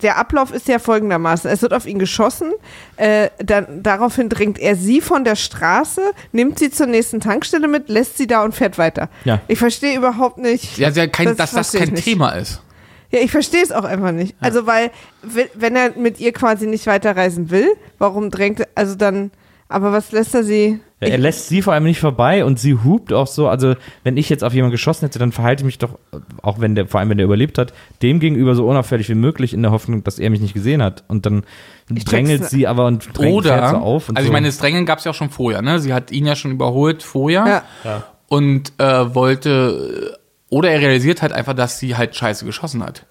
der 0.03 0.19
Ablauf 0.19 0.53
ist 0.53 0.69
ja 0.69 0.79
folgendermaßen: 0.79 1.51
Es 1.51 1.63
wird 1.63 1.73
auf 1.73 1.87
ihn 1.87 1.99
geschossen, 1.99 2.53
äh, 2.97 3.31
dann 3.39 3.83
daraufhin 3.83 4.29
drängt 4.29 4.59
er 4.59 4.77
sie 4.77 5.01
von 5.01 5.25
der 5.25 5.37
Straße, 5.37 6.01
nimmt 6.33 6.59
sie 6.59 6.71
zur 6.71 6.87
nächsten 6.87 7.21
Tankstelle 7.21 7.69
mit, 7.69 7.89
lässt 7.89 8.19
sie 8.19 8.27
da 8.27 8.45
und 8.45 8.55
fährt 8.55 8.79
weiter. 8.79 9.09
Ja. 9.25 9.41
Ich 9.49 9.59
verstehe 9.59 9.97
überhaupt 9.97 10.39
nicht. 10.39 10.79
ja, 10.79 10.89
ja 10.91 11.07
kein, 11.07 11.29
das 11.29 11.37
dass 11.37 11.51
das 11.53 11.73
kein 11.73 11.91
nicht. 11.91 12.05
Thema 12.05 12.31
ist. 12.31 12.61
Ja, 13.13 13.21
ich 13.21 13.31
verstehe 13.31 13.63
es 13.63 13.71
auch 13.71 13.85
einfach 13.85 14.11
nicht. 14.11 14.35
Also, 14.41 14.67
weil, 14.67 14.91
wenn- 15.23 15.47
wenn 15.55 15.77
er 15.77 15.93
mit 15.97 16.19
ihr 16.19 16.33
quasi 16.33 16.67
nicht 16.67 16.89
weiterreisen 16.89 17.51
will, 17.51 17.69
warum 17.99 18.31
drängt 18.33 18.59
er, 18.61 18.69
also 18.75 18.97
dann, 18.97 19.31
aber 19.69 19.93
was 19.93 20.11
lässt 20.11 20.35
er 20.35 20.43
sie? 20.43 20.81
Ja, 21.01 21.09
er 21.09 21.19
lässt 21.19 21.49
sie 21.49 21.61
vor 21.61 21.75
allem 21.75 21.85
nicht 21.85 22.01
vorbei 22.01 22.43
und 22.43 22.59
sie 22.59 22.73
hupt 22.83 23.13
auch 23.13 23.27
so. 23.27 23.49
Also, 23.49 23.75
wenn 24.03 24.17
ich 24.17 24.31
jetzt 24.31 24.43
auf 24.43 24.55
jemanden 24.55 24.73
geschossen 24.73 25.05
hätte, 25.05 25.19
dann 25.19 25.31
verhalte 25.31 25.61
ich 25.61 25.67
mich 25.67 25.77
doch, 25.79 25.99
auch 26.41 26.59
wenn 26.59 26.75
der, 26.75 26.87
vor 26.87 27.01
allem 27.01 27.11
wenn 27.11 27.19
der 27.19 27.27
überlebt 27.27 27.59
hat, 27.59 27.75
dem 28.01 28.19
gegenüber 28.19 28.55
so 28.55 28.67
unauffällig 28.67 29.09
wie 29.11 29.15
möglich 29.15 29.53
in 29.53 29.61
der 29.61 29.73
Hoffnung, 29.73 30.05
dass 30.05 30.19
er 30.19 30.31
mich 30.31 30.41
nicht 30.41 30.55
gesehen 30.55 30.83
hat. 30.83 31.05
Und 31.09 31.27
dann 31.27 31.43
drängelt 31.91 32.41
check's. 32.41 32.51
sie 32.51 32.67
aber 32.67 32.87
und 32.87 33.09
drängt, 33.13 33.45
fährt 33.45 33.59
Oder, 33.59 33.71
so 33.71 33.77
auf. 33.77 34.09
Und 34.09 34.17
also 34.17 34.27
so. 34.27 34.31
ich 34.31 34.33
meine, 34.33 34.47
das 34.47 34.57
Drängen 34.57 34.87
gab 34.87 34.99
es 35.01 35.05
ja 35.05 35.11
auch 35.11 35.15
schon 35.15 35.29
vorher, 35.29 35.61
ne? 35.61 35.81
Sie 35.81 35.93
hat 35.93 36.13
ihn 36.13 36.25
ja 36.25 36.35
schon 36.35 36.53
überholt 36.53 37.03
vorher 37.03 37.63
Ja. 37.85 38.05
und 38.29 38.73
äh, 38.79 39.15
wollte, 39.15 40.19
oder 40.49 40.71
er 40.71 40.81
realisiert 40.81 41.21
halt 41.21 41.33
einfach, 41.33 41.53
dass 41.53 41.79
sie 41.79 41.97
halt 41.97 42.17
scheiße 42.17 42.47
geschossen 42.47 42.83
hat. 42.83 43.05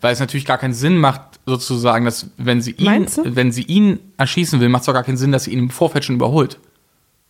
Weil 0.00 0.14
es 0.14 0.18
natürlich 0.20 0.46
gar 0.46 0.58
keinen 0.58 0.72
Sinn 0.74 0.96
macht, 0.96 1.20
sozusagen, 1.44 2.06
dass 2.06 2.28
wenn 2.38 2.62
sie 2.62 2.72
ihn, 2.72 3.06
wenn 3.24 3.52
sie 3.52 3.62
ihn 3.64 3.98
erschießen 4.16 4.60
will, 4.60 4.68
macht 4.70 4.80
es 4.82 4.86
doch 4.86 4.94
gar 4.94 5.04
keinen 5.04 5.18
Sinn, 5.18 5.30
dass 5.30 5.44
sie 5.44 5.52
ihn 5.52 5.58
im 5.58 5.70
Vorfeld 5.70 6.04
schon 6.06 6.16
überholt. 6.16 6.58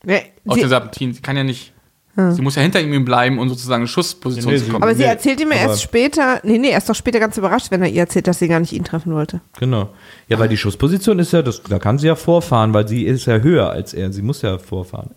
Ja, 0.07 0.17
Auf 0.47 0.55
sie, 0.55 0.61
der 0.61 0.69
Serpentin. 0.69 1.15
Sie 1.15 1.21
kann 1.23 1.37
ja 1.37 1.45
nicht. 1.45 1.73
Sie 2.15 2.43
muss 2.43 2.57
ja 2.57 2.63
hinter 2.63 2.79
ihm 2.79 3.07
bleiben 3.07 3.39
und 3.39 3.49
sozusagen 3.49 3.85
in 3.85 3.89
Schussposition 3.89 4.53
Nee, 4.53 4.59
zu 4.59 4.65
sie- 4.67 4.71
kommen. 4.71 4.83
aber 4.83 4.95
sie 4.95 5.01
Nee, 5.03 5.09
erzählt 5.09 5.41
ihm 5.41 5.51
ja 5.51 5.57
erst 5.57 5.81
später, 5.81 6.41
nee, 6.45 6.59
nee, 6.59 6.69
er 6.69 6.77
ist 6.77 6.87
doch 6.87 6.95
später 6.95 7.19
ganz 7.19 7.39
überrascht, 7.39 7.71
wenn 7.71 7.81
er 7.81 7.89
ihr 7.89 8.01
erzählt, 8.03 8.27
dass 8.27 8.39
sie 8.39 8.49
gar 8.49 8.61
nicht 8.61 8.73
ihn 8.75 8.85
treffen 8.85 9.15
wollte. 9.15 9.41
Genau. 9.59 9.89
Ja, 10.29 10.39
weil 10.39 10.51
die 10.51 10.59
Schussposition 10.59 11.19
ist 11.19 11.33
ja, 11.33 11.41
das, 11.41 11.63
da 11.63 11.79
kann 11.79 11.99
sie 11.99 12.09
ja 12.09 12.15
vorfahren, 12.15 12.75
weil 12.75 12.87
sie 12.87 13.05
ist 13.05 13.25
ja 13.25 13.39
höher 13.39 13.71
als 13.71 13.95
er. 13.95 14.13
Sie 14.13 14.21
muss 14.21 14.43
ja 14.43 14.59
vorfahren. 14.59 15.13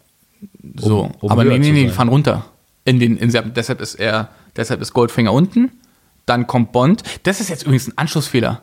So, 0.77 1.11
um 1.19 1.29
aber 1.31 1.43
nee, 1.43 1.57
nee, 1.59 1.65
zu 1.67 1.71
nee, 1.73 1.83
die 1.83 1.89
fahren 1.89 2.07
runter. 2.07 2.45
In 2.85 2.99
den, 3.01 3.17
in, 3.17 3.29
deshalb 3.53 3.81
ist 3.81 3.95
er, 3.95 4.29
deshalb 4.55 4.81
ist 4.81 4.93
Goldfinger 4.93 5.33
unten, 5.33 5.71
dann 6.25 6.47
kommt 6.47 6.71
Bond. 6.71 7.03
Das 7.23 7.41
ist 7.41 7.49
jetzt 7.49 7.63
übrigens 7.63 7.89
ein 7.89 7.97
Anschlussfehler. 7.97 8.61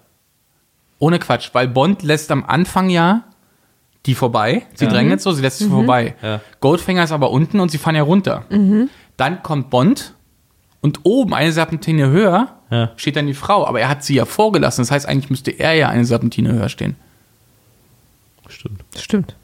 Ohne 0.99 1.19
Quatsch, 1.19 1.51
weil 1.53 1.69
Bond 1.69 2.03
lässt 2.03 2.31
am 2.31 2.45
Anfang 2.45 2.89
ja 2.89 3.25
die 4.07 4.15
vorbei. 4.15 4.67
Sie 4.75 4.87
drängen 4.89 5.11
jetzt 5.11 5.23
so, 5.23 5.33
sie 5.33 5.43
lässt 5.43 5.59
sie 5.59 5.69
vorbei. 5.69 6.15
Ja. 6.23 6.41
Goldfinger 6.61 7.05
ist 7.05 7.13
aber 7.13 7.31
unten 7.31 7.61
und 7.61 7.71
sie 7.71 7.79
fahren 7.79 7.95
ja 7.97 8.03
runter. 8.03 8.45
Dann 9.17 9.43
kommt 9.43 9.71
Bond 9.71 10.15
und 10.81 11.01
oben 11.05 11.35
eine 11.35 11.53
Serpentine 11.53 12.09
höher 12.09 12.49
Ja. 12.71 12.91
steht 12.97 13.15
dann 13.17 13.27
die 13.29 13.35
Frau. 13.35 13.67
Aber 13.67 13.81
er 13.81 13.89
hat 13.89 14.03
sie 14.03 14.15
ja 14.15 14.25
vorgelassen. 14.25 14.83
Das 14.83 14.91
heißt, 14.91 15.07
eigentlich 15.07 15.31
müsste 15.31 15.51
er 15.53 15.75
ja 15.75 15.89
eine 15.89 16.05
Serpentine 16.05 16.53
höher 16.53 16.69
stehen. 16.69 16.97
Stimmt. 18.49 18.83
Stimmt. 18.99 19.37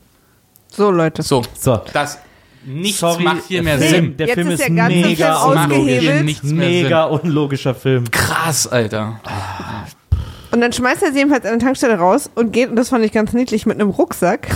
So, 0.70 0.90
Leute. 0.90 1.22
So, 1.22 1.42
So. 1.54 1.80
das 1.92 2.18
nichts 2.64 2.98
Sorry, 2.98 3.22
macht 3.22 3.44
hier 3.48 3.62
mehr 3.62 3.78
der 3.78 3.88
Sinn. 3.88 3.94
Film, 4.04 4.16
der 4.16 4.26
Jetzt 4.26 4.34
Film 4.34 4.46
ist 4.48 4.60
ist, 4.60 4.68
der 4.68 4.86
Film 4.86 5.02
mega 5.02 5.34
ausgehebelt. 5.36 6.20
unlogisch. 6.20 6.42
Mega 6.52 7.04
unlogischer 7.04 7.74
Film. 7.74 8.10
Krass, 8.10 8.66
Alter. 8.66 9.20
Und 10.50 10.60
dann 10.60 10.72
schmeißt 10.72 11.02
er 11.02 11.12
sie 11.12 11.18
jedenfalls 11.18 11.44
an 11.44 11.58
der 11.58 11.60
Tankstelle 11.60 11.98
raus 11.98 12.30
und 12.34 12.52
geht, 12.52 12.70
und 12.70 12.76
das 12.76 12.88
fand 12.88 13.04
ich 13.04 13.12
ganz 13.12 13.32
niedlich, 13.32 13.66
mit 13.66 13.80
einem 13.80 13.90
Rucksack 13.90 14.48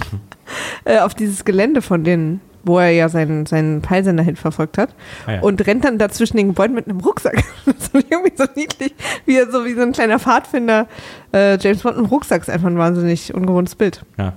äh, 0.84 0.98
auf 0.98 1.14
dieses 1.14 1.44
Gelände 1.44 1.82
von 1.82 2.04
denen, 2.04 2.40
wo 2.64 2.78
er 2.78 2.90
ja 2.90 3.08
seinen, 3.08 3.46
seinen 3.46 3.80
Peilsender 3.80 4.22
hin 4.22 4.36
verfolgt 4.36 4.76
hat. 4.76 4.90
Ah 5.26 5.34
ja. 5.34 5.40
Und 5.40 5.66
rennt 5.66 5.84
dann 5.84 5.98
dazwischen 5.98 6.36
den 6.36 6.48
Gebäuden 6.48 6.74
mit 6.74 6.88
einem 6.88 7.00
Rucksack. 7.00 7.42
Das 7.64 7.88
fand 7.88 8.04
ich 8.04 8.10
irgendwie 8.10 8.36
so 8.36 8.44
niedlich, 8.54 8.94
wie 9.24 9.36
er 9.36 9.50
so 9.50 9.64
wie 9.64 9.74
so 9.74 9.82
ein 9.82 9.92
kleiner 9.92 10.18
Pfadfinder. 10.18 10.86
Äh, 11.32 11.58
James 11.58 11.82
Bond 11.82 11.96
im 11.96 12.06
Rucksack 12.06 12.42
ist 12.42 12.50
einfach 12.50 12.68
ein 12.68 12.78
wahnsinnig 12.78 13.34
ungewohntes 13.34 13.74
Bild. 13.74 14.04
Ja. 14.18 14.34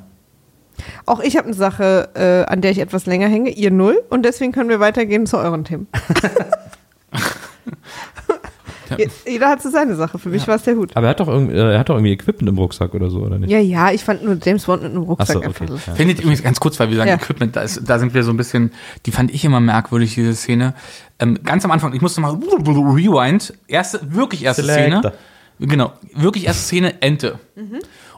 Auch 1.05 1.19
ich 1.19 1.37
habe 1.37 1.47
eine 1.47 1.55
Sache, 1.55 2.09
äh, 2.15 2.51
an 2.51 2.61
der 2.61 2.71
ich 2.71 2.79
etwas 2.79 3.05
länger 3.05 3.27
hänge, 3.27 3.49
ihr 3.49 3.71
null. 3.71 4.01
Und 4.09 4.23
deswegen 4.23 4.51
können 4.51 4.69
wir 4.69 4.79
weitergehen 4.79 5.25
zu 5.25 5.37
euren 5.37 5.63
Themen. 5.63 5.87
Je- 8.97 9.09
Jeder 9.27 9.49
hat 9.49 9.61
so 9.61 9.69
seine 9.69 9.95
Sache. 9.95 10.17
Für 10.19 10.29
mich 10.29 10.47
war 10.47 10.55
es 10.55 10.63
sehr 10.63 10.75
gut. 10.75 10.95
Aber 10.95 11.07
er 11.07 11.09
hat 11.11 11.19
doch 11.19 11.27
irgendwie, 11.27 11.55
äh, 11.55 11.73
er 11.73 11.79
hat 11.79 11.89
doch 11.89 11.95
irgendwie 11.95 12.13
Equipment 12.13 12.49
im 12.49 12.57
Rucksack 12.57 12.93
oder 12.93 13.09
so, 13.09 13.19
oder 13.19 13.37
nicht? 13.39 13.49
Ja, 13.51 13.59
ja, 13.59 13.91
ich 13.91 14.03
fand 14.03 14.23
nur 14.23 14.37
James 14.43 14.65
Bond 14.65 14.83
mit 14.83 14.91
einem 14.91 15.03
Rucksack 15.03 15.37
Achso, 15.37 15.39
einfach 15.47 15.65
okay. 15.65 15.73
so. 15.85 15.91
Ja. 15.91 15.95
Findet 15.95 16.19
übrigens 16.19 16.41
ganz 16.43 16.59
kurz, 16.59 16.79
weil 16.79 16.89
wir 16.89 16.97
sagen 16.97 17.09
Ja. 17.09 17.15
Equipment, 17.15 17.55
da, 17.55 17.61
ist, 17.61 17.81
da 17.87 17.99
sind 17.99 18.13
wir 18.13 18.23
so 18.23 18.31
ein 18.31 18.37
bisschen, 18.37 18.71
die 19.05 19.11
fand 19.11 19.31
ich 19.33 19.43
immer 19.45 19.59
merkwürdig, 19.59 20.15
diese 20.15 20.33
Szene. 20.35 20.73
Ähm, 21.19 21.37
ganz 21.43 21.65
am 21.65 21.71
Anfang, 21.71 21.93
ich 21.93 22.01
musste 22.01 22.21
mal 22.21 22.31
rewind, 22.33 23.53
erste, 23.67 23.99
wirklich 24.13 24.43
erste 24.43 24.63
Selector. 24.63 25.01
Szene. 25.01 25.13
Genau, 25.59 25.91
wirklich 26.15 26.45
erste 26.47 26.63
Szene, 26.63 27.01
Ente. 27.01 27.37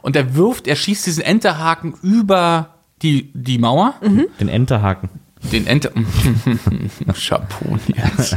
Und 0.02 0.14
er 0.16 0.36
wirft, 0.36 0.68
er 0.68 0.76
schießt 0.76 1.06
diesen 1.06 1.24
Enterhaken 1.24 1.94
über 2.02 2.68
die, 3.02 3.32
die 3.34 3.58
Mauer. 3.58 3.94
Den 4.38 4.48
Enterhaken. 4.48 5.08
Den 5.50 5.66
Enter. 5.66 5.90
Jetzt. 7.86 8.36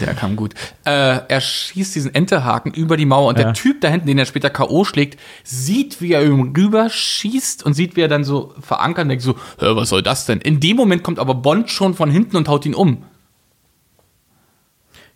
Der 0.00 0.14
kam 0.14 0.36
gut. 0.36 0.54
Äh, 0.84 1.20
er 1.28 1.40
schießt 1.40 1.94
diesen 1.94 2.14
Enterhaken 2.14 2.72
über 2.72 2.96
die 2.96 3.06
Mauer 3.06 3.28
und 3.28 3.38
Ja. 3.38 3.44
der 3.46 3.52
Typ 3.54 3.80
da 3.80 3.88
hinten, 3.88 4.06
den 4.06 4.18
er 4.18 4.26
später 4.26 4.50
K.O. 4.50 4.84
schlägt, 4.84 5.18
sieht, 5.42 6.00
wie 6.00 6.12
er 6.12 6.24
ihm 6.24 6.52
rüber 6.56 6.88
schießt 6.90 7.64
und 7.64 7.74
sieht, 7.74 7.96
wie 7.96 8.02
er 8.02 8.08
dann 8.08 8.24
so 8.24 8.54
verankert 8.60 9.04
und 9.04 9.08
denkt 9.10 9.24
so, 9.24 9.32
Hä, 9.58 9.74
was 9.74 9.88
soll 9.88 10.02
das 10.02 10.26
denn? 10.26 10.40
In 10.40 10.60
dem 10.60 10.76
Moment 10.76 11.02
kommt 11.02 11.18
aber 11.18 11.34
Bond 11.34 11.70
schon 11.70 11.94
von 11.94 12.10
hinten 12.10 12.36
und 12.36 12.48
haut 12.48 12.66
ihn 12.66 12.74
um. 12.74 13.02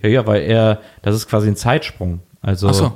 Ja, 0.02 0.08
ja, 0.08 0.26
weil 0.26 0.42
er, 0.42 0.80
das 1.02 1.14
ist 1.14 1.28
quasi 1.28 1.48
ein 1.48 1.56
Zeitsprung. 1.56 2.20
Also 2.40 2.68
Ach 2.68 2.74
so. 2.74 2.92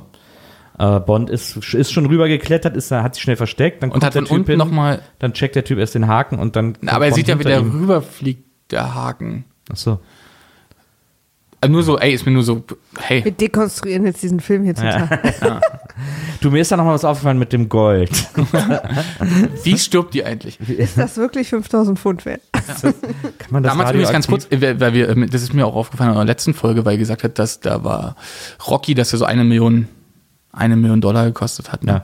Äh, 0.77 0.99
Bond 0.99 1.29
ist, 1.29 1.57
ist 1.73 1.91
schon 1.91 2.05
rübergeklettert, 2.05 2.75
ist, 2.75 2.91
hat 2.91 3.15
sich 3.15 3.23
schnell 3.23 3.35
versteckt, 3.35 3.83
dann 3.83 3.91
Und 3.91 4.03
hat 4.03 4.15
der 4.15 4.29
unten 4.29 4.51
hin, 4.51 4.57
noch 4.57 4.71
mal- 4.71 5.01
dann 5.19 5.33
checkt 5.33 5.55
der 5.55 5.63
Typ 5.63 5.79
erst 5.79 5.95
den 5.95 6.07
Haken 6.07 6.39
und 6.39 6.55
dann. 6.55 6.77
Na, 6.81 6.93
aber 6.93 7.05
er 7.05 7.13
sieht 7.13 7.27
ja, 7.27 7.39
wie 7.39 7.43
der 7.43 7.59
ihm. 7.59 7.71
rüberfliegt, 7.71 8.43
der 8.71 8.95
Haken. 8.95 9.45
Ach 9.71 9.77
so. 9.77 9.99
Also 11.61 11.71
nur 11.71 11.83
so, 11.83 11.97
ey, 11.97 12.13
ist 12.13 12.25
mir 12.25 12.31
nur 12.31 12.43
so, 12.43 12.63
hey. 12.99 13.23
Wir 13.23 13.31
dekonstruieren 13.31 14.05
jetzt 14.05 14.21
diesen 14.21 14.39
Film 14.39 14.63
hier 14.63 14.75
total. 14.75 15.61
Du, 16.41 16.51
mir 16.51 16.59
ist 16.59 16.71
da 16.71 16.77
noch 16.77 16.83
mal 16.83 16.93
was 16.93 17.05
aufgefallen 17.05 17.39
mit 17.39 17.53
dem 17.53 17.69
Gold. 17.69 18.11
Wie 19.63 19.77
stirbt 19.77 20.13
die 20.13 20.25
eigentlich? 20.25 20.59
Ist 20.59 20.97
das 20.97 21.15
wirklich 21.15 21.49
5000 21.49 21.97
Pfund 21.97 22.25
wert? 22.25 22.41
Kann 22.81 22.93
man 23.49 23.63
das 23.63 23.71
Damals 23.71 23.91
übrigens 23.91 24.11
ganz 24.11 24.27
kurz, 24.27 24.45
äh, 24.51 24.79
weil 24.79 24.93
wir, 24.93 25.09
äh, 25.09 25.25
das 25.27 25.41
ist 25.41 25.53
mir 25.53 25.65
auch 25.65 25.75
aufgefallen 25.75 26.11
in 26.11 26.17
der 26.17 26.25
letzten 26.25 26.53
Folge, 26.53 26.83
weil 26.85 26.95
er 26.95 26.97
gesagt 26.97 27.23
hat, 27.23 27.39
dass 27.39 27.61
da 27.61 27.83
war 27.85 28.15
Rocky, 28.67 28.93
dass 28.93 29.13
er 29.13 29.19
so 29.19 29.25
eine 29.25 29.45
Million, 29.45 29.87
eine 30.55 30.75
Million 30.75 31.01
Dollar 31.01 31.25
gekostet 31.25 31.71
hat. 31.71 31.83
Ne? 31.83 32.03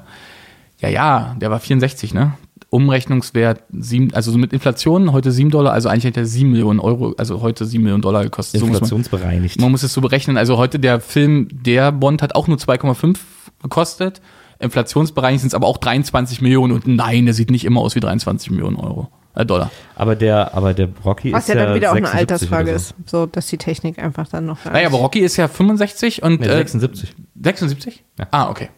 Ja. 0.80 0.90
ja, 0.90 1.36
der 1.40 1.52
war 1.52 1.60
64, 1.60 2.14
ne? 2.14 2.34
Umrechnungswert 2.72 3.64
sieben, 3.78 4.14
also 4.14 4.32
so 4.32 4.38
mit 4.38 4.54
Inflation 4.54 5.12
heute 5.12 5.34
7 5.34 5.50
Dollar, 5.50 5.74
also 5.74 5.90
eigentlich 5.90 6.06
hätte 6.06 6.22
er 6.22 6.26
7 6.26 6.50
Millionen 6.50 6.80
Euro, 6.80 7.14
also 7.18 7.42
heute 7.42 7.66
7 7.66 7.84
Millionen 7.84 8.02
Dollar 8.02 8.24
gekostet. 8.24 8.62
So 8.62 8.66
muss 8.66 8.76
man, 8.76 8.84
Inflationsbereinigt. 8.84 9.60
man 9.60 9.72
muss 9.72 9.84
es 9.84 9.94
so 9.94 10.00
berechnen. 10.00 10.38
Also 10.38 10.58
heute 10.58 10.80
der 10.80 11.02
Film, 11.02 11.50
der 11.52 11.92
Bond 11.92 12.22
hat 12.22 12.34
auch 12.34 12.48
nur 12.48 12.58
2,5 12.58 13.18
gekostet. 13.62 14.22
Inflationsbereinigt 14.60 15.42
sind 15.42 15.50
es 15.50 15.54
aber 15.54 15.68
auch 15.68 15.80
23 15.80 16.42
Millionen 16.42 16.72
und 16.72 16.88
nein, 16.88 17.26
der 17.26 17.34
sieht 17.34 17.52
nicht 17.52 17.66
immer 17.66 17.82
aus 17.82 17.96
wie 17.96 18.00
23 18.00 18.52
Millionen 18.52 18.78
Euro, 18.78 19.10
äh, 19.36 19.46
Dollar. 19.46 19.72
Aber 19.96 20.16
der, 20.16 20.54
aber 20.54 20.74
der 20.74 20.90
Rocky 21.06 21.32
Was 21.32 21.48
ist 21.48 21.56
ja 21.56 21.66
dann 21.66 21.76
wieder 21.76 21.92
auch 21.92 21.96
eine 21.96 22.08
76 22.08 22.20
Altersfrage 22.52 22.70
so. 22.72 22.76
ist. 22.76 22.96
So, 23.10 23.26
dass 23.26 23.48
die 23.48 23.58
Technik 23.58 24.00
einfach 24.00 24.28
dann 24.28 24.46
noch. 24.46 24.64
Naja, 24.66 24.88
aber 24.88 24.98
Rocky 24.98 25.20
ist 25.20 25.38
ja 25.38 25.48
65 25.48 26.24
und 26.24 26.42
Nee, 26.42 26.48
äh, 26.48 26.58
76. 26.58 27.16
76? 27.42 28.04
Ja. 28.20 28.28
Ah, 28.32 28.50
okay. 28.50 28.70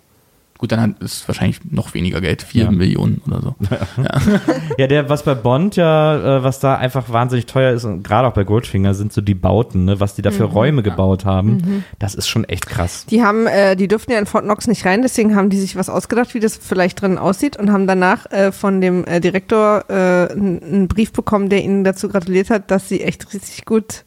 Gut, 0.64 0.72
dann 0.72 0.95
ist 1.01 1.28
wahrscheinlich 1.28 1.59
noch 1.70 1.93
weniger 1.93 2.22
Geld, 2.22 2.41
4 2.41 2.64
Ja. 2.64 2.72
Millionen 2.72 3.22
oder 3.28 3.41
so. 3.41 3.55
Ja, 4.78 4.88
der, 4.88 5.09
was 5.09 5.24
bei 5.24 5.36
Bond 5.36 5.76
ja, 5.76 6.38
äh, 6.38 6.43
was 6.45 6.61
da 6.61 6.78
einfach 6.78 7.09
wahnsinnig 7.09 7.47
teuer 7.47 7.74
ist, 7.74 7.84
und 7.84 8.01
gerade 8.01 8.30
auch 8.30 8.34
bei 8.34 8.45
Goldfinger, 8.45 8.93
sind 8.93 9.11
so 9.11 9.20
die 9.20 9.34
Bauten, 9.36 9.84
ne, 9.84 9.99
was 9.99 10.16
die 10.16 10.22
da 10.22 10.32
für 10.32 10.47
Mhm. 10.47 10.53
Räume 10.53 10.82
gebaut 10.84 11.26
haben. 11.26 11.84
Das 11.99 12.16
ist 12.16 12.30
schon 12.30 12.45
echt 12.45 12.68
krass. 12.68 13.05
Die 13.09 13.22
haben, 13.22 13.45
äh, 13.45 13.76
die 13.76 13.89
durften 13.89 14.14
ja 14.14 14.20
in 14.20 14.26
Fort 14.26 14.45
Knox 14.45 14.68
nicht 14.68 14.86
rein, 14.86 15.01
deswegen 15.01 15.36
haben 15.36 15.49
die 15.49 15.59
sich 15.59 15.76
was 15.76 15.89
ausgedacht, 15.89 16.34
wie 16.34 16.39
das 16.39 16.55
vielleicht 16.55 17.01
drin 17.01 17.18
aussieht 17.18 17.57
und 17.57 17.70
haben 17.70 17.86
danach 17.86 18.26
äh, 18.32 18.53
von 18.53 18.80
dem 18.80 19.03
äh, 19.03 19.20
Direktor 19.20 19.84
äh, 19.89 20.32
einen 20.32 20.64
einen 20.64 20.88
Brief 20.88 21.11
bekommen, 21.11 21.49
der 21.49 21.61
ihnen 21.61 21.84
dazu 21.84 22.07
gratuliert 22.07 22.49
hat, 22.49 22.72
dass 22.72 22.88
sie 22.88 23.01
echt 23.01 23.34
richtig 23.34 23.66
gut 23.66 24.05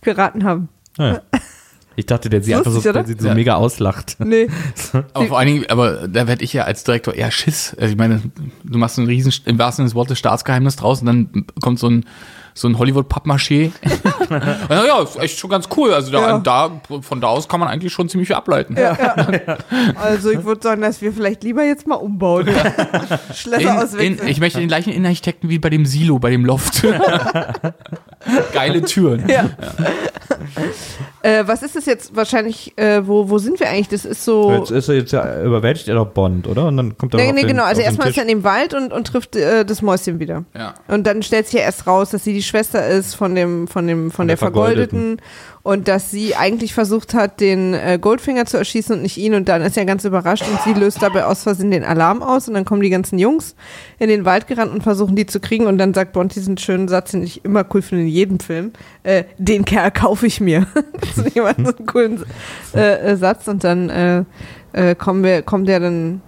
geraten 0.00 0.44
haben. 0.44 0.70
Ja. 0.96 1.20
Ich 1.98 2.06
dachte, 2.06 2.30
der 2.30 2.40
sie 2.42 2.54
einfach 2.54 2.70
so, 2.70 2.76
Lustig, 2.76 2.90
oder? 2.90 3.02
der 3.02 3.16
sie 3.16 3.20
so 3.20 3.26
Ja. 3.28 3.34
mega 3.34 3.54
auslacht. 3.56 4.16
Nee. 4.20 4.46
Aber 5.14 5.26
vor 5.26 5.38
allen 5.40 5.48
Dingen, 5.48 5.64
aber 5.68 6.06
da 6.06 6.28
werde 6.28 6.44
ich 6.44 6.52
ja 6.52 6.62
als 6.62 6.84
Direktor 6.84 7.12
eher 7.12 7.32
Schiss. 7.32 7.74
Also 7.76 7.90
ich 7.90 7.98
meine, 7.98 8.22
du 8.62 8.78
machst 8.78 8.98
einen 8.98 9.08
riesen, 9.08 9.32
im 9.46 9.58
wahrsten 9.58 9.82
Sinne 9.82 9.88
des 9.88 9.94
Wortes, 9.96 10.16
Staatsgeheimnis 10.18 10.76
draus 10.76 11.00
und 11.00 11.06
dann 11.06 11.46
kommt 11.60 11.80
so 11.80 11.88
ein, 11.90 12.04
so 12.54 12.68
ein 12.68 12.78
Hollywood-Pappmaché. 12.78 13.72
ja, 14.70 14.84
ja, 14.86 15.02
ist 15.02 15.16
echt 15.18 15.40
schon 15.40 15.50
ganz 15.50 15.68
cool. 15.76 15.92
Also 15.92 16.12
da, 16.12 16.20
Ja. 16.20 16.38
da, 16.38 16.80
von 17.00 17.20
da 17.20 17.26
aus 17.26 17.48
kann 17.48 17.58
man 17.58 17.68
eigentlich 17.68 17.92
schon 17.92 18.08
ziemlich 18.08 18.28
viel 18.28 18.36
ableiten. 18.36 18.76
Also 19.96 20.30
ich 20.30 20.44
würde 20.44 20.62
sagen, 20.62 20.80
dass 20.82 21.00
wir 21.02 21.12
vielleicht 21.12 21.42
lieber 21.42 21.64
jetzt 21.64 21.88
mal 21.88 21.96
umbauen. 21.96 22.46
Schlösser 23.34 23.82
auswechseln. 23.82 24.28
ich 24.28 24.38
möchte 24.38 24.60
den 24.60 24.68
gleichen 24.68 24.92
Innenarchitekten 24.92 25.50
wie 25.50 25.58
bei 25.58 25.68
dem 25.70 25.84
Silo, 25.84 26.20
bei 26.20 26.30
dem 26.30 26.44
Loft. 26.44 26.84
Geile 28.52 28.82
Türen. 28.82 29.28
ja. 29.28 29.50
äh, 31.22 31.46
was 31.46 31.62
ist 31.62 31.76
das 31.76 31.86
jetzt 31.86 32.14
wahrscheinlich, 32.16 32.76
äh, 32.76 33.06
wo, 33.06 33.28
wo 33.28 33.38
sind 33.38 33.60
wir 33.60 33.68
eigentlich? 33.68 33.88
Das 33.88 34.04
ist 34.04 34.24
so. 34.24 34.50
Jetzt 34.52 34.70
ist 34.70 34.88
er 34.88 34.94
jetzt 34.96 35.12
ja 35.12 35.42
überwältigt 35.42 35.88
er 35.88 35.94
doch 35.94 36.08
Bond, 36.08 36.46
oder? 36.46 36.66
Und 36.66 36.76
dann 36.76 36.98
kommt 36.98 37.14
er 37.14 37.20
Nee, 37.20 37.32
nee, 37.32 37.42
den, 37.42 37.48
genau. 37.48 37.64
Also 37.64 37.82
erstmal 37.82 38.08
ist 38.08 38.16
er 38.16 38.22
in 38.22 38.28
dem 38.28 38.44
Wald 38.44 38.74
und, 38.74 38.92
und 38.92 39.06
trifft 39.06 39.36
äh, 39.36 39.64
das 39.64 39.82
Mäuschen 39.82 40.18
wieder. 40.18 40.44
Ja. 40.56 40.74
Und 40.88 41.06
dann 41.06 41.22
stellt 41.22 41.46
sich 41.46 41.60
ja 41.60 41.64
erst 41.64 41.86
raus, 41.86 42.10
dass 42.10 42.24
sie 42.24 42.32
die 42.32 42.42
Schwester 42.42 42.86
ist 42.86 43.14
von 43.14 43.34
dem, 43.34 43.68
von 43.68 43.86
dem, 43.86 44.10
von, 44.10 44.26
der, 44.26 44.36
der 44.36 44.38
Vergoldeten. 44.38 45.20
Und 45.62 45.88
dass 45.88 46.10
sie 46.10 46.34
eigentlich 46.34 46.74
versucht 46.74 47.14
hat, 47.14 47.40
den 47.40 47.74
äh, 47.74 47.98
Goldfinger 48.00 48.46
zu 48.46 48.56
erschießen 48.56 48.96
und 48.96 49.02
nicht 49.02 49.16
ihn. 49.16 49.34
Und 49.34 49.48
dann 49.48 49.62
ist 49.62 49.76
er 49.76 49.84
ganz 49.84 50.04
überrascht 50.04 50.44
und 50.48 50.60
sie 50.62 50.78
löst 50.78 51.02
dabei 51.02 51.24
aus 51.24 51.42
Versehen 51.42 51.70
den 51.70 51.84
Alarm 51.84 52.22
aus 52.22 52.48
und 52.48 52.54
dann 52.54 52.64
kommen 52.64 52.82
die 52.82 52.90
ganzen 52.90 53.18
Jungs 53.18 53.54
in 53.98 54.08
den 54.08 54.24
Wald 54.24 54.46
gerannt 54.46 54.72
und 54.72 54.82
versuchen 54.82 55.16
die 55.16 55.26
zu 55.26 55.40
kriegen. 55.40 55.66
Und 55.66 55.78
dann 55.78 55.94
sagt 55.94 56.12
Bond 56.12 56.34
diesen 56.34 56.58
schönen 56.58 56.88
Satz, 56.88 57.10
den 57.10 57.22
ich 57.22 57.44
immer 57.44 57.64
cool 57.74 57.82
finde 57.82 58.04
in 58.04 58.10
jedem 58.10 58.40
Film: 58.40 58.72
äh, 59.02 59.24
Den 59.38 59.64
Kerl 59.64 59.90
kaufe 59.90 60.26
ich 60.26 60.40
mir. 60.40 60.66
das 61.00 61.18
ist 61.18 61.36
immer 61.36 61.54
so 61.54 61.76
einen 61.76 61.86
coolen 61.86 62.24
äh, 62.74 63.12
äh, 63.12 63.16
Satz. 63.16 63.48
Und 63.48 63.64
dann 63.64 63.90
äh, 63.90 64.24
äh, 64.72 64.94
kommen 64.94 65.22
wir, 65.24 65.42
kommt 65.42 65.68
der 65.68 65.80
dann 65.80 66.20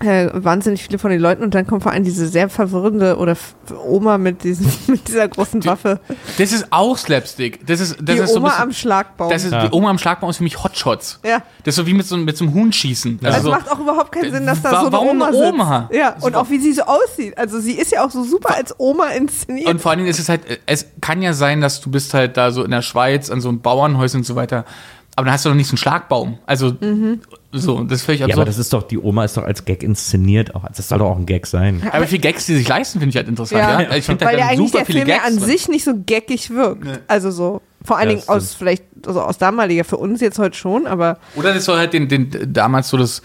äh, 0.00 0.28
wahnsinnig 0.34 0.82
viele 0.84 0.98
von 0.98 1.10
den 1.10 1.20
Leuten 1.20 1.42
und 1.42 1.54
dann 1.54 1.66
kommt 1.66 1.82
vor 1.82 1.90
allem 1.92 2.04
diese 2.04 2.28
sehr 2.28 2.48
verwirrende 2.50 3.16
oder 3.16 3.32
F 3.32 3.54
Oma 3.84 4.18
mit, 4.18 4.44
diesem, 4.44 4.66
mit 4.88 5.08
dieser 5.08 5.26
großen 5.26 5.64
Waffe. 5.64 6.00
Das 6.38 6.52
ist 6.52 6.66
auch 6.70 6.98
Slapstick. 6.98 7.66
Das 7.66 7.80
ist, 7.80 7.96
das 8.02 8.14
die 8.16 8.22
ist 8.22 8.30
so 8.30 8.36
ein 8.36 8.42
Oma 8.42 8.48
bisschen, 8.50 8.62
am 8.62 8.72
Schlagbaum. 8.72 9.30
das 9.30 9.44
ist, 9.44 9.52
Ja. 9.52 9.66
Die 9.68 9.72
Oma 9.74 9.88
am 9.90 9.98
Schlagbaum 9.98 10.28
ist 10.30 10.36
für 10.36 10.42
mich 10.42 10.62
Hotshots. 10.62 11.20
ja. 11.24 11.38
Das 11.64 11.72
ist 11.72 11.76
so 11.76 11.86
wie 11.86 11.94
mit 11.94 12.06
so, 12.06 12.16
mit 12.16 12.36
so 12.36 12.44
einem 12.44 12.54
Huhn 12.54 12.72
schießen. 12.72 13.18
Also 13.24 13.36
Also 13.36 13.48
es 13.52 13.54
macht 13.58 13.72
auch 13.72 13.80
überhaupt 13.80 14.12
keinen 14.12 14.30
Sinn, 14.32 14.46
dass 14.46 14.62
da 14.62 14.70
Wa- 14.70 14.80
so 14.82 14.86
eine 14.88 15.00
Oma 15.00 15.26
eine 15.28 15.36
sitzt. 15.36 15.52
Oma? 15.52 15.90
Ja, 15.92 16.14
und 16.20 16.36
auch 16.36 16.48
wie 16.50 16.58
sie 16.60 16.72
so 16.72 16.82
aussieht. 16.82 17.36
Also 17.36 17.58
sie 17.58 17.72
ist 17.72 17.90
ja 17.90 18.04
auch 18.04 18.10
so 18.10 18.22
super 18.22 18.54
als 18.54 18.74
Oma 18.78 19.06
inszeniert. 19.08 19.66
Und 19.68 19.80
vor 19.80 19.90
allen 19.90 19.98
Dingen 19.98 20.10
ist 20.10 20.20
es 20.20 20.28
halt, 20.28 20.42
es 20.66 20.86
kann 21.00 21.22
ja 21.22 21.32
sein, 21.32 21.60
dass 21.60 21.80
du 21.80 21.90
bist 21.90 22.14
halt 22.14 22.36
da 22.36 22.52
so 22.52 22.62
in 22.62 22.70
der 22.70 22.82
Schweiz 22.82 23.30
an 23.30 23.40
so 23.40 23.48
einem 23.48 23.60
Bauernhäuschen 23.60 24.20
und 24.20 24.24
so 24.24 24.36
weiter. 24.36 24.64
Aber 25.18 25.24
dann 25.24 25.32
hast 25.34 25.44
du 25.46 25.48
doch 25.48 25.56
nicht 25.56 25.66
so 25.66 25.72
einen 25.72 25.78
Schlagbaum. 25.78 26.38
Also, 26.46 26.76
Mhm. 26.78 27.20
so, 27.50 27.82
das 27.84 28.00
ist 28.00 28.04
völlig 28.04 28.20
Ja, 28.20 28.26
aber 28.26 28.32
absurd. 28.34 28.48
das 28.48 28.58
ist 28.58 28.72
doch, 28.72 28.82
die 28.82 28.98
Oma 28.98 29.24
ist 29.24 29.36
doch 29.36 29.44
als 29.44 29.64
Gag 29.64 29.82
inszeniert 29.82 30.54
auch. 30.54 30.64
Das 30.76 30.88
soll 30.88 30.98
doch 30.98 31.06
auch 31.10 31.16
ein 31.16 31.24
Gag 31.26 31.46
sein. 31.46 31.82
aber, 31.90 32.04
wie 32.04 32.08
viele 32.08 32.20
Gags 32.20 32.44
die 32.46 32.54
sich 32.56 32.68
leisten, 32.68 32.98
finde 32.98 33.10
ich 33.10 33.16
halt 33.16 33.26
interessant. 33.28 33.62
Ja. 33.62 33.80
Ja. 33.80 33.94
Ich 33.96 34.04
finde 34.04 34.24
Weil 34.26 34.32
halt 34.32 34.38
ja 34.40 34.46
eigentlich 34.48 34.68
super 34.68 34.78
der 34.78 34.86
viele 34.86 34.98
Film 35.00 35.08
ja 35.08 35.16
Gags. 35.16 35.26
an 35.28 35.36
drin. 35.38 35.46
sich 35.48 35.68
nicht 35.68 35.84
so 35.84 35.92
geckig 36.04 36.50
wirkt. 36.50 36.86
Also 37.08 37.30
so, 37.30 37.62
vor 37.82 37.96
allen 37.96 38.10
Ja, 38.10 38.16
Dingen 38.16 38.28
aus 38.28 38.52
vielleicht, 38.54 38.84
also 39.06 39.22
aus 39.22 39.38
damaliger, 39.38 39.84
für 39.84 39.96
uns 39.96 40.20
jetzt 40.20 40.38
heute 40.38 40.56
schon, 40.56 40.86
aber 40.86 41.18
Oder 41.34 41.54
das 41.54 41.64
soll 41.64 41.78
halt 41.78 41.94
den, 41.94 42.08
den 42.08 42.52
damals 42.52 42.88
so 42.90 42.98
das, 42.98 43.22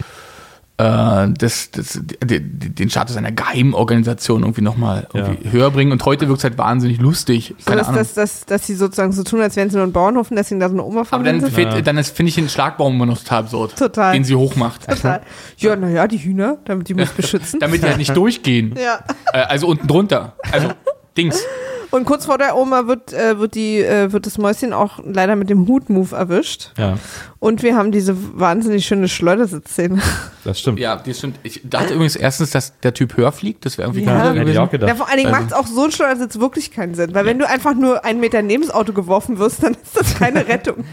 äh, 0.82 1.32
das, 1.38 1.70
das, 1.70 2.00
den, 2.24 2.74
den 2.74 2.90
Status 2.90 3.16
einer 3.16 3.30
Geheimorganisation 3.32 4.42
irgendwie 4.42 4.62
nochmal 4.62 5.06
irgendwie 5.12 5.50
höher 5.50 5.70
bringen. 5.70 5.92
Und 5.92 6.04
heute 6.04 6.26
wirkt 6.28 6.38
es 6.38 6.44
halt 6.44 6.58
wahnsinnig 6.58 7.00
lustig. 7.00 7.54
so, 7.58 7.64
Keine 7.66 7.78
dass, 7.78 7.88
Ahnung. 7.88 8.00
dass, 8.00 8.14
dass, 8.14 8.46
dass 8.46 8.66
sie 8.66 8.74
sozusagen 8.74 9.12
so 9.12 9.22
tun, 9.22 9.40
als 9.40 9.56
wären 9.56 9.70
sie 9.70 9.76
nur 9.76 9.86
ein 9.86 9.92
Bauernhof 9.92 10.30
und 10.30 10.36
deswegen 10.36 10.60
da 10.60 10.68
so 10.68 10.74
eine 10.74 10.84
Oma 10.84 11.04
von 11.04 11.20
aber 11.20 11.24
dann, 11.32 11.40
fehlt- 11.50 11.86
dann 11.86 12.02
finde 12.04 12.28
ich 12.30 12.34
den 12.34 12.48
Schlagbaum 12.48 12.94
immer 12.94 13.06
noch 13.06 13.18
total 13.18 13.40
absurd. 13.44 13.76
Total. 13.78 14.12
Den 14.12 14.24
sie 14.24 14.34
hochmacht. 14.34 14.88
Total. 14.88 15.20
Ja, 15.58 15.76
naja, 15.76 16.06
die 16.08 16.18
Hühner, 16.18 16.58
damit 16.64 16.88
die 16.88 16.94
muss 16.94 17.10
beschützen. 17.16 17.60
Damit 17.60 17.82
die 17.82 17.86
halt 17.86 17.98
nicht 17.98 18.16
durchgehen. 18.16 18.74
ja. 18.76 19.00
Äh, 19.32 19.42
also 19.44 19.66
unten 19.68 19.86
drunter. 19.86 20.34
Also 20.50 20.68
Dings. 21.16 21.42
Und 21.92 22.04
kurz 22.06 22.26
vor 22.26 22.38
der 22.38 22.56
Oma 22.56 22.88
wird, 22.88 23.12
äh, 23.12 23.38
wird, 23.38 23.54
die, 23.54 23.78
äh, 23.78 24.10
wird 24.12 24.26
das 24.26 24.36
Mäuschen 24.38 24.72
auch 24.72 24.98
leider 25.04 25.36
mit 25.36 25.48
dem 25.50 25.68
Hut-Move 25.68 26.16
erwischt. 26.16 26.72
Ja, 26.76 26.98
Und 27.38 27.62
wir 27.62 27.76
haben 27.76 27.92
diese 27.92 28.16
wahnsinnig 28.38 28.84
schöne 28.86 29.08
Schleudersitzszene. 29.08 30.00
das 30.44 30.58
stimmt. 30.60 30.78
Ja, 30.80 30.96
die 30.96 31.12
stimmt. 31.14 31.38
Ich 31.42 31.60
dachte 31.64 31.94
übrigens 31.94 32.16
erstens, 32.16 32.50
dass 32.50 32.78
der 32.80 32.94
Typ 32.94 33.16
höher 33.16 33.30
fliegt. 33.32 33.64
Das 33.66 33.78
wäre 33.78 33.88
irgendwie 33.88 34.04
Ja. 34.04 34.20
cooler 34.28 34.40
Hätte 34.40 34.50
ich 34.50 34.58
auch 34.58 34.70
gedacht. 34.70 34.88
Ja, 34.88 34.94
vor 34.96 35.08
allen 35.08 35.18
Dingen 35.18 35.28
Also- 35.34 35.40
macht 35.42 35.52
es 35.52 35.56
auch 35.58 35.66
so 35.66 35.84
ein 35.84 35.92
Schleudersitz 35.92 36.38
wirklich 36.38 36.70
keinen 36.70 36.94
Sinn. 36.94 37.14
Weil 37.14 37.24
wenn 37.26 37.38
du 37.38 37.46
einfach 37.48 37.74
nur 37.74 38.04
einen 38.04 38.20
Meter 38.20 38.42
neben 38.42 38.62
das 38.62 38.72
Auto 38.72 38.92
geworfen 38.92 39.38
wirst, 39.38 39.62
dann 39.62 39.74
ist 39.74 39.94
das 39.94 40.14
keine 40.14 40.46
Rettung. 40.48 40.84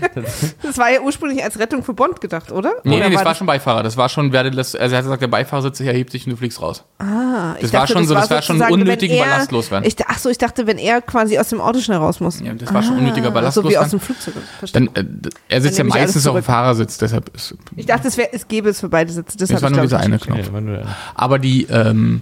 das 0.64 0.78
war 0.78 0.92
ja 0.92 1.02
ursprünglich 1.02 1.44
als 1.44 1.58
Rettung 1.60 1.84
für 1.84 1.94
Bond 1.94 2.20
gedacht, 2.20 2.52
oder? 2.52 2.74
Nee, 2.84 2.98
oder 2.98 3.10
nee, 3.10 3.16
das 3.16 3.26
war 3.26 3.36
schon 3.36 3.48
Beifahrer. 3.48 3.84
Das 3.84 3.96
war 3.96 4.10
schon, 4.10 4.34
werde 4.34 4.52
das, 4.52 4.76
also 4.76 4.94
er 4.94 4.98
hat 4.98 5.06
gesagt, 5.06 5.22
der 5.22 5.28
Beifahrer 5.28 5.62
sitzt 5.62 5.78
sich, 5.78 5.88
erhebt 5.88 6.12
sich 6.12 6.26
und 6.26 6.32
du 6.32 6.38
fliegst 6.38 6.62
raus. 6.62 6.84
Ah, 7.00 7.54
ich 7.56 7.62
das 7.64 7.74
war 7.74 7.88
schon 7.88 8.06
so, 8.08 8.14
das 8.16 8.30
war 8.30 8.42
schon 8.42 8.62
unnötigen 8.62 9.16
er- 9.18 9.26
Ballast 9.26 9.52
loswerden. 9.52 9.88
Ich, 9.88 9.96
ach 10.08 10.18
so, 10.18 10.30
ich 10.30 10.38
dachte, 10.40 10.66
wenn 10.68 10.78
er 10.80 10.89
quasi 11.02 11.38
aus 11.38 11.50
dem 11.50 11.62
Auto 11.62 11.80
schnell 11.80 11.98
raus 11.98 12.20
muss. 12.20 12.40
Ja, 12.40 12.54
das 12.54 12.74
war 12.74 12.84
schon 12.84 12.98
unnötiger 12.98 13.32
Ballast 13.32 13.56
So 13.56 13.70
wie 13.70 13.78
aus 13.78 13.90
dem 13.90 14.00
Flugzeug. 14.00 14.34
Verstehe. 14.58 14.90
Dann, 14.94 14.96
äh, 14.96 15.30
er 15.48 15.62
sitzt 15.62 15.78
ja 15.78 15.84
meistens 15.84 16.28
auf 16.28 16.36
dem. 16.36 16.44
Fahrersitz, 16.44 16.98
deshalb 16.98 17.34
ist, 17.36 17.56
Ich 17.76 17.86
dachte, 17.86 18.08
es, 18.08 18.18
wär, 18.18 18.34
es 18.34 18.48
gäbe 18.48 18.70
es 18.70 18.80
für 18.80 18.90
beide 18.90 19.12
Sitze. 19.12 19.38
Das, 19.38 19.62
war 19.62 19.70
nur 19.70 19.82
dieser 19.82 20.00
eine 20.00 20.20
Knopf. 20.20 20.52
nur- 20.52 20.84
Aber 21.16 21.40
die, 21.40 21.66
ähm, 21.66 22.22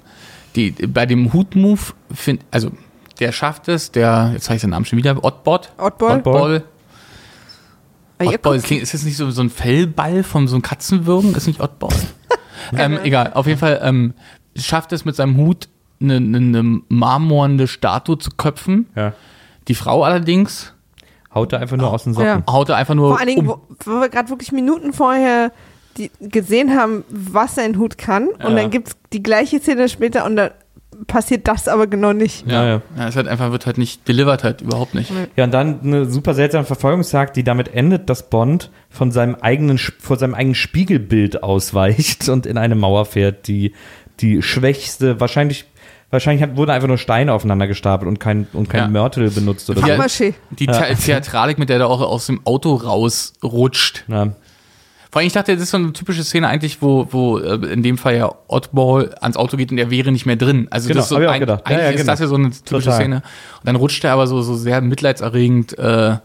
die, 0.55 0.71
bei 0.71 1.05
dem 1.05 1.33
Hut-Move, 1.33 1.81
also, 2.51 2.71
der 3.19 3.31
schafft 3.31 3.67
es, 3.67 3.91
der, 3.91 4.31
jetzt 4.33 4.49
habe 4.49 4.55
ich 4.57 4.61
seinen 4.61 4.71
Namen 4.71 4.85
schon 4.85 4.97
wieder, 4.97 5.23
Oddbot. 5.23 5.71
Oddball. 5.77 6.17
Oddball. 6.17 6.63
Ah, 8.19 8.25
Oddball, 8.25 8.59
klingt, 8.61 8.81
ist 8.83 8.93
das 8.93 9.03
nicht 9.03 9.17
so, 9.17 9.29
so 9.31 9.41
ein 9.41 9.49
Fellball 9.49 10.23
von 10.23 10.47
so 10.47 10.55
einem 10.55 10.63
Katzenwürgen? 10.63 11.35
Ist 11.35 11.47
nicht 11.47 11.61
Oddball? 11.61 11.93
ähm, 12.75 12.99
egal, 13.03 13.33
auf 13.33 13.45
jeden 13.47 13.59
Fall 13.59 13.79
ähm, 13.83 14.13
schafft 14.55 14.91
es 14.91 15.05
mit 15.05 15.15
seinem 15.15 15.37
Hut 15.37 15.69
eine, 16.01 16.15
eine, 16.17 16.37
eine 16.37 16.81
marmorne 16.89 17.67
Statue 17.67 18.17
zu 18.17 18.31
köpfen. 18.31 18.87
Ja. 18.95 19.13
Die 19.67 19.75
Frau 19.75 20.03
allerdings 20.03 20.73
Haut 21.33 21.53
er 21.53 21.59
einfach 21.59 21.77
nur 21.77 21.91
aus 21.93 22.03
den 22.05 22.13
Socken. 22.13 22.43
Ja. 22.47 22.51
haut 22.51 22.69
er 22.69 22.77
einfach 22.77 22.95
nur 22.95 23.09
Vor 23.09 23.19
allen 23.19 23.27
Dingen, 23.27 23.47
um. 23.47 23.47
wo, 23.47 23.61
wo 23.85 23.99
wir 24.01 24.09
gerade 24.09 24.29
wirklich 24.29 24.51
Minuten 24.51 24.91
vorher 24.93 25.51
die 25.97 26.09
gesehen 26.19 26.75
haben, 26.75 27.03
was 27.09 27.55
sein 27.55 27.77
Hut 27.77 27.97
kann. 27.97 28.27
Und 28.27 28.41
Ja. 28.41 28.49
dann 28.55 28.71
gibt 28.71 28.87
es 28.89 28.97
die 29.13 29.21
gleiche 29.21 29.59
Szene 29.59 29.89
später 29.89 30.25
und 30.25 30.35
dann 30.35 30.51
passiert 31.05 31.47
das 31.47 31.67
aber 31.67 31.85
genau 31.87 32.13
nicht. 32.13 32.47
Ja, 32.47 32.65
ja. 32.65 32.81
Ja, 32.97 33.07
es 33.07 33.15
halt 33.15 33.27
einfach 33.27 33.51
wird 33.51 33.65
halt 33.65 33.77
nicht 33.77 34.07
delivered 34.07 34.43
halt 34.43 34.61
überhaupt 34.61 34.95
nicht. 34.95 35.11
Ja, 35.35 35.43
und 35.43 35.51
dann 35.53 35.81
eine 35.81 36.05
super 36.05 36.33
seltsame 36.33 36.65
Verfolgungsjagd, 36.65 37.35
die 37.35 37.43
damit 37.43 37.73
endet, 37.73 38.09
dass 38.09 38.29
Bond 38.29 38.71
von 38.89 39.11
seinem 39.11 39.35
eigenen, 39.35 39.77
vor 39.77 40.17
seinem 40.17 40.33
eigenen 40.33 40.55
Spiegelbild 40.55 41.43
ausweicht 41.43 42.29
und 42.29 42.45
in 42.45 42.57
eine 42.57 42.75
Mauer 42.75 43.05
fährt, 43.05 43.47
die 43.47 43.73
die 44.19 44.41
schwächste, 44.41 45.19
wahrscheinlich, 45.19 45.65
wahrscheinlich 46.09 46.55
wurden 46.55 46.71
einfach 46.71 46.87
nur 46.87 46.97
Steine 46.97 47.33
aufeinander 47.33 47.67
gestapelt 47.67 48.07
und 48.07 48.19
kein, 48.19 48.47
und 48.53 48.69
kein 48.69 48.81
Ja. 48.81 48.87
Mörtel 48.87 49.29
benutzt 49.29 49.69
oder 49.69 49.81
so. 49.81 49.87
Ja. 49.87 49.95
Pappmaché. 49.95 50.33
Die 50.51 50.65
The 50.65 50.95
Theatralik, 51.05 51.57
mit 51.57 51.69
der 51.69 51.79
der 51.79 51.87
auch 51.87 52.01
aus 52.01 52.27
dem 52.27 52.41
Auto 52.45 52.75
rausrutscht. 52.75 54.05
Ja. 54.07 54.31
Vor 55.09 55.19
allem, 55.19 55.27
ich 55.27 55.33
dachte, 55.33 55.53
das 55.53 55.63
ist 55.63 55.71
so 55.71 55.77
eine 55.77 55.93
typische 55.93 56.23
Szene 56.23 56.47
eigentlich, 56.49 56.81
wo, 56.81 57.07
wo 57.11 57.39
äh, 57.39 57.55
in 57.71 57.81
dem 57.81 57.97
Fall 57.97 58.17
ja 58.17 58.29
Oddball 58.47 59.15
ans 59.21 59.37
Auto 59.37 59.55
geht 59.55 59.71
und 59.71 59.77
er 59.77 59.89
wäre 59.89 60.11
nicht 60.11 60.25
mehr 60.25 60.35
drin. 60.35 60.67
Also 60.69 60.89
Genau, 60.89 60.97
das 60.97 61.05
ist 61.05 61.09
so 61.09 61.15
hab 61.15 61.21
ich 61.23 61.29
auch 61.29 61.33
ein, 61.33 61.39
gedacht. 61.39 61.61
Ja, 61.61 61.65
eigentlich 61.65 61.83
ja, 61.83 61.89
ist 61.91 62.01
genau. 62.01 62.11
das 62.11 62.19
ja 62.19 62.27
so 62.27 62.35
eine 62.35 62.49
typische 62.49 62.65
Total. 62.65 62.93
Szene. 62.93 63.15
Und 63.15 63.65
dann 63.65 63.75
rutscht 63.77 64.03
er 64.03 64.13
aber 64.13 64.27
so, 64.27 64.41
so 64.41 64.55
sehr 64.55 64.81
mitleidserregend 64.81 65.77
äh, 65.79 66.17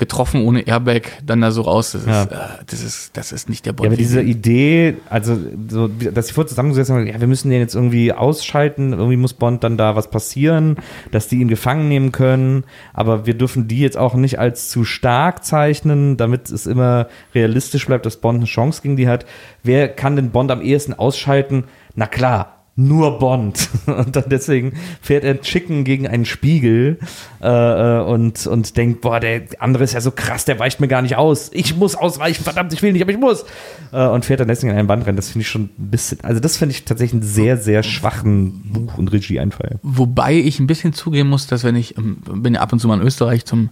getroffen 0.00 0.42
ohne 0.44 0.66
Airbag 0.66 1.02
dann 1.24 1.40
da 1.40 1.52
so 1.52 1.62
raus. 1.62 1.92
Das, 1.92 2.04
Ja. 2.04 2.22
ist, 2.22 2.32
äh, 2.32 2.36
das, 2.66 2.82
ist, 2.82 3.16
das 3.16 3.30
ist 3.30 3.48
nicht 3.48 3.64
der 3.66 3.72
Ja, 3.72 3.76
Bond. 3.76 3.86
aber 3.86 3.96
diese 3.96 4.20
Idee, 4.20 4.96
also, 5.08 5.38
so, 5.68 5.86
dass 5.88 6.26
sie 6.26 6.32
vorher 6.32 6.48
zusammengesessen 6.48 6.96
haben, 6.96 7.06
ja, 7.06 7.20
wir 7.20 7.28
müssen 7.28 7.50
den 7.50 7.60
jetzt 7.60 7.76
irgendwie 7.76 8.12
ausschalten, 8.12 8.92
irgendwie 8.92 9.16
muss 9.16 9.34
Bond 9.34 9.62
dann 9.62 9.76
da 9.76 9.94
was 9.94 10.10
passieren, 10.10 10.76
dass 11.12 11.28
die 11.28 11.36
ihn 11.40 11.46
gefangen 11.48 11.88
nehmen 11.88 12.10
können, 12.10 12.64
aber 12.92 13.26
wir 13.26 13.34
dürfen 13.34 13.68
die 13.68 13.78
jetzt 13.78 13.96
auch 13.96 14.14
nicht 14.14 14.38
als 14.40 14.68
zu 14.70 14.82
stark 14.84 15.44
zeichnen, 15.44 16.16
damit 16.16 16.50
es 16.50 16.66
immer 16.66 17.06
realistisch 17.34 17.86
bleibt, 17.86 18.06
dass 18.06 18.16
Bond 18.16 18.38
eine 18.38 18.46
Chance 18.46 18.82
gegen 18.82 18.96
die 18.96 19.06
hat. 19.06 19.26
Wer 19.62 19.88
kann 19.88 20.16
den 20.16 20.30
Bond 20.30 20.50
am 20.50 20.62
ehesten 20.62 20.94
ausschalten? 20.94 21.64
Na 21.94 22.06
klar, 22.06 22.59
nur 22.80 23.18
Bond. 23.18 23.68
Und 23.86 24.16
dann 24.16 24.24
deswegen 24.28 24.72
fährt 25.00 25.24
er 25.24 25.40
Chicken 25.40 25.84
gegen 25.84 26.06
einen 26.06 26.24
Spiegel 26.24 26.98
äh, 27.42 27.46
äh, 27.48 28.02
und, 28.02 28.46
und 28.46 28.76
denkt, 28.76 29.00
boah, 29.00 29.20
der 29.20 29.42
andere 29.58 29.84
ist 29.84 29.92
ja 29.92 30.00
so 30.00 30.10
krass, 30.10 30.44
der 30.44 30.58
weicht 30.58 30.80
mir 30.80 30.88
gar 30.88 31.02
nicht 31.02 31.16
aus. 31.16 31.50
Ich 31.52 31.76
muss 31.76 31.94
ausweichen, 31.94 32.42
verdammt, 32.42 32.72
ich 32.72 32.82
will 32.82 32.92
nicht, 32.92 33.02
aber 33.02 33.12
ich 33.12 33.18
muss. 33.18 33.44
Äh, 33.92 34.06
und 34.06 34.24
fährt 34.24 34.40
dann 34.40 34.48
deswegen 34.48 34.72
in 34.72 34.78
einen 34.78 34.88
Wandrennen. 34.88 35.16
Das 35.16 35.28
finde 35.30 35.42
ich 35.42 35.48
schon 35.48 35.62
ein 35.64 35.90
bisschen, 35.90 36.20
also 36.22 36.40
das 36.40 36.56
finde 36.56 36.74
ich 36.74 36.84
tatsächlich 36.84 37.20
einen 37.20 37.30
sehr, 37.30 37.56
sehr 37.56 37.82
schwachen 37.82 38.62
Buch- 38.72 38.98
und 38.98 39.12
Regieeinfall. 39.12 39.78
Wobei 39.82 40.34
ich 40.34 40.60
ein 40.60 40.66
bisschen 40.66 40.92
zugeben 40.92 41.28
muss, 41.28 41.46
dass 41.46 41.64
wenn 41.64 41.76
ich, 41.76 41.96
ähm, 41.98 42.18
bin 42.34 42.54
ja 42.54 42.60
ab 42.60 42.72
und 42.72 42.78
zu 42.78 42.88
mal 42.88 43.00
in 43.00 43.06
Österreich 43.06 43.44
zum, 43.44 43.70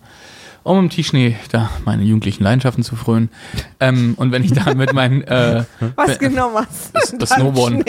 um 0.69 0.79
im 0.79 0.91
Tischschnee 0.91 1.37
da 1.51 1.71
meine 1.85 2.03
jugendlichen 2.03 2.45
Leidenschaften 2.45 2.83
zu 2.85 2.95
frönen. 2.97 3.31
Ähm, 3.81 4.15
und 4.17 4.33
wenn 4.33 4.45
ich 4.45 4.53
da 4.53 4.75
mit 4.75 4.93
meinen, 4.93 5.23
äh, 5.23 5.65
Was 5.97 6.19
genau 6.19 6.51
machst 6.51 6.91
du? 6.95 7.19
das 7.19 7.31
dann 7.31 7.41
Snowboarden. 7.41 7.85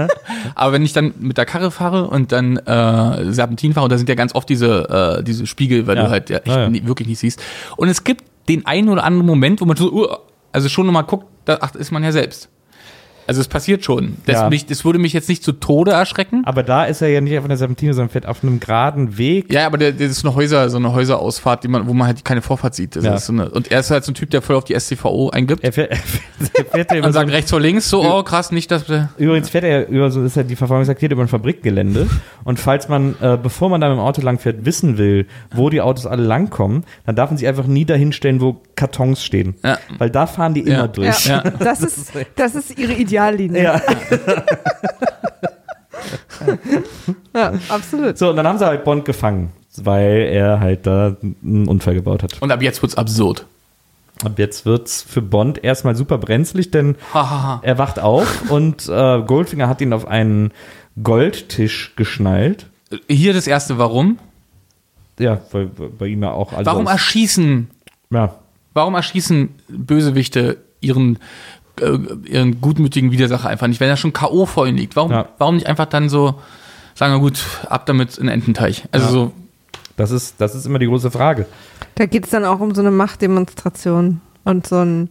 Aber 0.54 0.72
wenn 0.72 0.82
ich 0.82 0.92
dann 0.92 1.12
mit 1.18 1.36
der 1.38 1.46
Karre 1.46 1.70
fahre 1.70 2.08
und 2.08 2.32
dann 2.32 2.56
äh, 2.56 3.32
Serpentin 3.32 3.72
fahre, 3.74 3.84
und 3.84 3.90
da 3.92 3.98
sind 3.98 4.08
ja 4.08 4.14
ganz 4.14 4.34
oft 4.34 4.48
diese, 4.48 5.18
äh, 5.18 5.22
diese 5.24 5.46
Spiegel, 5.46 5.86
weil 5.86 5.96
Ja. 5.96 6.04
du 6.04 6.10
halt 6.10 6.30
ja 6.30 6.38
echt 6.38 6.46
Ja, 6.48 6.60
ja. 6.62 6.68
nie, 6.68 6.86
wirklich 6.86 7.08
nicht 7.08 7.18
siehst. 7.18 7.42
Und 7.76 7.88
es 7.88 8.04
gibt 8.04 8.24
den 8.48 8.66
einen 8.66 8.88
oder 8.88 9.04
anderen 9.04 9.26
Moment, 9.26 9.60
wo 9.60 9.64
man 9.64 9.76
so, 9.76 9.92
uh, 9.92 10.08
also 10.52 10.68
schon 10.68 10.86
nochmal 10.86 11.04
guckt, 11.04 11.26
da 11.44 11.58
ach, 11.60 11.74
ist 11.74 11.90
man 11.92 12.02
ja 12.04 12.12
selbst. 12.12 12.48
Also 13.30 13.42
es 13.42 13.46
passiert 13.46 13.84
schon. 13.84 14.16
Das, 14.26 14.40
Ja. 14.40 14.48
mich, 14.48 14.66
das 14.66 14.84
würde 14.84 14.98
mich 14.98 15.12
jetzt 15.12 15.28
nicht 15.28 15.44
zu 15.44 15.52
Tode 15.52 15.92
erschrecken. 15.92 16.42
Aber 16.46 16.64
da 16.64 16.82
ist 16.86 17.00
er 17.00 17.10
ja 17.10 17.20
nicht 17.20 17.38
auf 17.38 17.44
einer 17.44 17.56
Serpentine, 17.56 17.94
sondern 17.94 18.10
fährt 18.10 18.26
auf 18.26 18.42
einem 18.42 18.58
geraden 18.58 19.18
Weg. 19.18 19.52
Ja, 19.52 19.66
aber 19.66 19.78
der, 19.78 19.92
das 19.92 20.10
ist 20.10 20.24
eine 20.24 20.34
Häuser, 20.34 20.68
so 20.68 20.78
eine 20.78 20.92
Häuserausfahrt, 20.92 21.62
die 21.62 21.68
man, 21.68 21.86
wo 21.86 21.94
man 21.94 22.08
halt 22.08 22.24
keine 22.24 22.42
Vorfahrt 22.42 22.74
sieht. 22.74 22.96
Ja. 22.96 23.14
ist 23.14 23.26
so 23.26 23.32
eine, 23.32 23.48
und 23.48 23.70
er 23.70 23.78
ist 23.78 23.92
halt 23.92 24.02
so 24.02 24.10
ein 24.10 24.16
Typ, 24.16 24.30
der 24.30 24.42
voll 24.42 24.56
auf 24.56 24.64
die 24.64 24.74
STVO 24.74 25.30
eingibt 25.30 25.62
Er 25.62 25.72
fährt, 25.72 25.90
er 25.92 25.96
fährt, 25.96 26.24
er 26.56 26.64
fährt 26.64 26.90
ja 26.90 26.96
und 26.98 27.04
so 27.04 27.20
sagt 27.20 27.30
rechts 27.30 27.52
vor 27.52 27.60
links, 27.60 27.88
so, 27.88 28.02
oh 28.02 28.24
krass, 28.24 28.50
nicht, 28.50 28.68
dass. 28.72 28.86
Übrigens 29.16 29.48
fährt 29.48 29.62
er 29.62 29.86
über 29.86 30.10
so 30.10 30.24
ist 30.24 30.34
ja 30.34 30.42
die 30.42 30.56
Verfolgungsjagd 30.56 31.00
über 31.02 31.22
ein 31.22 31.28
Fabrikgelände 31.28 32.08
und 32.42 32.58
falls 32.58 32.88
man 32.88 33.14
äh, 33.20 33.38
bevor 33.40 33.68
man 33.68 33.80
da 33.80 33.88
mit 33.90 33.96
dem 33.96 34.00
Auto 34.00 34.22
lang 34.22 34.40
fährt 34.40 34.64
wissen 34.64 34.98
will, 34.98 35.28
wo 35.54 35.70
die 35.70 35.80
Autos 35.80 36.04
alle 36.04 36.24
langkommen, 36.24 36.82
dann 37.06 37.14
darf 37.14 37.30
man 37.30 37.38
sich 37.38 37.46
einfach 37.46 37.68
nie 37.68 37.84
dahin 37.84 38.12
stellen, 38.12 38.40
wo 38.40 38.60
Kartons 38.80 39.22
stehen, 39.22 39.54
Ja. 39.62 39.78
weil 39.98 40.08
da 40.10 40.26
fahren 40.26 40.54
die 40.54 40.60
immer 40.60 40.88
durch. 40.88 41.26
Ja, 41.26 41.42
Ja. 41.44 41.50
Das, 41.50 41.82
ist, 41.82 42.12
das 42.34 42.54
ist 42.54 42.78
ihre 42.78 42.94
Ideallinie. 42.94 43.62
Ja. 43.62 43.80
Ja, 47.34 47.52
absolut. 47.68 48.16
So 48.18 48.30
und 48.30 48.36
dann 48.36 48.46
haben 48.46 48.58
sie 48.58 48.66
halt 48.66 48.84
Bond 48.84 49.04
gefangen, 49.04 49.52
weil 49.76 50.28
er 50.32 50.60
halt 50.60 50.86
da 50.86 51.16
einen 51.44 51.68
Unfall 51.68 51.94
gebaut 51.94 52.22
hat. 52.22 52.40
Und 52.40 52.50
ab 52.50 52.62
jetzt 52.62 52.80
wird's 52.82 52.96
absurd. 52.96 53.46
Ab 54.24 54.38
jetzt 54.38 54.66
wird's 54.66 55.02
für 55.02 55.22
Bond 55.22 55.62
erstmal 55.62 55.94
super 55.94 56.18
brenzlig, 56.18 56.70
denn 56.70 56.96
er 57.12 57.78
wacht 57.78 57.98
auf 58.00 58.26
und 58.50 58.88
äh, 58.88 59.22
Goldfinger 59.22 59.68
hat 59.68 59.80
ihn 59.80 59.92
auf 59.92 60.06
einen 60.08 60.52
Goldtisch 61.02 61.92
geschnallt. 61.96 62.66
Hier 63.08 63.32
das 63.34 63.46
erste, 63.46 63.78
warum? 63.78 64.18
Ja, 65.18 65.40
weil 65.52 65.70
weil 65.76 65.88
bei 65.90 66.06
ihm 66.06 66.22
ja 66.22 66.32
auch 66.32 66.52
alles. 66.54 66.66
Warum 66.66 66.86
erschießen, 66.86 67.70
ja. 68.10 68.34
Warum 68.74 68.94
erschießen 68.94 69.48
Bösewichte 69.68 70.58
ihren, 70.80 71.18
äh, 71.80 71.96
ihren 72.26 72.60
gutmütigen 72.60 73.10
Widersacher 73.12 73.48
einfach 73.48 73.66
nicht, 73.66 73.80
wenn 73.80 73.88
er 73.88 73.96
schon 73.96 74.12
K.O. 74.12 74.46
vor 74.46 74.66
ihnen 74.66 74.78
liegt? 74.78 74.96
Warum, 74.96 75.10
Ja. 75.12 75.28
warum 75.38 75.56
nicht 75.56 75.66
einfach 75.66 75.86
dann 75.86 76.08
so 76.08 76.40
sagen 76.94 77.14
wir 77.14 77.20
gut, 77.20 77.42
ab 77.68 77.86
damit 77.86 78.18
in 78.18 78.26
den 78.26 78.34
Ententeich? 78.34 78.84
Also 78.92 79.06
Ja. 79.06 79.12
so, 79.12 79.32
Das 79.96 80.10
ist, 80.10 80.40
das 80.40 80.54
ist 80.54 80.64
immer 80.64 80.78
die 80.78 80.86
große 80.86 81.10
Frage. 81.10 81.44
Da 81.96 82.06
geht 82.06 82.24
es 82.24 82.30
dann 82.30 82.44
auch 82.46 82.60
um 82.60 82.74
so 82.74 82.80
eine 82.80 82.90
Machtdemonstration 82.90 84.20
und 84.44 84.66
so 84.66 84.76
ein. 84.78 85.10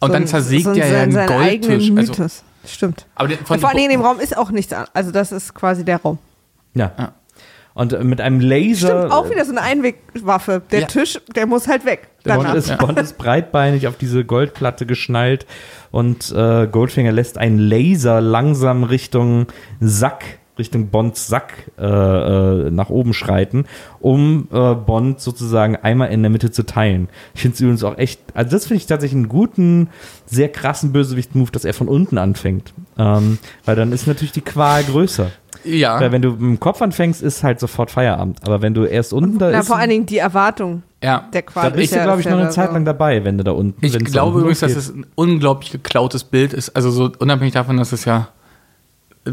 so 0.00 0.06
Und 0.06 0.12
dann 0.14 0.26
zersägt 0.28 0.64
so 0.64 0.70
ein- 0.70 0.76
er 0.78 0.88
ja 0.92 1.00
einen 1.02 1.12
seinen 1.12 1.28
eigenen 1.30 1.78
Goldtisch, 1.80 1.90
also- 1.96 2.12
Mythos. 2.12 2.44
Stimmt. 2.66 3.06
aber 3.14 3.28
der, 3.28 3.38
von, 3.38 3.58
Vor 3.58 3.68
allen 3.70 3.78
Dingen 3.78 3.90
in 3.92 3.98
dem 3.98 4.04
Raum 4.06 4.20
ist 4.20 4.36
auch 4.36 4.50
nichts 4.50 4.72
an. 4.72 4.86
Also 4.92 5.10
das 5.10 5.32
ist 5.32 5.54
quasi 5.54 5.84
der 5.84 5.96
Raum. 6.02 6.18
Ja. 6.74 6.92
Ja. 6.98 7.12
Und 7.74 7.92
äh, 7.94 8.04
mit 8.04 8.20
einem 8.20 8.40
Laser. 8.40 8.88
Stimmt, 9.00 9.12
auch 9.12 9.30
wieder 9.30 9.44
so 9.44 9.52
eine 9.52 9.62
Einwegwaffe. 9.62 10.62
Der 10.70 10.80
Ja. 10.82 10.86
Tisch, 10.86 11.18
der 11.34 11.46
muss 11.46 11.66
halt 11.66 11.84
weg. 11.84 12.08
Bond 12.36 12.54
ist. 12.54 12.78
Bond 12.78 12.98
ist 12.98 13.18
breitbeinig 13.18 13.86
auf 13.86 13.96
diese 13.96 14.24
Goldplatte 14.24 14.86
geschnallt 14.86 15.46
und 15.90 16.32
äh, 16.32 16.66
Goldfinger 16.66 17.12
lässt 17.12 17.38
einen 17.38 17.58
Laser 17.58 18.20
langsam 18.20 18.84
Richtung 18.84 19.46
Sack, 19.80 20.24
Richtung 20.58 20.88
Bonds 20.88 21.28
Sack 21.28 21.70
äh, 21.78 21.84
äh, 21.84 22.70
nach 22.70 22.90
oben 22.90 23.14
schreiten, 23.14 23.66
um 24.00 24.48
äh, 24.52 24.74
Bond 24.74 25.20
sozusagen 25.20 25.76
einmal 25.76 26.10
in 26.10 26.22
der 26.22 26.30
Mitte 26.30 26.50
zu 26.50 26.64
teilen. 26.64 27.08
Ich 27.34 27.42
finde 27.42 27.54
es 27.54 27.60
übrigens 27.60 27.84
auch 27.84 27.96
echt, 27.96 28.20
also 28.34 28.50
das 28.50 28.66
finde 28.66 28.80
ich 28.80 28.86
tatsächlich 28.86 29.16
einen 29.16 29.28
guten, 29.28 29.88
sehr 30.26 30.48
krassen 30.48 30.92
Bösewicht-Move, 30.92 31.52
dass 31.52 31.64
er 31.64 31.74
von 31.74 31.88
unten 31.88 32.18
anfängt. 32.18 32.74
Ähm, 32.98 33.38
weil 33.64 33.76
dann 33.76 33.92
ist 33.92 34.06
natürlich 34.06 34.32
die 34.32 34.40
Qual 34.40 34.82
größer. 34.82 35.30
Ja, 35.68 36.00
Weil 36.00 36.12
wenn 36.12 36.22
du 36.22 36.30
mit 36.30 36.40
dem 36.40 36.60
Kopf 36.60 36.80
anfängst, 36.82 37.22
ist 37.22 37.42
halt 37.42 37.60
sofort 37.60 37.90
Feierabend. 37.90 38.40
Aber 38.46 38.62
wenn 38.62 38.74
du 38.74 38.84
erst 38.84 39.12
unten 39.12 39.38
da 39.38 39.50
Na, 39.50 39.60
ist, 39.60 39.66
vor 39.68 39.76
allen 39.76 39.90
Dingen 39.90 40.06
die 40.06 40.18
Erwartung 40.18 40.82
ja. 41.02 41.28
der 41.32 41.42
da 41.42 41.46
Qual. 41.46 41.70
bist 41.72 41.84
ist 41.84 41.92
du, 41.92 41.96
ja- 41.96 42.04
glaube 42.04 42.20
ich, 42.20 42.26
noch 42.28 42.38
eine 42.38 42.50
Zeit 42.50 42.72
lang 42.72 42.84
dabei, 42.84 43.24
wenn 43.24 43.38
du 43.38 43.44
da 43.44 43.52
unten 43.52 43.84
Ich 43.84 43.92
wenn's 43.94 44.10
da 44.12 44.20
glaube 44.20 44.40
übrigens, 44.40 44.60
dass 44.60 44.74
es 44.74 44.90
ein 44.94 45.06
unglaublich 45.14 45.70
geklautes 45.70 46.24
Bild 46.24 46.52
ist. 46.52 46.70
Also 46.70 46.90
so 46.90 47.10
unabhängig 47.18 47.54
davon, 47.54 47.76
dass 47.76 47.92
es 47.92 48.04
ja 48.04 48.28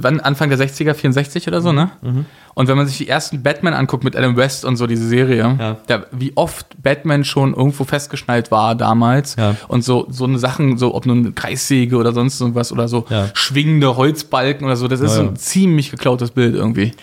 wann 0.04 0.20
Anfang 0.20 0.50
der 0.50 0.58
60er, 0.60 0.94
64 0.94 1.48
oder 1.48 1.62
so, 1.62 1.72
ne? 1.72 1.92
Mhm. 2.02 2.26
Und 2.54 2.68
wenn 2.70 2.78
man 2.78 2.88
sich 2.88 2.98
die 2.98 3.08
ersten 3.10 3.44
Batman 3.44 3.74
anguckt 3.74 4.04
mit 4.06 4.16
Adam 4.16 4.38
West 4.38 4.64
und 4.64 4.78
so 4.78 4.88
diese 4.88 5.08
Serie, 5.08 5.58
Ja. 5.60 5.78
da, 5.88 6.06
wie 6.12 6.32
oft 6.36 6.82
Batman 6.82 7.24
schon 7.26 7.54
irgendwo 7.54 7.84
festgeschnallt 7.84 8.50
war 8.52 8.76
damals 8.76 9.36
Ja. 9.36 9.56
und 9.68 9.84
so 9.84 10.08
so 10.10 10.24
eine 10.26 10.40
Sachen, 10.40 10.78
so 10.78 10.96
ob 10.96 11.06
nur 11.06 11.16
eine 11.16 11.32
Kreissäge 11.34 11.98
oder 11.98 12.14
sonst 12.14 12.40
irgendwas 12.40 12.72
oder 12.72 12.88
so 12.88 13.06
Ja. 13.10 13.30
schwingende 13.34 13.98
Holzbalken 13.98 14.66
oder 14.66 14.76
so, 14.78 14.88
das 14.88 15.02
ist 15.02 15.16
so 15.16 15.22
ein 15.22 15.36
ziemlich 15.36 15.92
geklautes 15.92 16.32
Bild 16.32 16.56
irgendwie. 16.56 16.94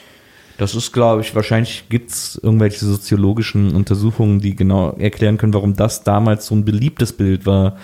Das 0.59 0.75
ist, 0.75 0.93
glaube 0.93 1.23
ich, 1.23 1.35
wahrscheinlich 1.35 1.85
gibt 1.89 2.11
es 2.11 2.41
irgendwelche 2.43 2.85
soziologischen 2.85 3.75
Untersuchungen, 3.75 4.41
die 4.41 4.55
genau 4.55 4.91
erklären 4.93 5.39
können, 5.39 5.55
warum 5.55 5.75
das 5.75 6.05
damals 6.05 6.47
so 6.47 6.55
ein 6.55 6.65
beliebtes 6.65 7.13
Bild 7.13 7.47
war. 7.47 7.77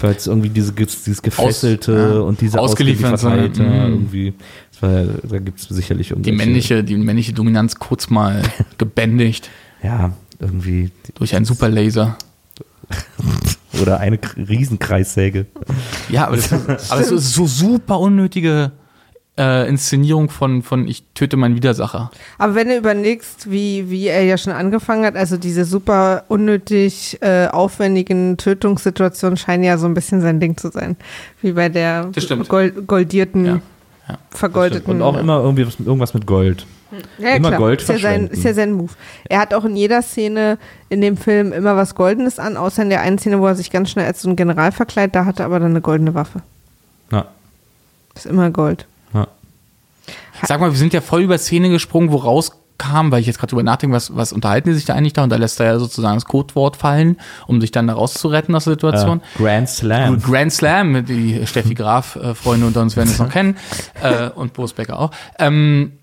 Weil 0.00 0.14
es 0.14 0.26
irgendwie 0.26 0.48
diese, 0.48 0.72
dieses 0.72 1.22
Gefesselte 1.22 1.92
ja. 1.92 2.20
und 2.20 2.40
diese 2.40 2.58
Ausgeliefert, 2.58 3.14
Ausgeliefertheit, 3.14 3.56
sondern, 3.56 3.74
ja, 3.74 3.88
irgendwie. 3.88 4.34
War, 4.80 5.04
da 5.28 5.38
gibt 5.38 5.60
es 5.60 5.68
sicherlich 5.68 6.08
Die 6.08 6.12
irgendwelche. 6.14 6.36
männliche, 6.36 6.84
die 6.84 6.96
männliche 6.96 7.32
Dominanz 7.32 7.76
kurz 7.76 8.10
mal 8.10 8.42
gebändigt 8.78 9.50
Ja, 9.82 10.12
irgendwie. 10.38 10.90
durch 11.14 11.34
einen 11.34 11.44
Superlaser. 11.44 12.16
Oder 13.82 14.00
eine 14.00 14.18
Riesenkreissäge. 14.36 15.46
Ja, 16.08 16.26
aber 16.26 16.36
das, 16.36 16.52
aber 16.52 17.00
das 17.00 17.10
ist 17.10 17.34
so 17.34 17.46
super 17.46 18.00
unnötige 18.00 18.72
äh, 19.38 19.68
Inszenierung 19.68 20.28
von, 20.28 20.62
von 20.62 20.86
Ich 20.88 21.04
töte 21.14 21.36
meinen 21.36 21.54
Widersacher. 21.54 22.10
Aber 22.38 22.54
wenn 22.54 22.68
du 22.68 22.76
überlegst, 22.76 23.50
wie, 23.50 23.88
wie 23.88 24.08
er 24.08 24.24
ja 24.24 24.36
schon 24.36 24.52
angefangen 24.52 25.04
hat, 25.04 25.16
also 25.16 25.36
diese 25.36 25.64
super 25.64 26.24
unnötig 26.28 27.18
äh, 27.22 27.46
aufwendigen 27.46 28.36
Tötungssituationen 28.36 29.36
scheinen 29.36 29.62
ja 29.64 29.78
so 29.78 29.86
ein 29.86 29.94
bisschen 29.94 30.20
sein 30.20 30.40
Ding 30.40 30.56
zu 30.56 30.70
sein. 30.70 30.96
Wie 31.40 31.52
bei 31.52 31.68
der. 31.68 32.10
Gold, 32.48 32.86
goldierten 32.86 33.44
Ja. 33.46 33.60
vergoldeten. 34.30 34.92
Und 34.94 35.02
auch 35.02 35.16
immer 35.16 35.40
irgendwie 35.42 35.66
was, 35.66 35.78
irgendwas 35.78 36.14
mit 36.14 36.26
Gold. 36.26 36.66
ja, 37.18 37.36
immer 37.36 37.52
Gold 37.52 37.82
ist 37.82 37.88
ja, 37.88 37.98
sein, 37.98 38.28
ist 38.28 38.42
ja 38.42 38.54
sein 38.54 38.72
Move. 38.72 38.92
Er 39.28 39.40
hat 39.40 39.52
auch 39.54 39.64
in 39.66 39.76
jeder 39.76 40.00
Szene 40.02 40.58
in 40.88 41.00
dem 41.02 41.16
Film 41.18 41.52
immer 41.52 41.76
was 41.76 41.94
Goldenes 41.94 42.38
an, 42.38 42.56
außer 42.56 42.82
in 42.82 42.88
der 42.88 43.02
einen 43.02 43.18
Szene, 43.18 43.38
wo 43.38 43.46
er 43.46 43.54
sich 43.54 43.70
ganz 43.70 43.90
schnell 43.90 44.06
als 44.06 44.22
so 44.22 44.30
ein 44.30 44.36
General 44.36 44.72
verkleidet, 44.72 45.14
da 45.14 45.26
hatte 45.26 45.42
er 45.42 45.46
aber 45.46 45.60
dann 45.60 45.70
eine 45.70 45.82
goldene 45.82 46.14
Waffe. 46.14 46.40
Ja. 47.12 47.26
Ist 48.14 48.26
immer 48.26 48.50
Gold. 48.50 48.86
Sag 50.48 50.62
mal, 50.62 50.70
wir 50.70 50.78
sind 50.78 50.94
ja 50.94 51.02
voll 51.02 51.24
über 51.24 51.36
Szene 51.36 51.68
gesprungen, 51.68 52.10
wo 52.10 52.16
rauskam, 52.16 53.10
weil 53.10 53.20
ich 53.20 53.26
jetzt 53.26 53.38
gerade 53.38 53.50
drüber 53.50 53.62
nachdenke, 53.62 53.94
was, 53.94 54.16
was 54.16 54.32
unterhalten 54.32 54.70
die 54.70 54.74
sich 54.74 54.86
da 54.86 54.94
eigentlich 54.94 55.12
da? 55.12 55.22
Und 55.22 55.28
da 55.28 55.36
lässt 55.36 55.60
er 55.60 55.66
ja 55.66 55.78
sozusagen 55.78 56.16
das 56.16 56.24
Codewort 56.24 56.78
fallen, 56.78 57.18
um 57.46 57.60
sich 57.60 57.70
dann 57.70 57.86
da 57.86 57.92
rauszuretten 57.92 58.54
aus 58.54 58.64
der 58.64 58.72
Situation. 58.72 59.20
Äh, 59.20 59.42
Grand 59.42 59.68
Slam. 59.68 60.22
Grand 60.22 60.50
Slam, 60.50 61.04
die 61.04 61.46
Steffi 61.46 61.74
Graf, 61.74 62.16
äh, 62.16 62.34
Freunde 62.34 62.66
unter 62.66 62.80
uns 62.80 62.96
werden 62.96 63.10
es 63.10 63.18
noch 63.18 63.28
kennen. 63.30 63.58
Äh, 64.02 64.30
und 64.30 64.54
Boris 64.54 64.72
Becker 64.72 64.98
auch. 64.98 65.10
Ähm, 65.38 65.98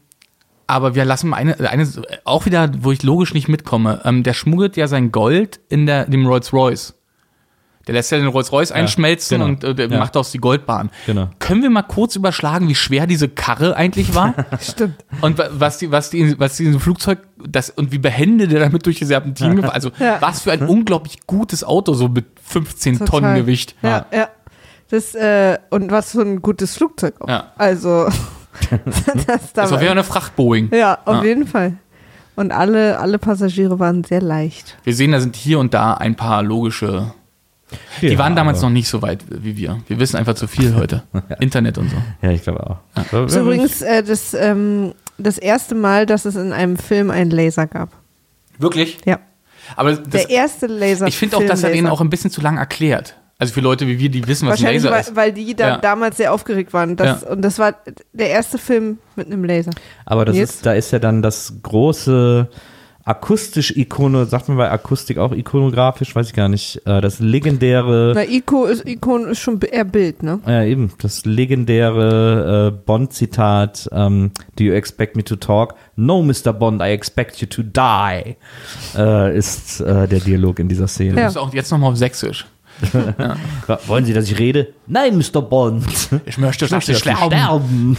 aber 0.68 0.94
wir 0.94 1.06
lassen 1.06 1.30
mal 1.30 1.38
eine, 1.38 1.60
eine, 1.68 1.90
auch 2.24 2.46
wieder, 2.46 2.70
wo 2.82 2.92
ich 2.92 3.02
logisch 3.02 3.34
nicht 3.34 3.48
mitkomme. 3.48 4.02
Ähm, 4.06 4.22
der 4.22 4.34
schmuggelt 4.34 4.78
ja 4.78 4.88
sein 4.88 5.12
Gold 5.12 5.60
in 5.70 5.88
der, 5.88 6.06
dem 6.06 6.28
Rolls 6.28 6.54
Royce. 6.54 6.94
Der 7.88 7.94
lässt 7.94 8.12
ja 8.12 8.18
den 8.18 8.28
Rolls 8.28 8.52
Royce 8.52 8.72
einschmelzen 8.72 9.38
genau. 9.40 9.50
und 9.52 9.64
äh, 9.64 9.76
der 9.76 9.90
Ja. 9.90 10.00
macht 10.00 10.18
aus 10.18 10.32
die 10.32 10.40
Goldbahn. 10.40 10.90
Genau. 11.06 11.30
Können 11.40 11.62
wir 11.62 11.70
mal 11.70 11.84
kurz 11.84 12.16
überschlagen, 12.16 12.68
wie 12.68 12.74
schwer 12.76 13.06
diese 13.08 13.30
Karre 13.30 13.76
eigentlich 13.76 14.16
war? 14.16 14.34
Stimmt. 14.60 15.06
Und 15.22 15.38
wa- 15.38 15.50
was 15.52 15.78
die, 15.78 15.92
was 15.92 16.10
die, 16.10 16.40
was 16.40 16.58
die 16.58 16.64
in 16.64 16.70
diesem 16.70 16.82
Flugzeug, 16.82 17.20
das, 17.38 17.70
und 17.70 17.92
wie 17.92 18.00
behende 18.00 18.48
der 18.48 18.60
damit 18.60 18.86
durch 18.88 18.98
die 18.98 19.06
Serpentinen 19.06 19.58
gefahren. 19.58 19.74
Also, 19.76 19.92
Ja. 20.00 20.18
was 20.20 20.42
für 20.42 20.52
ein 20.52 20.64
unglaublich 20.68 21.28
gutes 21.28 21.64
Auto, 21.64 21.94
so 21.94 22.08
mit 22.08 22.26
15 22.44 22.94
Total. 23.00 23.08
Tonnen 23.08 23.36
Gewicht. 23.36 23.76
Ja, 23.84 24.06
ja. 24.12 24.30
Das, 24.90 25.14
äh, 25.16 25.58
und 25.70 25.92
was 25.92 26.12
für 26.12 26.22
ein 26.22 26.42
gutes 26.42 26.76
Flugzeug 26.78 27.16
auch. 27.20 27.28
Ja. 27.30 27.52
Also, 27.58 28.08
das 29.28 29.54
Das 29.54 29.72
war 29.72 29.82
wie 29.82 29.90
eine 29.90 30.04
Fracht-Boeing. 30.04 30.70
Ja, 30.74 31.00
auf 31.06 31.18
Ja. 31.18 31.24
jeden 31.24 31.48
Fall. 31.48 31.74
Und 32.36 32.52
alle, 32.52 33.00
alle 33.00 33.18
Passagiere 33.18 33.80
waren 33.80 34.04
sehr 34.04 34.22
leicht. 34.22 34.78
Wir 34.84 34.94
sehen, 34.94 35.12
da 35.12 35.20
sind 35.20 35.36
hier 35.36 35.60
und 35.60 35.74
da 35.74 35.94
ein 35.94 36.16
paar 36.16 36.44
logische. 36.44 37.14
Die 38.02 38.08
Ja, 38.08 38.18
waren 38.20 38.36
damals 38.36 38.62
noch 38.62 38.70
nicht 38.70 38.88
so 38.88 39.02
weit 39.02 39.24
wie 39.30 39.58
wir. 39.58 39.82
Wir 39.88 40.00
wissen 40.00 40.18
einfach 40.18 40.36
zu 40.36 40.48
viel 40.48 40.76
heute. 40.76 41.04
Internet 41.40 41.78
und 41.78 41.90
so. 41.90 41.98
Ja, 42.22 42.32
ich 42.32 42.44
glaube 42.44 42.66
auch. 42.70 42.78
Das 43.12 43.32
ist 43.34 43.38
übrigens 43.38 43.82
äh, 43.82 44.04
das, 44.04 44.34
ähm, 44.34 44.94
das 45.18 45.38
erste 45.38 45.74
Mal, 45.76 46.06
dass 46.06 46.26
es 46.26 46.36
in 46.36 46.54
einem 46.54 46.78
Film 46.78 47.10
einen 47.10 47.32
Laser 47.32 47.66
gab. 47.68 47.90
Wirklich? 48.60 49.00
Ja. 49.06 49.20
Aber 49.76 49.94
das, 49.94 50.10
Der 50.10 50.30
erste 50.30 50.68
Laser. 50.68 51.08
ich 51.08 51.18
finde 51.18 51.38
auch, 51.38 51.44
dass 51.44 51.64
er 51.64 51.72
den 51.72 51.88
auch 51.88 52.02
ein 52.02 52.10
bisschen 52.10 52.30
zu 52.30 52.40
lang 52.42 52.58
erklärt. 52.58 53.16
Also 53.38 53.54
für 53.54 53.62
Leute 53.62 53.86
wie 53.88 54.00
wir, 54.00 54.10
die 54.10 54.26
wissen, 54.28 54.48
was 54.48 54.60
ein 54.60 54.64
Wahrscheinlich, 54.64 54.84
Laser 54.84 54.94
weil, 54.96 55.02
ist. 55.02 55.16
weil 55.16 55.34
die 55.34 55.56
da 55.56 55.68
Ja. 55.70 55.78
damals 55.78 56.18
sehr 56.18 56.32
aufgeregt 56.32 56.72
waren. 56.72 56.96
Das, 56.96 57.24
Und 57.24 57.42
das 57.42 57.60
war 57.60 57.76
der 58.14 58.30
erste 58.30 58.58
Film 58.58 59.00
mit 59.16 59.28
einem 59.28 59.44
Laser. 59.44 59.72
Aber 60.06 60.24
das 60.24 60.38
ist, 60.38 60.66
da 60.66 60.74
ist 60.74 60.92
ja 60.92 61.00
dann 61.00 61.22
das 61.22 61.52
große 61.64 62.48
akustisch 63.06 63.76
Ikone, 63.78 64.26
sagt 64.26 64.48
man 64.50 64.58
bei 64.58 64.70
Akustik 64.70 65.20
auch 65.20 65.32
ikonografisch, 65.32 66.16
weiß 66.16 66.28
ich 66.30 66.34
gar 66.34 66.50
nicht, 66.50 66.82
äh, 66.86 67.02
das 67.02 67.20
legendäre, 67.20 68.14
Na, 68.16 68.24
Ico 68.24 68.66
ist, 68.66 68.88
Icon 68.88 69.28
ist 69.28 69.40
schon 69.40 69.62
eher 69.62 69.86
Bild, 69.86 70.24
ne? 70.24 70.40
ja 70.46 70.64
eben, 70.64 70.92
das 71.02 71.24
legendäre 71.24 72.74
äh, 72.74 72.84
Bond-Zitat, 72.86 73.90
ähm, 73.92 74.32
Do 74.58 74.64
you 74.64 74.74
expect 74.74 75.16
me 75.16 75.24
to 75.24 75.36
talk? 75.36 75.76
No, 75.96 76.24
Mr. 76.24 76.52
Bond, 76.52 76.82
I 76.82 76.86
expect 76.86 77.38
you 77.38 77.48
to 77.48 77.62
die, 77.62 78.36
äh, 78.98 79.38
ist 79.38 79.82
äh, 79.82 80.08
der 80.08 80.20
Dialog 80.20 80.58
in 80.58 80.68
dieser 80.68 80.88
Szene. 80.88 81.18
Ja. 81.18 81.26
Das 81.26 81.34
ist 81.34 81.38
auch 81.38 81.54
jetzt 81.54 81.72
nochmal 81.72 81.92
auf 81.92 81.98
Sächsisch. 81.98 82.48
Wollen 83.88 84.04
Sie, 84.04 84.14
dass 84.14 84.30
ich 84.30 84.38
rede? 84.38 84.74
Nein, 84.88 85.18
Mr. 85.18 85.42
Bond. 85.42 85.86
Ich 86.26 86.38
möchte, 86.38 86.68
dass 86.68 86.86
sie 86.86 86.92
Dass 86.92 87.02
Sie 87.02 87.10
sterben. 87.10 87.32
sterben. 87.32 87.98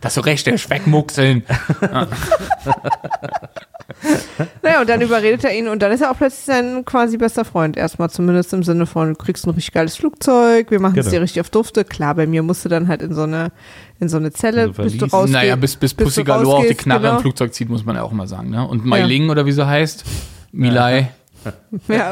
Dass 0.00 0.14
du 0.14 0.22
recht 0.22 0.48
ist, 0.48 0.68
wegmuckseln. 0.70 1.44
Naja, 4.62 4.80
und 4.80 4.88
dann 4.88 5.00
überredet 5.00 5.44
er 5.44 5.56
ihn 5.56 5.68
und 5.68 5.80
dann 5.82 5.90
ist 5.92 6.00
er 6.02 6.10
auch 6.10 6.16
plötzlich 6.18 6.44
sein 6.44 6.84
quasi 6.84 7.16
bester 7.16 7.44
Freund. 7.44 7.76
Erstmal 7.76 8.10
zumindest 8.10 8.52
im 8.52 8.62
Sinne 8.62 8.86
von, 8.86 9.08
du 9.08 9.14
kriegst 9.14 9.46
ein 9.46 9.50
richtig 9.50 9.72
geiles 9.72 9.96
Flugzeug, 9.96 10.70
wir 10.70 10.80
machen 10.80 10.98
es 10.98 11.06
Genau. 11.06 11.16
dir 11.16 11.22
richtig 11.22 11.40
auf 11.40 11.50
Dufte. 11.50 11.84
Klar, 11.84 12.14
bei 12.14 12.26
mir 12.26 12.42
musst 12.42 12.64
du 12.64 12.68
dann 12.68 12.88
halt 12.88 13.02
in 13.02 13.14
so 13.14 13.22
eine, 13.22 13.50
in 13.98 14.08
so 14.08 14.18
eine 14.18 14.30
Zelle, 14.32 14.72
So 14.74 14.82
bis 14.82 14.98
du 14.98 15.06
rausgehst. 15.06 15.32
Naja, 15.32 15.56
bis, 15.56 15.76
bis 15.76 15.96
du 15.96 16.04
Pussy 16.04 16.22
Galore 16.24 16.56
auch 16.58 16.66
die 16.66 16.74
Knarre 16.74 17.00
genau. 17.02 17.16
im 17.16 17.20
Flugzeug 17.22 17.54
zieht, 17.54 17.68
muss 17.68 17.84
man 17.84 17.96
ja 17.96 18.02
auch 18.02 18.12
mal 18.12 18.26
sagen. 18.28 18.50
Ne? 18.50 18.66
Und 18.66 18.84
Mei 18.84 19.02
Ling 19.02 19.30
oder 19.30 19.46
wie 19.46 19.52
sie 19.52 19.66
heißt, 19.66 20.04
Milai. 20.52 20.98
Ja, 21.00 21.08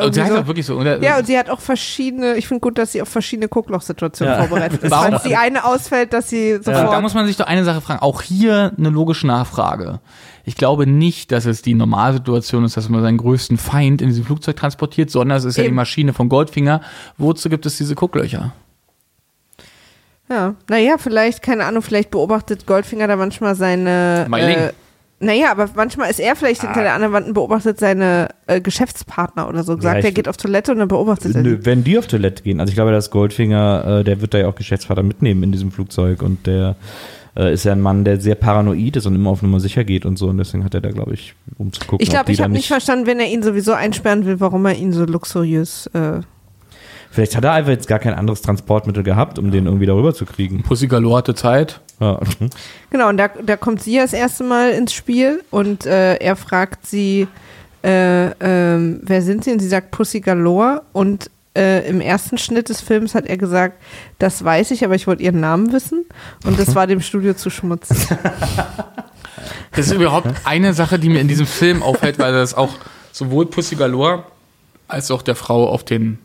und 0.04 0.14
sie 0.14 0.24
so. 0.26 0.38
auch 0.38 0.46
wirklich 0.46 0.66
so. 0.66 0.76
Oder? 0.76 1.02
Ja, 1.02 1.18
und 1.18 1.26
sie 1.26 1.38
hat 1.38 1.50
auch 1.50 1.60
verschiedene, 1.60 2.36
ich 2.36 2.46
finde 2.48 2.60
gut, 2.60 2.78
dass 2.78 2.92
sie 2.92 3.02
auf 3.02 3.08
verschiedene 3.08 3.48
Guckloch-Situationen 3.48 4.34
Ja. 4.34 4.44
vorbereitet 4.46 4.82
ist. 4.82 4.90
Warum- 4.92 5.10
Falls 5.12 5.22
die 5.24 5.36
eine 5.36 5.64
ausfällt, 5.64 6.12
dass 6.12 6.28
sie 6.30 6.54
sofort. 6.56 6.92
da 6.92 7.00
muss 7.00 7.14
man 7.14 7.26
sich 7.26 7.36
doch 7.36 7.46
eine 7.46 7.64
Sache 7.64 7.80
fragen. 7.80 8.00
Auch 8.00 8.22
hier 8.22 8.72
eine 8.78 8.90
logische 8.90 9.26
Nachfrage. 9.26 10.00
Ich 10.44 10.54
glaube 10.56 10.86
nicht, 10.86 11.32
dass 11.32 11.44
es 11.44 11.62
die 11.62 11.74
Normalsituation 11.74 12.64
ist, 12.64 12.76
dass 12.76 12.88
man 12.88 13.02
seinen 13.02 13.18
größten 13.18 13.58
Feind 13.58 14.00
in 14.00 14.08
diesem 14.08 14.24
Flugzeug 14.24 14.56
transportiert, 14.56 15.10
sondern 15.10 15.38
es 15.38 15.44
ist 15.44 15.56
ja 15.56 15.62
die 15.64 15.68
Eben. 15.68 15.76
Maschine 15.76 16.12
von 16.12 16.28
Goldfinger. 16.28 16.80
Wozu 17.18 17.48
gibt 17.48 17.66
es 17.66 17.76
diese 17.78 17.94
Gucklöcher? 17.96 18.52
Ja, 20.28 20.54
naja, 20.68 20.96
vielleicht, 20.98 21.40
keine 21.42 21.64
Ahnung, 21.66 21.82
vielleicht 21.82 22.10
beobachtet 22.10 22.66
Goldfinger 22.66 23.06
da 23.06 23.16
manchmal 23.16 23.54
seine. 23.54 24.26
Mei 24.28 24.44
Ling. 24.46 24.56
Äh, 24.58 24.72
naja, 25.18 25.50
aber 25.50 25.68
manchmal 25.74 26.10
ist 26.10 26.20
er 26.20 26.32
Ah. 26.32 26.34
vielleicht 26.34 26.60
hinter 26.62 26.82
der 26.82 26.94
anderen 26.94 27.12
Wand 27.14 27.26
und 27.28 27.32
beobachtet 27.34 27.78
seine 27.80 28.28
äh, 28.46 28.60
Geschäftspartner 28.60 29.48
oder 29.48 29.62
so. 29.64 29.80
Sagt, 29.80 30.00
ich- 30.00 30.04
er 30.04 30.12
geht 30.12 30.28
auf 30.28 30.36
Toilette 30.36 30.72
und 30.72 30.78
dann 30.78 30.88
beobachtet 30.88 31.34
er 31.34 31.42
Nö, 31.42 31.58
wenn 31.62 31.84
die 31.84 31.98
auf 31.98 32.06
Toilette 32.06 32.42
gehen. 32.42 32.60
Also 32.60 32.70
ich 32.70 32.74
glaube, 32.74 32.92
dass 32.92 33.10
Goldfinger, 33.10 34.00
äh, 34.00 34.04
der 34.04 34.20
wird 34.20 34.34
da 34.34 34.38
ja 34.38 34.48
auch 34.48 34.54
Geschäftsvater 34.54 35.02
mitnehmen 35.02 35.42
in 35.42 35.52
diesem 35.52 35.70
Flugzeug 35.72 36.22
und 36.22 36.46
der 36.46 36.76
äh, 37.38 37.52
ist 37.52 37.64
ja 37.64 37.72
ein 37.72 37.80
Mann, 37.82 38.04
der 38.04 38.18
sehr 38.20 38.34
paranoid 38.34 38.96
ist 38.96 39.06
und 39.06 39.14
immer 39.14 39.30
auf 39.30 39.42
Nummer 39.42 39.60
sicher 39.60 39.84
geht 39.84 40.06
und 40.06 40.16
so 40.18 40.28
und 40.28 40.38
deswegen 40.38 40.64
hat 40.64 40.72
er 40.74 40.80
da, 40.80 40.90
glaube 40.90 41.12
ich, 41.14 41.34
um 41.58 41.70
zu 41.72 41.80
gucken, 41.80 42.02
Ich 42.02 42.08
glaube, 42.10 42.32
ich 42.32 42.40
habe 42.40 42.52
nicht 42.52 42.68
verstanden, 42.68 43.06
wenn 43.06 43.20
er 43.20 43.26
ihn 43.26 43.42
sowieso 43.42 43.72
einsperren 43.74 44.24
will, 44.24 44.40
warum 44.40 44.64
er 44.66 44.74
ihn 44.74 44.92
so 44.92 45.04
luxuriös. 45.04 45.86
Äh, 45.94 46.20
Vielleicht 47.10 47.36
hat 47.36 47.44
er 47.44 47.52
einfach 47.52 47.70
jetzt 47.70 47.88
gar 47.88 47.98
kein 47.98 48.14
anderes 48.14 48.42
Transportmittel 48.42 49.02
gehabt, 49.02 49.38
um 49.38 49.50
den 49.50 49.64
irgendwie 49.66 49.86
darüber 49.86 50.12
zu 50.12 50.26
kriegen. 50.26 50.62
Pussy 50.62 50.86
Galore 50.86 51.18
hatte 51.18 51.34
Zeit. 51.34 51.80
Ja. 52.00 52.20
genau, 52.90 53.08
und 53.08 53.16
da, 53.16 53.28
da 53.28 53.56
kommt 53.56 53.82
sie 53.82 53.96
das 53.96 54.12
erste 54.12 54.44
Mal 54.44 54.70
ins 54.70 54.92
Spiel 54.92 55.42
und 55.50 55.86
äh, 55.86 56.16
er 56.16 56.36
fragt 56.36 56.86
sie, 56.86 57.26
äh, 57.82 58.30
ähm, 58.40 59.00
wer 59.02 59.22
sind 59.22 59.44
sie? 59.44 59.52
Und 59.52 59.60
sie 59.60 59.68
sagt 59.68 59.92
Pussy 59.92 60.20
Galore 60.20 60.82
und 60.92 61.30
äh, 61.56 61.88
im 61.88 62.00
ersten 62.00 62.36
Schnitt 62.36 62.68
des 62.68 62.80
Films 62.80 63.14
hat 63.14 63.26
er 63.26 63.38
gesagt, 63.38 63.80
das 64.18 64.44
weiß 64.44 64.72
ich, 64.72 64.84
aber 64.84 64.94
ich 64.94 65.06
wollte 65.06 65.22
ihren 65.22 65.40
Namen 65.40 65.72
wissen. 65.72 66.04
Und 66.44 66.58
das 66.58 66.74
war 66.74 66.86
dem 66.86 67.00
Studio 67.00 67.34
zu 67.34 67.50
schmutzig. 67.50 67.98
Das 69.72 69.88
ist 69.88 69.92
überhaupt 69.92 70.28
eine 70.44 70.72
Sache, 70.72 70.98
die 70.98 71.10
mir 71.10 71.20
in 71.20 71.28
diesem 71.28 71.46
Film 71.46 71.82
auffällt, 71.82 72.18
weil 72.18 72.32
das 72.32 72.54
auch 72.54 72.70
sowohl 73.12 73.44
Pussy 73.44 73.76
Galore 73.76 74.24
als 74.88 75.10
auch 75.10 75.20
der 75.20 75.36
Frau 75.36 75.68
auf 75.68 75.84
den 75.84 76.18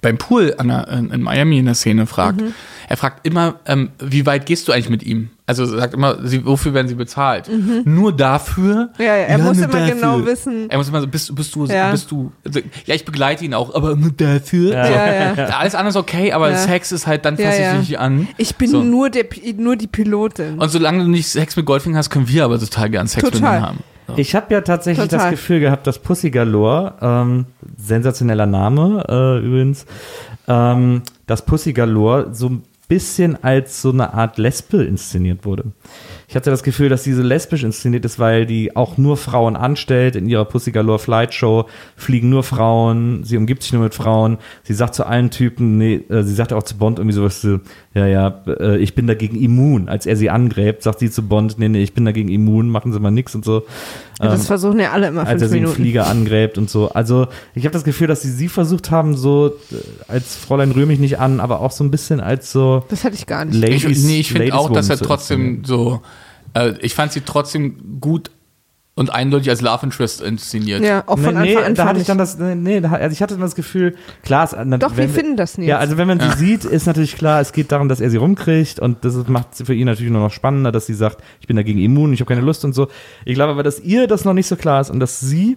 beim 0.00 0.18
Pool 0.18 0.54
an 0.58 0.68
der, 0.68 0.88
in, 0.88 1.10
in 1.10 1.22
Miami 1.22 1.58
in 1.58 1.66
der 1.66 1.74
Szene 1.74 2.06
fragt. 2.06 2.40
Mhm. 2.40 2.54
Er 2.88 2.96
fragt 2.96 3.26
immer, 3.26 3.54
ähm, 3.66 3.90
wie 4.00 4.26
weit 4.26 4.44
gehst 4.46 4.66
du 4.68 4.72
eigentlich 4.72 4.90
mit 4.90 5.02
ihm? 5.02 5.30
Also 5.46 5.62
er 5.62 5.68
sagt 5.80 5.94
immer, 5.94 6.18
sie, 6.26 6.44
wofür 6.44 6.74
werden 6.74 6.88
sie 6.88 6.94
bezahlt? 6.94 7.48
Nur 7.84 8.14
dafür? 8.14 8.90
Mhm. 8.98 9.04
Ja, 9.04 9.16
ja, 9.16 9.22
er 9.24 9.38
muss 9.38 9.56
nur 9.58 9.68
immer 9.72 9.86
genau 9.90 10.26
wissen. 10.26 10.68
Er 10.70 10.78
muss 10.78 10.88
immer 10.88 11.00
so, 11.00 11.06
bist, 11.06 11.28
du- 11.28 11.34
bist 11.34 11.54
du, 11.54 11.66
Ja. 11.66 11.90
bist 11.90 12.10
du, 12.10 12.32
also, 12.44 12.60
ja, 12.86 12.94
ich 12.94 13.04
begleite 13.04 13.44
ihn 13.44 13.54
auch, 13.54 13.74
aber 13.74 13.94
nur 13.96 14.10
dafür. 14.10 14.72
Ja. 14.74 14.86
So. 14.86 14.92
Ja, 14.92 15.34
ja. 15.34 15.44
Alles 15.56 15.74
andere 15.74 15.90
ist 15.90 15.96
okay, 15.96 16.32
aber 16.32 16.50
Ja. 16.50 16.56
Sex 16.58 16.92
ist 16.92 17.06
halt, 17.06 17.24
dann 17.24 17.36
Ja, 17.36 17.46
fasse 17.46 17.58
ich 17.58 17.64
ja. 17.64 17.72
dich 17.78 17.88
nicht 17.90 17.98
an. 17.98 18.28
Ich 18.36 18.56
bin 18.56 18.70
So. 18.70 18.82
nur, 18.82 19.10
der, 19.10 19.26
nur 19.56 19.76
die 19.76 19.86
Pilotin. 19.86 20.58
Und 20.58 20.68
solange 20.70 21.04
du 21.04 21.10
nicht 21.10 21.28
Sex 21.28 21.56
mit 21.56 21.64
Goldfinger 21.66 21.98
hast, 21.98 22.10
können 22.10 22.28
wir 22.28 22.44
aber 22.44 22.58
total 22.58 22.90
gern 22.90 23.06
Sex 23.06 23.22
mit 23.24 23.34
Total. 23.34 23.58
ihm 23.58 23.62
haben. 23.66 23.78
Ich 24.16 24.34
habe 24.34 24.52
ja 24.52 24.60
tatsächlich 24.60 25.08
Total. 25.08 25.30
das 25.30 25.30
Gefühl 25.30 25.60
gehabt, 25.60 25.86
dass 25.86 25.98
Pussy 25.98 26.30
Galore, 26.30 26.94
ähm, 27.00 27.46
sensationeller 27.76 28.46
Name 28.46 29.04
äh, 29.08 29.46
übrigens, 29.46 29.86
ähm, 30.48 31.02
dass 31.26 31.44
Pussy 31.44 31.72
Galore 31.72 32.34
so 32.34 32.48
ein 32.48 32.62
bisschen 32.88 33.42
als 33.42 33.80
so 33.80 33.90
eine 33.90 34.12
Art 34.12 34.36
Lesbe 34.36 34.84
inszeniert 34.84 35.46
wurde. 35.46 35.64
Ich 36.28 36.36
hatte 36.36 36.50
das 36.50 36.62
Gefühl, 36.62 36.90
dass 36.90 37.02
diese 37.02 37.22
lesbisch 37.22 37.62
inszeniert 37.62 38.04
ist, 38.04 38.18
weil 38.18 38.44
die 38.44 38.76
auch 38.76 38.98
nur 38.98 39.16
Frauen 39.16 39.56
anstellt. 39.56 40.14
In 40.14 40.26
ihrer 40.26 40.44
Pussy 40.44 40.72
Galore 40.72 40.98
Flight 40.98 41.32
Show 41.32 41.68
fliegen 41.96 42.28
nur 42.28 42.42
Frauen, 42.42 43.24
sie 43.24 43.38
umgibt 43.38 43.62
sich 43.62 43.72
nur 43.72 43.82
mit 43.82 43.94
Frauen. 43.94 44.36
Sie 44.62 44.74
sagt 44.74 44.94
zu 44.94 45.06
allen 45.06 45.30
Typen, 45.30 45.78
nee, 45.78 46.02
äh, 46.10 46.22
sie 46.22 46.34
sagt 46.34 46.52
auch 46.52 46.64
zu 46.64 46.76
Bond 46.76 46.98
irgendwie 46.98 47.14
sowas, 47.14 47.40
so, 47.40 47.60
ja, 47.94 48.06
ja, 48.06 48.42
äh, 48.46 48.78
ich 48.78 48.94
bin 48.94 49.06
dagegen 49.06 49.36
immun. 49.36 49.88
Als 49.88 50.06
er 50.06 50.16
sie 50.16 50.30
angräbt, 50.30 50.82
sagt 50.82 51.00
sie 51.00 51.10
zu 51.10 51.22
Bond, 51.22 51.58
nee, 51.58 51.68
nee, 51.68 51.82
ich 51.82 51.92
bin 51.92 52.06
dagegen 52.06 52.30
immun, 52.30 52.68
machen 52.70 52.92
Sie 52.92 52.98
mal 52.98 53.10
nix 53.10 53.34
und 53.34 53.44
so. 53.44 53.64
Ja, 54.18 54.28
das 54.28 54.46
versuchen 54.46 54.80
ja 54.80 54.92
alle 54.92 55.08
immer 55.08 55.26
als 55.26 55.42
er 55.42 55.48
fünf 55.48 55.50
sie 55.50 55.56
im 55.58 55.62
Minuten. 55.64 55.82
Flieger 55.82 56.06
angräbt 56.06 56.56
und 56.56 56.70
so. 56.70 56.88
Also 56.90 57.26
ich 57.54 57.64
habe 57.64 57.72
das 57.72 57.84
Gefühl, 57.84 58.06
dass 58.06 58.22
sie 58.22 58.30
sie 58.30 58.48
versucht 58.48 58.90
haben, 58.90 59.14
so 59.16 59.48
äh, 59.70 59.76
als 60.08 60.36
Fräulein 60.36 60.70
rühr 60.70 60.86
mich 60.86 61.00
nicht 61.00 61.18
an, 61.18 61.40
aber 61.40 61.60
auch 61.60 61.70
so 61.70 61.84
ein 61.84 61.90
bisschen 61.90 62.20
als 62.20 62.50
so 62.50 62.84
Das 62.88 63.04
hatte 63.04 63.14
ich 63.16 63.26
gar 63.26 63.44
nicht. 63.44 63.60
Ladies. 63.60 63.84
Ich, 63.84 64.04
nee, 64.04 64.20
ich 64.20 64.32
finde 64.32 64.54
auch, 64.54 64.70
dass 64.70 64.88
er 64.88 64.96
trotzdem 64.96 65.64
so, 65.64 66.00
äh, 66.54 66.72
ich 66.80 66.94
fand 66.94 67.12
sie 67.12 67.20
trotzdem 67.20 68.00
gut 68.00 68.30
Und 68.94 69.10
eindeutig 69.10 69.48
als 69.48 69.62
Love 69.62 69.86
Interest 69.86 70.20
inszeniert. 70.20 70.84
Ja, 70.84 71.04
auch 71.06 71.18
von 71.18 71.34
nee, 71.34 71.56
Anfang 71.56 71.64
an. 71.64 71.74
da 71.74 71.84
hatte 71.86 72.00
ich 72.00 72.06
dann 72.06 72.18
das, 72.18 72.36
nee, 72.38 72.78
da, 72.80 72.92
also 72.92 73.12
ich 73.14 73.22
hatte 73.22 73.34
dann 73.34 73.40
das 73.40 73.54
Gefühl, 73.54 73.96
klar, 74.22 74.44
es, 74.44 74.54
na, 74.64 74.76
Doch, 74.76 74.90
wir 74.90 75.04
wenn, 75.04 75.10
finden 75.10 75.36
das 75.38 75.56
nicht. 75.56 75.68
Ja, 75.68 75.78
also 75.78 75.96
wenn 75.96 76.06
man 76.06 76.20
sie 76.20 76.30
sieht, 76.36 76.66
ist 76.66 76.86
natürlich 76.86 77.16
klar, 77.16 77.40
es 77.40 77.52
geht 77.52 77.72
darum, 77.72 77.88
dass 77.88 78.02
er 78.02 78.10
sie 78.10 78.18
rumkriegt 78.18 78.80
und 78.80 79.02
das 79.02 79.14
macht 79.28 79.48
für 79.64 79.72
ihn 79.72 79.86
natürlich 79.86 80.12
nur 80.12 80.20
noch 80.20 80.30
spannender, 80.30 80.72
dass 80.72 80.84
sie 80.84 80.94
sagt, 80.94 81.22
ich 81.40 81.46
bin 81.46 81.56
dagegen 81.56 81.78
immun, 81.78 82.12
ich 82.12 82.20
habe 82.20 82.28
keine 82.28 82.42
Lust 82.42 82.66
und 82.66 82.74
so. 82.74 82.88
Ich 83.24 83.32
glaube 83.34 83.52
aber, 83.52 83.62
dass 83.62 83.80
ihr 83.80 84.06
das 84.06 84.26
noch 84.26 84.34
nicht 84.34 84.46
so 84.46 84.56
klar 84.56 84.82
ist 84.82 84.90
und 84.90 85.00
dass 85.00 85.20
sie 85.20 85.56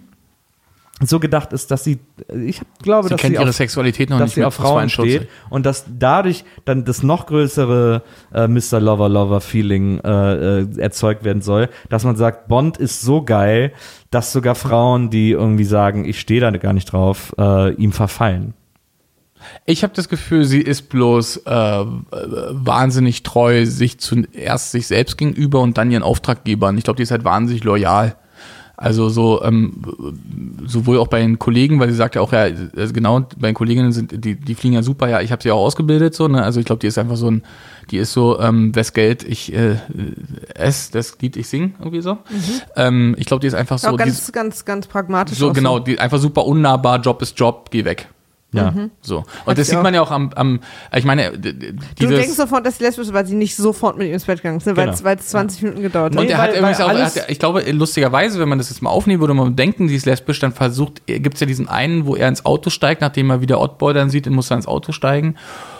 so 1.02 1.20
gedacht 1.20 1.52
ist, 1.52 1.70
dass 1.70 1.84
sie, 1.84 1.98
ich 2.32 2.62
glaube, 2.82 3.08
Sie 3.08 3.14
dass 3.14 3.20
kennt 3.20 3.34
sie 3.36 3.40
ihre 3.40 3.50
auf, 3.50 3.54
Sexualität 3.54 4.08
noch 4.08 4.18
dass 4.18 4.28
nicht 4.28 4.34
sie 4.36 4.44
auf 4.44 4.54
Frauen 4.54 4.88
steht 4.88 5.28
und 5.50 5.66
dass 5.66 5.84
dadurch 5.98 6.44
dann 6.64 6.86
das 6.86 7.02
noch 7.02 7.26
größere 7.26 8.02
äh, 8.32 8.48
Mr. 8.48 8.80
Lover 8.80 9.08
Lover 9.10 9.42
Feeling 9.42 10.00
äh, 10.00 10.60
äh, 10.60 10.78
erzeugt 10.78 11.22
werden 11.22 11.42
soll, 11.42 11.68
dass 11.90 12.04
man 12.04 12.16
sagt, 12.16 12.48
Bond 12.48 12.78
ist 12.78 13.02
so 13.02 13.22
geil, 13.22 13.72
dass 14.10 14.32
sogar 14.32 14.54
Frauen, 14.54 15.10
die 15.10 15.32
irgendwie 15.32 15.64
sagen, 15.64 16.06
ich 16.06 16.18
stehe 16.18 16.40
da 16.40 16.50
gar 16.50 16.72
nicht 16.72 16.90
drauf, 16.92 17.34
äh, 17.38 17.74
ihm 17.74 17.92
verfallen. 17.92 18.54
Ich 19.66 19.82
habe 19.82 19.92
das 19.94 20.08
Gefühl, 20.08 20.44
sie 20.44 20.60
ist 20.60 20.88
bloß 20.88 21.42
äh, 21.44 21.50
wahnsinnig 21.50 23.22
treu, 23.22 23.66
sich 23.66 23.98
zuerst 23.98 24.72
sich 24.72 24.86
selbst 24.86 25.18
gegenüber 25.18 25.60
und 25.60 25.76
dann 25.76 25.90
ihren 25.90 26.02
Auftraggebern. 26.02 26.78
Ich 26.78 26.84
glaube, 26.84 26.96
die 26.96 27.02
ist 27.02 27.10
halt 27.10 27.24
wahnsinnig 27.24 27.64
loyal. 27.64 28.16
Also 28.78 29.08
so 29.08 29.42
ähm, 29.42 29.72
sowohl 30.66 30.98
auch 30.98 31.08
bei 31.08 31.20
den 31.20 31.38
Kollegen, 31.38 31.80
weil 31.80 31.88
sie 31.88 31.96
sagt 31.96 32.14
ja 32.14 32.20
auch, 32.20 32.32
ja, 32.32 32.40
also 32.40 32.92
genau, 32.92 33.20
bei 33.38 33.48
den 33.48 33.54
Kolleginnen 33.54 33.90
sind, 33.92 34.22
die, 34.22 34.34
die 34.34 34.54
fliegen 34.54 34.74
ja 34.74 34.82
super, 34.82 35.08
ja, 35.08 35.22
ich 35.22 35.32
habe 35.32 35.42
sie 35.42 35.50
auch 35.50 35.60
ausgebildet, 35.60 36.14
so, 36.14 36.28
ne? 36.28 36.42
Also 36.42 36.60
ich 36.60 36.66
glaube, 36.66 36.80
die 36.80 36.86
ist 36.86 36.98
einfach 36.98 37.16
so 37.16 37.30
ein, 37.30 37.42
die 37.90 37.96
ist 37.96 38.12
so, 38.12 38.38
ähm, 38.38 38.74
wes 38.76 38.92
Geld 38.92 39.24
ich 39.24 39.54
äh, 39.54 39.76
ess, 40.54 40.90
das 40.90 41.16
Lied 41.20 41.38
ich 41.38 41.48
sing, 41.48 41.74
irgendwie 41.78 42.02
so. 42.02 42.18
Ähm, 42.76 43.14
ich 43.18 43.24
glaube, 43.24 43.40
die 43.40 43.46
ist 43.46 43.54
einfach 43.54 43.78
so, 43.78 43.88
auch 43.88 43.92
die, 43.92 44.04
ganz, 44.04 44.30
ganz, 44.32 44.64
ganz 44.66 44.86
pragmatisch. 44.86 45.38
so 45.38 45.54
genau, 45.54 45.78
die 45.78 45.98
einfach 45.98 46.18
super 46.18 46.44
unnahbar, 46.44 47.00
Job 47.00 47.22
ist 47.22 47.38
Job, 47.38 47.70
geh 47.70 47.86
weg. 47.86 48.08
Ja. 48.56 48.74
So. 49.02 49.18
Und 49.18 49.26
Hat 49.46 49.58
das 49.58 49.66
sie 49.66 49.70
sieht 49.70 49.78
auch. 49.78 49.82
man 49.82 49.94
ja 49.94 50.02
auch 50.02 50.10
am, 50.10 50.30
am 50.34 50.60
ich 50.94 51.04
meine, 51.04 51.32
Du 51.38 51.50
denkst 52.08 52.34
sofort, 52.34 52.64
dass 52.66 52.78
sie 52.78 52.84
lesbisch 52.84 53.06
ist, 53.06 53.12
weil 53.12 53.26
sie 53.26 53.34
nicht 53.34 53.56
sofort 53.56 53.96
mit 53.98 54.06
ihm 54.08 54.14
ins 54.14 54.24
Bett 54.24 54.38
gegangen 54.42 54.58
ist, 54.58 54.66
ne? 54.66 54.76
weil 54.76 54.84
Genau. 54.86 54.94
es 54.94 55.04
weil 55.04 55.16
es 55.16 55.28
20 55.28 55.62
Minuten 55.62 55.82
gedauert 55.82 56.12
hat. 56.14 56.20
und 56.20 56.26
Nee, 56.26 56.32
er 56.32 56.38
hat 56.38 56.50
weil- 56.50 56.58
übrigens 56.58 56.78
weil 56.78 56.84
auch, 56.86 56.88
alles- 56.90 57.16
hat, 57.16 57.30
ich 57.30 57.38
glaube, 57.38 57.62
lustigerweise, 57.72 58.38
wenn 58.40 58.48
man 58.48 58.58
das 58.58 58.70
jetzt 58.70 58.82
mal 58.82 58.90
aufnehmen 58.90 59.20
würde 59.20 59.32
und 59.32 59.38
man 59.38 59.56
denken, 59.56 59.88
sie 59.88 59.96
ist 59.96 60.06
lesbisch, 60.06 60.38
dann 60.40 60.52
versucht, 60.52 61.06
gibt 61.06 61.34
es 61.34 61.40
ja 61.40 61.46
diesen 61.46 61.68
einen, 61.68 62.06
wo 62.06 62.16
er 62.16 62.28
ins 62.28 62.44
Auto 62.46 62.70
steigt, 62.70 63.00
nachdem 63.00 63.30
er 63.30 63.40
wieder 63.40 63.60
Oddboy 63.60 63.94
dann 63.94 64.10
sieht, 64.10 64.26
dann 64.26 64.34
muss 64.34 64.50
er 64.50 64.56
ins 64.56 64.66
Auto 64.66 64.92
steigen. 64.92 65.36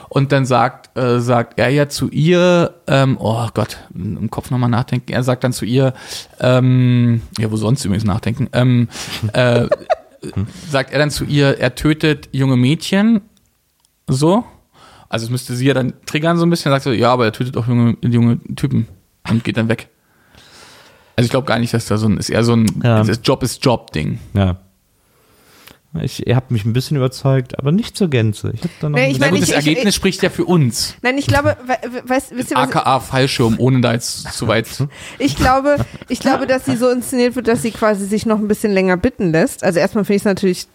Und 0.08 0.30
dann 0.30 0.46
sagt, 0.46 0.96
äh, 0.96 1.18
sagt 1.18 1.58
er 1.58 1.68
ja 1.68 1.88
zu 1.88 2.08
ihr, 2.10 2.74
ähm, 2.86 3.16
oh 3.20 3.48
Gott, 3.54 3.78
im 3.92 4.30
Kopf 4.30 4.52
nochmal 4.52 4.70
nachdenken, 4.70 5.12
er 5.12 5.24
sagt 5.24 5.42
dann 5.42 5.52
zu 5.52 5.64
ihr, 5.64 5.94
ähm, 6.40 7.22
ja, 7.38 7.50
wo 7.50 7.56
sonst 7.56 7.84
übrigens 7.84 8.04
nachdenken, 8.04 8.48
ähm, 8.52 8.88
äh, 9.32 9.66
sagt 10.68 10.92
er 10.92 10.98
dann 10.98 11.10
zu 11.10 11.24
ihr, 11.24 11.58
er 11.58 11.74
tötet 11.74 12.28
junge 12.32 12.56
Mädchen, 12.56 13.20
so. 14.08 14.44
Also 15.08 15.24
es 15.26 15.30
müsste 15.30 15.54
sie 15.54 15.66
ja 15.66 15.74
dann 15.74 15.94
triggern 16.06 16.36
so 16.36 16.44
ein 16.44 16.50
bisschen, 16.50 16.72
sagt 16.72 16.84
so, 16.84 16.92
ja, 16.92 17.12
aber 17.12 17.26
er 17.26 17.32
tötet 17.32 17.56
auch 17.56 17.68
junge, 17.68 17.96
junge 18.02 18.40
Typen 18.56 18.88
und 19.28 19.44
geht 19.44 19.56
dann 19.56 19.68
weg. 19.68 19.88
Also 21.16 21.26
ich 21.26 21.30
glaube 21.30 21.46
gar 21.46 21.58
nicht, 21.58 21.72
dass 21.72 21.86
da 21.86 21.96
so 21.96 22.08
ein, 22.08 22.16
ist 22.18 22.28
eher 22.28 22.44
so 22.44 22.54
ein 22.54 22.66
Ja. 22.82 23.02
Job 23.02 23.42
ist 23.42 23.64
Job-Ding. 23.64 24.18
Ja. 24.34 24.58
Ich, 26.02 26.26
ihr 26.26 26.36
habt 26.36 26.50
mich 26.50 26.64
ein 26.64 26.72
bisschen 26.72 26.96
überzeugt, 26.96 27.58
aber 27.58 27.72
nicht 27.72 27.96
zur 27.96 28.08
Gänze. 28.08 28.50
Ich 28.54 28.62
hab 28.62 28.70
da 28.80 28.88
noch 28.88 28.96
Nee, 28.98 29.04
ein 29.06 29.10
ich 29.10 29.18
bisschen- 29.18 29.30
gut, 29.34 29.42
ich- 29.42 29.46
das 29.48 29.56
Ergebnis 29.66 29.94
spricht 29.94 30.22
ja 30.22 30.30
für 30.30 30.44
uns. 30.44 30.94
Nein, 31.02 31.18
ich 31.18 31.26
glaube, 31.26 31.56
we- 31.66 31.90
we- 31.90 32.08
weißt, 32.08 32.36
wisst 32.36 32.50
ihr, 32.50 32.56
was, 32.56 32.68
AKA 32.68 33.00
Fallschirm, 33.00 33.56
ohne 33.58 33.80
da 33.80 33.92
jetzt 33.92 34.32
zu 34.32 34.48
weit. 34.48 34.66
ich 35.18 35.36
glaube, 35.36 35.76
ich 36.08 36.20
glaube, 36.20 36.46
dass 36.46 36.64
sie 36.64 36.76
so 36.76 36.88
inszeniert 36.90 37.36
wird, 37.36 37.48
dass 37.48 37.62
sie 37.62 37.70
quasi 37.70 38.06
sich 38.06 38.26
noch 38.26 38.38
ein 38.38 38.48
bisschen 38.48 38.72
länger 38.72 38.96
bitten 38.96 39.32
lässt. 39.32 39.64
Also 39.64 39.78
erstmal 39.78 40.04
finde 40.04 40.16
ich 40.16 40.22
es 40.22 40.26
natürlich, 40.26 40.66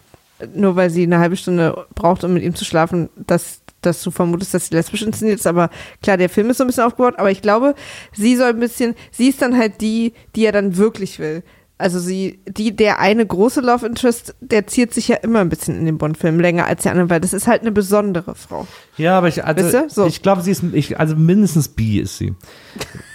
nur 0.54 0.76
weil 0.76 0.90
sie 0.90 1.04
eine 1.04 1.18
halbe 1.18 1.36
Stunde 1.36 1.86
braucht, 1.94 2.24
um 2.24 2.34
mit 2.34 2.42
ihm 2.42 2.54
zu 2.54 2.64
schlafen, 2.64 3.08
dass, 3.14 3.60
dass 3.80 4.02
du 4.02 4.10
vermutest, 4.10 4.54
dass 4.54 4.66
sie 4.66 4.74
lesbisch 4.74 5.02
inszeniert 5.02 5.38
ist. 5.38 5.46
Aber 5.46 5.70
klar, 6.02 6.16
der 6.16 6.28
Film 6.28 6.50
ist 6.50 6.58
so 6.58 6.64
ein 6.64 6.66
bisschen 6.66 6.84
aufgebaut. 6.84 7.14
Aber 7.18 7.30
ich 7.30 7.42
glaube, 7.42 7.74
sie 8.12 8.36
soll 8.36 8.50
ein 8.50 8.60
bisschen, 8.60 8.94
sie 9.12 9.28
ist 9.28 9.40
dann 9.42 9.56
halt 9.56 9.80
die, 9.80 10.12
die 10.34 10.44
er 10.44 10.52
dann 10.52 10.76
wirklich 10.76 11.18
will. 11.18 11.42
Also 11.82 11.98
sie, 11.98 12.38
die, 12.46 12.74
der 12.76 13.00
eine 13.00 13.26
große 13.26 13.60
Love 13.60 13.86
Interest, 13.86 14.34
der 14.40 14.68
ziert 14.68 14.94
sich 14.94 15.08
ja 15.08 15.16
immer 15.16 15.40
ein 15.40 15.48
bisschen 15.48 15.76
in 15.76 15.84
den 15.84 15.98
Bond-Film 15.98 16.38
länger 16.38 16.66
als 16.66 16.84
der 16.84 16.92
andere, 16.92 17.10
weil 17.10 17.20
das 17.20 17.32
ist 17.32 17.48
halt 17.48 17.62
eine 17.62 17.72
besondere 17.72 18.36
Frau. 18.36 18.68
Ja, 18.96 19.18
aber 19.18 19.26
ich, 19.28 19.44
also, 19.44 19.64
Wisst 19.64 19.74
ihr? 19.74 19.90
So. 19.90 20.06
ich 20.06 20.22
glaube, 20.22 20.42
sie 20.42 20.52
ist, 20.52 20.62
ich, 20.72 21.00
also 21.00 21.16
mindestens 21.16 21.68
bi 21.68 21.98
ist 21.98 22.18
sie. 22.18 22.34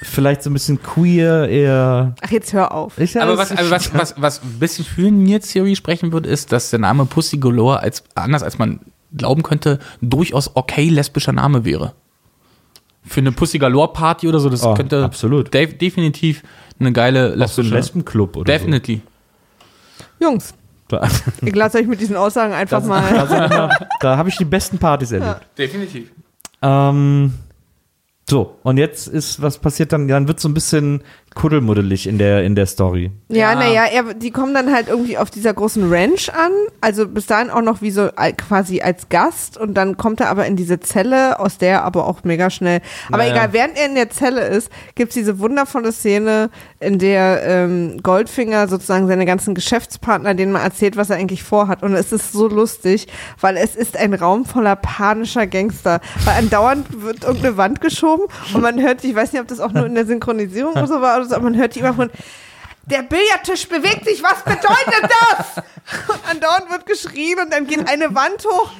Vielleicht 0.03 0.43
so 0.43 0.49
ein 0.49 0.53
bisschen 0.53 0.83
queer, 0.83 1.47
eher. 1.47 2.15
Ach, 2.21 2.29
jetzt 2.29 2.51
hör 2.51 2.73
auf. 2.73 2.97
Ich, 2.99 3.19
Aber 3.19 3.37
was, 3.37 3.51
also 3.51 3.71
was, 3.71 3.93
was, 3.93 4.13
was 4.17 4.43
ein 4.43 4.59
bisschen 4.59 4.83
für 4.83 5.09
mir 5.11 5.39
Theorie 5.39 5.75
sprechen 5.77 6.11
würde, 6.11 6.29
ist, 6.29 6.51
dass 6.51 6.69
der 6.69 6.79
Name 6.79 7.05
Pussy 7.05 7.37
Galore 7.37 7.79
als, 7.79 8.03
anders 8.15 8.43
als 8.43 8.57
man 8.57 8.81
glauben 9.15 9.43
könnte, 9.43 9.79
durchaus 10.01 10.51
okay 10.55 10.89
lesbischer 10.89 11.31
Name 11.31 11.63
wäre. 11.63 11.93
Für 13.05 13.21
eine 13.21 13.31
Pussy 13.31 13.57
Galore 13.57 13.93
Party 13.93 14.27
oder 14.27 14.39
so, 14.39 14.49
das 14.49 14.63
Oh, 14.63 14.73
könnte 14.73 15.03
absolut. 15.03 15.53
de 15.53 15.65
definitiv 15.67 16.43
eine 16.79 16.91
geile 16.93 17.35
Auch 17.39 17.47
so 17.47 17.61
ein. 17.61 17.69
Lesbenclub 17.69 18.37
oder 18.37 18.53
Definitely. 18.53 19.01
Jungs, 20.19 20.49
so. 20.49 20.55
Da, 20.89 21.07
ich 21.41 21.55
lasse 21.55 21.79
euch 21.79 21.87
mit 21.87 21.99
diesen 21.99 22.15
Aussagen 22.15 22.53
einfach 22.53 22.79
das, 22.79 22.87
mal. 22.87 23.27
da, 23.49 23.69
da 23.99 24.17
habe 24.17 24.29
ich 24.29 24.37
die 24.37 24.45
besten 24.45 24.77
Partys 24.77 25.11
erlebt. 25.11 25.41
Definitiv. 25.57 26.11
Ähm, 26.61 27.33
so, 28.29 28.57
und 28.63 28.77
jetzt 28.77 29.07
ist, 29.07 29.41
was 29.41 29.57
passiert 29.57 29.93
dann? 29.93 30.07
Dann 30.07 30.27
wird 30.27 30.39
so 30.39 30.49
ein 30.49 30.53
bisschen 30.53 31.01
kuddelmuddelig 31.37 32.07
in 32.07 32.17
der, 32.17 32.43
in 32.43 32.55
der 32.55 32.65
Story. 32.65 33.11
Ja, 33.29 33.51
Ja. 33.51 33.55
naja, 33.55 33.85
er, 33.85 34.13
die 34.15 34.31
kommen 34.31 34.53
dann 34.55 34.73
halt 34.73 34.87
irgendwie 34.89 35.17
auf 35.17 35.29
dieser 35.29 35.53
großen 35.53 35.91
Ranch 35.93 36.29
an. 36.33 36.51
Also 36.81 37.07
bis 37.07 37.27
dahin 37.27 37.49
auch 37.51 37.61
noch 37.61 37.81
wie 37.81 37.91
so 37.91 38.09
quasi 38.37 38.81
als 38.81 39.07
Gast. 39.09 39.55
Und 39.57 39.75
dann 39.75 39.97
kommt 39.97 40.19
er 40.19 40.29
aber 40.29 40.47
in 40.47 40.55
diese 40.55 40.79
Zelle, 40.79 41.39
aus 41.39 41.57
der 41.59 41.69
er 41.69 41.83
aber 41.83 42.07
auch 42.07 42.23
mega 42.23 42.49
schnell. 42.49 42.81
Aber 43.09 43.17
Naja. 43.19 43.33
egal, 43.33 43.53
während 43.53 43.77
er 43.77 43.85
in 43.85 43.95
der 43.95 44.09
Zelle 44.09 44.41
ist, 44.47 44.71
gibt's 44.95 45.13
diese 45.13 45.37
wundervolle 45.39 45.91
Szene, 45.91 46.49
in 46.79 46.97
der 46.99 47.43
ähm, 47.43 47.99
Goldfinger 48.01 48.67
sozusagen 48.67 49.07
seine 49.07 49.25
ganzen 49.25 49.53
Geschäftspartner, 49.55 50.33
denen 50.33 50.51
man 50.51 50.61
erzählt, 50.63 50.97
was 50.97 51.09
er 51.11 51.17
eigentlich 51.17 51.43
vorhat. 51.43 51.83
Und 51.83 51.93
es 51.93 52.11
ist 52.11 52.31
so 52.31 52.47
lustig, 52.47 53.07
weil 53.39 53.57
es 53.57 53.75
ist 53.75 53.95
ein 53.95 54.13
Raum 54.15 54.45
voller 54.45 54.75
panischer 54.75 55.45
Gangster. 55.47 55.99
Weil 56.25 56.35
andauernd 56.39 57.03
wird 57.03 57.23
irgendeine 57.23 57.57
Wand 57.57 57.81
geschoben 57.81 58.25
und 58.53 58.61
man 58.61 58.81
hört, 58.81 59.03
ich 59.03 59.13
weiß 59.15 59.33
nicht, 59.33 59.41
ob 59.41 59.47
das 59.47 59.59
auch 59.59 59.71
nur 59.71 59.85
in 59.85 59.93
der 59.95 60.05
Synchronisierung 60.07 60.71
oder 60.73 60.87
so 60.87 61.01
war, 61.01 61.17
oder 61.17 61.26
so, 61.27 61.35
aber 61.35 61.45
man 61.45 61.57
hört 61.57 61.75
die 61.75 61.79
immer 61.79 61.93
von 61.93 62.09
der 62.89 63.03
Billardtisch 63.03 63.67
bewegt 63.67 64.05
sich, 64.05 64.23
was 64.23 64.43
bedeutet 64.43 65.11
das? 65.11 65.63
Und 66.07 66.29
andauernd 66.29 66.71
wird 66.71 66.85
geschrien 66.85 67.39
und 67.39 67.51
dann 67.51 67.65
geht 67.67 67.87
eine 67.87 68.13
Wand 68.13 68.45
hoch. 68.45 68.71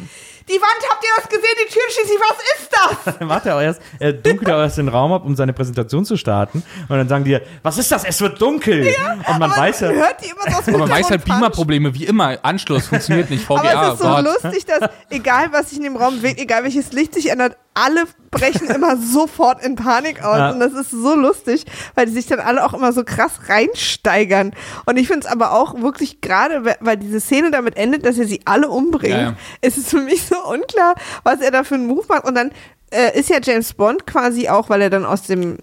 Die 0.49 0.53
Wand, 0.53 0.89
habt 0.89 1.03
ihr 1.03 1.09
das 1.17 1.27
gesehen? 1.27 1.55
Die 1.61 1.73
Tür 1.73 1.81
schließt 1.89 2.07
sich, 2.07 2.19
was 2.19 2.37
ist 2.57 3.05
das? 3.05 3.17
Dann 3.19 3.27
macht 3.27 3.45
er 3.45 3.57
auch 3.57 3.61
erst, 3.61 3.81
er 3.99 4.13
dunkelt 4.13 4.49
auch 4.49 4.59
erst 4.59 4.77
den 4.77 4.87
Raum 4.87 5.11
ab, 5.11 5.25
um 5.25 5.35
seine 5.35 5.51
Präsentation 5.51 6.05
zu 6.05 6.15
starten. 6.15 6.63
Und 6.87 6.97
dann 6.97 7.09
sagen 7.09 7.25
die, 7.25 7.37
was 7.63 7.77
ist 7.77 7.91
das? 7.91 8.05
Es 8.05 8.21
wird 8.21 8.41
dunkel. 8.41 8.87
und 9.27 9.39
man 9.39 9.51
Aber 9.51 9.61
weiß 9.61 9.81
ja, 9.81 9.87
man 9.89 9.97
hört 9.97 10.23
die 10.23 10.29
immer 10.29 10.61
so 10.63 10.71
Aber 10.71 10.77
man 10.77 10.89
weiß 10.89 11.09
halt 11.09 11.25
Beamer-Probleme, 11.25 11.93
wie 11.93 12.05
immer. 12.05 12.37
Anschluss 12.43 12.87
funktioniert 12.87 13.29
nicht. 13.29 13.43
VGA, 13.43 13.55
Aber 13.59 13.87
es 13.87 13.93
ist 13.95 13.99
so 13.99 14.07
Gott. 14.07 14.23
lustig, 14.23 14.65
dass 14.65 14.89
egal 15.09 15.51
was 15.51 15.69
sich 15.69 15.79
in 15.79 15.83
dem 15.83 15.97
Raum 15.97 16.17
bewegt, 16.17 16.39
egal 16.39 16.63
welches 16.63 16.93
Licht 16.93 17.13
sich 17.13 17.29
ändert, 17.29 17.57
alle 17.85 18.05
brechen 18.31 18.67
immer 18.69 18.97
sofort 19.13 19.63
in 19.63 19.75
Panik 19.75 20.23
aus. 20.23 20.37
Ja. 20.37 20.49
Und 20.51 20.59
das 20.59 20.73
ist 20.73 20.91
so 20.91 21.15
lustig, 21.15 21.65
weil 21.95 22.07
die 22.07 22.11
sich 22.11 22.25
dann 22.27 22.39
alle 22.39 22.65
auch 22.65 22.73
immer 22.73 22.91
so 22.93 23.03
krass 23.03 23.33
reinsteigern. 23.47 24.51
Und 24.85 24.97
ich 24.97 25.07
finde 25.07 25.25
es 25.27 25.31
aber 25.31 25.53
auch 25.53 25.79
wirklich 25.81 26.21
gerade, 26.21 26.65
we- 26.65 26.75
weil 26.79 26.97
diese 26.97 27.19
Szene 27.19 27.51
damit 27.51 27.77
endet, 27.77 28.05
dass 28.05 28.17
er 28.17 28.25
sie 28.27 28.41
alle 28.45 28.69
umbringt, 28.69 29.13
Ja, 29.13 29.21
ja. 29.21 29.33
ist 29.61 29.77
es 29.77 29.89
für 29.89 30.01
mich 30.01 30.25
so 30.25 30.35
unklar, 30.45 30.95
was 31.23 31.39
er 31.41 31.51
da 31.51 31.63
für 31.63 31.75
einen 31.75 31.87
Move 31.87 32.05
macht. 32.09 32.25
Und 32.25 32.35
dann 32.35 32.51
äh, 32.91 33.17
ist 33.19 33.29
ja 33.29 33.37
James 33.41 33.73
Bond 33.73 34.07
quasi 34.07 34.49
auch, 34.49 34.69
weil 34.69 34.81
er 34.81 34.89
dann 34.89 35.05
aus 35.05 35.23
dem 35.23 35.57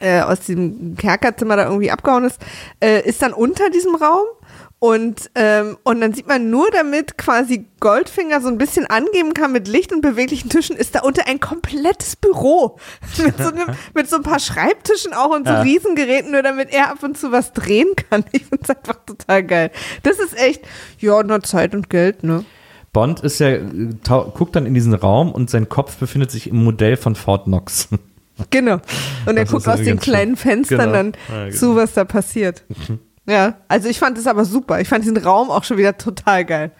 äh, 0.00 0.20
aus 0.22 0.40
dem 0.46 0.96
Kerkerzimmer 0.96 1.54
da 1.56 1.64
irgendwie 1.66 1.92
abgehauen 1.92 2.24
ist, 2.24 2.40
äh, 2.80 3.08
ist 3.08 3.22
dann 3.22 3.32
unter 3.32 3.70
diesem 3.70 3.94
Raum 3.94 4.24
und, 4.84 5.30
ähm, 5.34 5.78
und 5.82 6.02
dann 6.02 6.12
sieht 6.12 6.28
man 6.28 6.50
nur 6.50 6.70
damit 6.70 7.16
quasi 7.16 7.64
Goldfinger 7.80 8.42
so 8.42 8.48
ein 8.48 8.58
bisschen 8.58 8.84
angeben 8.86 9.32
kann 9.32 9.50
mit 9.50 9.66
Licht 9.66 9.94
und 9.94 10.02
beweglichen 10.02 10.50
Tischen, 10.50 10.76
ist 10.76 10.94
da 10.94 11.00
unter 11.00 11.26
ein 11.26 11.40
komplettes 11.40 12.16
Büro 12.16 12.78
mit 13.24 13.38
so, 13.38 13.48
einem, 13.48 13.68
mit 13.94 14.10
so 14.10 14.16
ein 14.16 14.22
paar 14.22 14.40
Schreibtischen 14.40 15.14
auch 15.14 15.30
und 15.30 15.46
so 15.46 15.54
Ja. 15.54 15.62
Riesengeräten, 15.62 16.32
nur 16.32 16.42
damit 16.42 16.70
er 16.70 16.90
ab 16.90 17.02
und 17.02 17.16
zu 17.16 17.32
was 17.32 17.54
drehen 17.54 17.86
kann. 18.10 18.24
Ich 18.32 18.42
finde 18.44 18.58
es 18.62 18.68
einfach 18.68 18.96
total 19.06 19.42
geil. 19.44 19.70
Das 20.02 20.18
ist 20.18 20.36
echt, 20.36 20.60
ja, 20.98 21.22
nur 21.22 21.42
Zeit 21.42 21.74
und 21.74 21.88
Geld, 21.88 22.22
ne? 22.22 22.44
Bond 22.92 23.20
ist 23.20 23.38
ja, 23.38 23.52
äh, 23.52 23.88
guckt 24.04 24.54
dann 24.54 24.66
in 24.66 24.74
diesen 24.74 24.92
Raum 24.92 25.32
und 25.32 25.48
sein 25.48 25.70
Kopf 25.70 25.96
befindet 25.96 26.30
sich 26.30 26.46
im 26.50 26.62
Modell 26.62 26.98
von 26.98 27.14
Fort 27.14 27.44
Knox. 27.44 27.88
Genau. 28.50 28.80
Und 29.24 29.38
er 29.38 29.44
Das 29.44 29.50
guckt 29.50 29.66
aus 29.66 29.80
den 29.80 29.98
kleinen 29.98 30.36
Fenstern 30.36 30.78
Genau. 30.78 30.92
dann 30.92 31.12
Ja, 31.30 31.44
genau. 31.46 31.56
zu, 31.56 31.74
was 31.74 31.94
da 31.94 32.04
passiert. 32.04 32.64
Ja, 33.26 33.54
also 33.68 33.88
ich 33.88 33.98
fand 33.98 34.18
es 34.18 34.26
aber 34.26 34.44
super. 34.44 34.80
Ich 34.80 34.88
fand 34.88 35.04
diesen 35.04 35.16
Raum 35.16 35.50
auch 35.50 35.64
schon 35.64 35.78
wieder 35.78 35.96
total 35.96 36.44
geil. 36.44 36.70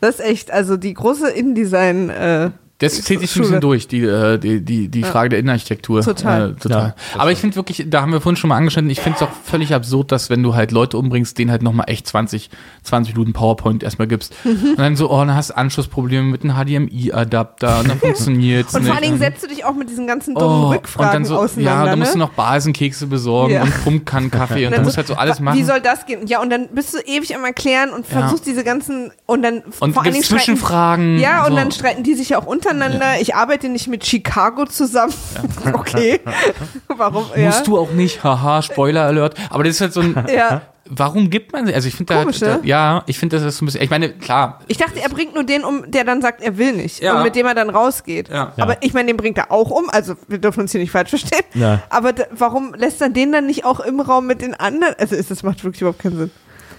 Das 0.00 0.16
ist 0.16 0.24
echt, 0.24 0.50
also 0.50 0.76
die 0.76 0.94
große 0.94 1.30
InDesign, 1.30 2.08
äh, 2.08 2.50
Das 2.80 2.94
zieht 3.02 3.20
sich 3.20 3.22
ein 3.22 3.26
Schule. 3.28 3.42
bisschen 3.46 3.60
durch, 3.60 3.88
die, 3.88 4.00
äh, 4.02 4.38
die, 4.38 4.60
die, 4.64 4.88
die 4.88 5.02
Frage 5.04 5.28
der 5.30 5.38
Innenarchitektur. 5.38 6.02
Total. 6.02 6.50
Äh, 6.50 6.54
total. 6.54 6.94
Ja, 7.14 7.20
Aber 7.20 7.30
ich 7.30 7.38
finde 7.38 7.56
wirklich, 7.56 7.84
da 7.88 8.00
haben 8.02 8.12
wir 8.12 8.20
vorhin 8.20 8.36
schon 8.36 8.48
mal 8.48 8.56
angeschnitten, 8.56 8.90
ich 8.90 9.00
finde 9.00 9.16
es 9.16 9.22
auch 9.22 9.30
völlig 9.44 9.72
absurd, 9.74 10.10
dass 10.12 10.30
wenn 10.30 10.42
du 10.42 10.54
halt 10.54 10.72
Leute 10.72 10.98
umbringst, 10.98 11.38
denen 11.38 11.50
halt 11.50 11.62
nochmal 11.62 11.86
echt 11.88 12.06
20, 12.06 12.50
20 12.82 13.14
Minuten 13.14 13.32
PowerPoint 13.32 13.82
erstmal 13.82 14.08
gibst. 14.08 14.34
Mhm. 14.44 14.50
Und 14.70 14.78
dann 14.78 14.96
so, 14.96 15.10
oh, 15.10 15.18
dann 15.18 15.34
hast 15.34 15.50
du 15.50 15.56
Anschlussprobleme 15.56 16.22
mit 16.24 16.42
einem 16.44 16.54
HDMI-Adapter 16.54 17.80
und 17.80 17.88
dann 17.88 17.98
funktioniert's 18.00 18.74
Und 18.74 18.82
nicht. 18.82 18.88
vor 18.88 18.96
allen 18.96 19.04
Dingen 19.06 19.18
setzt 19.18 19.42
du 19.42 19.48
dich 19.48 19.64
auch 19.64 19.74
mit 19.74 19.88
diesen 19.90 20.06
ganzen 20.06 20.34
dummen 20.34 20.64
Oh, 20.64 20.66
und 20.68 20.74
Rückfragen 20.76 21.12
dann 21.12 21.24
so, 21.24 21.36
auseinander. 21.36 21.84
ja, 21.84 21.90
da 21.90 21.96
musst 21.96 22.14
du 22.14 22.18
ne? 22.18 22.24
noch 22.24 22.30
Basenkekse 22.32 23.06
besorgen 23.06 23.54
Ja. 23.54 23.62
und 23.62 23.84
Pumpkannenkaffee 23.84 24.64
und, 24.66 24.72
dann 24.72 24.80
du 24.80 24.84
musst 24.86 24.96
halt 24.96 25.06
so 25.06 25.14
alles 25.14 25.40
machen. 25.40 25.58
Wie 25.58 25.64
soll 25.64 25.80
das 25.80 26.06
gehen? 26.06 26.26
Ja, 26.26 26.40
und 26.40 26.50
dann 26.50 26.68
bist 26.74 26.94
du 26.94 26.98
ewig 26.98 27.34
am 27.36 27.44
Erklären 27.44 27.90
und 27.90 28.08
Ja. 28.08 28.20
versuchst 28.20 28.46
diese 28.46 28.64
ganzen 28.64 29.12
und 29.26 29.42
dann 29.42 29.62
und 29.80 29.92
vor 29.92 30.02
allen 30.02 30.12
Dingen 30.12 30.24
Zwischenfragen. 30.24 31.18
Ja, 31.18 31.44
und 31.44 31.50
so. 31.50 31.56
dann 31.56 31.70
streiten 31.72 32.02
die 32.02 32.14
sich 32.14 32.30
ja 32.30 32.38
auch 32.38 32.46
untereinander. 32.70 33.20
Ich 33.20 33.34
arbeite 33.34 33.68
nicht 33.68 33.88
mit 33.88 34.04
Chicago 34.06 34.64
zusammen. 34.66 35.12
okay. 35.72 36.20
Warum? 36.88 37.26
Ja. 37.36 37.46
Musst 37.46 37.66
du 37.66 37.78
auch 37.78 37.90
nicht, 37.90 38.22
haha, 38.24 38.62
Spoiler 38.62 39.02
Alert. 39.06 39.34
Aber 39.50 39.64
das 39.64 39.74
ist 39.76 39.80
halt 39.80 39.92
so 39.92 40.00
ein, 40.00 40.26
Ja. 40.34 40.62
warum 40.86 41.30
gibt 41.30 41.52
man, 41.52 41.68
also 41.72 41.86
ich 41.88 41.94
finde 41.94 42.14
da, 42.14 42.20
Komisch, 42.20 42.40
da, 42.40 42.56
ne? 42.56 42.60
ja, 42.64 43.02
ich 43.06 43.18
finde 43.18 43.36
das 43.36 43.46
ist 43.46 43.58
so 43.58 43.64
ein 43.64 43.66
bisschen, 43.66 43.82
ich 43.82 43.90
meine, 43.90 44.10
klar, 44.10 44.60
Ich 44.66 44.76
dachte, 44.76 45.00
er 45.00 45.08
bringt 45.08 45.34
nur 45.34 45.44
den 45.44 45.64
um, 45.64 45.90
der 45.90 46.04
dann 46.04 46.20
sagt, 46.20 46.42
er 46.42 46.58
will 46.58 46.72
nicht. 46.72 47.00
Ja. 47.00 47.16
Und 47.18 47.22
mit 47.24 47.36
dem 47.36 47.46
er 47.46 47.54
dann 47.54 47.70
rausgeht. 47.70 48.28
Ja. 48.28 48.52
Aber 48.58 48.76
ich 48.82 48.92
meine, 48.92 49.06
den 49.06 49.16
bringt 49.16 49.38
er 49.38 49.50
auch 49.52 49.70
um. 49.70 49.88
Also, 49.90 50.14
wir 50.28 50.38
dürfen 50.38 50.60
uns 50.60 50.72
hier 50.72 50.80
nicht 50.80 50.90
falsch 50.90 51.10
verstehen. 51.10 51.44
Ja. 51.54 51.82
Aber 51.90 52.12
da, 52.12 52.24
warum 52.32 52.74
lässt 52.74 53.00
er 53.00 53.08
den 53.08 53.32
dann 53.32 53.46
nicht 53.46 53.64
auch 53.64 53.80
im 53.80 54.00
Raum 54.00 54.26
mit 54.26 54.42
den 54.42 54.54
anderen? 54.54 54.94
Also, 54.98 55.14
ist, 55.16 55.30
das 55.30 55.42
macht 55.42 55.62
wirklich 55.64 55.80
überhaupt 55.82 56.00
keinen 56.00 56.16
Sinn. 56.18 56.30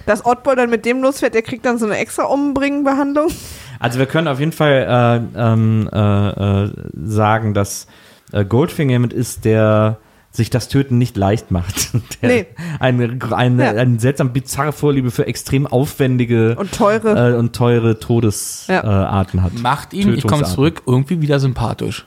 Dass 0.05 0.25
Oddball 0.25 0.55
dann 0.55 0.69
mit 0.69 0.83
dem 0.85 1.01
losfährt, 1.01 1.33
der 1.35 1.43
kriegt 1.43 1.63
dann 1.65 1.77
so 1.77 1.85
eine 1.85 1.97
extra 1.97 2.23
Umbringen-Behandlung. 2.23 3.29
Also 3.81 3.99
wir 3.99 4.05
können 4.05 4.27
auf 4.27 4.39
jeden 4.39 4.51
Fall 4.51 5.21
äh, 5.35 5.39
ähm, 5.39 5.89
äh, 5.91 6.63
äh, 6.65 6.71
sagen, 7.03 7.53
dass 7.53 7.87
äh, 8.31 8.45
Goldfinger 8.45 8.91
jemand 8.91 9.11
ist, 9.13 9.43
der 9.43 9.97
sich 10.33 10.49
das 10.49 10.69
Töten 10.69 10.97
nicht 10.97 11.17
leicht 11.17 11.51
macht. 11.51 11.89
Der 12.21 12.29
Nee. 12.29 12.45
eine, 12.79 13.17
eine, 13.31 13.65
Ja. 13.65 13.71
eine 13.71 13.99
seltsam 13.99 14.31
bizarre 14.31 14.71
Vorliebe 14.71 15.11
für 15.11 15.27
extrem 15.27 15.67
aufwendige 15.67 16.55
Und 16.55 16.71
teure. 16.71 17.31
äh, 17.33 17.35
und 17.35 17.53
teure 17.53 17.99
Todesarten 17.99 18.87
Ja. 18.87 19.45
äh, 19.45 19.49
hat. 19.51 19.53
macht 19.61 19.93
ihn, 19.93 20.13
ich 20.13 20.25
komme 20.25 20.43
zurück, 20.43 20.83
irgendwie 20.85 21.19
wieder 21.21 21.39
sympathisch. 21.41 22.05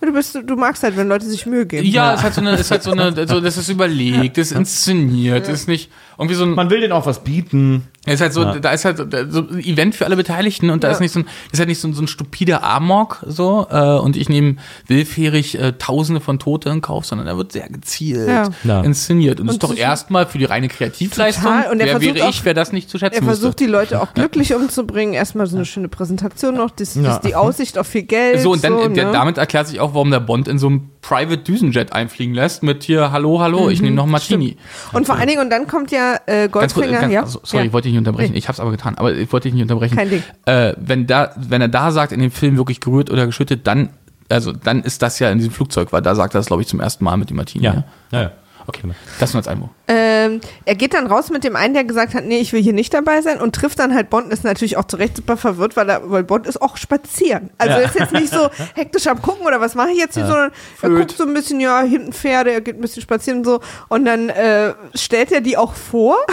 Du, 0.00 0.12
bist, 0.12 0.38
du 0.44 0.56
magst 0.56 0.82
halt, 0.84 0.96
wenn 0.96 1.08
Leute 1.08 1.26
sich 1.26 1.46
Mühe 1.46 1.66
geben. 1.66 1.86
Ja, 1.88 2.14
es 2.14 2.22
hat 2.22 2.34
so 2.34 2.40
eine, 2.40 2.52
es 2.52 2.70
hat 2.70 2.82
so 2.82 2.92
eine, 2.92 3.12
so, 3.26 3.40
das 3.40 3.56
ist 3.56 3.68
überlegt, 3.68 4.36
das 4.38 4.52
ist 4.52 4.56
inszeniert, 4.56 5.48
das 5.48 5.60
ist 5.62 5.68
nicht 5.68 5.90
irgendwie 6.18 6.34
so 6.36 6.44
ein, 6.44 6.50
Man 6.54 6.70
will 6.70 6.80
denen 6.80 6.92
auch 6.92 7.06
was 7.06 7.24
bieten. 7.24 7.88
es 8.06 8.14
ist 8.14 8.20
halt 8.20 8.32
so, 8.32 8.42
Ja. 8.42 8.58
da 8.58 8.70
ist 8.70 8.84
halt 8.84 8.98
so 9.30 9.40
ein 9.40 9.58
Event 9.58 9.94
für 9.94 10.06
alle 10.06 10.16
Beteiligten 10.16 10.70
und 10.70 10.84
da 10.84 10.88
Ja. 10.88 10.94
ist 10.94 11.00
nicht 11.00 11.12
so 11.12 11.20
ein, 11.20 11.26
ist 11.50 11.58
halt 11.58 11.68
nicht 11.68 11.80
so 11.80 11.88
ein, 11.88 11.94
so 11.94 12.02
ein 12.02 12.08
stupider 12.08 12.62
Amok 12.62 13.24
so 13.26 13.66
äh, 13.70 13.98
und 13.98 14.16
ich 14.16 14.28
nehme 14.28 14.56
willfährig 14.86 15.58
äh, 15.58 15.72
Tausende 15.72 16.20
von 16.20 16.38
Tote 16.38 16.70
in 16.70 16.80
Kauf, 16.80 17.04
sondern 17.04 17.26
er 17.26 17.36
wird 17.36 17.52
sehr 17.52 17.68
gezielt 17.68 18.28
Ja. 18.28 18.48
Ja. 18.64 18.80
inszeniert 18.82 19.40
und, 19.40 19.46
das 19.48 19.56
ist 19.56 19.64
Und 19.64 19.72
doch 19.72 19.76
erstmal 19.76 20.26
für 20.26 20.38
die 20.38 20.44
reine 20.44 20.68
Kreativleistung. 20.68 21.44
Total. 21.44 21.70
Und 21.72 21.80
er 21.80 21.86
wer 21.86 21.92
versucht 21.96 22.14
wäre 22.14 22.26
auch- 22.26 22.30
ich, 22.30 22.44
wer 22.44 22.54
das 22.54 22.72
nicht 22.72 22.88
zu 22.88 22.98
schätzen 22.98 23.16
Er 23.18 23.22
versucht 23.24 23.44
wüsste. 23.60 23.64
die 23.64 23.70
Leute 23.70 24.00
auch 24.00 24.14
glücklich 24.14 24.54
umzubringen. 24.54 25.14
Erstmal 25.14 25.46
so 25.46 25.56
eine 25.56 25.64
schöne 25.66 25.88
Präsentation 25.88 26.54
noch, 26.54 26.70
das, 26.70 26.94
Ja. 26.94 27.02
das 27.02 27.20
die 27.22 27.34
Aussicht 27.34 27.76
auf 27.78 27.86
viel 27.88 28.04
Geld. 28.04 28.40
So, 28.40 28.52
und 28.52 28.62
dann, 28.64 28.72
so, 28.78 28.88
der, 28.88 29.06
ne? 29.06 29.12
damit 29.12 29.36
erklärt 29.38 29.68
sich 29.68 29.80
auch, 29.80 29.92
warum 29.96 30.10
der 30.10 30.20
Bond 30.20 30.46
in 30.46 30.58
so 30.58 30.68
einem 30.68 30.90
Private 31.00 31.38
Düsenjet 31.38 31.92
einfliegen 31.92 32.34
lässt 32.34 32.62
mit 32.62 32.84
hier, 32.84 33.10
hallo, 33.10 33.40
hallo, 33.40 33.68
ich 33.68 33.82
nehme 33.82 33.96
noch 33.96 34.04
einen 34.04 34.12
Martini. 34.12 34.56
Und 34.92 35.06
vor 35.06 35.16
allen 35.16 35.26
Dingen, 35.26 35.40
und 35.40 35.50
dann 35.50 35.66
kommt 35.66 35.90
ja 35.90 36.16
äh, 36.26 36.48
Ganz 36.48 36.74
Goldfinger. 36.74 37.00
ganz, 37.00 37.12
ja? 37.12 37.22
also, 37.22 37.40
sorry, 37.42 37.64
ja. 37.64 37.66
ich 37.66 37.72
wollte 37.72 37.88
dich 37.88 37.92
nicht 37.92 38.06
unterbrechen. 38.06 38.32
Nee. 38.32 38.38
Ich 38.38 38.48
hab's 38.48 38.60
aber 38.60 38.70
getan, 38.70 38.96
aber 38.96 39.12
ich 39.12 39.32
wollte 39.32 39.48
dich 39.48 39.54
nicht 39.54 39.62
unterbrechen. 39.62 39.96
Kein 39.96 40.10
Ding. 40.10 40.22
Äh, 40.44 40.74
wenn 40.76 41.06
da, 41.06 41.32
wenn 41.36 41.60
er 41.60 41.68
da 41.68 41.90
sagt, 41.90 42.12
in 42.12 42.20
dem 42.20 42.30
Film 42.30 42.56
wirklich 42.56 42.80
gerührt 42.80 43.10
oder 43.10 43.26
geschüttet, 43.26 43.66
dann, 43.66 43.88
also, 44.28 44.52
dann 44.52 44.82
ist 44.82 45.02
das 45.02 45.18
ja 45.18 45.30
in 45.30 45.38
diesem 45.38 45.52
Flugzeug, 45.52 45.92
weil 45.92 46.02
da 46.02 46.14
sagt 46.14 46.34
er 46.34 46.38
das, 46.38 46.46
glaube 46.46 46.62
ich, 46.62 46.68
zum 46.68 46.80
ersten 46.80 47.02
Mal 47.04 47.16
mit 47.16 47.30
dem 47.30 47.36
Martini. 47.36 47.64
Ja. 47.64 47.84
ja, 48.12 48.22
ja. 48.22 48.32
Okay, 48.68 48.82
das 49.20 49.32
nur 49.32 49.38
als 49.40 49.48
Einwurf. 49.48 49.70
Ähm, 49.88 50.40
er 50.64 50.74
geht 50.74 50.92
dann 50.94 51.06
raus 51.06 51.30
mit 51.30 51.44
dem 51.44 51.54
einen, 51.54 51.74
der 51.74 51.84
gesagt 51.84 52.14
hat, 52.14 52.24
nee, 52.24 52.38
ich 52.38 52.52
will 52.52 52.60
hier 52.62 52.72
nicht 52.72 52.92
dabei 52.92 53.22
sein 53.22 53.40
und 53.40 53.54
trifft 53.54 53.78
dann 53.78 53.94
halt 53.94 54.10
Bond, 54.10 54.32
ist 54.32 54.42
natürlich 54.42 54.76
auch 54.76 54.84
zu 54.86 54.96
Recht 54.96 55.16
super 55.16 55.36
verwirrt, 55.36 55.76
weil, 55.76 55.88
er, 55.88 56.10
weil 56.10 56.24
Bond 56.24 56.46
ist 56.46 56.60
auch 56.60 56.76
spazieren. 56.76 57.50
Also 57.58 57.74
Ja. 57.74 57.80
er 57.80 57.84
ist 57.86 57.94
jetzt 57.94 58.12
nicht 58.12 58.32
so 58.32 58.50
hektisch 58.74 59.06
am 59.06 59.22
gucken 59.22 59.46
oder 59.46 59.60
was 59.60 59.74
mache 59.76 59.90
ich 59.90 59.98
jetzt 59.98 60.14
hier, 60.14 60.26
sondern 60.26 60.50
er 60.50 60.88
Flöt. 60.88 60.98
guckt 60.98 61.12
so 61.18 61.24
ein 61.24 61.34
bisschen, 61.34 61.60
ja, 61.60 61.82
hinten 61.82 62.12
Pferde, 62.12 62.50
er 62.52 62.60
geht 62.60 62.76
ein 62.76 62.80
bisschen 62.80 63.02
spazieren 63.02 63.38
und 63.38 63.44
so 63.44 63.60
und 63.88 64.04
dann 64.04 64.28
äh, 64.30 64.74
stellt 64.94 65.30
er 65.32 65.40
die 65.40 65.56
auch 65.56 65.74
vor. 65.74 66.16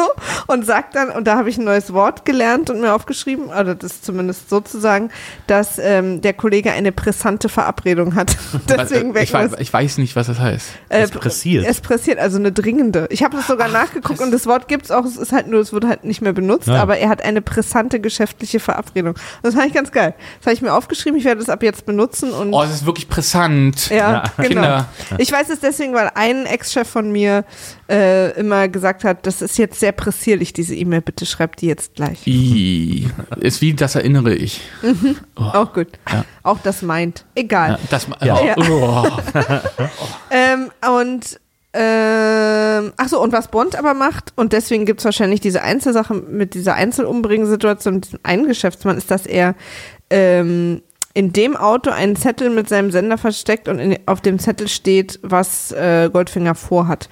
So, 0.00 0.08
und 0.46 0.64
sagt 0.64 0.94
dann, 0.96 1.10
und 1.10 1.26
da 1.26 1.36
habe 1.36 1.50
ich 1.50 1.58
ein 1.58 1.64
neues 1.64 1.92
Wort 1.92 2.24
gelernt 2.24 2.70
und 2.70 2.80
mir 2.80 2.94
aufgeschrieben, 2.94 3.46
oder 3.48 3.74
das 3.74 3.92
ist 3.92 4.04
zumindest 4.06 4.48
sozusagen, 4.48 5.10
dass 5.46 5.78
ähm, 5.78 6.22
der 6.22 6.32
Kollege 6.32 6.72
eine 6.72 6.90
pressante 6.92 7.48
Verabredung 7.50 8.14
hat. 8.14 8.36
Deswegen 8.68 9.12
weg 9.14 9.24
ich, 9.24 9.32
weiß, 9.34 9.52
ich 9.58 9.70
weiß 9.72 9.98
nicht, 9.98 10.16
was 10.16 10.28
das 10.28 10.38
heißt. 10.38 10.66
äh, 10.88 11.02
Es 11.02 11.10
pressiert. 11.10 11.66
Es 11.66 11.80
pressiert, 11.80 12.18
also 12.18 12.38
eine 12.38 12.50
dringende. 12.52 13.08
Ich 13.10 13.22
habe 13.22 13.36
das 13.36 13.46
sogar 13.46 13.68
nachgeguckt 13.68 14.20
und 14.20 14.30
das 14.30 14.46
Wort 14.46 14.68
gibt's 14.68 14.90
auch, 14.90 15.04
es 15.04 15.16
ist 15.16 15.32
halt 15.32 15.48
nur, 15.48 15.60
es 15.60 15.72
wird 15.72 15.84
halt 15.84 16.04
nicht 16.04 16.22
mehr 16.22 16.32
benutzt, 16.32 16.68
Ja. 16.68 16.76
aber 16.80 16.96
er 16.98 17.08
hat 17.10 17.22
eine 17.22 17.42
pressante 17.42 18.00
geschäftliche 18.00 18.60
Verabredung. 18.60 19.14
Das 19.42 19.54
fand 19.54 19.66
ich 19.66 19.74
ganz 19.74 19.92
geil. 19.92 20.14
Das 20.38 20.46
habe 20.46 20.54
ich 20.54 20.62
mir 20.62 20.72
aufgeschrieben, 20.72 21.18
ich 21.18 21.24
werde 21.24 21.40
das 21.40 21.48
ab 21.50 21.62
jetzt 21.62 21.84
benutzen 21.84 22.30
und 22.32 22.54
Oh, 22.54 22.62
es 22.62 22.70
ist 22.70 22.86
wirklich 22.86 23.08
pressant. 23.08 23.90
ja, 23.90 23.96
Ja. 23.96 24.22
genau. 24.38 24.48
Kinder. 24.48 24.88
Ich 25.18 25.30
weiß 25.30 25.50
es 25.50 25.60
deswegen, 25.60 25.92
weil 25.94 26.10
ein 26.14 26.46
Ex-Chef 26.46 26.88
von 26.88 27.12
mir 27.12 27.44
äh, 27.90 28.30
immer 28.38 28.68
gesagt 28.68 29.04
hat, 29.04 29.26
das 29.26 29.42
ist 29.42 29.58
jetzt 29.58 29.80
sehr 29.80 29.89
pressierlich, 29.92 30.52
diese 30.52 30.74
E-Mail, 30.74 31.00
bitte 31.00 31.26
schreibt 31.26 31.60
die 31.60 31.66
jetzt 31.66 31.94
gleich. 31.94 32.26
I, 32.26 33.08
ist 33.40 33.60
wie, 33.60 33.74
das 33.74 33.94
erinnere 33.94 34.34
ich. 34.34 34.60
Auch 35.34 35.72
gut. 35.72 35.88
Ja. 36.10 36.24
Auch 36.42 36.58
das 36.62 36.82
meint. 36.82 37.24
Egal. 37.34 37.72
Ja, 37.72 37.78
das, 37.90 38.06
Ja. 38.22 38.54
Oh, 38.58 39.06
Ähm, 40.30 40.70
und 40.98 41.40
ähm, 41.72 42.92
ach 42.96 43.08
so, 43.08 43.22
und 43.22 43.32
was 43.32 43.48
Bond 43.48 43.76
aber 43.76 43.94
macht, 43.94 44.32
und 44.36 44.52
deswegen 44.52 44.86
gibt's 44.86 45.04
wahrscheinlich 45.04 45.40
diese 45.40 45.62
Einzelsache 45.62 46.14
mit 46.14 46.54
dieser 46.54 46.74
Einzelumbringen-Situation, 46.74 47.94
mit 47.94 48.06
diesem 48.06 48.20
einen 48.24 48.48
Geschäftsmann, 48.48 48.96
ist, 48.96 49.10
dass 49.10 49.24
er 49.24 49.54
ähm, 50.10 50.82
in 51.14 51.32
dem 51.32 51.56
Auto 51.56 51.90
einen 51.90 52.16
Zettel 52.16 52.50
mit 52.50 52.68
seinem 52.68 52.90
Sender 52.90 53.18
versteckt 53.18 53.68
und 53.68 53.78
in, 53.78 53.98
auf 54.06 54.20
dem 54.20 54.38
Zettel 54.38 54.68
steht, 54.68 55.18
was 55.22 55.70
äh, 55.72 56.08
Goldfinger 56.12 56.54
vorhat. 56.54 57.08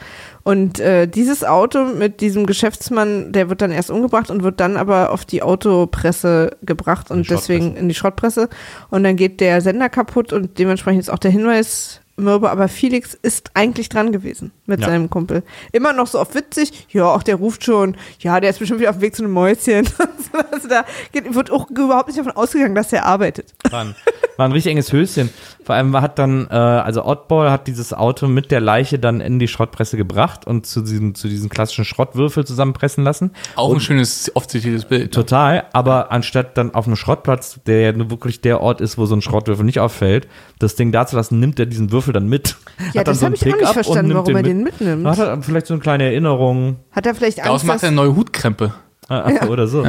Und 0.49 0.81
äh, 0.81 1.07
dieses 1.07 1.45
Auto 1.45 1.85
mit 1.85 2.23
diesem 2.23 2.47
Geschäftsmann, 2.47 3.33
der 3.33 3.51
wird 3.51 3.61
dann 3.61 3.71
erst 3.71 3.91
umgebracht 3.91 4.31
und 4.31 4.43
wird 4.43 4.61
dann 4.61 4.79
aber 4.79 5.13
auf 5.13 5.27
die 5.27 5.43
Autopresse 5.43 6.57
gebracht 6.63 7.11
und 7.11 7.29
deswegen 7.29 7.77
in 7.77 7.87
die 7.87 7.95
Schrottpresse. 7.95 8.49
Und 8.89 9.05
dann 9.05 9.17
geht 9.17 9.41
der 9.43 9.61
Sender 9.61 9.91
kaputt 9.91 10.33
und 10.33 10.59
dementsprechend 10.59 11.01
ist 11.03 11.11
auch 11.11 11.19
der 11.19 11.33
Hinweis 11.33 12.01
mürbe, 12.17 12.51
aber 12.51 12.69
Felix 12.69 13.13
ist 13.21 13.51
eigentlich 13.53 13.91
dran 13.91 14.11
gewesen 14.11 14.51
mit 14.65 14.81
Ja. 14.81 14.87
seinem 14.87 15.11
Kumpel. 15.11 15.43
Immer 15.73 15.93
noch 15.93 16.07
so 16.07 16.19
auf 16.19 16.35
witzig, 16.35 16.87
ja, 16.91 17.05
auch 17.05 17.23
der 17.23 17.37
ruft 17.37 17.65
schon, 17.65 17.97
ja, 18.21 18.41
der 18.41 18.49
ist 18.49 18.59
bestimmt 18.59 18.81
wieder 18.81 18.89
auf 18.91 18.97
dem 18.97 19.03
Weg 19.03 19.15
zu 19.15 19.25
einem 19.25 19.33
Mäuschen. 19.33 19.87
also 20.51 20.67
da 20.67 20.85
geht, 21.13 21.35
wird 21.35 21.51
auch 21.51 21.69
überhaupt 21.71 22.09
nicht 22.09 22.19
davon 22.19 22.33
ausgegangen, 22.33 22.75
dass 22.75 22.93
er 22.93 23.05
arbeitet. 23.05 23.55
War 23.71 23.85
ein, 23.85 23.95
war 24.39 24.47
ein 24.47 24.53
richtig 24.53 24.71
enges 24.71 24.93
Höschen. 24.93 25.29
Vor 25.69 25.75
allem 25.75 25.95
hat 26.01 26.19
dann, 26.19 26.47
äh, 26.51 26.55
also 26.55 27.05
Oddball 27.05 27.51
hat 27.51 27.67
dieses 27.67 27.93
Auto 27.93 28.27
mit 28.27 28.51
der 28.51 28.59
Leiche 28.59 28.99
dann 28.99 29.21
in 29.21 29.39
die 29.39 29.49
Schrottpresse 29.49 29.99
gebracht 29.99 30.47
und 30.47 30.65
zu 30.65 30.81
diesem, 30.81 31.15
zu 31.15 31.29
diesen 31.29 31.51
klassischen 31.51 31.85
Schrottwürfel 31.85 32.47
zusammenpressen 32.47 33.05
lassen. 33.05 33.33
auch 33.55 33.75
ein 33.75 33.81
schönes, 33.81 34.35
oft 34.35 34.51
zitiertes 34.51 34.87
Bild. 34.87 35.13
Total, 35.13 35.65
aber 35.75 36.11
anstatt 36.11 36.57
dann 36.57 36.75
auf 36.75 36.87
einem 36.87 36.97
Schrottplatz, 36.97 37.61
der 37.67 37.81
ja 37.83 37.93
nur 37.93 38.11
wirklich 38.11 38.41
der 38.41 38.63
Ort 38.63 38.81
ist, 38.81 38.97
wo 38.97 39.05
so 39.05 39.15
ein 39.15 39.21
Schrottwürfel 39.21 39.63
nicht 39.63 39.79
auffällt, 39.79 40.27
das 40.59 40.75
Ding 40.75 40.91
da 40.91 41.07
zu 41.07 41.17
lassen, 41.17 41.39
nimmt 41.39 41.61
er 41.61 41.67
diesen 41.67 41.93
Würfel 41.93 42.15
dann 42.15 42.29
mit. 42.29 42.57
Ja, 42.95 43.05
das 43.05 43.23
habe 43.23 43.35
ich 43.35 43.43
auch 43.43 43.47
nicht 43.49 43.61
und 43.61 43.73
verstanden, 43.75 44.15
warum 44.15 44.29
er 44.29 44.37
mit. 44.37 44.47
den 44.47 44.63
mitnimmt. 44.63 45.07
Hat 45.07 45.19
er 45.19 45.43
vielleicht 45.43 45.67
so 45.67 45.75
eine 45.75 45.83
kleine 45.83 46.05
Erinnerung 46.05 46.77
Hat 46.93 47.05
er 47.05 47.15
vielleicht 47.15 47.41
Daraus 47.41 47.51
Angst, 47.51 47.67
macht 47.67 47.75
dass, 47.75 47.83
er 47.83 47.89
eine 47.89 47.97
neue 47.97 48.17
Hutkrempe. 48.17 48.73
äh, 49.11 49.47
oder 49.47 49.67
so. 49.67 49.85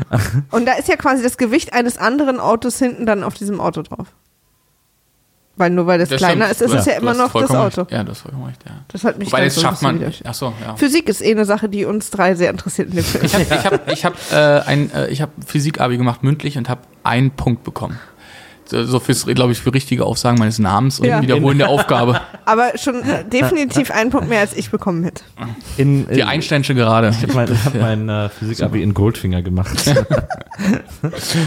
und 0.50 0.66
da 0.66 0.72
ist 0.72 0.88
ja 0.88 0.96
quasi 0.96 1.22
das 1.22 1.36
Gewicht 1.36 1.74
eines 1.74 1.96
anderen 1.96 2.40
Autos 2.40 2.80
hinten 2.80 3.06
dann 3.06 3.22
auf 3.22 3.34
diesem 3.34 3.60
Auto 3.60 3.82
drauf. 3.82 4.08
Weil 5.56 5.68
nur 5.70 5.86
weil 5.86 5.98
das, 5.98 6.08
Das 6.08 6.16
kleiner 6.18 6.46
stimmt. 6.46 6.60
ist, 6.60 6.60
ist 6.62 6.72
Du 6.72 6.78
es 6.78 6.86
ja 6.86 6.92
immer 6.94 7.12
noch 7.14 7.30
das 7.32 7.50
Auto. 7.50 7.82
recht. 7.82 7.92
Ja, 7.92 8.02
das 8.04 8.20
vollkommen 8.20 8.46
recht, 8.46 8.60
ja. 8.66 8.72
Das 8.88 9.04
hat 9.04 9.18
mich 9.18 9.28
Wobei, 9.28 9.38
dann 9.40 9.46
das 9.48 9.54
so 9.56 9.60
schafft 9.60 9.82
man. 9.82 10.12
Ach 10.24 10.34
so, 10.34 10.52
ja. 10.64 10.76
Physik 10.76 11.08
ist 11.10 11.20
eh 11.20 11.30
eine 11.30 11.44
Sache, 11.44 11.68
die 11.68 11.84
uns 11.84 12.10
drei 12.10 12.34
sehr 12.34 12.50
interessiert 12.50 12.88
in 12.88 12.96
dem 12.96 13.04
Film. 13.04 13.24
Ich 13.24 13.34
habe 13.34 13.44
ich 13.44 13.64
hab, 13.66 13.92
ich 13.92 14.04
hab, 14.06 14.14
äh, 14.32 14.60
ein, 14.66 14.90
äh, 14.94 15.08
ich 15.08 15.20
hab 15.20 15.28
Physik-Abi 15.46 15.98
gemacht, 15.98 16.22
mündlich, 16.22 16.56
und 16.56 16.70
habe 16.70 16.80
einen 17.04 17.32
Punkt 17.32 17.64
bekommen. 17.64 17.98
So 18.72 18.98
fürs, 19.00 19.26
glaube 19.26 19.52
ich, 19.52 19.60
für 19.60 19.72
richtige 19.72 20.04
Aufsagen 20.06 20.38
meines 20.38 20.58
Namens 20.58 20.98
und 20.98 21.06
Ja. 21.06 21.20
Wiederholen 21.22 21.58
der 21.58 21.68
Aufgabe. 21.68 22.20
Aber 22.44 22.76
schon 22.76 23.02
definitiv 23.32 23.90
einen 23.90 24.10
Punkt 24.10 24.28
mehr, 24.28 24.40
als 24.40 24.54
ich 24.56 24.70
bekommen 24.70 25.04
hätte. 25.04 25.22
In, 25.76 26.06
Die 26.08 26.20
in, 26.20 26.26
Einsteinsche 26.26 26.74
gerade. 26.74 27.10
ich 27.10 27.22
habe 27.22 27.34
mein, 27.34 27.48
hab 27.64 27.74
mein 27.74 28.08
äh, 28.08 28.28
Physik-Abi 28.30 28.82
in 28.82 28.94
Goldfinger 28.94 29.42
gemacht. 29.42 29.76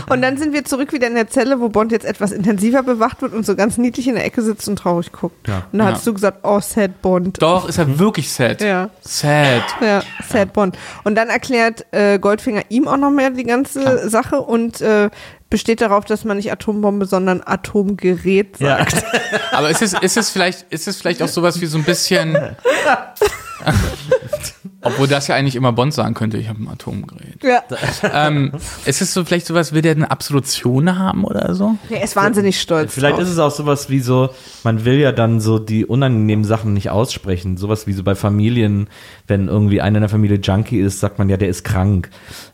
Und 0.09 0.21
dann 0.21 0.37
sind 0.37 0.53
wir 0.53 0.65
zurück 0.65 0.93
wieder 0.93 1.07
in 1.07 1.15
der 1.15 1.27
Zelle, 1.27 1.59
wo 1.59 1.69
Bond 1.69 1.91
jetzt 1.91 2.05
etwas 2.05 2.31
intensiver 2.31 2.83
bewacht 2.83 3.21
wird 3.21 3.33
und 3.33 3.45
so 3.45 3.55
ganz 3.55 3.77
niedlich 3.77 4.07
in 4.07 4.15
der 4.15 4.25
Ecke 4.25 4.41
sitzt 4.41 4.67
und 4.67 4.77
traurig 4.77 5.11
guckt. 5.11 5.47
Ja. 5.47 5.63
Und 5.71 5.79
da 5.79 5.85
Ja. 5.89 5.95
hast 5.95 6.05
du 6.07 6.13
gesagt, 6.13 6.39
oh, 6.43 6.59
sad 6.59 7.01
Bond. 7.01 7.41
Doch, 7.41 7.67
ist 7.69 7.77
er 7.77 7.99
wirklich 7.99 8.31
sad. 8.31 8.61
Ja. 8.61 8.89
Sad. 9.01 9.63
Ja, 9.81 10.01
Sad 10.27 10.53
Bond. 10.53 10.77
Und 11.03 11.15
dann 11.15 11.29
erklärt 11.29 11.85
äh, 11.91 12.19
Goldfinger 12.19 12.63
ihm 12.69 12.87
auch 12.87 12.97
noch 12.97 13.11
mehr 13.11 13.29
die 13.29 13.43
ganze 13.43 13.81
Klar. 13.81 14.09
Sache 14.09 14.41
und 14.41 14.81
äh, 14.81 15.09
besteht 15.55 15.79
darauf, 15.79 16.03
dass 16.03 16.25
man 16.25 16.35
nicht 16.35 16.51
Atombombe, 16.51 17.05
sondern 17.05 17.41
Atomgerät 17.41 18.57
sagt. 18.57 18.93
Ja. 18.93 19.39
Aber 19.53 19.69
ist 19.69 19.81
es, 19.81 19.93
ist 19.93 20.17
es 20.17 20.29
vielleicht, 20.29 20.63
ist 20.69 20.85
es 20.85 20.97
vielleicht 20.97 21.23
auch 21.23 21.29
sowas 21.29 21.61
wie 21.61 21.65
so 21.65 21.77
ein 21.77 21.85
bisschen. 21.85 22.35
Obwohl 24.85 25.07
das 25.07 25.27
ja 25.27 25.35
eigentlich 25.35 25.55
immer 25.55 25.71
Bond 25.73 25.93
sagen 25.93 26.13
könnte, 26.13 26.37
ich 26.37 26.47
habe 26.47 26.63
ein 26.63 26.69
Atomgerät. 26.69 27.43
Ja. 27.43 27.63
ähm, 28.13 28.51
ist 28.85 29.01
es 29.01 29.13
so 29.13 29.25
vielleicht 29.25 29.47
sowas, 29.47 29.73
will 29.73 29.81
der 29.81 29.93
eine 29.93 30.09
Absolution 30.11 30.97
haben 30.97 31.23
oder 31.25 31.53
so? 31.55 31.75
Er 31.89 32.03
ist 32.03 32.15
wahnsinnig 32.15 32.61
stolz. 32.61 32.93
Vielleicht 32.93 33.15
drauf. 33.17 33.23
ist 33.23 33.29
es 33.31 33.39
auch 33.39 33.51
sowas 33.51 33.89
wie 33.89 33.99
so, 33.99 34.29
man 34.63 34.85
will 34.85 34.99
ja 34.99 35.11
dann 35.11 35.39
so 35.41 35.59
die 35.59 35.85
unangenehmen 35.85 36.45
Sachen 36.45 36.73
nicht 36.73 36.89
aussprechen. 36.89 37.57
Sowas 37.57 37.87
wie 37.87 37.93
so 37.93 38.03
bei 38.03 38.15
Familien, 38.15 38.87
wenn 39.27 39.47
irgendwie 39.47 39.81
einer 39.81 39.97
in 39.97 40.01
der 40.03 40.09
Familie 40.09 40.37
Junkie 40.37 40.79
ist, 40.79 40.99
sagt 40.99 41.17
man 41.19 41.29
ja, 41.29 41.37
der 41.37 41.49
ist 41.49 41.63
krank. 41.63 42.09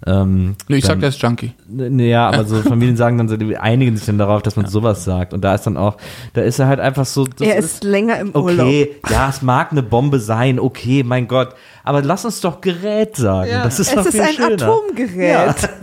Ähm, 0.08 0.56
Nö, 0.68 0.78
ich 0.78 0.84
dann- 0.84 0.92
sag, 0.94 1.00
der 1.02 1.10
ist 1.10 1.22
Junkie. 1.22 1.52
Ja, 1.70 2.30
aber 2.30 2.46
so 2.46 2.56
Familien 2.62 2.96
sagen 2.98 3.18
dann, 3.18 3.28
so, 3.28 3.38
die 3.38 3.58
einigen 3.58 3.98
sich 3.98 4.06
dann 4.06 4.18
darauf, 4.18 4.42
dass 4.42 4.56
man 4.56 4.68
sowas 4.68 5.04
sagt. 5.04 5.34
Und 5.34 5.42
da 5.42 5.54
ist 5.54 5.64
dann 5.68 5.78
auch, 5.78 5.98
da 6.34 6.42
ist 6.42 6.60
er 6.60 6.68
halt 6.68 6.80
einfach 6.80 7.06
so. 7.06 7.26
das 7.26 7.48
er 7.48 7.58
ist 7.58 7.84
länger 7.84 8.20
im 8.20 8.32
Urlaub. 8.36 8.68
Okay, 8.68 8.96
ja, 9.10 9.30
es 9.30 9.42
mag 9.42 9.72
eine 9.72 9.84
Bombe 9.84 10.20
sein, 10.20 10.60
okay, 10.60 11.04
mein 11.04 11.28
Gott. 11.28 11.56
Aber 11.84 12.02
lass 12.02 12.26
uns 12.26 12.42
doch 12.42 12.62
Gerät 12.62 13.16
sagen. 13.16 13.50
Ja. 13.50 13.64
Das 13.64 13.80
ist 13.80 13.90
es 13.90 13.96
doch 13.96 14.06
ist 14.06 14.12
viel 14.12 14.22
ein 14.22 14.34
schöner. 14.34 14.54
Atomgerät. 14.54 15.18
Ja. 15.18 15.56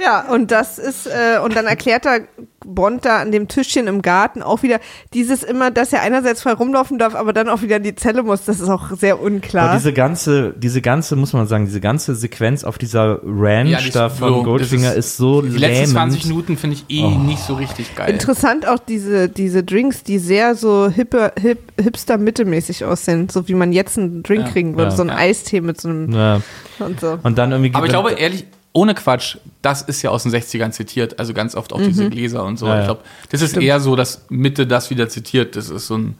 Ja, 0.00 0.22
und 0.32 0.50
das 0.50 0.80
ist, 0.80 1.06
äh, 1.06 1.38
und 1.38 1.54
dann 1.54 1.66
erklärt 1.66 2.06
er 2.06 2.22
Bond 2.64 3.04
da 3.04 3.18
an 3.20 3.32
dem 3.32 3.48
Tischchen 3.48 3.86
im 3.86 4.02
Garten 4.02 4.42
auch 4.42 4.62
wieder 4.62 4.78
dieses 5.14 5.42
immer, 5.42 5.70
dass 5.70 5.92
er 5.92 6.02
einerseits 6.02 6.42
frei 6.42 6.52
rumlaufen 6.52 6.98
darf, 6.98 7.14
aber 7.14 7.32
dann 7.32 7.48
auch 7.48 7.62
wieder 7.62 7.76
in 7.76 7.82
die 7.82 7.94
Zelle 7.94 8.22
muss. 8.22 8.44
Das 8.44 8.60
ist 8.60 8.68
auch 8.68 8.90
sehr 8.92 9.14
Aber 9.14 9.22
unklar. 9.24 9.74
diese 9.76 9.92
ganze, 9.92 10.54
diese 10.56 10.80
ganze, 10.82 11.16
muss 11.16 11.32
man 11.32 11.46
sagen, 11.46 11.66
diese 11.66 11.80
ganze 11.80 12.14
Sequenz 12.14 12.64
auf 12.64 12.78
dieser 12.78 13.20
Ranch 13.24 13.70
Ja, 13.70 13.78
ist 13.78 13.94
da 13.96 14.08
von 14.08 14.28
so- 14.34 14.42
Goldfinger 14.42 14.88
das 14.88 14.96
ist, 15.06 15.16
so 15.16 15.42
Die 15.42 15.48
letzten 15.56 15.86
20 15.92 16.22
lähmend. 16.24 16.36
Minuten 16.36 16.56
finde 16.56 16.76
ich 16.76 16.84
eh 16.96 17.08
nicht 17.08 17.40
so 17.42 17.54
richtig 17.54 17.94
geil. 17.94 18.10
Interessant 18.10 18.66
auch 18.66 18.78
diese, 18.78 19.28
diese 19.28 19.62
Drinks, 19.62 20.02
die 20.02 20.18
sehr 20.18 20.54
so 20.54 20.88
hippe, 20.88 21.32
hip, 21.40 21.58
hipster-mittelmäßig 21.80 22.84
aussehen, 22.84 23.28
so 23.28 23.48
wie 23.48 23.54
man 23.54 23.72
jetzt 23.72 23.98
einen 23.98 24.22
Drink 24.22 24.46
Ja. 24.46 24.52
kriegen 24.52 24.76
würde, 24.76 24.90
Ja. 24.90 24.96
so 24.96 25.02
ein 25.02 25.08
Ja. 25.08 25.16
Eistee 25.16 25.60
mit 25.60 25.80
so 25.80 25.88
einem 25.88 26.12
Ja. 26.12 26.40
und 26.78 27.00
so. 27.00 27.18
Und 27.22 27.38
dann 27.38 27.52
irgendwie 27.52 27.74
Aber 27.74 27.86
ich 27.86 27.90
glaube, 27.92 28.12
ehrlich, 28.12 28.44
ohne 28.74 28.94
Quatsch, 28.94 29.36
das 29.60 29.82
ist 29.82 30.00
ja 30.00 30.08
aus 30.10 30.22
den 30.22 30.32
60ern 30.32 30.70
zitiert, 30.70 31.18
also 31.18 31.34
ganz 31.34 31.54
oft 31.54 31.74
auch 31.74 31.78
diese 31.78 32.08
Gläser 32.08 32.42
und 32.42 32.58
so. 32.58 32.66
Ja. 32.66 32.80
Ich 32.80 32.84
glaube, 32.86 33.00
das 33.30 33.42
ist 33.42 33.56
eher 33.56 33.80
so, 33.80 33.96
dass 33.96 34.24
Mitte 34.30 34.66
das 34.66 34.88
wieder 34.88 35.10
zitiert. 35.10 35.56
Das 35.56 35.68
ist 35.68 35.86
so 35.88 35.98
ein. 35.98 36.14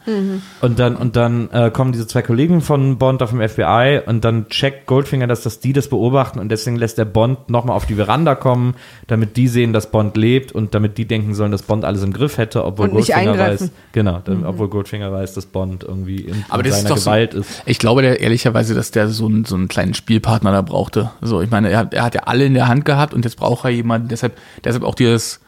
Und 0.61 0.77
dann, 0.77 0.95
und 0.95 1.15
dann 1.15 1.49
äh, 1.51 1.71
kommen 1.71 1.91
diese 1.93 2.05
zwei 2.07 2.21
Kollegen 2.21 2.61
von 2.61 2.99
Bond 2.99 3.23
auf 3.23 3.31
dem 3.31 3.41
FBI 3.47 4.01
und 4.05 4.23
dann 4.23 4.49
checkt 4.49 4.85
Goldfinger, 4.85 5.25
dass 5.25 5.41
das 5.41 5.59
die 5.61 5.73
das 5.73 5.87
beobachten 5.87 6.37
und 6.39 6.49
deswegen 6.49 6.75
lässt 6.75 6.99
er 6.99 7.05
Bond 7.05 7.49
nochmal 7.49 7.75
auf 7.75 7.87
die 7.87 7.95
Veranda 7.95 8.35
kommen, 8.35 8.75
damit 9.07 9.35
die 9.35 9.47
sehen, 9.47 9.73
dass 9.73 9.89
Bond 9.89 10.15
lebt 10.15 10.51
und 10.51 10.75
damit 10.75 10.99
die 10.99 11.05
denken 11.05 11.33
sollen, 11.33 11.51
dass 11.51 11.63
Bond 11.63 11.85
alles 11.85 12.03
im 12.03 12.13
Griff 12.13 12.37
hätte, 12.37 12.63
obwohl 12.63 12.89
Goldfinger 12.89 13.35
weiß, 13.37 13.71
genau, 13.93 14.21
dann, 14.23 14.45
obwohl 14.45 14.69
Goldfinger 14.69 15.11
weiß, 15.11 15.33
dass 15.33 15.47
Bond 15.47 15.83
irgendwie 15.83 16.17
in, 16.21 16.45
Aber 16.49 16.63
in 16.63 16.69
das 16.69 16.77
ist 16.77 16.83
seiner 16.83 16.95
doch 16.95 17.01
so- 17.01 17.09
Gewalt 17.09 17.33
ist. 17.33 17.63
Ich 17.65 17.79
glaube 17.79 18.03
der 18.03 18.19
ehrlicherweise, 18.21 18.75
dass 18.75 18.91
der 18.91 19.09
so 19.09 19.25
einen, 19.25 19.43
so 19.45 19.55
einen 19.55 19.67
kleinen 19.67 19.95
Spielpartner 19.95 20.51
da 20.51 20.61
brauchte. 20.61 21.09
So, 21.21 21.41
ich 21.41 21.49
meine, 21.49 21.69
er, 21.71 21.87
er 21.91 22.03
hat 22.03 22.13
ja 22.13 22.21
alle 22.25 22.42
in 22.45 22.53
der 22.53 22.67
Hand 22.67 22.85
gehabt 22.85 23.13
und 23.13 23.25
jetzt 23.25 23.37
braucht 23.37 23.65
er 23.65 23.71
jemanden, 23.71 24.07
deshalb, 24.07 24.37
deshalb 24.63 24.83
auch 24.83 24.95
dieses 24.95 25.39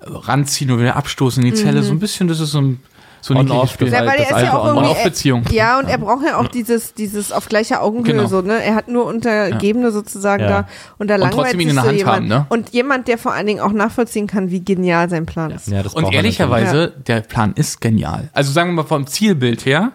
Ranziehen 0.00 0.70
oder 0.70 0.82
wieder 0.82 0.96
abstoßen 0.96 1.42
in 1.44 1.50
die 1.52 1.56
Zelle, 1.56 1.82
so 1.82 1.92
ein 1.92 1.98
bisschen, 2.00 2.26
das 2.28 2.40
ist 2.40 2.50
so 2.50 2.60
ein, 2.60 2.80
so 3.20 3.34
ein 3.34 3.38
On-off 3.38 3.52
niedliches 3.52 3.70
Spiel. 3.74 3.90
Das 3.90 4.00
Ja, 4.00 4.06
weil 4.06 4.18
das 4.18 4.30
er 4.30 4.36
ist 4.36 4.42
ja 4.42 4.50
alte 4.52 4.66
irgendwie. 4.66 4.84
On-Off-Beziehung. 4.84 5.44
Ja, 5.52 5.78
und 5.78 5.86
er 5.88 5.98
braucht 5.98 6.26
ja 6.26 6.38
auch 6.38 6.48
dieses, 6.48 6.94
dieses 6.94 7.30
auf 7.30 7.48
gleicher 7.48 7.80
Augenhöhe 7.80 8.14
Genau. 8.14 8.26
so, 8.26 8.40
ne? 8.40 8.60
Er 8.64 8.74
hat 8.74 8.88
nur 8.88 9.06
Untergebene 9.06 9.92
sozusagen 9.92 10.42
Ja. 10.42 10.48
da 10.48 10.68
und 10.98 11.08
da 11.08 11.14
Und 11.14 11.20
langweilt 11.20 11.34
trotzdem 11.52 11.60
ihn 11.60 11.68
sich 11.68 11.70
in 11.70 11.74
der 11.76 11.82
so 11.84 11.88
Hand 11.88 11.98
jemand. 11.98 12.16
haben, 12.16 12.26
ne? 12.28 12.46
Und 12.48 12.70
jemand, 12.70 13.06
der 13.06 13.18
vor 13.18 13.32
allen 13.32 13.46
Dingen 13.46 13.60
auch 13.60 13.70
nachvollziehen 13.70 14.26
kann, 14.26 14.50
wie 14.50 14.64
genial 14.64 15.08
sein 15.08 15.24
Plan 15.24 15.52
ist. 15.52 15.68
Ja, 15.68 15.84
das 15.84 15.94
Und 15.94 16.12
ehrlicherweise, 16.12 16.92
der 17.06 17.20
Plan 17.20 17.52
ist 17.54 17.80
genial. 17.80 18.28
Also 18.32 18.50
sagen 18.50 18.70
wir 18.70 18.82
mal 18.82 18.88
vom 18.88 19.06
Zielbild 19.06 19.66
her. 19.66 19.92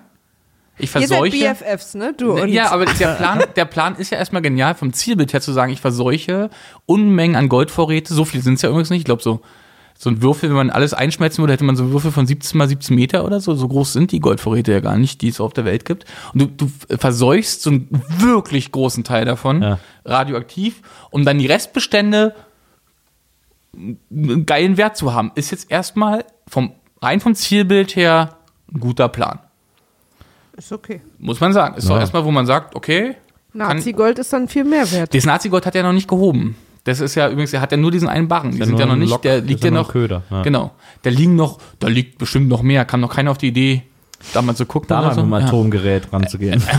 Ich 0.79 0.93
Ihr 0.93 1.07
seid 1.07 1.17
verseuche. 1.17 1.37
BFFs, 1.55 1.95
ne? 1.95 2.13
Du 2.15 2.33
und 2.39 2.49
ja, 2.49 2.71
aber 2.71 2.85
der 2.85 3.07
Plan, 3.15 3.43
der 3.55 3.65
Plan 3.65 3.95
ist 3.95 4.11
ja 4.11 4.17
erstmal 4.17 4.41
genial, 4.43 4.75
vom 4.75 4.93
Zielbild 4.93 5.33
her 5.33 5.41
zu 5.41 5.51
sagen, 5.51 5.71
ich 5.73 5.81
verseuche 5.81 6.49
Unmengen 6.85 7.35
an 7.35 7.49
Goldvorräte. 7.49 8.13
So 8.13 8.25
viel 8.25 8.41
sind 8.41 8.55
es 8.55 8.61
ja 8.61 8.69
übrigens 8.69 8.89
nicht. 8.91 8.99
Ich 8.99 9.05
glaube, 9.05 9.23
so, 9.23 9.41
so 9.97 10.11
ein 10.11 10.21
Würfel, 10.21 10.49
wenn 10.49 10.55
man 10.55 10.69
alles 10.69 10.93
einschmelzen 10.93 11.41
würde, 11.41 11.53
hätte 11.53 11.63
man 11.63 11.75
so 11.75 11.81
einen 11.83 11.91
Würfel 11.93 12.11
von 12.11 12.27
17 12.27 12.55
mal 12.57 12.67
17 12.67 12.95
Meter 12.95 13.25
oder 13.25 13.39
so. 13.39 13.55
So 13.55 13.67
groß 13.67 13.93
sind 13.93 14.11
die 14.11 14.19
Goldvorräte 14.19 14.71
ja 14.71 14.79
gar 14.79 14.97
nicht, 14.97 15.21
die 15.21 15.29
es 15.29 15.41
auf 15.41 15.53
der 15.53 15.65
Welt 15.65 15.83
gibt. 15.85 16.05
Und 16.33 16.41
du, 16.41 16.67
du 16.67 16.97
verseuchst 16.97 17.63
so 17.63 17.71
einen 17.71 17.87
wirklich 18.19 18.71
großen 18.71 19.03
Teil 19.03 19.25
davon, 19.25 19.63
Ja. 19.63 19.79
radioaktiv, 20.05 20.81
um 21.09 21.25
dann 21.25 21.39
die 21.39 21.47
Restbestände 21.47 22.35
einen 23.75 24.45
geilen 24.45 24.77
Wert 24.77 24.97
zu 24.97 25.13
haben. 25.13 25.31
Ist 25.35 25.51
jetzt 25.51 25.71
erstmal 25.71 26.25
vom, 26.47 26.73
rein 27.01 27.19
vom 27.19 27.35
Zielbild 27.35 27.95
her 27.95 28.37
ein 28.71 28.79
guter 28.79 29.09
Plan. 29.09 29.39
Ist 30.57 30.71
okay. 30.71 31.01
Muss 31.19 31.39
man 31.39 31.53
sagen. 31.53 31.77
Ist 31.77 31.87
Ja. 31.87 31.95
doch 31.95 31.99
erstmal, 32.01 32.25
wo 32.25 32.31
man 32.31 32.45
sagt, 32.45 32.75
okay, 32.75 33.15
Nazi-Gold 33.53 34.19
ist 34.19 34.31
dann 34.33 34.47
viel 34.47 34.63
mehr 34.65 34.89
wert. 34.91 35.13
das 35.13 35.25
Nazi-Gott 35.25 35.65
hat 35.65 35.75
er 35.75 35.83
noch 35.83 35.93
nicht 35.93 36.07
gehoben. 36.07 36.55
Das 36.83 36.99
ist 37.01 37.15
ja 37.15 37.27
übrigens, 37.29 37.51
er 37.53 37.59
hat 37.61 37.71
ja 37.71 37.77
nur 37.77 37.91
diesen 37.91 38.07
einen 38.07 38.27
Barren. 38.27 38.51
Die 38.51 38.59
Ja, 38.59 38.65
sind 38.65 38.79
ja 38.79 38.85
noch 38.85 38.95
nicht, 38.95 39.09
Lock, 39.09 39.21
der 39.23 39.41
liegt 39.41 39.61
ja 39.63 39.69
ja 39.69 39.75
noch. 39.75 39.89
Köder, 39.91 40.23
ja. 40.29 40.41
Genau. 40.43 40.71
Da 41.01 41.09
liegen 41.09 41.35
noch, 41.35 41.57
da 41.79 41.87
liegt 41.87 42.17
bestimmt 42.17 42.47
noch 42.47 42.61
mehr. 42.61 42.85
Kam 42.85 43.01
noch 43.01 43.13
keiner 43.13 43.31
auf 43.31 43.37
die 43.37 43.47
Idee, 43.47 43.83
da 44.33 44.41
mal 44.41 44.55
zu 44.55 44.65
gucken. 44.65 44.87
Da 44.89 45.01
mal 45.01 45.13
so. 45.13 45.23
mit 45.23 45.31
dem 45.31 45.39
Ja. 45.41 45.47
Atomgerät 45.47 46.11
ranzugehen. 46.11 46.61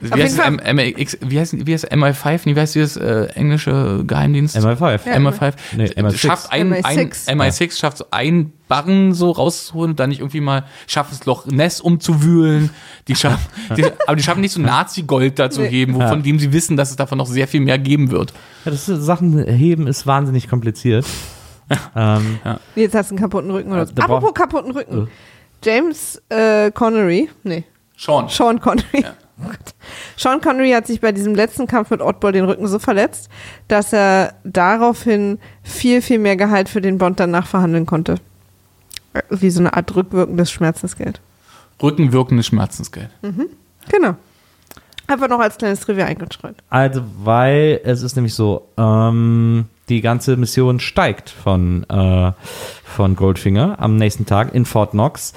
Wie 0.00 0.06
jeden 0.08 0.22
heißt, 0.22 0.36
Fall- 0.40 0.58
M 0.64 0.76
MX, 0.76 1.18
wie 1.22 1.38
heißt, 1.40 1.66
wie 1.66 1.72
heißt 1.72 1.92
MI5? 1.92 2.40
Wie 2.44 2.54
heißt 2.60 2.74
dieses 2.74 2.96
äh, 2.96 3.26
englische 3.34 4.04
Geheimdienst? 4.06 4.56
MI5. 4.56 5.00
Ja. 5.06 5.14
MI5. 5.16 5.52
Nee, 5.76 5.84
MI6. 5.86 6.16
Schafft 6.18 6.52
ein, 6.52 6.72
ein, 6.72 6.82
MI6. 7.10 7.28
MI6 7.28 7.78
schafft 7.78 7.98
so 7.98 8.06
einen 8.10 8.52
Barren 8.68 9.12
so 9.14 9.30
rauszuholen 9.30 9.90
und 9.92 10.00
dann 10.00 10.08
nicht 10.10 10.20
irgendwie 10.20 10.40
mal 10.40 10.64
schafft 10.86 11.12
es 11.12 11.24
Loch 11.26 11.46
Ness 11.46 11.80
umzuwühlen. 11.80 12.70
Die 13.08 13.14
schaffen, 13.14 13.46
die, 13.76 13.84
aber 14.06 14.16
die 14.16 14.22
schaffen 14.22 14.40
nicht 14.40 14.52
so 14.52 14.60
Nazi-Gold 14.60 15.38
da 15.38 15.50
zu 15.50 15.60
Nee. 15.62 15.68
heben, 15.68 16.00
Ja. 16.00 16.08
von 16.08 16.22
dem 16.22 16.38
sie 16.38 16.52
wissen, 16.52 16.76
dass 16.76 16.90
es 16.90 16.96
davon 16.96 17.18
noch 17.18 17.26
sehr 17.28 17.46
viel 17.48 17.60
mehr 17.60 17.78
geben 17.78 18.10
wird. 18.10 18.32
Ja, 18.64 18.70
das 18.72 18.88
ist, 18.88 19.02
Sachen 19.02 19.44
heben 19.44 19.86
ist 19.86 20.06
wahnsinnig 20.06 20.48
kompliziert. 20.48 21.06
ähm, 21.96 22.38
Jetzt 22.74 22.94
hast 22.94 23.10
du 23.10 23.14
einen 23.14 23.22
kaputten 23.22 23.50
Rücken 23.50 23.72
oder 23.72 23.86
so. 23.86 23.92
Apropos 24.00 24.34
kaputten 24.34 24.70
Rücken. 24.72 25.08
James 25.62 26.20
äh, 26.28 26.70
Connery, 26.70 27.28
nee, 27.42 27.64
Sean. 27.96 28.28
Sean 28.28 28.60
Connery. 28.60 29.04
Oh 29.38 29.48
Gott. 29.48 29.74
Sean 30.16 30.40
Connery 30.40 30.70
hat 30.70 30.86
sich 30.86 31.02
bei 31.02 31.12
diesem 31.12 31.34
letzten 31.34 31.66
Kampf 31.66 31.90
mit 31.90 32.00
Oddball 32.00 32.32
den 32.32 32.46
Rücken 32.46 32.66
so 32.68 32.78
verletzt, 32.78 33.28
dass 33.68 33.92
er 33.92 34.32
daraufhin 34.44 35.38
viel, 35.62 36.00
viel 36.00 36.18
mehr 36.18 36.36
Gehalt 36.36 36.70
für 36.70 36.80
den 36.80 36.96
Bond 36.96 37.20
danach 37.20 37.46
verhandeln 37.46 37.84
konnte. 37.84 38.14
Äh, 39.12 39.20
Wie 39.28 39.50
so 39.50 39.60
eine 39.60 39.74
Art 39.74 39.94
rückwirkendes 39.94 40.50
Schmerzensgeld. 40.50 41.20
Rückenwirkendes 41.82 42.46
Schmerzensgeld. 42.46 43.10
Genau. 43.90 44.14
Einfach 45.06 45.28
noch 45.28 45.40
als 45.40 45.58
kleines 45.58 45.80
Trivia 45.80 46.06
eingestreut. 46.06 46.56
Also, 46.70 47.02
weil 47.22 47.80
es 47.84 48.00
ist 48.00 48.16
nämlich 48.16 48.32
so, 48.32 48.66
ähm, 48.78 49.66
die 49.88 50.00
ganze 50.00 50.36
Mission 50.36 50.80
steigt 50.80 51.30
von, 51.30 51.84
äh, 51.88 52.32
von 52.84 53.16
Goldfinger 53.16 53.76
am 53.78 53.96
nächsten 53.96 54.26
Tag 54.26 54.54
in 54.54 54.64
Fort 54.64 54.92
Knox. 54.92 55.32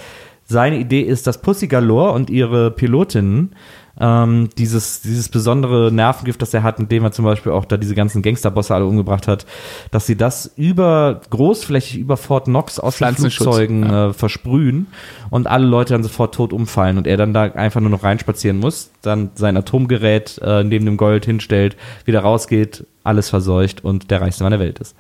Seine 0.46 0.80
Idee 0.80 1.02
ist, 1.02 1.28
dass 1.28 1.42
Pussy 1.42 1.68
Galore 1.68 2.12
und 2.14 2.32
ihre 2.32 2.72
Pilotinnen 2.72 3.56
ähm, 4.00 4.50
dieses, 4.58 5.02
dieses 5.02 5.30
besondere 5.30 5.92
Nervengift, 5.92 6.42
das 6.42 6.54
er 6.54 6.64
hat, 6.64 6.80
mit 6.80 6.92
dem 6.92 7.04
er 7.04 7.12
zum 7.12 7.26
Beispiel 7.26 7.52
auch 7.52 7.66
da 7.66 7.78
diese 7.78 7.96
ganzen 7.96 8.22
Gangsterbosse 8.22 8.74
alle 8.74 8.86
umgebracht 8.86 9.28
hat, 9.28 9.46
dass 9.92 10.06
sie 10.06 10.16
das 10.16 10.52
über 10.56 11.22
großflächig 11.30 12.00
über 12.00 12.18
Fort 12.18 12.46
Knox 12.46 12.80
aus 12.80 12.98
den 12.98 13.16
Flugzeugen 13.16 13.84
äh, 13.84 14.14
versprühen 14.14 14.88
und 15.30 15.48
alle 15.48 15.66
Leute 15.66 15.94
dann 15.94 16.04
sofort 16.04 16.36
tot 16.36 16.54
umfallen 16.54 16.98
und 16.98 17.08
er 17.08 17.18
dann 17.18 17.34
da 17.34 17.44
einfach 17.44 17.82
nur 17.82 17.90
noch 17.90 18.04
reinspazieren 18.04 18.58
muss, 18.58 18.92
dann 19.02 19.32
sein 19.36 19.58
Atomgerät 19.58 20.40
äh, 20.44 20.64
neben 20.64 20.86
dem 20.86 20.98
Gold 20.98 21.26
hinstellt, 21.26 21.76
wieder 22.06 22.22
rausgeht, 22.22 22.86
alles 23.04 23.30
verseucht 23.30 23.84
und 23.84 24.12
der 24.12 24.22
reichste 24.22 24.44
Mann 24.44 24.52
der 24.52 24.60
Welt 24.60 24.80
ist. 24.80 24.96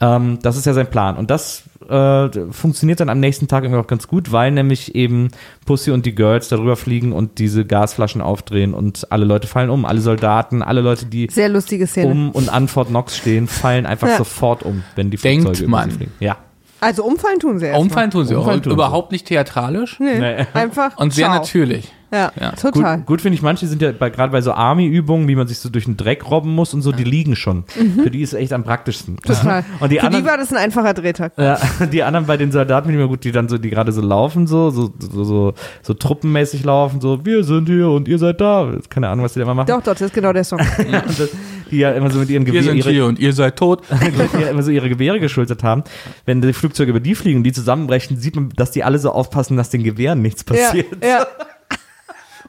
Ähm, 0.00 0.38
das 0.42 0.56
ist 0.56 0.64
ja 0.66 0.72
sein 0.72 0.88
Plan. 0.90 1.16
Und 1.16 1.30
das 1.30 1.64
äh, 1.88 2.28
funktioniert 2.50 3.00
dann 3.00 3.08
am 3.10 3.20
nächsten 3.20 3.48
Tag 3.48 3.64
irgendwie 3.64 3.80
auch 3.82 3.86
ganz 3.86 4.08
gut, 4.08 4.32
weil 4.32 4.50
nämlich 4.50 4.94
eben 4.94 5.28
Pussy 5.66 5.90
und 5.90 6.06
die 6.06 6.14
Girls 6.14 6.48
darüber 6.48 6.76
fliegen 6.76 7.12
und 7.12 7.38
diese 7.38 7.64
Gasflaschen 7.66 8.22
aufdrehen 8.22 8.72
und 8.72 9.10
alle 9.12 9.24
Leute 9.26 9.46
fallen 9.46 9.68
um. 9.68 9.84
Alle 9.84 10.00
Soldaten, 10.00 10.62
alle 10.62 10.80
Leute, 10.80 11.04
die 11.06 11.28
Sehr 11.30 11.48
lustige 11.50 11.86
Szene. 11.86 12.10
um 12.12 12.30
und 12.30 12.48
an 12.48 12.68
Fort 12.68 12.88
Knox 12.88 13.16
stehen, 13.16 13.46
fallen 13.46 13.84
einfach 13.86 14.08
Ja. 14.08 14.16
sofort 14.16 14.62
um, 14.62 14.82
wenn 14.96 15.10
die 15.10 15.16
Denkt 15.18 15.44
Flugzeuge 15.44 15.66
über 15.68 15.82
sie 15.82 15.86
man. 15.88 15.90
fliegen. 15.96 16.12
Ja. 16.20 16.36
Also 16.80 17.04
umfallen 17.04 17.38
tun 17.38 17.58
sie 17.58 17.66
erst. 17.66 17.78
Umfallen 17.78 18.10
tun 18.10 18.24
sie 18.24 18.34
auch. 18.36 18.38
Umfallen 18.40 18.56
Und 18.60 18.62
tun 18.64 18.70
sie. 18.70 18.74
überhaupt 18.74 19.12
nicht 19.12 19.26
theatralisch. 19.26 20.00
Nee, 20.00 20.18
Nee. 20.18 20.46
einfach. 20.54 20.96
Und 20.96 21.12
sehr 21.12 21.26
ciao. 21.26 21.34
natürlich. 21.34 21.92
Ja, 22.12 22.32
Ja. 22.40 22.52
total. 22.52 22.98
Gut, 22.98 23.06
gut 23.06 23.20
finde 23.22 23.36
ich, 23.36 23.42
manche 23.42 23.66
sind 23.66 23.80
ja 23.82 23.92
bei, 23.92 24.10
gerade 24.10 24.32
bei 24.32 24.40
so 24.40 24.52
Army-Übungen, 24.52 25.28
wie 25.28 25.36
man 25.36 25.46
sich 25.46 25.58
so 25.58 25.68
durch 25.68 25.84
den 25.84 25.96
Dreck 25.96 26.28
robben 26.30 26.54
muss 26.54 26.74
und 26.74 26.82
so, 26.82 26.92
die 26.92 27.04
liegen 27.04 27.36
schon. 27.36 27.64
Für 28.02 28.10
die 28.10 28.22
ist 28.22 28.32
es 28.32 28.38
echt 28.40 28.52
am 28.52 28.64
praktischsten. 28.64 29.14
Mhm. 29.14 29.18
Total. 29.22 29.64
Und 29.80 29.92
die 29.92 29.96
Für 29.98 30.04
anderen, 30.06 30.24
die 30.24 30.30
war 30.30 30.36
das 30.36 30.50
ein 30.52 30.56
einfacher 30.58 30.94
Drehtag. 30.94 31.32
ja, 31.38 31.58
die 31.92 32.02
anderen 32.02 32.26
bei 32.26 32.36
den 32.36 32.50
Soldaten 32.52 32.86
finde 32.86 32.98
ich 33.00 33.04
immer 33.04 33.08
gut, 33.10 33.24
die 33.24 33.32
dann 33.32 33.48
so, 33.48 33.58
die 33.58 33.70
gerade 33.70 33.92
so 33.92 34.00
laufen, 34.00 34.46
so, 34.46 34.70
so, 34.70 34.92
so, 34.98 35.24
so, 35.24 35.54
so 35.82 35.94
truppenmäßig 35.94 36.64
laufen, 36.64 37.00
so, 37.00 37.24
wir 37.24 37.44
sind 37.44 37.66
hier 37.68 37.88
und 37.88 38.08
ihr 38.08 38.18
seid 38.18 38.40
da. 38.40 38.72
Keine 38.88 39.08
Ahnung, 39.08 39.24
was 39.24 39.32
die 39.34 39.38
da 39.38 39.44
immer 39.44 39.54
machen. 39.54 39.68
Doch, 39.68 39.78
doch, 39.82 39.92
das 39.92 40.02
ist 40.02 40.14
genau 40.14 40.32
der 40.32 40.44
Song. 40.44 40.60
Und 40.78 41.18
das, 41.18 41.30
die 41.70 41.78
ja 41.78 41.92
immer 41.92 42.10
so 42.10 42.18
mit 42.18 42.28
ihren 42.30 42.44
Wir 42.46 42.52
Gewehren 42.54 42.82
sind 42.82 42.90
hier 42.92 43.06
und 43.06 43.18
ihr 43.20 43.32
seid 43.32 43.54
tot. 43.56 43.82
die 43.90 44.40
ja 44.42 44.48
immer 44.48 44.62
so 44.64 44.72
ihre 44.72 44.88
Gewehre 44.88 45.20
geschultert 45.20 45.62
haben. 45.62 45.84
Wenn 46.26 46.40
die 46.42 46.52
Flugzeuge 46.52 46.90
über 46.90 46.98
die 46.98 47.14
fliegen 47.14 47.38
und 47.38 47.44
die 47.44 47.52
zusammenbrechen, 47.52 48.16
sieht 48.16 48.34
man, 48.34 48.48
dass 48.56 48.72
die 48.72 48.82
alle 48.82 48.98
so 48.98 49.12
aufpassen, 49.12 49.56
dass 49.56 49.70
den 49.70 49.84
Gewehren 49.84 50.20
nichts 50.20 50.44
Ja, 50.48 50.54
passiert. 50.56 50.86
ja. 51.00 51.26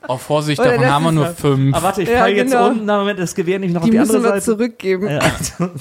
Auch 0.08 0.20
Vorsicht, 0.20 0.60
Oder 0.60 0.72
davon 0.72 0.86
haben 0.90 1.04
wir 1.04 1.12
nur 1.12 1.28
fünf. 1.28 1.76
Aber 1.76 1.84
warte, 1.86 2.02
ich 2.02 2.10
Ja, 2.10 2.20
fall 2.20 2.32
jetzt 2.32 2.52
genau. 2.52 2.70
unten, 2.70 2.86
na 2.86 2.98
Moment, 2.98 3.20
das 3.20 3.36
Gewehr 3.36 3.60
nicht 3.60 3.74
noch 3.74 3.82
Die 3.82 3.90
auf 3.90 3.92
die 3.92 3.98
müssen 4.00 4.16
andere 4.16 4.34
wir 4.34 4.42
Seite. 4.42 4.46
zurückgeben. 4.46 5.08
Ja, 5.10 5.20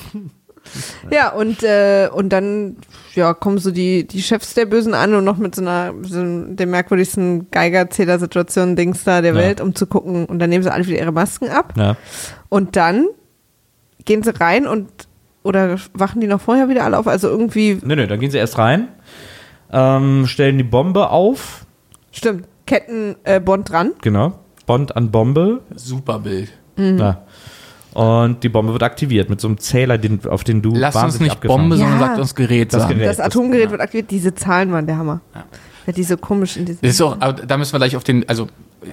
Ja. 1.10 1.32
und, 1.32 1.62
äh, 1.62 2.08
und 2.12 2.28
dann 2.30 2.76
ja, 3.14 3.32
kommen 3.34 3.58
so 3.58 3.70
die, 3.70 4.06
die 4.06 4.22
Chefs 4.22 4.54
der 4.54 4.66
Bösen 4.66 4.94
an 4.94 5.14
und 5.14 5.24
noch 5.24 5.38
mit 5.38 5.54
so 5.54 5.62
einer 5.62 5.94
so 6.02 6.22
der 6.44 6.66
merkwürdigsten 6.66 7.50
Geigerzähler-Situation 7.50 8.76
Dings 8.76 9.02
da 9.04 9.22
der 9.22 9.32
Ja. 9.32 9.38
Welt, 9.38 9.60
um 9.60 9.74
zu 9.74 9.86
gucken. 9.86 10.26
Und 10.26 10.38
dann 10.38 10.50
nehmen 10.50 10.62
sie 10.62 10.72
alle 10.72 10.86
wieder 10.86 10.98
ihre 10.98 11.12
Masken 11.12 11.48
ab. 11.48 11.72
Ja. 11.76 11.96
Und 12.50 12.76
dann 12.76 13.06
gehen 14.04 14.22
sie 14.22 14.38
rein 14.38 14.66
und 14.66 14.88
oder 15.42 15.78
wachen 15.94 16.20
die 16.20 16.26
noch 16.26 16.40
vorher 16.42 16.68
wieder 16.68 16.84
alle 16.84 16.98
auf? 16.98 17.06
Also 17.08 17.28
irgendwie, 17.28 17.78
Nö, 17.82 17.96
nö, 17.96 18.06
dann 18.06 18.20
gehen 18.20 18.30
sie 18.30 18.36
erst 18.38 18.58
rein, 18.58 18.88
ähm, 19.72 20.26
stellen 20.26 20.58
die 20.58 20.64
Bombe 20.64 21.08
auf, 21.08 21.64
stimmt, 22.12 22.46
Ketten 22.70 23.16
äh, 23.24 23.40
Bond 23.40 23.68
dran. 23.70 23.92
genau, 24.00 24.38
Bond 24.66 24.96
an 24.96 25.10
Bombe, 25.10 25.60
Super 25.74 26.20
Bild. 26.20 26.50
Mhm. 26.76 26.98
ja. 26.98 27.22
Und 27.92 28.44
die 28.44 28.48
Bombe 28.48 28.72
wird 28.72 28.84
aktiviert 28.84 29.28
mit 29.28 29.40
so 29.40 29.48
einem 29.48 29.58
Zähler, 29.58 29.98
den, 29.98 30.24
auf 30.26 30.44
den 30.44 30.62
du 30.62 30.72
Lass 30.76 30.94
uns 30.94 31.02
wahnsinnig 31.04 31.32
nicht 31.32 31.40
Bombe, 31.42 31.70
bist. 31.70 31.80
sondern 31.80 32.00
Ja. 32.00 32.06
sagt 32.06 32.20
uns 32.20 32.34
Gerät 32.36 32.72
Das 32.72 32.82
sagen. 32.82 32.94
Gerät. 32.94 33.08
Das 33.08 33.16
das- 33.16 33.26
Atomgerät 33.26 33.64
ja. 33.64 33.70
wird 33.72 33.80
aktiviert. 33.80 34.10
Diese 34.12 34.32
Zahlen 34.34 34.70
waren 34.70 34.86
der 34.86 34.96
Hammer. 34.96 35.20
Ja. 35.34 35.44
Ja, 35.86 35.92
diese 35.92 36.16
komisch 36.16 36.56
in 36.56 36.66
diesem. 36.66 36.80
Das 36.82 36.92
ist 36.92 37.00
auch, 37.00 37.16
da 37.18 37.56
müssen 37.56 37.72
wir 37.72 37.78
gleich 37.78 37.96
auf 37.96 38.04
den, 38.04 38.28
also 38.28 38.44
äh, 38.44 38.86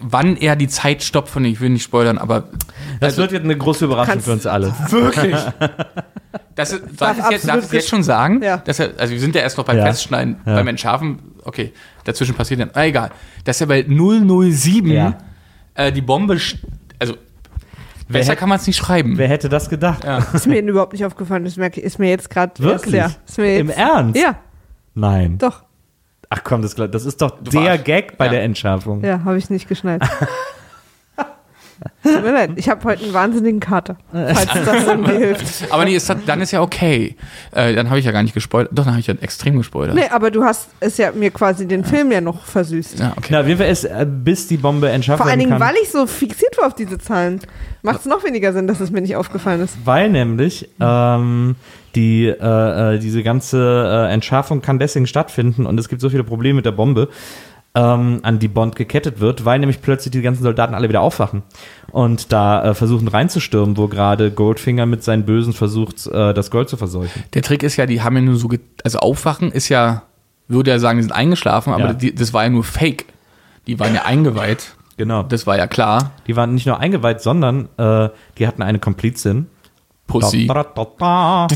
wann 0.00 0.36
er 0.36 0.56
die 0.56 0.66
Zeit 0.66 1.04
stoppt 1.04 1.28
von, 1.28 1.44
ich 1.44 1.60
will 1.60 1.68
nicht 1.70 1.84
spoilern, 1.84 2.18
aber 2.18 2.44
Das 2.98 3.10
also, 3.10 3.22
wird 3.22 3.32
jetzt 3.32 3.44
eine 3.44 3.56
große 3.56 3.84
Überraschung 3.84 4.18
für 4.20 4.32
uns 4.32 4.46
alle. 4.46 4.74
wirklich. 4.90 5.36
Das 6.54 6.72
ist, 6.72 6.82
darf, 7.00 7.16
ich 7.18 7.30
jetzt, 7.30 7.48
darf 7.48 7.64
ich 7.64 7.72
jetzt 7.72 7.88
schon 7.88 8.02
sagen? 8.02 8.42
Ja. 8.42 8.56
Dass 8.58 8.80
er, 8.80 8.90
also 8.98 9.12
wir 9.12 9.20
sind 9.20 9.34
ja 9.36 9.42
erst 9.42 9.56
noch 9.58 9.64
beim 9.64 9.76
Ja. 9.78 9.86
Festschneiden, 9.86 10.36
Ja. 10.44 10.56
beim 10.56 10.66
Entschärfen. 10.66 11.20
Okay, 11.48 11.72
dazwischen 12.04 12.34
passiert 12.34 12.60
dann, 12.60 12.70
ah, 12.74 12.84
egal. 12.84 13.10
Dass 13.44 13.58
er 13.62 13.68
bei 13.68 13.82
007 13.88 14.90
Ja. 14.90 15.16
äh, 15.74 15.90
die 15.90 16.02
Bombe, 16.02 16.34
also 16.98 17.14
Wer 18.06 18.12
besser 18.20 18.32
hätte- 18.32 18.40
kann 18.40 18.50
man 18.50 18.58
es 18.58 18.66
nicht 18.66 18.76
schreiben. 18.76 19.16
Wer 19.16 19.28
hätte 19.28 19.48
das 19.48 19.70
gedacht? 19.70 20.04
Ja. 20.04 20.18
Ist 20.34 20.46
mir 20.46 20.60
überhaupt 20.60 20.92
nicht 20.92 21.06
aufgefallen. 21.06 21.44
Das 21.44 21.56
merke 21.56 21.80
ich, 21.80 21.86
ist 21.86 21.98
mir 21.98 22.10
jetzt 22.10 22.28
gerade 22.28 22.52
Wirklich? 22.58 22.96
Ja, 22.96 23.10
ist 23.26 23.38
mir 23.38 23.50
jetzt, 23.52 23.60
Im 23.60 23.70
Ernst? 23.70 24.20
Ja, 24.20 24.38
Nein. 24.94 25.38
doch. 25.38 25.62
Ach 26.28 26.40
komm, 26.44 26.60
das, 26.60 26.74
das 26.74 27.06
ist 27.06 27.22
doch 27.22 27.42
Du 27.42 27.50
der 27.50 27.78
Gag 27.78 28.18
bei 28.18 28.26
Ja. 28.26 28.32
der 28.32 28.42
Entschärfung. 28.42 29.02
Ja, 29.02 29.24
habe 29.24 29.38
ich 29.38 29.48
nicht 29.48 29.68
geschnallt. 29.68 30.02
Tut 32.02 32.22
mir 32.24 32.32
leid, 32.32 32.50
ich 32.56 32.68
habe 32.68 32.82
heute 32.84 33.04
einen 33.04 33.14
wahnsinnigen 33.14 33.60
Kater. 33.60 33.96
Falls 34.12 34.46
das 34.46 34.86
irgendwie 34.86 35.12
hilft. 35.16 35.70
Aber 35.72 35.84
nee, 35.84 35.94
ist, 35.94 36.08
das- 36.08 36.16
dann 36.26 36.40
ist 36.40 36.50
ja 36.52 36.60
okay. 36.62 37.16
Äh, 37.52 37.74
dann 37.74 37.88
habe 37.88 37.98
ich 37.98 38.04
ja 38.04 38.12
gar 38.12 38.22
nicht 38.22 38.34
gespoilert. 38.34 38.70
Doch, 38.72 38.84
dann 38.84 38.92
habe 38.94 39.00
ich 39.00 39.06
ja 39.06 39.14
extrem 39.20 39.56
gespoilert. 39.58 39.94
Nee, 39.94 40.08
aber 40.10 40.30
du 40.30 40.42
hast 40.44 40.68
es 40.80 40.96
ja 40.96 41.12
mir 41.12 41.30
quasi 41.30 41.66
den 41.68 41.84
Film 41.84 42.10
ja 42.12 42.20
noch 42.20 42.44
versüßt. 42.44 42.98
Ja, 42.98 43.12
okay. 43.16 43.28
Na, 43.30 43.40
auf 43.40 43.46
jeden 43.46 43.58
Fall 43.60 43.70
ist, 43.70 43.84
äh, 43.84 44.06
bis 44.08 44.46
die 44.48 44.56
Bombe 44.56 44.88
entschärft 44.90 45.18
Vor 45.22 45.30
allen 45.30 45.38
Dingen, 45.38 45.50
kann. 45.52 45.60
weil 45.60 45.74
ich 45.82 45.90
so 45.90 46.06
fixiert 46.06 46.56
war 46.58 46.66
auf 46.66 46.74
diese 46.74 46.98
Zahlen, 46.98 47.40
macht 47.82 48.00
es 48.00 48.06
noch 48.06 48.24
weniger 48.24 48.52
Sinn, 48.52 48.66
dass 48.66 48.80
es 48.80 48.90
mir 48.90 49.00
nicht 49.00 49.16
aufgefallen 49.16 49.60
ist. 49.60 49.76
Weil 49.84 50.10
nämlich 50.10 50.68
ähm, 50.80 51.54
die, 51.94 52.26
äh, 52.26 52.94
äh, 52.94 52.98
diese 52.98 53.22
ganze 53.22 54.06
äh, 54.08 54.12
Entschärfung 54.12 54.62
kann 54.62 54.78
deswegen 54.78 55.06
stattfinden 55.06 55.66
und 55.66 55.78
es 55.80 55.88
gibt 55.88 56.00
so 56.00 56.10
viele 56.10 56.24
Probleme 56.24 56.56
mit 56.56 56.66
der 56.66 56.72
Bombe, 56.72 57.08
ähm, 57.74 58.20
an 58.22 58.38
die 58.38 58.48
Bond 58.48 58.76
gekettet 58.76 59.20
wird, 59.20 59.44
weil 59.44 59.58
nämlich 59.58 59.82
plötzlich 59.82 60.10
die 60.12 60.22
ganzen 60.22 60.42
Soldaten 60.42 60.74
alle 60.74 60.88
wieder 60.88 61.00
aufwachen 61.00 61.42
und 61.92 62.32
da 62.32 62.64
äh, 62.64 62.74
versuchen 62.74 63.08
reinzustürmen, 63.08 63.76
wo 63.76 63.88
gerade 63.88 64.30
Goldfinger 64.30 64.86
mit 64.86 65.04
seinen 65.04 65.24
Bösen 65.24 65.52
versucht, 65.52 66.06
äh, 66.06 66.32
das 66.34 66.50
Gold 66.50 66.68
zu 66.68 66.76
verseuchen. 66.76 67.24
Der 67.34 67.42
Trick 67.42 67.62
ist 67.62 67.76
ja, 67.76 67.86
die 67.86 68.02
haben 68.02 68.16
ja 68.16 68.22
nur 68.22 68.36
so, 68.36 68.48
also 68.84 68.98
aufwachen 68.98 69.52
ist 69.52 69.68
ja, 69.68 70.02
würde 70.48 70.70
ja 70.70 70.78
sagen, 70.78 70.98
die 70.98 71.02
sind 71.02 71.12
eingeschlafen, 71.12 71.72
aber 71.72 71.88
Ja. 71.88 71.92
die, 71.92 72.14
das 72.14 72.32
war 72.32 72.44
ja 72.44 72.50
nur 72.50 72.64
Fake. 72.64 73.04
Die 73.66 73.78
waren 73.78 73.94
ja 73.94 74.04
eingeweiht. 74.06 74.74
Genau. 74.96 75.22
Das 75.22 75.46
war 75.46 75.56
ja 75.56 75.66
klar. 75.66 76.12
Die 76.26 76.34
waren 76.36 76.54
nicht 76.54 76.66
nur 76.66 76.80
eingeweiht, 76.80 77.20
sondern 77.20 77.68
äh, 77.76 78.08
die 78.38 78.46
hatten 78.46 78.62
eine 78.62 78.78
Komplizin. 78.78 79.46
Pussy. 80.08 80.46
Da, 80.46 80.64
da, 80.64 80.86
da. 80.98 81.46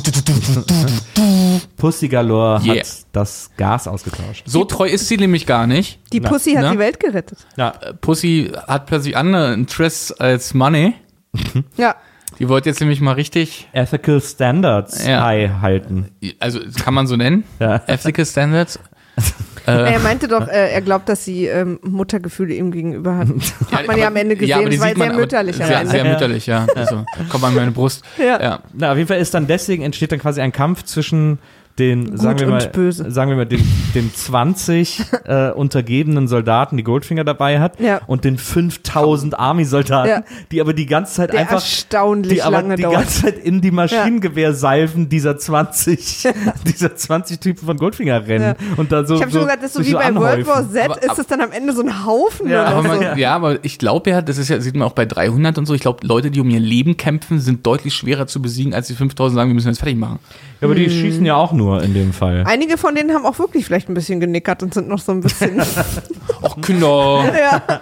Pussy 1.76 2.08
Galore 2.08 2.60
Yeah. 2.64 2.76
hat 2.78 2.86
das 3.12 3.50
Gas 3.56 3.88
ausgetauscht. 3.88 4.42
So 4.46 4.64
treu 4.64 4.86
ist 4.86 5.08
sie 5.08 5.16
nämlich 5.16 5.46
gar 5.46 5.66
nicht. 5.66 5.98
Die 6.12 6.20
Na, 6.20 6.28
Pussy 6.28 6.52
hat 6.54 6.64
ne? 6.64 6.72
die 6.72 6.78
Welt 6.78 7.00
gerettet. 7.00 7.38
Ja, 7.56 7.70
Pussy 8.00 8.50
hat 8.66 8.86
plötzlich 8.86 9.16
andere 9.16 9.52
Interests 9.54 10.12
als 10.12 10.54
Money. 10.54 10.94
Ja. 11.76 11.96
Die 12.38 12.48
wollte 12.48 12.70
jetzt 12.70 12.80
nämlich 12.80 13.00
mal 13.00 13.12
richtig, 13.12 13.68
Ethical 13.72 14.20
Standards 14.20 15.06
Ja. 15.06 15.22
high 15.22 15.50
halten. 15.60 16.08
also 16.40 16.60
kann 16.82 16.94
man 16.94 17.06
so 17.06 17.16
nennen, 17.16 17.44
Ja. 17.60 17.82
Ethical 17.86 18.24
Standards. 18.26 18.78
Er 19.66 19.98
meinte 20.00 20.28
doch, 20.28 20.48
äh, 20.48 20.72
er 20.72 20.80
glaubt, 20.82 21.08
dass 21.08 21.24
sie 21.24 21.46
ähm, 21.46 21.78
Muttergefühle 21.82 22.54
ihm 22.54 22.70
gegenüber 22.72 23.16
hat. 23.18 23.28
Hat 23.72 23.86
man 23.86 23.98
ja 23.98 24.08
am 24.08 24.16
Ende 24.16 24.36
gesehen. 24.36 24.54
aber 24.58 24.68
die 24.68 24.76
es 24.76 24.80
war 24.82 24.88
sieht 24.88 24.98
man 24.98 25.06
sehr 25.08 25.12
aber- 25.14 25.20
mütterlich 25.20 25.56
Sehr, 25.56 25.78
Ende. 25.78 25.90
sehr 25.90 26.04
Ja. 26.04 26.12
mütterlich, 26.12 26.46
ja. 26.46 26.66
Also, 26.74 27.04
kommt 27.28 27.44
an 27.44 27.54
meine 27.54 27.70
Brust. 27.70 28.04
Ja. 28.18 28.40
ja. 28.42 28.60
Na, 28.72 28.90
auf 28.92 28.96
jeden 28.96 29.08
Fall 29.08 29.18
ist 29.18 29.34
dann 29.34 29.46
deswegen 29.46 29.82
entsteht 29.82 30.12
dann 30.12 30.18
quasi 30.18 30.40
ein 30.40 30.52
Kampf 30.52 30.82
zwischen 30.84 31.38
den, 31.78 32.10
Gut 32.10 32.20
sagen 32.20 32.38
wir 32.40 32.46
mal, 32.48 32.66
böse. 32.68 33.10
sagen 33.10 33.30
wir 33.30 33.36
mal, 33.38 33.46
den, 33.46 33.62
den 33.94 34.12
20 34.14 35.00
äh, 35.24 35.50
untergebenen 35.52 36.28
Soldaten, 36.28 36.76
die 36.76 36.82
Goldfinger 36.82 37.24
dabei 37.24 37.60
hat, 37.60 37.80
Ja. 37.80 38.00
und 38.06 38.24
den 38.24 38.36
5000 38.38 39.38
Army-Soldaten, 39.38 40.08
Ja. 40.08 40.22
die 40.50 40.60
aber 40.60 40.74
die 40.74 40.86
ganze 40.86 41.14
Zeit 41.14 41.32
Der 41.32 41.40
einfach, 41.40 41.54
erstaunlich 41.54 42.34
die 42.34 42.42
aber 42.42 42.58
lange 42.62 42.76
die 42.76 42.82
dauert. 42.82 42.96
ganze 42.96 43.22
Zeit 43.22 43.38
in 43.38 43.60
die 43.62 43.70
Maschinengewehrsalven 43.70 45.08
dieser 45.08 45.38
20, 45.38 46.28
dieser 46.66 46.94
20 46.94 47.40
Typen 47.40 47.66
von 47.66 47.76
Goldfinger 47.76 48.26
rennen 48.26 48.54
Ja. 48.58 48.66
und 48.76 48.92
da 48.92 49.04
so. 49.06 49.14
Ich 49.14 49.22
habe 49.22 49.30
so, 49.30 49.38
schon 49.38 49.46
gesagt, 49.46 49.62
das 49.62 49.70
ist 49.74 49.84
so 49.84 49.86
wie 49.86 49.92
bei 49.94 50.14
World 50.14 50.46
War 50.46 50.56
anhäufen. 50.56 50.72
Z, 50.72 50.84
Aber- 50.84 51.02
ist 51.02 51.18
es 51.18 51.26
dann 51.26 51.40
am 51.40 51.52
Ende 51.52 51.72
so 51.72 51.82
ein 51.82 52.04
Haufen 52.06 52.48
Ja, 52.50 52.64
Aber 52.64 52.82
so. 52.82 52.88
man, 53.00 53.18
ja, 53.18 53.34
aber 53.34 53.64
ich 53.64 53.78
glaube 53.78 54.10
ja, 54.10 54.22
das 54.22 54.38
ist 54.38 54.48
ja, 54.48 54.60
sieht 54.60 54.74
man 54.74 54.86
auch 54.86 54.92
bei 54.92 55.06
300 55.06 55.58
und 55.58 55.66
so. 55.66 55.74
Ich 55.74 55.80
glaube, 55.80 56.06
Leute, 56.06 56.30
die 56.30 56.40
um 56.40 56.50
ihr 56.50 56.60
Leben 56.60 56.96
kämpfen, 56.96 57.40
sind 57.40 57.66
deutlich 57.66 57.94
schwerer 57.94 58.26
zu 58.26 58.40
besiegen, 58.42 58.74
als 58.74 58.88
die 58.88 58.94
5000 58.94 59.36
sagen, 59.36 59.50
wir 59.50 59.54
müssen 59.54 59.68
jetzt 59.68 59.78
fertig 59.78 59.96
machen. 59.98 60.18
Ja, 60.60 60.66
aber 60.68 60.74
die 60.74 60.84
Hm. 60.86 60.90
schießen 60.92 61.24
ja 61.24 61.34
auch 61.34 61.52
nur 61.52 61.61
in 61.70 61.94
dem 61.94 62.12
Fall. 62.12 62.44
Einige 62.46 62.76
von 62.78 62.94
denen 62.94 63.12
haben 63.12 63.24
auch 63.26 63.38
wirklich 63.38 63.64
vielleicht 63.64 63.88
ein 63.88 63.94
bisschen 63.94 64.20
genickert 64.20 64.62
und 64.62 64.74
sind 64.74 64.88
noch 64.88 64.98
so 65.00 65.12
ein 65.12 65.20
bisschen. 65.20 65.60
Och, 66.42 66.60
Kinder. 66.60 67.24
ja. 67.40 67.80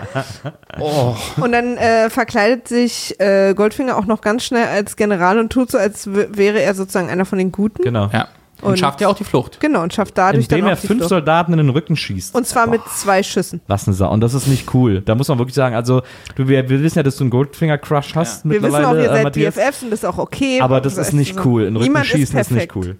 Oh. 0.79 1.15
Und 1.41 1.53
dann 1.53 1.77
äh, 1.77 2.11
verkleidet 2.11 2.69
sich 2.69 3.19
äh, 3.21 3.55
Goldfinger 3.55 3.97
auch 3.97 4.07
noch 4.07 4.21
ganz 4.21 4.45
schnell 4.45 4.67
als 4.67 4.97
General 4.97 5.39
und 5.39 5.51
tut 5.51 5.71
so, 5.71 5.79
als 5.79 6.09
wäre 6.13 6.61
er 6.61 6.75
sozusagen 6.75 7.09
einer 7.09 7.25
von 7.25 7.39
den 7.39 7.53
Guten. 7.53 7.83
Genau. 7.83 8.09
Ja. 8.13 8.29
Und, 8.63 8.73
Und- 8.73 8.79
schafft 8.79 9.01
ja 9.01 9.09
auch 9.09 9.17
die 9.17 9.25
Flucht. 9.25 9.59
Genau, 9.61 9.83
und 9.83 9.95
schafft 9.95 10.19
dadurch 10.19 10.45
Indem 10.45 10.61
dann 10.61 10.69
er 10.69 10.77
auch 10.77 10.81
die 10.81 10.87
fünf 10.87 10.99
Flucht. 10.99 11.09
Soldaten 11.09 11.53
in 11.53 11.59
den 11.59 11.71
Rücken 11.71 11.97
schießt. 11.97 12.35
Und 12.35 12.47
zwar 12.47 12.67
mit 12.67 12.83
zwei 12.95 13.23
Schüssen. 13.23 13.63
Was 13.69 13.87
eine 13.87 13.95
Sau. 13.95 14.11
Und 14.13 14.21
das 14.21 14.35
ist 14.35 14.49
nicht 14.49 14.75
cool. 14.75 15.01
Da 15.01 15.15
muss 15.15 15.29
man 15.29 15.39
wirklich 15.39 15.55
sagen, 15.55 15.75
also 15.75 16.03
du, 16.35 16.47
wir, 16.47 16.69
wir 16.69 16.83
wissen 16.83 16.99
ja, 16.99 17.03
dass 17.03 17.17
du 17.17 17.25
einen 17.25 17.31
Goldfinger-Crush 17.31 18.15
hast 18.15 18.45
Wir 18.45 18.61
wissen 18.61 18.63
mittlerweile, 18.73 18.89
auch, 18.89 18.95
ihr 18.95 19.11
äh, 19.11 19.23
seid. 19.23 19.33
BFFs 19.33 19.83
und 19.83 19.91
das 19.91 20.01
ist 20.01 20.05
auch 20.05 20.19
okay. 20.19 20.61
Aber 20.61 20.83
das 20.83 20.99
ist 20.99 21.15
nicht 21.15 21.37
so. 21.37 21.43
cool. 21.47 21.63
In 21.63 21.69
den 21.69 21.77
Rücken 21.79 21.89
Niemand 21.93 22.07
schießen 22.07 22.39
ist, 22.39 22.51
nicht 22.51 22.69
perfekt. 22.71 22.77
cool. 22.77 22.97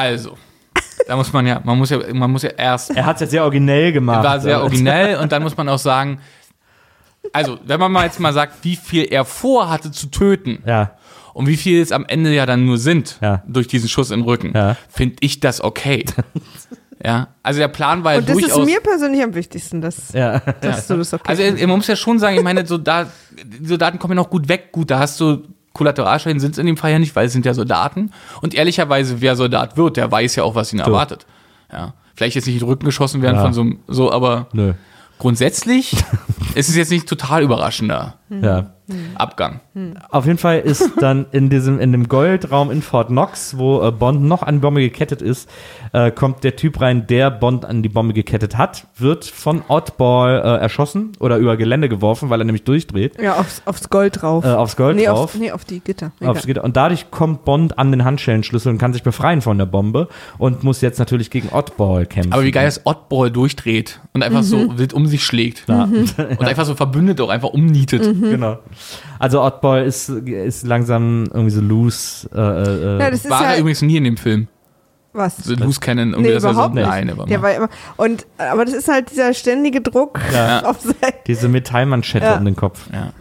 Also, 0.00 0.36
da 1.06 1.16
muss 1.16 1.32
man 1.32 1.46
ja, 1.46 1.60
man 1.64 1.76
muss 1.78 1.90
ja, 1.90 1.98
man 2.12 2.30
muss 2.30 2.42
ja 2.42 2.50
erst, 2.50 2.90
Er 2.96 3.04
hat 3.06 3.16
es 3.16 3.20
jetzt 3.22 3.30
sehr 3.30 3.42
originell 3.44 3.92
gemacht. 3.92 4.24
war 4.24 4.40
sehr 4.40 4.60
originell 4.62 5.16
und 5.18 5.30
dann 5.32 5.42
muss 5.42 5.56
man 5.56 5.68
auch 5.68 5.78
sagen, 5.78 6.20
also, 7.32 7.58
wenn 7.64 7.78
man 7.78 7.92
mal 7.92 8.04
jetzt 8.06 8.18
mal 8.18 8.32
sagt, 8.32 8.64
wie 8.64 8.76
viel 8.76 9.04
er 9.10 9.24
vorhatte 9.24 9.90
zu 9.90 10.06
töten 10.06 10.62
Ja, 10.66 10.92
und 11.34 11.46
wie 11.46 11.56
viel 11.56 11.80
es 11.80 11.92
am 11.92 12.04
Ende 12.08 12.34
ja 12.34 12.46
dann 12.46 12.64
nur 12.64 12.78
sind 12.78 13.18
Ja. 13.20 13.42
durch 13.46 13.66
diesen 13.68 13.88
Schuss 13.88 14.08
den 14.08 14.22
Rücken, 14.22 14.52
Ja. 14.54 14.76
finde 14.88 15.16
ich 15.20 15.38
das 15.40 15.60
okay. 15.62 16.04
ja, 17.04 17.28
also 17.42 17.60
der 17.60 17.68
Plan 17.68 18.02
war 18.04 18.12
ja 18.14 18.18
Und 18.20 18.28
das 18.28 18.36
durchaus. 18.36 18.58
ist 18.60 18.64
mir 18.66 18.80
persönlich 18.80 19.22
am 19.22 19.34
wichtigsten, 19.34 19.80
dass, 19.80 20.12
ja. 20.12 20.38
dass 20.60 20.86
du 20.86 20.96
das 20.96 21.12
okay 21.12 21.22
Also 21.28 21.66
man 21.66 21.76
muss 21.76 21.86
ja 21.88 21.96
schon 21.96 22.18
sagen, 22.18 22.36
ich 22.36 22.42
meine, 22.42 22.66
so 22.66 22.78
da, 22.78 23.06
die 23.44 23.66
Soldaten 23.66 23.98
kommen 23.98 24.12
ja 24.16 24.22
noch 24.22 24.30
gut 24.30 24.48
weg. 24.48 24.72
Gut, 24.72 24.90
da 24.90 24.98
hast 24.98 25.20
du 25.20 25.44
Kollateralschäden 25.72 26.40
sind 26.40 26.52
es 26.52 26.58
in 26.58 26.66
dem 26.66 26.76
Fall 26.76 26.90
ja 26.92 26.98
nicht, 26.98 27.14
weil 27.16 27.26
es 27.26 27.32
sind 27.32 27.46
ja 27.46 27.54
Soldaten. 27.54 28.10
Und 28.42 28.54
ehrlicherweise, 28.54 29.20
wer 29.20 29.36
Soldat 29.36 29.76
wird, 29.76 29.96
der 29.96 30.10
weiß 30.10 30.36
ja 30.36 30.42
auch, 30.44 30.54
was 30.54 30.72
ihn 30.72 30.80
erwartet. 30.80 31.26
Ja. 31.72 31.94
Vielleicht 32.16 32.34
jetzt 32.36 32.46
nicht 32.46 32.56
in 32.56 32.60
den 32.60 32.68
Rücken 32.68 32.84
geschossen 32.84 33.22
werden 33.22 33.36
Ja. 33.36 33.42
von 33.42 33.52
so 33.52 33.60
einem, 33.62 33.78
so, 33.86 34.10
aber 34.12 34.48
Nö. 34.52 34.72
grundsätzlich 35.18 35.92
ist 36.54 36.68
es 36.68 36.76
jetzt 36.76 36.90
nicht 36.90 37.08
total 37.08 37.42
überraschender 37.42 38.14
Ja. 38.28 38.72
Abgang. 39.14 39.60
Auf 40.10 40.26
jeden 40.26 40.38
Fall 40.38 40.60
ist 40.60 40.90
dann 41.00 41.26
in 41.32 41.50
diesem, 41.50 41.78
in 41.78 41.92
dem 41.92 42.08
Goldraum 42.08 42.70
in 42.70 42.82
Fort 42.82 43.08
Knox, 43.08 43.56
wo 43.56 43.82
äh, 43.82 43.90
Bond 43.90 44.22
noch 44.22 44.42
an 44.42 44.56
die 44.56 44.60
Bombe 44.60 44.80
gekettet 44.80 45.22
ist, 45.22 45.48
äh, 45.92 46.10
kommt 46.10 46.44
der 46.44 46.56
Typ 46.56 46.80
rein, 46.80 47.06
der 47.06 47.30
Bond 47.30 47.64
an 47.64 47.82
die 47.82 47.88
Bombe 47.88 48.14
gekettet 48.14 48.56
hat, 48.56 48.86
wird 48.96 49.24
von 49.24 49.62
Oddball 49.68 50.40
äh, 50.40 50.62
erschossen 50.62 51.12
oder 51.18 51.38
über 51.38 51.56
Gelände 51.56 51.88
geworfen, 51.88 52.30
weil 52.30 52.40
er 52.40 52.44
nämlich 52.44 52.64
durchdreht, 52.64 53.20
ja, 53.20 53.36
aufs, 53.36 53.62
aufs 53.64 53.88
Gold 53.90 54.22
drauf. 54.22 54.44
äh, 54.44 54.48
aufs 54.48 54.76
Gold 54.76 54.96
nee, 54.96 55.06
drauf. 55.06 55.18
auf, 55.18 55.34
nee, 55.34 55.50
auf 55.52 55.64
die 55.64 55.80
Gitter. 55.80 56.12
Aufs. 56.20 56.46
Gitter. 56.46 56.64
Und 56.64 56.76
dadurch 56.76 57.10
kommt 57.10 57.44
Bond 57.44 57.78
an 57.78 57.90
den 57.90 58.04
Handschellenschlüssel 58.04 58.72
und 58.72 58.78
kann 58.78 58.92
sich 58.92 59.02
befreien 59.02 59.40
von 59.40 59.58
der 59.58 59.66
Bombe 59.66 60.08
und 60.38 60.62
muss 60.64 60.80
jetzt 60.80 60.98
natürlich 60.98 61.30
gegen 61.30 61.48
Oddball 61.50 62.06
kämpfen. 62.06 62.32
Aber 62.32 62.44
wie 62.44 62.50
geil 62.50 62.68
ist 62.68 62.82
Oddball 62.84 63.30
durchdreht 63.30 64.00
und 64.12 64.22
einfach 64.22 64.42
so 64.42 64.78
wild 64.78 64.92
um 64.92 65.06
sich 65.06 65.24
schlägt. 65.24 65.64
Und 65.68 66.42
einfach 66.42 66.64
so 66.64 66.74
verbündet 66.74 67.20
auch 67.20 67.28
einfach 67.28 67.50
umnietet. 67.50 68.02
Genau. 68.20 68.58
Also 69.18 69.42
Oddball 69.42 69.84
ist, 69.84 70.08
ist 70.08 70.66
langsam 70.66 71.24
irgendwie 71.32 71.50
so 71.50 71.60
loose. 71.60 72.28
Äh, 72.34 72.38
äh, 72.38 72.98
Ja, 73.00 73.10
das 73.10 73.24
ist 73.24 73.30
War 73.30 73.42
ja, 73.42 73.50
er 73.52 73.58
übrigens 73.58 73.82
nie 73.82 73.96
in 73.96 74.04
dem 74.04 74.16
Film. 74.16 74.48
was? 75.12 75.36
So 75.38 75.54
Loose 75.54 75.80
Cannon, 75.80 76.10
irgendwie, 76.10 76.28
Nee, 76.28 76.34
dass 76.34 76.44
er 76.44 76.54
so, 76.54 76.68
nein, 76.68 77.10
aber 77.10 77.26
Der 77.26 77.42
war 77.42 77.52
immer, 77.54 77.68
und, 77.96 78.26
aber 78.38 78.64
das 78.64 78.74
ist 78.74 78.88
halt 78.88 79.10
dieser 79.10 79.34
ständige 79.34 79.80
Druck 79.80 80.18
Ja. 80.32 80.64
auf 80.64 80.80
sein, 80.80 80.94
diese 81.26 81.48
Metallmanschette 81.48 82.26
Ja. 82.26 82.36
um 82.36 82.44
den 82.44 82.56
Kopf. 82.56 82.86
ja. 82.92 83.12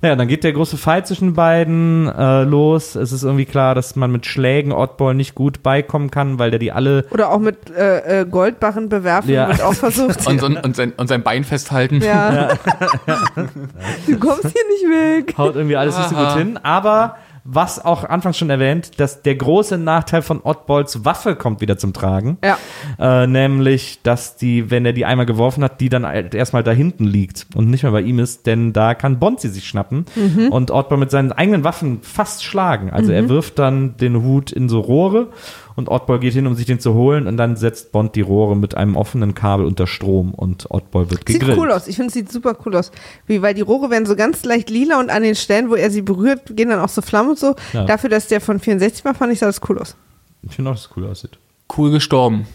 Naja, 0.02 0.16
dann 0.16 0.28
geht 0.28 0.44
der 0.44 0.52
große 0.52 0.78
Fight 0.78 1.06
zwischen 1.06 1.34
beiden 1.34 2.08
äh, 2.08 2.42
los. 2.44 2.94
Es 2.94 3.12
ist 3.12 3.22
irgendwie 3.22 3.44
klar, 3.44 3.74
dass 3.74 3.96
man 3.96 4.10
mit 4.10 4.24
Schlägen 4.24 4.72
Oddball 4.72 5.14
nicht 5.14 5.34
gut 5.34 5.62
beikommen 5.62 6.10
kann, 6.10 6.38
weil 6.38 6.50
der 6.50 6.58
die 6.58 6.72
alle. 6.72 7.04
oder 7.10 7.30
auch 7.30 7.38
mit 7.38 7.70
äh, 7.70 8.20
äh, 8.22 8.24
Goldbarren 8.24 8.88
bewerfen 8.88 9.30
Ja. 9.30 9.48
wird 9.48 9.60
auch 9.62 9.74
versucht. 9.74 10.26
Und, 10.26 10.42
und, 10.42 10.56
und, 10.64 10.74
sein, 10.76 10.92
und 10.96 11.08
sein 11.08 11.22
Bein 11.22 11.44
festhalten. 11.44 12.00
ja. 12.02 12.48
du 14.06 14.18
kommst 14.18 14.42
hier 14.42 14.62
nicht 14.70 15.26
weg. 15.28 15.34
Haut 15.36 15.54
irgendwie 15.56 15.76
alles 15.76 15.96
nicht 15.98 16.08
so 16.08 16.14
gut 16.14 16.24
Aha. 16.24 16.38
hin. 16.38 16.58
Aber 16.62 17.16
was 17.44 17.84
auch 17.84 18.04
anfangs 18.04 18.38
schon 18.38 18.50
erwähnt, 18.50 19.00
dass 19.00 19.22
der 19.22 19.34
große 19.34 19.78
Nachteil 19.78 20.22
von 20.22 20.40
Oddballs 20.42 21.04
Waffe 21.04 21.36
kommt 21.36 21.60
wieder 21.60 21.78
zum 21.78 21.92
Tragen. 21.92 22.38
Ja. 22.44 22.58
Äh, 22.98 23.26
nämlich, 23.26 24.00
dass 24.02 24.36
die, 24.36 24.70
wenn 24.70 24.84
er 24.84 24.92
die 24.92 25.04
einmal 25.04 25.26
geworfen 25.26 25.64
hat, 25.64 25.80
die 25.80 25.88
dann 25.88 26.06
halt 26.06 26.34
erstmal 26.34 26.62
da 26.62 26.72
hinten 26.72 27.04
liegt 27.04 27.46
und 27.54 27.70
nicht 27.70 27.82
mehr 27.82 27.92
bei 27.92 28.02
ihm 28.02 28.18
ist, 28.18 28.46
denn 28.46 28.72
da 28.72 28.94
kann 28.94 29.18
Bond 29.18 29.40
sie 29.40 29.48
sich 29.48 29.66
schnappen 29.66 30.06
und 30.50 30.70
Oddball 30.70 30.98
mit 30.98 31.10
seinen 31.10 31.32
eigenen 31.32 31.64
Waffen 31.64 32.00
fast 32.02 32.44
schlagen. 32.44 32.90
Also 32.90 33.12
er 33.12 33.28
wirft 33.28 33.58
dann 33.58 33.96
den 33.96 34.22
Hut 34.22 34.52
in 34.52 34.68
so 34.68 34.80
Rohre 34.80 35.28
und 35.76 35.88
Oddball 35.88 36.18
geht 36.18 36.34
hin, 36.34 36.46
um 36.46 36.54
sich 36.54 36.66
den 36.66 36.80
zu 36.80 36.94
holen 36.94 37.26
und 37.26 37.36
dann 37.36 37.56
setzt 37.56 37.92
Bond 37.92 38.16
die 38.16 38.20
Rohre 38.20 38.56
mit 38.56 38.76
einem 38.76 38.96
offenen 38.96 39.34
Kabel 39.34 39.66
unter 39.66 39.86
Strom 39.86 40.34
und 40.34 40.70
Oddball 40.70 41.10
wird 41.10 41.26
Sieht 41.28 41.40
gegrillt. 41.40 41.58
cool 41.58 41.70
aus. 41.72 41.86
Ich 41.86 41.96
finde, 41.96 42.08
es 42.08 42.14
sieht 42.14 42.30
super 42.30 42.56
cool 42.66 42.76
aus. 42.76 42.90
Wie, 43.26 43.42
weil 43.42 43.54
die 43.54 43.60
Rohre 43.62 43.90
werden 43.90 44.06
so 44.06 44.16
ganz 44.16 44.44
leicht 44.44 44.70
lila 44.70 44.98
und 45.00 45.10
an 45.10 45.22
den 45.22 45.34
Stellen, 45.34 45.70
wo 45.70 45.74
er 45.74 45.90
sie 45.90 46.02
berührt, 46.02 46.56
gehen 46.56 46.68
dann 46.70 46.80
auch 46.80 46.88
so 46.88 47.02
Flammen 47.02 47.30
und 47.30 47.38
so. 47.38 47.54
Ja. 47.72 47.84
Dafür, 47.84 48.10
dass 48.10 48.26
der 48.28 48.40
von 48.40 48.58
64 48.60 49.04
war, 49.04 49.14
fand 49.14 49.32
ich, 49.32 49.38
sah 49.38 49.46
das 49.46 49.60
cool 49.68 49.78
aus. 49.78 49.96
Ich 50.42 50.54
finde 50.54 50.70
auch, 50.70 50.74
dass 50.74 50.86
es 50.86 50.90
cool 50.96 51.06
aussieht. 51.06 51.38
Cool 51.76 51.90
gestorben. 51.90 52.46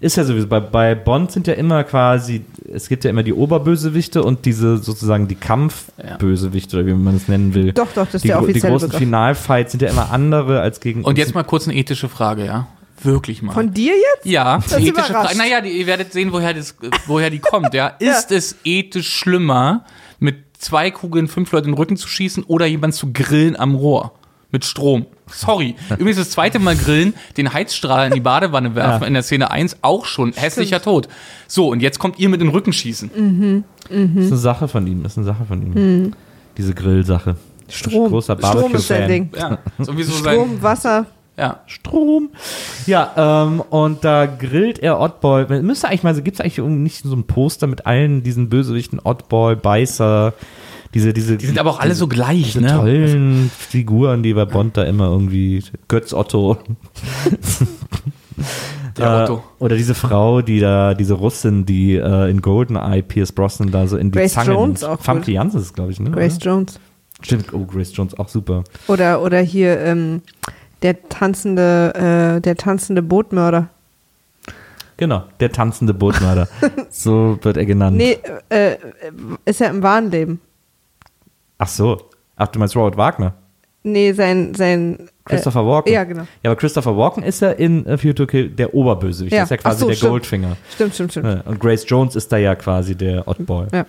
Ist 0.00 0.16
ja 0.16 0.24
sowieso, 0.24 0.46
bei, 0.46 0.60
bei 0.60 0.94
Bond 0.94 1.30
sind 1.32 1.46
ja 1.46 1.54
immer 1.54 1.84
quasi, 1.84 2.44
es 2.72 2.88
gibt 2.88 3.04
ja 3.04 3.10
immer 3.10 3.22
die 3.22 3.32
Oberbösewichte 3.34 4.22
und 4.22 4.44
diese 4.46 4.78
sozusagen 4.78 5.28
die 5.28 5.34
Kampfbösewichte, 5.34 6.76
oder 6.78 6.86
wie 6.86 6.94
man 6.94 7.16
es 7.16 7.28
nennen 7.28 7.54
will. 7.54 7.72
Doch, 7.72 7.88
doch, 7.94 8.06
das 8.06 8.16
ist 8.16 8.24
die, 8.24 8.28
der 8.28 8.36
gro- 8.38 8.46
Die 8.46 8.50
offizielle 8.52 8.72
großen 8.72 8.88
Begriff. 8.88 8.98
Finalfights 9.00 9.72
sind 9.72 9.82
ja 9.82 9.90
immer 9.90 10.10
andere 10.10 10.60
als 10.60 10.80
gegen 10.80 11.04
Und 11.04 11.18
jetzt 11.18 11.34
mal 11.34 11.42
kurz 11.44 11.68
eine 11.68 11.76
ethische 11.76 12.08
Frage, 12.08 12.44
ja? 12.46 12.66
Wirklich 13.02 13.42
mal. 13.42 13.52
Von 13.52 13.72
dir 13.74 13.92
jetzt? 13.94 14.24
ja, 14.26 14.58
Das 14.58 14.72
ethische 14.74 14.90
überrascht. 14.90 15.10
Frage. 15.10 15.36
Naja, 15.38 15.60
die, 15.60 15.70
ihr 15.70 15.86
werdet 15.86 16.12
sehen, 16.12 16.32
woher, 16.32 16.54
das, 16.54 16.76
woher 17.06 17.30
die 17.30 17.40
kommt, 17.40 17.74
ja? 17.74 17.88
Ist 17.98 18.30
es 18.30 18.56
ethisch 18.64 19.08
schlimmer, 19.12 19.84
mit 20.20 20.36
zwei 20.58 20.90
Kugeln 20.92 21.26
fünf 21.26 21.50
Leute 21.50 21.66
in 21.66 21.72
den 21.72 21.78
Rücken 21.78 21.96
zu 21.96 22.06
schießen 22.06 22.44
oder 22.44 22.66
jemanden 22.66 22.94
zu 22.96 23.12
grillen 23.12 23.56
am 23.58 23.74
Rohr? 23.74 24.12
Mit 24.52 24.64
Strom. 24.64 25.06
Sorry. 25.26 25.74
Übrigens 25.90 26.18
das 26.18 26.30
zweite 26.30 26.58
Mal 26.58 26.76
grillen, 26.76 27.14
den 27.36 27.52
Heizstrahl 27.52 28.06
in 28.08 28.12
die 28.14 28.20
Badewanne 28.20 28.74
werfen 28.74 29.02
Ja. 29.02 29.08
in 29.08 29.14
der 29.14 29.22
Szene 29.22 29.50
1, 29.50 29.78
auch 29.82 30.04
schon. 30.04 30.32
Hässlicher 30.34 30.80
Tod. 30.80 31.08
So, 31.48 31.68
und 31.70 31.80
jetzt 31.80 31.98
kommt 31.98 32.18
ihr 32.18 32.28
mit 32.28 32.40
den 32.40 32.48
Rücken 32.48 32.72
schießen. 32.72 33.64
Das 33.88 33.90
ist 33.90 34.30
eine 34.30 34.36
Sache 34.36 34.68
von 34.68 34.86
ihm, 34.86 35.02
das 35.02 35.12
ist 35.12 35.18
eine 35.18 35.26
Sache 35.26 35.44
von 35.46 35.62
ihm. 35.62 36.12
Diese 36.56 36.74
Grillsache. 36.74 37.36
Strom. 37.68 38.10
Großer 38.10 38.36
Strom 38.36 38.74
ist 38.74 38.88
Barbecue-Fan. 38.88 39.08
Ding. 39.08 39.30
Ja, 39.34 39.58
sowieso 39.78 40.12
sein. 40.12 40.34
Strom, 40.34 40.62
Wasser. 40.62 41.06
Ja. 41.38 41.60
Strom. 41.66 42.28
Ja, 42.86 43.44
ähm, 43.46 43.60
und 43.70 44.04
da 44.04 44.26
grillt 44.26 44.78
er 44.80 45.00
Oddball. 45.00 45.46
Müsste 45.62 45.88
eigentlich 45.88 46.02
mal, 46.02 46.14
gibt 46.20 46.34
es 46.36 46.40
eigentlich 46.42 46.58
irgendwie 46.58 46.82
nicht 46.82 47.02
so 47.02 47.16
ein 47.16 47.24
Poster 47.24 47.66
mit 47.66 47.86
allen 47.86 48.22
diesen 48.22 48.50
Bösewichten, 48.50 49.00
Oddball, 49.02 49.56
Beißer, 49.56 50.34
diese, 50.94 51.12
diese. 51.12 51.36
Die 51.36 51.46
sind 51.46 51.58
aber 51.58 51.70
auch 51.70 51.80
alle 51.80 51.94
so 51.94 52.06
gleich, 52.06 52.44
diese 52.52 52.60
ne? 52.60 52.68
tollen 52.76 53.50
Figuren, 53.56 54.22
die 54.22 54.34
bei 54.34 54.44
Bond 54.44 54.76
da 54.76 54.84
immer 54.84 55.06
irgendwie, 55.06 55.62
Götz 55.88 56.12
Otto. 56.12 56.58
Der 58.98 59.06
Äh, 59.06 59.22
Otto. 59.22 59.44
oder 59.58 59.76
diese 59.76 59.94
Frau, 59.94 60.42
die 60.42 60.60
da, 60.60 60.94
diese 60.94 61.14
Russin, 61.14 61.64
die 61.64 61.94
äh, 61.96 62.30
in 62.30 62.42
Goldeneye 62.42 63.02
Pierce 63.02 63.32
Brosnan 63.32 63.70
da 63.70 63.86
so 63.86 63.96
in 63.96 64.10
die 64.10 64.18
Grace 64.18 64.34
Zange 64.34 64.52
Jones 64.52 64.82
nimmt. 64.82 64.92
auch 64.92 65.00
Famke 65.00 65.26
gut. 65.26 65.34
Janssen 65.34 65.60
ist 65.60 65.66
es, 65.66 65.72
glaube 65.72 65.92
ich, 65.92 66.00
ne? 66.00 66.10
Grace 66.10 66.36
oder? 66.36 66.44
Jones. 66.44 66.80
Stimmt, 67.22 67.54
oh, 67.54 67.64
Grace 67.64 67.92
Jones, 67.94 68.18
auch 68.18 68.28
super. 68.28 68.64
Oder, 68.88 69.22
oder 69.22 69.40
hier 69.40 69.78
ähm, 69.80 70.22
der 70.82 71.08
tanzende, 71.08 72.36
äh, 72.36 72.40
der 72.40 72.56
tanzende 72.56 73.00
Bootmörder. 73.00 73.68
Genau, 74.98 75.24
der 75.40 75.52
tanzende 75.52 75.94
Bootmörder. 75.94 76.48
so 76.90 77.38
wird 77.40 77.56
er 77.56 77.64
genannt. 77.64 77.96
Nee, 77.96 78.18
äh, 78.50 78.72
äh, 78.72 78.76
ist 79.44 79.60
ja 79.60 79.68
im 79.68 79.82
wahren 79.82 80.10
Leben. 80.10 80.40
Ach 81.62 81.68
so. 81.68 81.96
Ach, 82.34 82.48
du 82.48 82.58
meinst 82.58 82.74
Robert 82.74 82.96
Wagner? 82.96 83.34
Nee, 83.84 84.12
sein, 84.14 84.52
sein. 84.52 85.08
Christopher 85.24 85.64
Walken? 85.64 85.92
ja, 85.92 86.02
genau. 86.02 86.22
Ja, 86.42 86.50
aber 86.50 86.56
Christopher 86.56 86.96
Walken 86.96 87.22
ist 87.22 87.40
ja 87.40 87.52
in 87.52 87.86
A 87.86 88.02
View 88.02 88.12
to 88.14 88.26
Kill 88.26 88.48
der 88.48 88.74
Oberbösewicht. 88.74 89.32
Ja. 89.32 89.42
Das 89.42 89.46
ist 89.46 89.50
ja 89.50 89.56
quasi 89.58 89.78
so, 89.78 89.86
der 89.86 89.94
stimmt. 89.94 90.10
Goldfinger. 90.10 90.56
Stimmt, 90.74 90.94
stimmt, 90.94 91.12
stimmt. 91.12 91.46
Und 91.46 91.60
Grace 91.60 91.84
Jones 91.86 92.16
ist 92.16 92.32
da 92.32 92.36
ja 92.36 92.56
quasi 92.56 92.96
der 92.96 93.28
Oddboy. 93.28 93.68
Ja. 93.72 93.86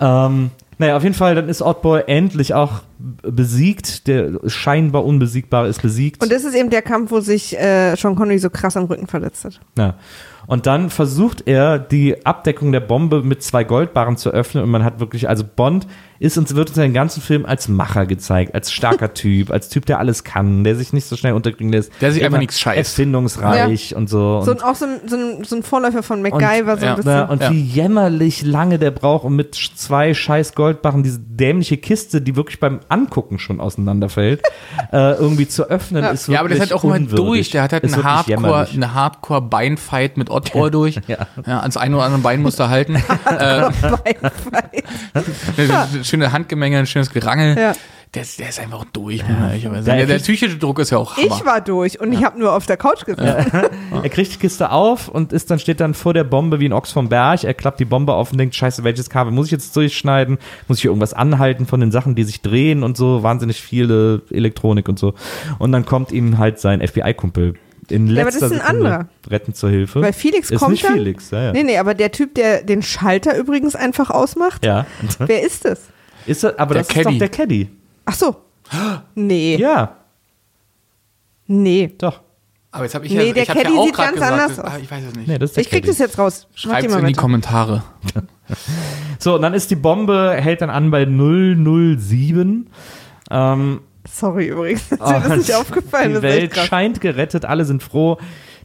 Ähm, 0.00 0.50
naja, 0.78 0.96
auf 0.96 1.04
jeden 1.04 1.14
Fall, 1.14 1.36
dann 1.36 1.48
ist 1.48 1.62
Oddboy 1.62 2.02
endlich 2.08 2.52
auch 2.52 2.82
besiegt. 2.98 4.08
Der 4.08 4.40
scheinbar 4.46 5.04
Unbesiegbare 5.04 5.68
ist 5.68 5.82
besiegt. 5.82 6.20
Und 6.20 6.32
das 6.32 6.42
ist 6.42 6.56
eben 6.56 6.70
der 6.70 6.82
Kampf, 6.82 7.12
wo 7.12 7.20
sich 7.20 7.56
äh, 7.56 7.94
Sean 7.94 8.16
Connery 8.16 8.40
so 8.40 8.50
krass 8.50 8.76
am 8.76 8.86
Rücken 8.86 9.06
verletzt 9.06 9.44
hat. 9.44 9.60
Ja. 9.78 9.94
Und 10.46 10.66
dann 10.66 10.90
versucht 10.90 11.46
er, 11.46 11.78
die 11.78 12.24
Abdeckung 12.26 12.72
der 12.72 12.80
Bombe 12.80 13.22
mit 13.22 13.42
zwei 13.42 13.64
Goldbarren 13.64 14.16
zu 14.16 14.30
öffnen. 14.30 14.62
Und 14.64 14.70
man 14.70 14.84
hat 14.84 15.00
wirklich, 15.00 15.28
also 15.28 15.44
Bond 15.44 15.86
ist 16.18 16.38
uns, 16.38 16.54
wird 16.54 16.68
uns 16.68 16.76
den 16.76 16.92
ganzen 16.94 17.20
Film 17.22 17.44
als 17.46 17.68
Macher 17.68 18.06
gezeigt, 18.06 18.54
als 18.54 18.72
starker 18.72 19.14
Typ, 19.14 19.50
als 19.50 19.68
Typ, 19.68 19.86
der 19.86 19.98
alles 19.98 20.22
kann, 20.24 20.62
der 20.64 20.76
sich 20.76 20.92
nicht 20.92 21.06
so 21.06 21.16
schnell 21.16 21.32
unterkriegen 21.32 21.72
lässt. 21.72 21.92
Der 22.00 22.12
sich 22.12 22.24
einfach 22.24 22.38
nichts 22.38 22.58
scheißt. 22.60 22.78
Erfindungsreich 22.78 23.94
und 23.96 24.08
so. 24.08 24.40
So, 24.42 24.50
Und, 24.52 24.62
ein- 24.62 24.68
auch 24.68 24.74
so 24.74 24.84
ein, 24.86 25.00
so, 25.06 25.16
ein, 25.16 25.44
so 25.44 25.56
ein 25.56 25.62
Vorläufer 25.62 26.02
von 26.02 26.22
MacGyver, 26.22 26.76
so 26.76 26.82
ein 26.82 26.88
ja, 26.88 26.94
bisschen. 26.94 27.10
na, 27.12 27.24
und 27.24 27.42
Ja. 27.42 27.50
wie 27.50 27.60
jämmerlich 27.60 28.42
lange 28.42 28.78
der 28.78 28.90
braucht, 28.90 29.24
um 29.24 29.36
mit 29.36 29.54
zwei 29.54 30.14
scheiß 30.14 30.54
Goldbarren 30.54 31.02
diese 31.02 31.18
dämliche 31.20 31.76
Kiste, 31.76 32.20
die 32.20 32.36
wirklich 32.36 32.60
beim 32.60 32.80
Angucken 32.88 33.38
schon 33.38 33.60
auseinanderfällt, 33.60 34.42
äh, 34.92 35.12
irgendwie 35.14 35.48
zu 35.48 35.64
öffnen, 35.68 36.02
Ja. 36.04 36.10
ist 36.10 36.28
Ja, 36.28 36.40
aber 36.40 36.48
halt 36.50 36.58
wirklich 36.58 36.74
auch 36.74 36.84
immer 36.84 36.94
unwürdig. 36.94 37.16
durch. 37.26 37.50
Der 37.50 37.62
hat 37.62 37.72
halt 37.72 37.84
einen 37.84 37.92
wirklich 37.92 38.04
Hardcore, 38.06 38.30
jämmerlich. 38.40 38.74
eine 38.74 38.94
Hardcore-Beinfight 38.94 40.16
mit 40.16 40.30
Oddball 40.34 40.70
durch. 40.72 41.00
Ja. 41.06 41.26
Ja. 41.46 41.60
ans 41.60 41.76
eine 41.76 41.96
oder 41.96 42.04
andere 42.06 42.20
Bein 42.22 42.42
musst 42.42 42.58
du 42.60 42.68
halten. 42.68 42.96
äh, 43.38 43.70
eine 45.56 46.04
schöne 46.04 46.32
Handgemenge, 46.32 46.78
ein 46.78 46.86
schönes 46.86 47.10
Gerangel. 47.10 47.56
Ja. 47.58 47.72
Der, 48.14 48.22
ist- 48.22 48.38
der 48.38 48.48
ist 48.50 48.60
einfach 48.60 48.84
durch, 48.92 49.22
Ja, 49.28 49.50
er 49.50 49.82
Der, 49.82 50.06
der 50.06 50.18
psychische 50.18 50.56
Druck 50.56 50.78
ist 50.78 50.90
ja 50.90 50.98
auch 50.98 51.16
Hammer. 51.16 51.26
ich 51.26 51.44
war 51.44 51.60
durch 51.60 51.98
und 52.00 52.12
ich 52.12 52.22
habe 52.24 52.38
nur 52.38 52.52
auf 52.52 52.64
der 52.64 52.76
Couch 52.76 53.04
gesessen. 53.04 53.50
Er 54.04 54.08
kriegt 54.08 54.32
die 54.34 54.36
Kiste 54.38 54.70
auf 54.70 55.08
und 55.08 55.32
ist 55.32 55.50
dann 55.50 55.58
steht 55.58 55.80
dann 55.80 55.94
vor 55.94 56.14
der 56.14 56.22
Bombe 56.24 56.60
wie 56.60 56.68
ein 56.68 56.72
Ochs 56.72 56.92
vom 56.92 57.08
Berg. 57.08 57.42
Er 57.42 57.54
klappt 57.54 57.80
die 57.80 57.84
Bombe 57.84 58.12
auf 58.14 58.30
und 58.30 58.38
denkt, 58.38 58.54
scheiße, 58.54 58.84
welches 58.84 59.08
Kabel 59.10 59.32
muss 59.32 59.46
ich 59.46 59.52
jetzt 59.52 59.74
durchschneiden? 59.74 60.38
Muss 60.68 60.78
ich 60.78 60.82
hier 60.82 60.90
irgendwas 60.90 61.12
anhalten 61.14 61.66
von 61.66 61.80
den 61.80 61.90
Sachen, 61.90 62.14
die 62.14 62.22
sich 62.24 62.40
drehen 62.40 62.84
und 62.84 62.96
so? 62.96 63.22
Wahnsinnig 63.24 63.60
viele 63.60 64.22
Elektronik 64.30 64.88
und 64.88 64.98
so. 64.98 65.14
Und 65.58 65.72
dann 65.72 65.84
kommt 65.86 66.12
ihm 66.12 66.38
halt 66.38 66.60
sein 66.60 66.86
FBI-Kumpel 66.86 67.54
in 67.90 68.06
Ja, 68.08 68.22
aber 68.22 68.30
letzter 68.30 68.40
das 68.48 68.50
ist 68.52 68.60
ein 68.60 68.66
Sekunde 68.66 68.88
anderer. 68.90 69.08
retten 69.30 69.54
zur 69.54 69.70
Hilfe. 69.70 70.00
Weil 70.02 70.12
Felix 70.12 70.50
ist 70.50 70.58
kommt 70.60 70.72
nicht 70.72 70.84
dann. 70.84 70.94
Felix, 70.94 71.30
ja, 71.30 71.42
ja. 71.44 71.52
Nee, 71.52 71.62
nee, 71.64 71.78
aber 71.78 71.94
der 71.94 72.12
Typ, 72.12 72.34
der 72.34 72.62
den 72.62 72.82
Schalter 72.82 73.36
übrigens 73.36 73.74
einfach 73.76 74.10
ausmacht, 74.10 74.64
ja. 74.64 74.86
wer 75.18 75.42
ist 75.42 75.64
das? 75.64 75.80
Ist 76.26 76.44
er, 76.44 76.58
aber 76.58 76.74
Der 76.74 76.82
das 76.84 76.88
ist 76.88 76.94
Caddy. 76.94 77.12
doch 77.14 77.18
der 77.18 77.28
Caddy. 77.28 77.70
Ach 78.06 78.14
so. 78.14 78.36
Nee, 79.14 79.56
Ja, 79.56 79.96
nee. 81.46 81.92
doch. 81.98 82.20
Aber 82.70 82.84
jetzt 82.84 82.94
habe 82.96 83.06
ich 83.06 83.12
Nee, 83.12 83.28
ja, 83.28 83.32
der 83.34 83.42
ich 83.44 83.48
Caddy 83.48 83.72
ja 83.72 83.78
auch 83.78 83.84
sieht 83.86 83.96
ganz 83.96 84.12
gesagt. 84.14 84.32
anders 84.32 84.56
Das- 84.56 84.64
aus. 84.64 84.70
ah, 84.72 84.78
Ich 84.82 84.90
weiß 84.90 85.04
es 85.04 85.14
nicht. 85.14 85.28
Nee, 85.28 85.38
das 85.38 85.50
ist 85.50 85.56
der 85.56 85.60
Ich 85.62 85.70
krieg 85.70 85.82
Caddy. 85.82 85.88
das 85.92 85.98
jetzt 85.98 86.18
raus. 86.18 86.48
Schreibt 86.54 86.86
es 86.86 86.92
mal 86.92 87.00
in 87.00 87.06
die. 87.06 87.12
Kommentare. 87.12 87.82
So, 89.20 89.36
und 89.36 89.42
dann 89.42 89.54
ist 89.54 89.70
die 89.70 89.76
Bombe, 89.76 90.32
hält 90.38 90.60
dann 90.60 90.68
an 90.68 90.90
bei 90.90 91.06
007. 91.06 92.68
Ähm, 93.30 93.80
Sorry 94.14 94.46
übrigens, 94.48 94.82
ist 94.92 95.00
dir 95.00 95.22
das 95.28 95.36
nicht 95.38 95.54
aufgefallen? 95.54 96.10
Die 96.10 96.16
ist 96.16 96.22
Welt 96.22 96.56
scheint 96.56 97.00
gerettet, 97.00 97.44
alle 97.44 97.64
sind 97.64 97.82
froh. 97.82 98.18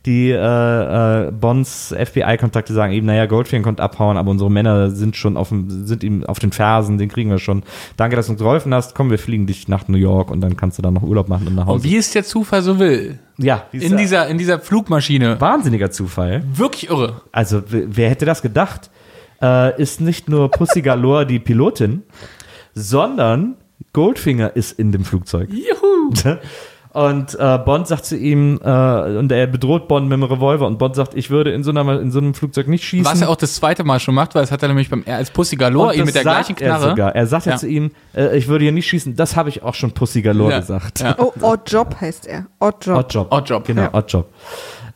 Die 0.06 0.30
äh, 0.30 1.28
äh, 1.28 1.32
Bonds 1.32 1.94
FBI-Kontakte 1.94 2.72
sagen 2.74 2.94
eben, 2.94 3.06
naja, 3.08 3.26
Goldfinger 3.26 3.64
kommt 3.64 3.82
abhauen, 3.82 4.16
aber 4.16 4.32
unsere 4.32 4.50
Männer 4.50 4.92
sind 4.92 5.18
schon 5.18 5.36
auf 5.36 5.50
dem, 5.50 5.86
sind 5.88 6.06
ihm 6.06 6.24
auf 6.24 6.40
den 6.40 6.54
Fersen, 6.54 6.98
den 6.98 7.10
kriegen 7.10 7.30
wir 7.30 7.40
schon. 7.40 7.64
Danke, 7.98 8.16
dass 8.16 8.28
du 8.28 8.32
uns 8.34 8.40
geholfen 8.40 8.74
hast. 8.74 8.96
Komm, 8.96 9.10
wir 9.12 9.20
fliegen 9.20 9.46
dich 9.46 9.68
nach 9.68 9.90
New 9.90 9.98
York 9.98 10.32
und 10.32 10.40
dann 10.40 10.56
kannst 10.56 10.78
du 10.78 10.82
da 10.82 10.90
noch 10.90 11.02
Urlaub 11.02 11.28
machen 11.28 11.48
und 11.48 11.56
nach 11.56 11.64
Und 11.68 11.80
Hause. 11.80 11.84
wie 11.84 11.98
es 11.98 12.12
der 12.12 12.24
Zufall 12.24 12.62
so 12.62 12.80
will. 12.80 13.20
ja, 13.38 13.64
In 13.74 13.98
dieser, 13.98 14.28
in 14.28 14.38
dieser 14.38 14.60
Flugmaschine. 14.60 15.42
wahnsinniger 15.42 15.92
Zufall. 15.92 16.44
Wirklich 16.54 16.90
irre. 16.90 17.22
Also, 17.34 17.62
wer 17.68 18.10
hätte 18.10 18.26
das 18.26 18.42
gedacht? 18.42 18.90
Äh, 19.42 19.82
ist 19.82 20.00
nicht 20.00 20.30
nur 20.30 20.50
Pussy 20.50 20.82
Galore 20.82 21.26
die 21.26 21.40
Pilotin, 21.40 22.04
sondern 22.74 23.56
Goldfinger 23.94 24.56
ist 24.56 24.78
in 24.80 24.92
dem 24.92 25.04
Flugzeug. 25.04 25.50
Juhu. 25.52 26.12
Und 26.92 27.38
äh, 27.40 27.60
Bond 27.60 27.88
sagt 27.88 28.06
zu 28.06 28.18
ihm, 28.18 28.60
äh, 28.64 29.18
und 29.20 29.32
er 29.32 29.46
bedroht 29.46 29.88
Bond 29.88 30.10
mit 30.10 30.14
dem 30.18 30.24
Revolver 30.24 30.66
und 30.66 30.80
Bond 30.80 30.96
sagt, 30.96 31.14
ich 31.14 31.30
würde 31.30 31.52
in 31.52 31.64
so, 31.64 31.70
einer, 31.70 32.02
in 32.02 32.10
so 32.10 32.18
einem 32.18 32.34
Flugzeug 32.34 32.68
nicht 32.68 32.84
schießen. 32.84 33.06
Was 33.06 33.22
er 33.22 33.30
auch 33.30 33.36
das 33.36 33.54
zweite 33.54 33.84
Mal 33.84 34.00
schon 34.00 34.16
macht, 34.16 34.34
weil 34.34 34.42
das 34.42 34.52
hat 34.52 34.64
er 34.64 34.70
nämlich 34.70 34.90
beim 34.90 35.04
als 35.06 35.30
Pussy 35.30 35.56
Galore 35.56 35.96
ihn 35.96 36.06
mit 36.06 36.16
der 36.16 36.24
gleichen 36.24 36.56
Knarre. 36.56 36.86
Er, 36.86 36.90
sogar. 36.90 37.16
er 37.16 37.28
sagt 37.28 37.46
ja 37.46 37.52
Ja. 37.52 37.58
zu 37.60 37.68
ihm, 37.68 37.92
äh, 38.16 38.36
ich 38.36 38.48
würde 38.48 38.64
hier 38.64 38.72
nicht 38.72 38.88
schießen. 38.88 39.16
Das 39.16 39.36
habe 39.36 39.50
ich 39.50 39.62
auch 39.62 39.76
schon 39.76 39.92
Pussy 39.92 40.24
Galore 40.24 40.50
Ja. 40.52 40.60
gesagt. 40.62 41.02
Ja. 41.02 41.14
Oh, 41.20 41.32
Oddjob 41.42 42.02
heißt 42.02 42.26
er. 42.26 42.48
Oddjob. 42.60 42.98
Oddjob. 42.98 43.32
Oddjob. 43.32 43.66
Genau, 43.68 43.82
Ja. 43.84 43.94
Oddjob. 43.94 44.26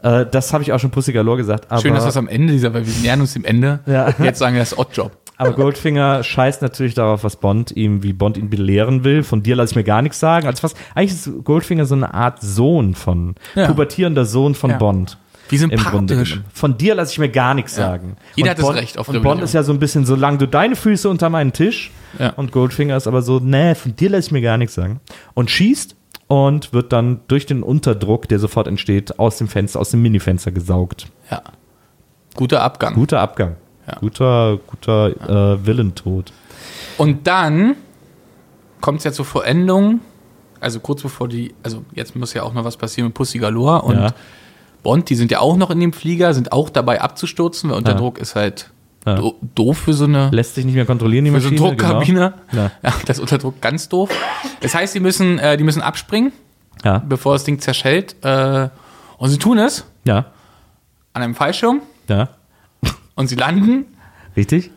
Äh, 0.04 0.26
das 0.30 0.54
habe 0.54 0.64
ich 0.64 0.72
auch 0.74 0.80
schon 0.80 0.92
Pussy 0.92 1.14
Galore 1.14 1.38
gesagt. 1.38 1.68
Schön, 1.82 1.94
dass 1.96 2.04
das 2.06 2.18
am 2.18 2.28
Ende 2.28 2.54
dieser, 2.54 2.74
weil 2.74 2.86
wir 2.86 2.94
nähern 3.02 3.22
uns 3.22 3.34
dem 3.34 3.46
Ende. 3.46 3.80
Ja. 3.86 4.14
Jetzt 4.22 4.40
sagen 4.40 4.54
wir 4.54 4.62
das 4.62 4.78
Oddjob. 4.78 5.12
aber 5.38 5.54
Goldfinger 5.54 6.24
scheißt 6.24 6.62
natürlich 6.62 6.94
darauf, 6.94 7.24
was 7.24 7.38
Bond 7.38 7.72
ihm, 7.72 8.04
wie 8.04 8.14
Bond 8.14 8.38
ihn 8.38 8.50
belehren 8.50 9.04
will. 9.04 9.24
Von 9.24 9.42
dir 9.44 9.56
lasse 9.56 9.72
ich 9.72 9.76
mir 9.76 9.84
gar 9.84 10.02
nichts 10.02 10.20
sagen. 10.20 10.46
Also 10.48 10.62
was, 10.64 10.76
eigentlich 10.94 11.14
ist 11.14 11.44
Goldfinger 11.44 11.86
so 11.86 11.96
eine 11.96 12.14
Art 12.14 12.42
Sohn 12.42 12.94
von, 12.96 13.36
Ja. 13.56 13.68
pubertierender 13.68 14.26
Sohn 14.26 14.54
von 14.56 14.72
Ja. 14.72 14.78
Bond. 14.78 15.18
Wie 15.50 15.58
sympathisch. 15.58 16.42
Von 16.54 16.78
dir 16.78 16.96
lasse 16.96 17.12
ich 17.12 17.20
mir 17.20 17.30
gar 17.30 17.54
nichts 17.54 17.76
sagen. 17.76 18.16
Jeder 18.36 18.46
Und 18.48 18.50
hat 18.52 18.58
das 18.60 18.66
Bond, 18.66 18.78
Recht 18.78 18.98
auf 18.98 19.08
Und 19.10 19.16
Rebellion. 19.16 19.38
Bond 19.38 19.44
ist 19.44 19.54
ja 19.54 19.64
so 19.64 19.74
ein 19.74 19.80
bisschen, 19.80 20.06
solange 20.06 20.38
du 20.38 20.48
deine 20.48 20.76
Füße 20.76 21.10
unter 21.10 21.30
meinen 21.30 21.52
Tisch. 21.54 21.92
Ja. 22.18 22.30
Und 22.30 22.52
Goldfinger 22.52 22.96
ist 22.96 23.08
aber 23.08 23.22
so, 23.22 23.40
nee, 23.40 23.76
von 23.76 23.96
dir 23.96 24.10
lasse 24.10 24.28
ich 24.28 24.32
mir 24.32 24.42
gar 24.42 24.58
nichts 24.58 24.74
sagen. 24.76 25.00
Und 25.34 25.52
schießt 25.52 25.96
und 26.34 26.74
wird 26.74 26.92
dann 26.92 27.20
durch 27.28 27.46
den 27.46 27.62
Unterdruck, 27.62 28.28
der 28.28 28.40
sofort 28.40 28.68
entsteht, 28.68 29.20
aus 29.20 29.38
dem 29.38 29.48
Fenster, 29.48 29.80
aus 29.80 29.92
dem 29.92 30.02
Minifenster 30.02 30.52
gesaugt. 30.52 31.06
Ja. 31.30 31.44
Guter 32.34 32.64
Abgang. 32.64 32.96
Guter 32.96 33.20
Abgang. 33.20 33.56
Ja. 33.86 34.00
Guter, 34.00 34.58
guter 34.66 35.10
äh, 35.54 35.66
Willentod. 35.66 36.34
Und 36.98 37.28
dann 37.28 37.76
kommt 38.82 38.98
es 38.98 39.04
ja 39.04 39.12
zur 39.12 39.26
Vollendung, 39.26 40.00
also 40.60 40.80
kurz 40.80 41.04
bevor 41.04 41.28
die, 41.28 41.54
also 41.62 41.84
jetzt 41.94 42.16
muss 42.16 42.34
ja 42.34 42.42
auch 42.42 42.54
noch 42.54 42.64
was 42.64 42.78
passieren 42.78 43.10
mit 43.10 43.14
Pussy 43.14 43.38
Galore 43.38 43.84
und 43.84 43.96
Ja. 43.96 44.14
Bond, 44.82 45.10
die 45.12 45.16
sind 45.16 45.30
ja 45.30 45.40
auch 45.40 45.56
noch 45.56 45.70
in 45.70 45.80
dem 45.80 45.94
Flieger, 45.94 46.34
sind 46.34 46.52
auch 46.52 46.70
dabei 46.70 47.00
abzustürzen, 47.00 47.70
weil 47.70 47.78
Unterdruck 47.78 48.18
ist 48.18 48.36
halt 48.36 48.72
Ja. 49.06 49.16
do 49.16 49.36
doof 49.56 49.78
für 49.80 49.94
so 49.94 50.06
eine 50.06 50.30
Lässt 50.32 50.56
sich 50.56 50.64
nicht 50.66 50.76
mehr 50.76 50.86
kontrollieren, 50.86 51.26
die 51.26 51.32
für 51.32 51.42
so 51.42 51.50
Maschine. 51.50 51.68
eine 51.70 51.78
Druckkabine. 51.78 52.34
Genau. 52.52 52.64
Ja. 52.64 52.72
das 53.06 53.18
ist 53.18 53.20
Unterdruck 53.22 53.60
ganz 53.62 53.90
doof. 53.90 54.10
Das 54.62 54.74
heißt, 54.76 54.96
die 54.96 55.00
müssen, 55.00 55.40
äh, 55.40 55.58
die 55.58 55.64
müssen 55.64 55.82
abspringen, 55.82 56.32
Ja. 56.84 57.00
bevor 57.00 57.34
das 57.34 57.44
Ding 57.44 57.60
zerschellt. 57.60 58.16
Äh, 58.24 58.70
und 59.18 59.30
sie 59.30 59.38
tun 59.38 59.58
es 59.58 59.86
ja, 60.06 60.26
an 61.14 61.22
einem 61.22 61.36
Fallschirm 61.36 61.82
ja, 62.10 62.30
und 63.16 63.28
sie 63.28 63.36
landen 63.36 63.86
richtig. 64.36 64.72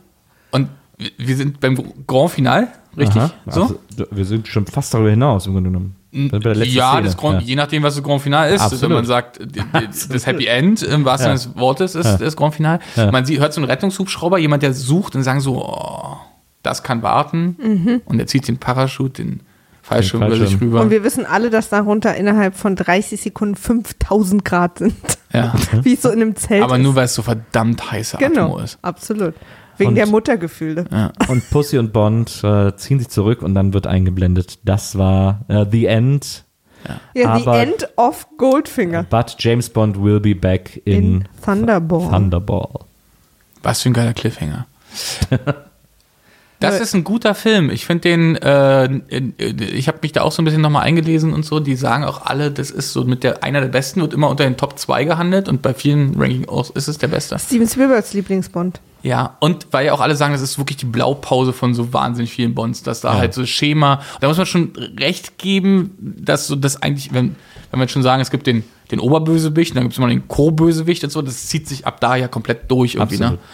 und 0.53 0.69
wir- 0.99 1.11
wir 1.19 1.37
sind 1.37 1.61
beim 1.61 1.77
Grand 2.07 2.31
Final, 2.31 2.69
richtig? 2.97 3.17
Aha. 3.23 3.31
So? 3.47 3.63
Also, 3.63 3.79
wir 4.11 4.25
sind 4.25 4.47
schon 4.49 4.67
fast 4.67 4.95
darüber 4.95 5.11
hinaus 5.11 5.47
im 5.47 5.53
Grunde 5.55 5.71
genommen. 5.71 5.96
Ja, 6.13 7.01
das 7.01 7.17
Grand, 7.17 7.43
je 7.43 7.57
nachdem, 7.57 7.83
was 7.83 7.95
das 7.95 8.03
Grand 8.03 8.23
Final 8.23 8.53
ist. 8.53 8.61
Absolut. 8.63 8.83
Wenn 8.83 8.93
man 8.93 9.05
sagt, 9.05 9.39
d- 9.41 9.61
das 10.11 10.27
Happy 10.27 10.47
End 10.47 10.83
im 10.83 11.05
wahrsten 11.05 11.31
Ja. 11.31 11.37
Sinne 11.37 11.53
des 11.55 11.61
Wortes 11.61 11.95
ist 11.95 12.19
das 12.19 12.37
Grand 12.37 12.55
Final. 12.55 12.79
Ja. 12.95 13.11
Man 13.13 13.25
sieht, 13.27 13.39
hört 13.41 13.53
so 13.53 13.61
einen 13.61 13.71
Rettungshubschrauber, 13.71 14.39
jemand, 14.39 14.63
der 14.63 14.73
sucht 14.73 15.15
und 15.17 15.23
sagen 15.23 15.41
so, 15.41 15.63
oh, 15.63 16.17
das 16.63 16.83
kann 16.83 17.03
warten. 17.03 18.03
Und 18.07 18.19
er 18.19 18.27
zieht 18.27 18.49
den 18.49 18.59
Parachute, 18.59 19.23
den 19.23 19.41
Fallschirm 19.83 20.21
Den 20.23 20.27
über 20.29 20.37
sich 20.37 20.49
Fallschirm. 20.51 20.69
rüber. 20.69 20.81
Und 20.81 20.91
wir 20.91 21.05
wissen 21.05 21.27
alle, 21.27 21.49
dass 21.51 21.69
darunter 21.69 22.15
innerhalb 22.17 22.57
von 22.57 22.75
30 22.77 23.21
Sekunden 23.21 23.55
5000 23.55 24.45
Grad 24.45 24.79
sind. 24.79 24.95
ja. 25.33 25.55
Wie 25.83 25.95
es 25.95 26.03
so 26.03 26.09
in 26.11 26.23
einem 26.23 26.35
Zelt 26.37 26.63
Aber 26.65 26.77
ist. 26.77 26.83
nur, 26.83 26.95
weil 26.97 27.05
es 27.05 27.15
so 27.15 27.23
verdammt 27.23 27.91
heiße 27.93 28.17
Atmo 28.17 28.29
Genau, 28.29 28.59
ist. 28.59 28.79
absolut. 28.83 29.35
Wegen 29.79 29.91
Und- 29.91 29.95
der 29.97 30.07
Muttergefühle. 30.07 30.85
Und 31.29 31.51
Pussy 31.51 31.79
und 31.79 31.93
Bond 31.93 32.43
äh, 32.45 32.75
ziehen 32.77 32.99
sich 32.99 33.09
zurück 33.09 33.43
und 33.43 33.55
dann 33.55 33.73
wird 33.75 33.87
eingeblendet. 33.87 34.59
Das 34.65 34.97
war 34.99 35.41
äh, 35.49 35.67
The 35.71 35.87
End. 35.87 36.45
Ja, 37.15 37.37
the 37.39 37.43
Aber- 37.43 37.61
end 37.61 37.89
of 37.97 38.27
Goldfinger 38.39 39.03
But 39.05 39.37
James 39.41 39.69
Bond 39.71 40.01
will 40.03 40.21
be 40.21 40.35
back 40.35 40.81
in, 40.85 40.95
in 40.95 41.25
Thunderball. 41.45 42.09
Thunderball. 42.11 42.69
Was 43.63 43.83
für 43.83 43.91
ein 43.91 43.93
geiler 43.93 44.15
Cliffhanger. 44.15 44.67
Das 46.61 46.77
Ja. 46.77 46.83
ist 46.83 46.95
ein 46.95 47.05
guter 47.05 47.35
Film. 47.35 47.69
Ich 47.71 47.85
finde 47.85 48.09
den, 48.09 48.37
äh, 48.37 48.85
äh, 48.85 49.33
ich 49.39 49.89
habe 49.89 49.99
mich 50.03 50.13
da 50.13 50.23
auch 50.23 50.33
so 50.33 50.41
ein 50.41 50.45
bisschen 50.47 50.63
nochmal 50.63 50.85
eingelesen 50.85 51.33
und 51.35 51.45
so. 51.45 51.61
Die 51.61 51.77
sagen 51.77 52.05
auch 52.05 52.25
alle, 52.25 52.51
das 52.51 52.71
ist 52.71 52.93
so 52.93 53.05
mit 53.05 53.25
der 53.25 53.45
einer 53.45 53.61
der 53.61 53.69
besten, 53.69 54.01
wird 54.01 54.15
immer 54.15 54.29
unter 54.31 54.45
den 54.45 54.57
Top 54.57 54.79
2 54.79 55.05
gehandelt 55.05 55.49
und 55.49 55.61
bei 55.61 55.75
vielen 55.75 56.15
Ranking 56.21 56.49
auch 56.49 56.71
ist 56.75 56.89
es 56.89 56.97
der 56.99 57.09
beste. 57.09 57.39
Steven 57.39 57.69
Spielbergs 57.69 58.15
Lieblingsbond. 58.15 58.81
Ja, 59.03 59.37
und 59.41 59.69
weil 59.71 59.87
ja 59.87 59.93
auch 59.93 60.01
alle 60.01 60.17
sagen, 60.17 60.33
das 60.33 60.41
ist 60.43 60.59
wirklich 60.59 60.79
die 60.79 60.87
Blaupause 60.87 61.53
von 61.53 61.75
so 61.75 61.93
wahnsinnig 61.93 62.33
vielen 62.33 62.55
Bonds, 62.55 62.83
dass 62.83 63.03
da 63.03 63.15
halt 63.19 63.35
so 63.35 63.45
Schema, 63.47 64.01
da 64.21 64.27
muss 64.27 64.37
man 64.39 64.47
schon 64.47 64.73
recht 64.99 65.39
geben, 65.39 65.95
dass 66.01 66.47
so 66.49 66.57
das 66.57 66.83
eigentlich, 66.83 67.13
wenn, 67.15 67.37
wenn 67.71 67.81
wir 67.81 67.87
schon 67.89 68.03
sagen, 68.03 68.21
es 68.21 68.31
gibt 68.31 68.47
den, 68.49 68.65
den 68.91 68.99
Oberbösewicht, 68.99 69.77
dann 69.77 69.83
gibt 69.85 69.93
es 69.93 69.99
immer 69.99 70.09
den 70.09 70.27
Co-Bösewicht 70.27 71.05
und 71.05 71.11
so, 71.11 71.23
das 71.23 71.47
zieht 71.47 71.69
sich 71.69 71.87
ab 71.87 72.01
da 72.01 72.17
ja 72.17 72.27
komplett 72.27 72.69
durch 72.71 72.95
irgendwie, 72.95 73.17
Absolut. 73.17 73.39
ne? 73.41 73.47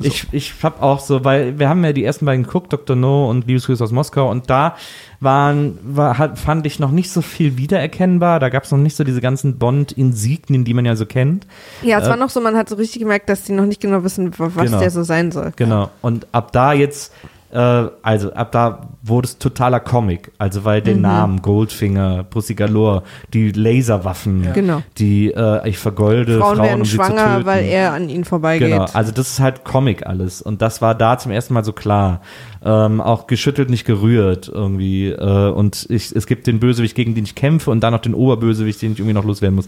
Ich, 0.00 0.26
ich 0.32 0.54
hab 0.62 0.82
auch 0.82 1.00
so, 1.00 1.24
weil 1.24 1.58
wir 1.58 1.68
haben 1.68 1.84
ja 1.84 1.92
die 1.92 2.04
ersten 2.04 2.24
beiden 2.24 2.44
geguckt, 2.44 2.72
Dr. 2.72 2.96
No 2.96 3.28
und 3.28 3.46
Liebesgrüße 3.46 3.82
aus 3.84 3.92
Moskau 3.92 4.30
und 4.30 4.48
da 4.48 4.76
waren, 5.20 5.78
war, 5.84 6.18
hat, 6.18 6.38
fand 6.38 6.66
ich 6.66 6.78
noch 6.78 6.90
nicht 6.90 7.10
so 7.10 7.20
viel 7.22 7.56
wiedererkennbar. 7.58 8.40
Da 8.40 8.48
gab 8.48 8.64
es 8.64 8.70
noch 8.72 8.78
nicht 8.78 8.96
so 8.96 9.04
diese 9.04 9.20
ganzen 9.20 9.58
Bond-Insignien, 9.58 10.64
die 10.64 10.74
man 10.74 10.84
ja 10.84 10.96
so 10.96 11.06
kennt. 11.06 11.46
Ja, 11.82 11.98
es 12.00 12.08
war 12.08 12.16
noch 12.16 12.30
so, 12.30 12.40
man 12.40 12.56
hat 12.56 12.68
so 12.68 12.76
richtig 12.76 13.00
gemerkt, 13.02 13.28
dass 13.28 13.42
die 13.44 13.52
noch 13.52 13.66
nicht 13.66 13.80
genau 13.80 14.02
wissen, 14.04 14.36
wa- 14.38 14.50
was 14.54 14.66
Genau. 14.66 14.78
der 14.80 14.90
so 14.90 15.02
sein 15.02 15.30
soll. 15.30 15.52
Genau. 15.56 15.90
Und 16.00 16.26
ab 16.32 16.52
da 16.52 16.72
jetzt, 16.72 17.12
äh, 17.52 17.88
also 18.02 18.32
ab 18.32 18.50
da 18.52 18.88
wurde 19.02 19.26
es 19.26 19.38
totaler 19.38 19.80
Comic. 19.80 20.32
Also 20.38 20.64
weil 20.64 20.80
Mhm. 20.80 20.84
den 20.84 21.00
Namen 21.02 21.42
Goldfinger, 21.42 22.24
Pussy 22.24 22.54
Galore, 22.54 23.02
die 23.32 23.52
Laserwaffen, 23.52 24.52
Genau. 24.52 24.82
die 24.98 25.32
äh, 25.32 25.68
ich 25.68 25.78
vergolde 25.78 26.38
Frauen, 26.38 26.56
Frauen, 26.56 26.66
werden 26.68 26.80
um 26.80 26.84
schwanger, 26.86 27.44
weil 27.44 27.64
er 27.64 27.92
an 27.92 28.08
ihnen 28.08 28.24
vorbeigeht. 28.24 28.70
Genau, 28.70 28.86
also 28.92 29.12
das 29.12 29.30
ist 29.30 29.40
halt 29.40 29.64
Comic 29.64 30.06
alles. 30.06 30.40
Und 30.42 30.62
das 30.62 30.80
war 30.82 30.94
da 30.94 31.18
zum 31.18 31.32
ersten 31.32 31.54
Mal 31.54 31.64
so 31.64 31.72
klar. 31.72 32.20
Ähm, 32.64 33.00
auch 33.00 33.26
geschüttelt, 33.26 33.70
nicht 33.70 33.84
gerührt 33.84 34.48
irgendwie. 34.52 35.08
Äh, 35.08 35.50
und 35.50 35.86
ich, 35.90 36.12
es 36.14 36.26
gibt 36.26 36.46
den 36.46 36.60
Bösewicht, 36.60 36.94
gegen 36.94 37.14
den 37.14 37.24
ich 37.24 37.34
kämpfe 37.34 37.70
und 37.70 37.80
dann 37.80 37.92
noch 37.92 38.00
den 38.02 38.14
Oberbösewicht, 38.14 38.80
den 38.82 38.92
ich 38.92 38.98
irgendwie 39.00 39.14
noch 39.14 39.24
loswerden 39.24 39.56
muss. 39.56 39.66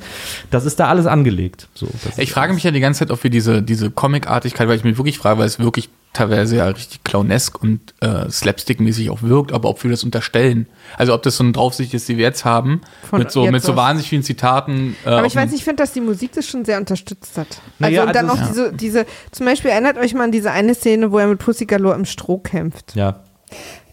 Das 0.51 0.65
ist 0.65 0.79
da 0.79 0.89
alles 0.89 1.07
angelegt. 1.07 1.69
So, 1.75 1.87
das 2.05 2.19
Ich 2.19 2.29
ist 2.29 2.33
frage 2.35 2.55
mich 2.55 2.63
ja 2.63 2.71
die 2.71 2.81
ganze 2.81 3.01
Zeit, 3.01 3.11
ob 3.11 3.23
wir 3.25 3.31
diese, 3.31 3.63
diese 3.63 3.91
Comicartigkeit, 3.91 4.69
weil 4.69 4.77
ich 4.77 4.85
mich 4.85 4.97
wirklich 4.97 5.19
frage, 5.19 5.41
weil 5.41 5.47
es 5.47 5.59
wirklich 5.59 5.89
teilweise 6.15 6.57
ja 6.59 6.67
richtig 6.67 7.03
clownesk 7.03 7.61
und 7.61 7.81
äh, 8.01 8.31
slapstick-mäßig 8.31 9.11
auch 9.11 9.23
wirkt, 9.23 9.53
aber 9.53 9.69
ob 9.69 9.83
wir 9.83 9.91
das 9.91 10.05
unterstellen. 10.05 10.67
Also 10.97 11.13
ob 11.13 11.23
das 11.25 11.37
so 11.37 11.43
ein 11.45 11.53
draufsichtiges, 11.53 12.07
die 12.07 12.17
wir 12.17 12.25
jetzt 12.25 12.45
haben, 12.45 12.83
Von 13.11 13.19
mit 13.19 13.33
so, 13.33 13.45
mit 13.51 13.63
so 13.63 13.75
wahnsinnig 13.75 14.09
vielen 14.09 14.23
Zitaten. 14.23 14.95
Äh, 15.05 15.09
Aber 15.11 15.27
ich 15.27 15.35
weiß 15.35 15.51
nicht, 15.51 15.59
ich 15.59 15.65
finde, 15.65 15.83
dass 15.83 15.93
die 15.93 16.01
Musik 16.01 16.31
das 16.33 16.47
schon 16.47 16.65
sehr 16.65 16.79
unterstützt 16.79 17.37
hat. 17.37 17.49
Naja, 17.81 18.03
also 18.03 18.09
und 18.09 18.15
dann 18.17 18.31
also- 18.31 18.43
auch 18.43 18.49
diese, 18.49 18.73
diese, 18.73 19.07
zum 19.33 19.47
Beispiel 19.47 19.73
erinnert 19.73 19.99
euch 19.99 20.15
mal 20.15 20.25
an 20.25 20.31
diese 20.33 20.53
eine 20.53 20.75
Szene, 20.77 21.11
wo 21.11 21.19
er 21.19 21.27
mit 21.27 21.41
Pussy 21.41 21.67
Galore 21.67 21.97
im 21.97 22.05
Stroh 22.05 22.39
kämpft. 22.39 22.84
Ja. 22.95 23.21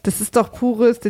Das 0.03 0.19
ist 0.19 0.35
doch 0.35 0.51
pures 0.51 0.97
und 0.97 1.05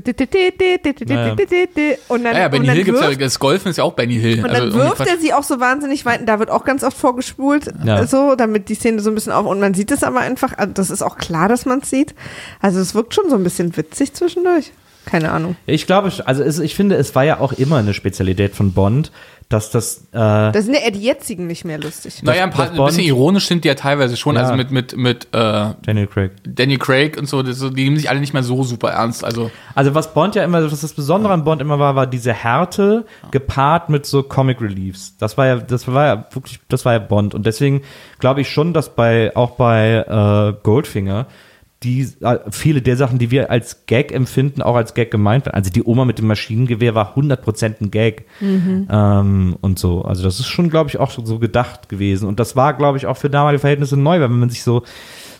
dann, 2.25 2.33
Ja, 2.33 2.39
ja, 2.41 2.47
Benny 2.49 2.59
und 2.63 2.67
dann 2.67 2.75
Hill 2.75 2.83
gibt's 2.83 2.99
ja, 3.01 3.13
das 3.15 3.39
Golfen 3.39 3.69
ist 3.69 3.77
ja 3.77 3.85
auch 3.85 3.93
Benny 3.93 4.15
Hill. 4.15 4.39
und 4.39 4.49
Also 4.49 4.53
dann 4.53 4.67
irgendwie 4.69 4.89
wirft 4.99 5.07
er 5.09 5.17
sie 5.17 5.33
auch 5.33 5.43
so 5.43 5.61
wahnsinnig 5.61 6.05
weit. 6.05 6.19
und 6.19 6.25
Da 6.25 6.39
wird 6.39 6.49
auch 6.49 6.65
ganz 6.65 6.83
oft 6.83 6.97
vorgespult, 6.97 7.71
Ja. 7.85 8.01
äh, 8.01 8.07
so, 8.07 8.35
damit 8.35 8.67
die 8.67 8.75
Szene 8.75 8.99
so 8.99 9.09
ein 9.09 9.15
bisschen 9.15 9.31
auf. 9.31 9.45
Und 9.45 9.61
man 9.61 9.73
sieht 9.73 9.91
es 9.91 10.03
aber 10.03 10.19
einfach, 10.19 10.57
also 10.57 10.73
das 10.73 10.89
ist 10.89 11.01
auch 11.03 11.15
klar, 11.17 11.47
dass 11.47 11.65
man 11.65 11.79
es 11.79 11.89
sieht. 11.89 12.13
Also 12.59 12.81
es 12.81 12.93
wirkt 12.93 13.13
schon 13.13 13.29
so 13.29 13.35
ein 13.37 13.43
bisschen 13.45 13.77
witzig 13.77 14.13
zwischendurch. 14.13 14.73
Keine 15.05 15.31
Ahnung. 15.31 15.55
Ich 15.65 15.87
glaube, 15.87 16.11
also 16.25 16.43
es, 16.43 16.59
ich 16.59 16.75
finde, 16.75 16.95
es 16.95 17.15
war 17.15 17.23
ja 17.23 17.39
auch 17.39 17.53
immer 17.53 17.77
eine 17.77 17.93
Spezialität 17.93 18.55
von 18.55 18.73
Bond, 18.73 19.11
dass 19.51 19.69
das, 19.69 19.97
äh, 20.11 20.17
Da 20.17 20.53
sind 20.53 20.73
ja 20.73 20.81
eher 20.81 20.91
die 20.91 21.01
jetzigen 21.01 21.47
nicht 21.47 21.65
mehr 21.65 21.77
lustig. 21.77 22.23
Naja, 22.23 22.43
ein, 22.43 22.49
paar, 22.51 22.67
das 22.67 22.79
ein 22.79 22.85
bisschen 22.85 23.03
ironisch 23.03 23.47
sind 23.47 23.63
die 23.63 23.67
ja 23.67 23.75
teilweise 23.75 24.17
schon. 24.17 24.35
Ja. 24.35 24.41
Also 24.41 24.55
mit, 24.55 24.71
mit, 24.71 24.95
mit 24.95 25.25
äh, 25.31 25.73
Daniel 25.85 26.07
Craig. 26.07 26.31
Daniel 26.43 26.79
Craig 26.79 27.17
und 27.17 27.27
so, 27.27 27.43
das, 27.43 27.57
so, 27.57 27.69
die 27.69 27.83
nehmen 27.83 27.97
sich 27.97 28.09
alle 28.09 28.19
nicht 28.19 28.33
mehr 28.33 28.43
so 28.43 28.63
super 28.63 28.91
ernst. 28.91 29.23
Also 29.23 29.51
Also 29.75 29.93
was 29.95 30.13
Bond 30.13 30.35
ja 30.35 30.43
immer, 30.43 30.63
was 30.71 30.81
das 30.81 30.93
Besondere 30.93 31.33
an 31.33 31.43
Bond 31.43 31.61
immer 31.61 31.79
war, 31.79 31.95
war 31.95 32.07
diese 32.07 32.33
Härte 32.33 33.05
gepaart 33.31 33.89
mit 33.89 34.05
so 34.05 34.23
Comic 34.23 34.61
Reliefs. 34.61 35.15
Das 35.17 35.37
war 35.37 35.47
ja, 35.47 35.57
das 35.57 35.87
war 35.87 36.05
ja 36.05 36.25
wirklich, 36.31 36.59
das 36.69 36.85
war 36.85 36.93
ja 36.93 36.99
Bond. 36.99 37.33
Und 37.33 37.45
deswegen 37.45 37.81
glaube 38.19 38.41
ich 38.41 38.49
schon, 38.49 38.73
dass 38.73 38.95
bei, 38.95 39.35
auch 39.35 39.51
bei 39.51 40.05
äh, 40.07 40.53
Goldfinger, 40.63 41.27
die 41.83 42.07
äh, 42.21 42.39
viele 42.51 42.81
der 42.81 42.95
Sachen, 42.95 43.17
die 43.17 43.31
wir 43.31 43.49
als 43.49 43.85
Gag 43.87 44.11
empfinden, 44.11 44.61
auch 44.61 44.75
als 44.75 44.93
Gag 44.93 45.09
gemeint 45.09 45.45
werden. 45.45 45.55
Also 45.55 45.71
die 45.71 45.83
Oma 45.83 46.05
mit 46.05 46.19
dem 46.19 46.27
Maschinengewehr 46.27 46.93
war 46.93 47.17
100% 47.17 47.81
ein 47.81 47.89
Gag 47.91 48.25
ähm, 48.89 49.57
und 49.61 49.79
so. 49.79 50.03
Also 50.03 50.23
das 50.23 50.39
ist 50.39 50.47
schon, 50.47 50.69
glaube 50.69 50.89
ich, 50.89 50.99
auch 50.99 51.09
so 51.09 51.39
gedacht 51.39 51.89
gewesen. 51.89 52.27
Und 52.27 52.39
das 52.39 52.55
war, 52.55 52.73
glaube 52.75 52.97
ich, 52.97 53.07
auch 53.07 53.17
für 53.17 53.29
damalige 53.29 53.59
Verhältnisse 53.59 53.97
neu, 53.97 54.19
weil 54.19 54.29
wenn 54.29 54.39
man 54.39 54.49
sich 54.49 54.63
so 54.63 54.83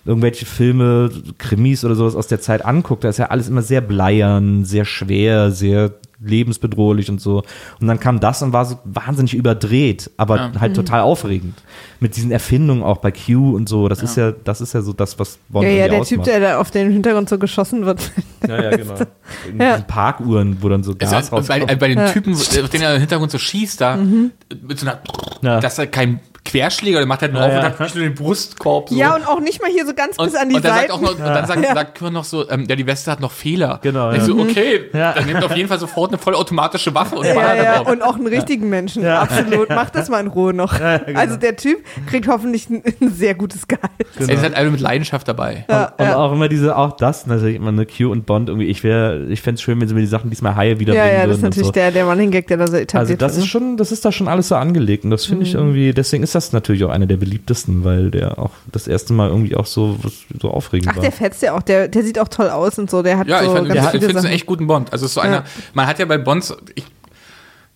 irgendwelche 0.04 0.48
Filme, 0.48 1.12
Krimis 1.38 1.86
oder 1.86 1.94
sowas 1.94 2.16
aus 2.16 2.26
der 2.26 2.42
Zeit 2.42 2.66
anguckt, 2.66 3.04
da 3.04 3.10
ist 3.10 3.20
ja 3.20 3.28
alles 3.28 3.48
immer 3.48 3.62
sehr 3.62 3.82
bleiern, 3.82 4.66
sehr 4.66 4.86
schwer, 4.86 5.52
sehr 5.52 5.92
lebensbedrohlich 6.24 7.10
und 7.10 7.20
so. 7.22 7.44
Und 7.80 7.88
dann 7.88 8.00
kam 8.00 8.20
das 8.20 8.42
und 8.42 8.54
war 8.54 8.66
so 8.66 8.80
wahnsinnig 8.84 9.34
überdreht, 9.34 10.10
aber 10.18 10.36
Ja. 10.38 10.52
halt 10.60 10.76
total 10.76 11.02
aufregend. 11.02 11.56
Mit 12.00 12.16
diesen 12.16 12.32
Erfindungen 12.32 12.84
auch 12.84 12.98
bei 12.98 13.12
Q 13.12 13.56
und 13.56 13.68
so. 13.70 13.88
Das 13.90 14.02
ist 14.04 14.18
ja, 14.18 14.32
das 14.32 14.62
ist 14.62 14.74
ja 14.74 14.82
so 14.82 14.94
das, 14.94 15.18
was 15.20 15.38
Bond 15.50 15.66
Ja, 15.66 15.72
ja, 15.72 15.88
der 15.88 16.02
Typ, 16.04 16.20
ausmacht. 16.20 16.28
der 16.28 16.40
da 16.40 16.58
auf 16.60 16.72
den 16.72 16.92
Hintergrund 16.92 17.30
so 17.30 17.38
geschossen 17.38 17.86
wird. 17.86 18.12
ja, 18.48 18.62
ja, 18.64 18.78
genau. 18.78 18.94
In 19.50 19.60
Ja. 19.60 19.72
diesen 19.76 19.88
Parkuhren, 19.88 20.58
wo 20.62 20.70
dann 20.70 20.84
so 20.84 20.96
Gas 20.96 21.14
Also, 21.14 21.32
bei, 21.32 21.38
rauskommt. 21.60 21.80
bei 21.80 21.88
den 21.88 21.98
Ja. 21.98 22.10
Typen, 22.12 22.34
auf 22.34 22.70
den 22.70 22.82
er 22.82 22.96
im 22.96 23.00
Hintergrund 23.02 23.32
so 23.32 23.38
schießt, 23.38 23.80
da 23.82 23.96
Mhm. 23.98 24.32
mit 24.68 24.80
so 24.80 24.88
einer, 24.88 25.00
Ja. 25.42 25.60
das 25.60 25.74
ist 25.74 25.80
halt 25.80 25.92
kein 25.92 26.20
Querschläger, 26.44 26.98
der 26.98 27.06
macht 27.08 27.22
halt 27.22 27.34
nur 27.34 27.42
Ja, 27.42 27.48
auf 27.48 27.54
ja. 27.54 27.60
und 27.60 27.66
hat 27.66 27.80
wirklich 27.80 27.96
nur 27.96 28.04
den 28.04 28.16
Brustkorb. 28.16 28.90
So. 28.90 28.96
Ja, 28.96 29.16
und 29.16 29.28
auch 29.28 29.40
nicht 29.40 29.62
mal 29.62 29.70
hier 29.70 29.86
so 29.86 29.94
ganz 29.94 30.18
bis 30.18 30.36
an 30.36 30.50
die 30.50 30.56
und 30.56 30.66
dann 30.66 30.74
sagt 30.74 30.82
Seiten. 30.90 30.92
auch 30.94 31.02
noch, 31.02 31.12
und 31.12 31.20
dann 31.20 31.46
sagt, 31.46 31.64
Ja. 31.64 31.76
sagt 31.76 31.96
Kür 31.98 32.10
noch 32.10 32.24
so, 32.24 32.50
ähm, 32.50 32.66
ja, 32.68 32.76
die 32.76 32.88
Weste 32.88 33.12
hat 33.12 33.20
noch 33.20 33.32
Fehler. 33.32 33.80
Genau, 33.84 34.08
Und 34.10 34.16
Ich 34.16 34.22
ja. 34.22 34.26
so, 34.26 34.40
okay, 34.40 34.82
Ja. 34.94 35.14
dann 35.14 35.28
nimmt 35.28 35.44
auf 35.44 35.56
jeden 35.56 35.70
Fall 35.70 35.80
sofort 35.80 36.10
eine 36.12 36.18
vollautomatische 36.18 36.94
Waffe 36.96 37.16
und 37.16 37.26
ja, 37.26 37.34
ballert 37.36 37.64
ja, 37.64 37.78
drauf. 37.78 37.88
und 37.92 38.02
auch 38.02 38.16
einen 38.16 38.28
richtigen 38.28 38.70
Menschen, 38.70 39.04
Ja. 39.04 39.22
absolut. 39.22 39.70
Mach 39.70 39.92
das 39.92 40.10
mal 40.10 40.20
in 40.20 40.28
Ruhe 40.28 40.54
noch. 40.54 40.78
genau. 40.78 41.20
Also 41.20 41.38
der 41.38 41.56
Typ 41.56 41.78
kriegt 42.10 42.28
hoffentlich 42.28 42.70
ein, 42.70 42.82
ein 43.02 43.12
sehr 43.14 43.36
gutes 43.36 43.68
Gehalt. 43.68 43.92
Er 44.20 44.30
ist 44.30 44.42
halt 44.42 44.56
einfach 44.56 44.72
mit 44.72 44.82
Leidenschaft 44.82 45.28
dabei. 45.28 45.66
Ja, 45.70 45.94
und 45.98 46.06
ja. 46.06 46.16
auch 46.18 46.32
immer 46.34 46.50
diese, 46.50 46.76
auch 46.76 46.94
das 46.98 47.28
natürlich 47.28 47.56
immer 47.56 47.70
eine 47.70 47.86
Q 47.86 48.12
und 48.12 48.26
Bond 48.26 48.50
irgendwie. 48.50 48.68
Ich 48.68 48.84
wäre, 48.84 49.26
ich 49.30 49.42
fände 49.42 49.56
es 49.56 49.62
schön, 49.62 49.80
wenn 49.80 49.88
sie 49.88 49.94
mir 49.94 50.02
die 50.02 50.08
Sachen 50.08 50.30
diesmal 50.32 50.56
Haie 50.56 50.72
ja, 50.74 50.80
wiederbringen 50.80 51.08
ja, 51.08 51.18
das 51.20 51.28
würden 51.28 51.32
ist 51.38 51.42
natürlich 51.44 51.68
und 51.68 51.76
so. 51.76 51.80
der, 51.80 51.92
der 51.92 52.06
Running 52.06 52.32
Gag, 52.32 52.48
der 52.48 52.58
da 52.58 52.66
so 52.68 52.72
Also 52.74 52.82
etabliert 52.84 53.22
das 53.22 53.36
wird. 53.36 53.46
ist 53.46 53.52
schon, 53.52 53.78
das 53.78 53.92
ist 53.92 54.04
da 54.06 54.12
schon 54.12 54.28
alles 54.28 54.48
so 54.48 54.56
angelegt 54.56 55.04
und 55.04 55.12
das 55.12 55.26
finde 55.26 55.42
Mhm. 55.42 55.46
ich 55.46 55.54
irgendwie, 55.54 55.94
deswegen 55.94 56.24
ist 56.24 56.31
das 56.36 56.52
natürlich 56.54 56.84
auch 56.84 56.90
einer 56.90 57.06
der 57.06 57.18
beliebtesten, 57.18 57.84
weil 57.84 58.12
der 58.12 58.40
auch 58.40 58.52
das 58.72 58.88
erste 58.88 59.14
Mal 59.14 59.30
irgendwie 59.30 59.56
auch 59.56 59.66
so, 59.66 59.98
so 60.42 60.50
aufregend 60.52 60.90
Ach, 60.92 60.96
war. 60.98 61.02
der 61.04 61.12
fetzt 61.12 61.42
ja 61.42 61.54
auch, 61.56 61.62
der, 61.62 61.88
der 61.88 62.04
sieht 62.04 62.20
auch 62.20 62.28
toll 62.28 62.50
aus 62.50 62.78
und 62.80 62.90
so, 62.90 63.02
der 63.04 63.18
hat 63.18 63.28
Ja, 63.28 63.40
so 63.40 63.46
ich, 63.46 63.52
fand- 63.52 63.68
ganz 63.70 63.94
ich 63.94 64.00
finde 64.02 64.18
es 64.20 64.26
einen 64.26 64.34
echt 64.34 64.46
guten 64.46 64.68
Bond. 64.68 64.92
Also 64.92 65.06
es 65.06 65.12
ist 65.12 65.16
so 65.16 65.22
einer, 65.22 65.38
Ja. 65.38 65.44
man 65.74 65.88
hat 65.88 66.00
ja 66.00 66.06
bei 66.06 66.18
Bonds, 66.18 66.56
ich, 66.76 66.86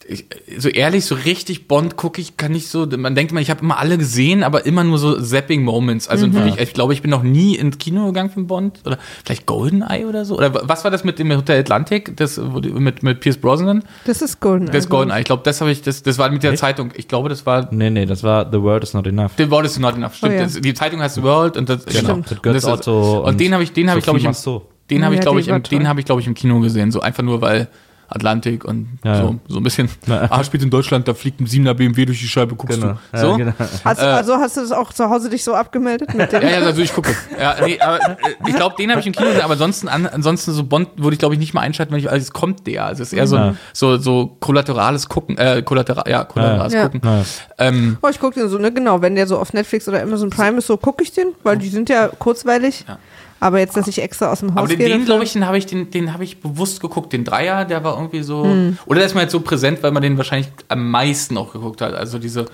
ich, 0.07 0.25
so 0.59 0.69
ehrlich, 0.69 1.03
so 1.05 1.15
richtig 1.15 1.67
Bond 1.67 1.95
gucke 1.97 2.21
ich, 2.21 2.37
kann 2.37 2.51
nicht 2.51 2.67
so, 2.67 2.85
man 2.85 3.15
denkt 3.15 3.31
immer, 3.31 3.41
ich 3.41 3.49
habe 3.49 3.61
immer 3.61 3.79
alle 3.79 3.97
gesehen, 3.97 4.43
aber 4.43 4.65
immer 4.65 4.83
nur 4.83 4.99
so 4.99 5.19
Zapping-Moments. 5.19 6.07
Also 6.07 6.27
Mhm. 6.27 6.33
wirklich, 6.35 6.57
ich 6.59 6.73
glaube, 6.73 6.93
ich 6.93 7.01
bin 7.01 7.09
noch 7.11 7.23
nie 7.23 7.55
ins 7.55 7.77
Kino 7.79 8.05
gegangen 8.07 8.29
für 8.29 8.41
Bond. 8.43 8.81
Oder 8.85 8.97
vielleicht 9.23 9.45
Goldeneye 9.45 10.05
oder 10.05 10.23
so. 10.25 10.37
Oder 10.37 10.53
was 10.69 10.83
war 10.83 10.91
das 10.91 11.03
mit 11.03 11.17
dem 11.17 11.31
Hotel 11.35 11.59
Atlantic, 11.59 12.15
das, 12.17 12.37
mit, 12.37 13.01
mit 13.03 13.19
Pierce 13.19 13.37
Brosnan? 13.37 13.83
Das 14.05 14.21
ist 14.21 14.39
Golden. 14.39 14.67
Das 14.71 14.89
Goldeneye. 14.89 15.19
Ich 15.21 15.25
glaube, 15.25 15.41
das 15.43 15.59
habe 15.61 15.71
ich, 15.71 15.81
das, 15.81 16.03
das 16.03 16.17
war 16.17 16.29
mit 16.29 16.43
der 16.43 16.55
Zeitung. 16.55 16.91
Ich 16.95 17.07
glaube, 17.07 17.29
das 17.29 17.45
war 17.45 17.67
nee, 17.71 17.89
nee, 17.89 18.05
das 18.05 18.21
war 18.23 18.47
The 18.51 18.61
World 18.61 18.83
is 18.83 18.93
Not 18.93 19.07
Enough. 19.07 19.31
The 19.37 19.49
World 19.49 19.65
is 19.65 19.79
not 19.79 19.95
enough. 19.95 20.15
Stimmt. 20.15 20.33
Oh 20.33 20.35
ja. 20.35 20.43
das, 20.43 20.61
die 20.61 20.73
Zeitung 20.73 21.01
heißt 21.01 21.15
The 21.15 21.23
World 21.23 21.57
und 21.57 21.67
das 21.69 21.83
Genau. 21.85 22.13
Und, 22.15 22.29
Mit 22.29 22.43
Götz 22.43 22.53
das 22.53 22.63
ist- 22.63 22.87
Otto 22.87 23.25
und, 23.27 23.39
den 23.39 23.53
habe 23.53 23.63
ich, 23.63 23.71
den 23.73 23.89
habe 23.89 23.97
ich 23.99 24.03
glaube 24.03 24.19
ich, 24.19 24.25
im, 24.25 24.33
so. 24.33 24.67
den 24.89 25.03
habe 25.03 25.15
Ja, 25.15 25.19
ich 25.19 25.23
glaube 25.25 25.39
ich, 25.39 25.47
im, 25.47 25.63
den 25.63 25.87
habe 25.87 25.99
ich 25.99 26.05
glaube 26.05 26.21
ich 26.21 26.27
im 26.27 26.33
Kino 26.35 26.59
gesehen. 26.59 26.91
So 26.91 26.99
einfach 27.01 27.23
nur 27.23 27.41
weil 27.41 27.67
Atlantik 28.07 28.63
und 28.65 28.87
Ja, 29.03 29.15
so 29.21 29.23
ja. 29.29 29.35
so 29.47 29.57
ein 29.57 29.63
bisschen. 29.63 29.89
Ja. 30.07 30.27
Ah, 30.29 30.43
spielt 30.43 30.61
in 30.63 30.69
Deutschland, 30.69 31.07
da 31.07 31.13
fliegt 31.13 31.39
ein 31.41 31.47
7er 31.47 31.73
BMW 31.73 32.05
durch 32.05 32.19
die 32.19 32.27
Scheibe. 32.27 32.55
Guckst 32.55 32.79
Genau. 32.79 32.93
du? 32.93 33.17
Ja, 33.17 33.19
So. 33.21 33.35
genau. 33.37 33.53
Hast, 33.83 33.99
Äh, 34.01 34.05
also 34.05 34.35
hast 34.35 34.57
du 34.57 34.61
das 34.61 34.71
auch 34.71 34.93
zu 34.93 35.09
Hause 35.09 35.29
dich 35.29 35.43
so 35.43 35.53
abgemeldet 35.55 36.13
mit 36.13 36.31
dem? 36.31 36.41
Ja, 36.43 36.49
ja, 36.49 36.57
also 36.59 36.81
ich 36.81 36.93
gucke. 36.93 37.15
Ja, 37.39 37.55
nee, 37.65 37.79
aber 37.79 37.99
äh, 38.11 38.15
ich 38.47 38.55
glaube, 38.55 38.75
den 38.77 38.89
habe 38.91 38.99
ich 39.01 39.07
im 39.07 39.13
Kino 39.13 39.27
gesehen, 39.27 39.41
aber 39.43 39.53
ansonsten, 39.53 39.87
an, 39.87 40.05
ansonsten 40.05 40.51
so 40.51 40.63
Bond 40.63 40.89
würde 40.97 41.13
ich 41.13 41.19
glaube 41.19 41.33
ich 41.35 41.39
nicht 41.39 41.53
mal 41.53 41.61
einschalten, 41.61 41.91
wenn 41.93 41.99
ich, 41.99 42.09
also 42.09 42.21
es 42.21 42.31
kommt 42.31 42.67
der. 42.67 42.85
Also 42.85 43.01
es 43.03 43.11
ist 43.11 43.17
eher 43.17 43.27
so, 43.27 43.35
Ja. 43.35 43.45
ein, 43.49 43.57
so, 43.73 43.97
so 43.97 44.37
kollaterales 44.39 45.09
Gucken, 45.09 45.37
äh, 45.37 45.61
kollateral, 45.63 46.03
ja, 46.09 46.23
kollaterales 46.23 46.73
Ja. 46.73 46.83
Gucken. 46.83 47.01
Ja. 47.03 47.23
Ähm, 47.57 47.97
Oh, 48.01 48.07
ich 48.09 48.19
gucke 48.19 48.39
den 48.39 48.49
so, 48.49 48.57
ne, 48.57 48.71
genau. 48.71 49.01
Wenn 49.01 49.15
der 49.15 49.27
so 49.27 49.37
auf 49.39 49.53
Netflix 49.53 49.87
oder 49.87 50.01
Amazon 50.01 50.29
Prime 50.29 50.57
ist, 50.57 50.67
so 50.67 50.77
gucke 50.77 51.03
ich 51.03 51.11
den, 51.13 51.29
weil 51.43 51.57
die 51.57 51.69
sind 51.69 51.89
ja 51.89 52.07
kurzweilig. 52.07 52.85
Ja. 52.87 52.97
Aber 53.45 53.59
jetzt, 53.59 53.77
dass 53.77 53.87
ich 53.87 54.01
extra 54.01 54.31
aus 54.31 54.39
dem 54.39 54.55
Haus 54.55 54.57
Aber 54.57 54.67
den, 54.67 54.79
gehe. 54.79 54.89
den 54.89 55.05
glaube 55.05 55.23
ich, 55.23 55.33
den 55.33 55.45
habe 55.45 55.55
ich, 55.57 55.67
den, 55.67 55.91
den 55.91 56.13
habe 56.13 56.23
ich 56.23 56.39
bewusst 56.41 56.81
geguckt. 56.81 57.13
Den 57.13 57.23
Dreier, 57.23 57.63
der 57.65 57.83
war 57.83 57.95
irgendwie 57.95 58.23
so. 58.23 58.43
Hm. 58.43 58.77
Oder 58.87 58.99
der 58.99 59.05
ist 59.05 59.13
mir 59.13 59.21
jetzt 59.21 59.33
so 59.33 59.39
präsent, 59.41 59.83
weil 59.83 59.91
man 59.91 60.01
den 60.01 60.17
wahrscheinlich 60.17 60.49
am 60.67 60.89
meisten 60.89 61.37
auch 61.37 61.53
geguckt 61.53 61.81
hat. 61.81 61.93
Also 61.93 62.17
diese, 62.17 62.45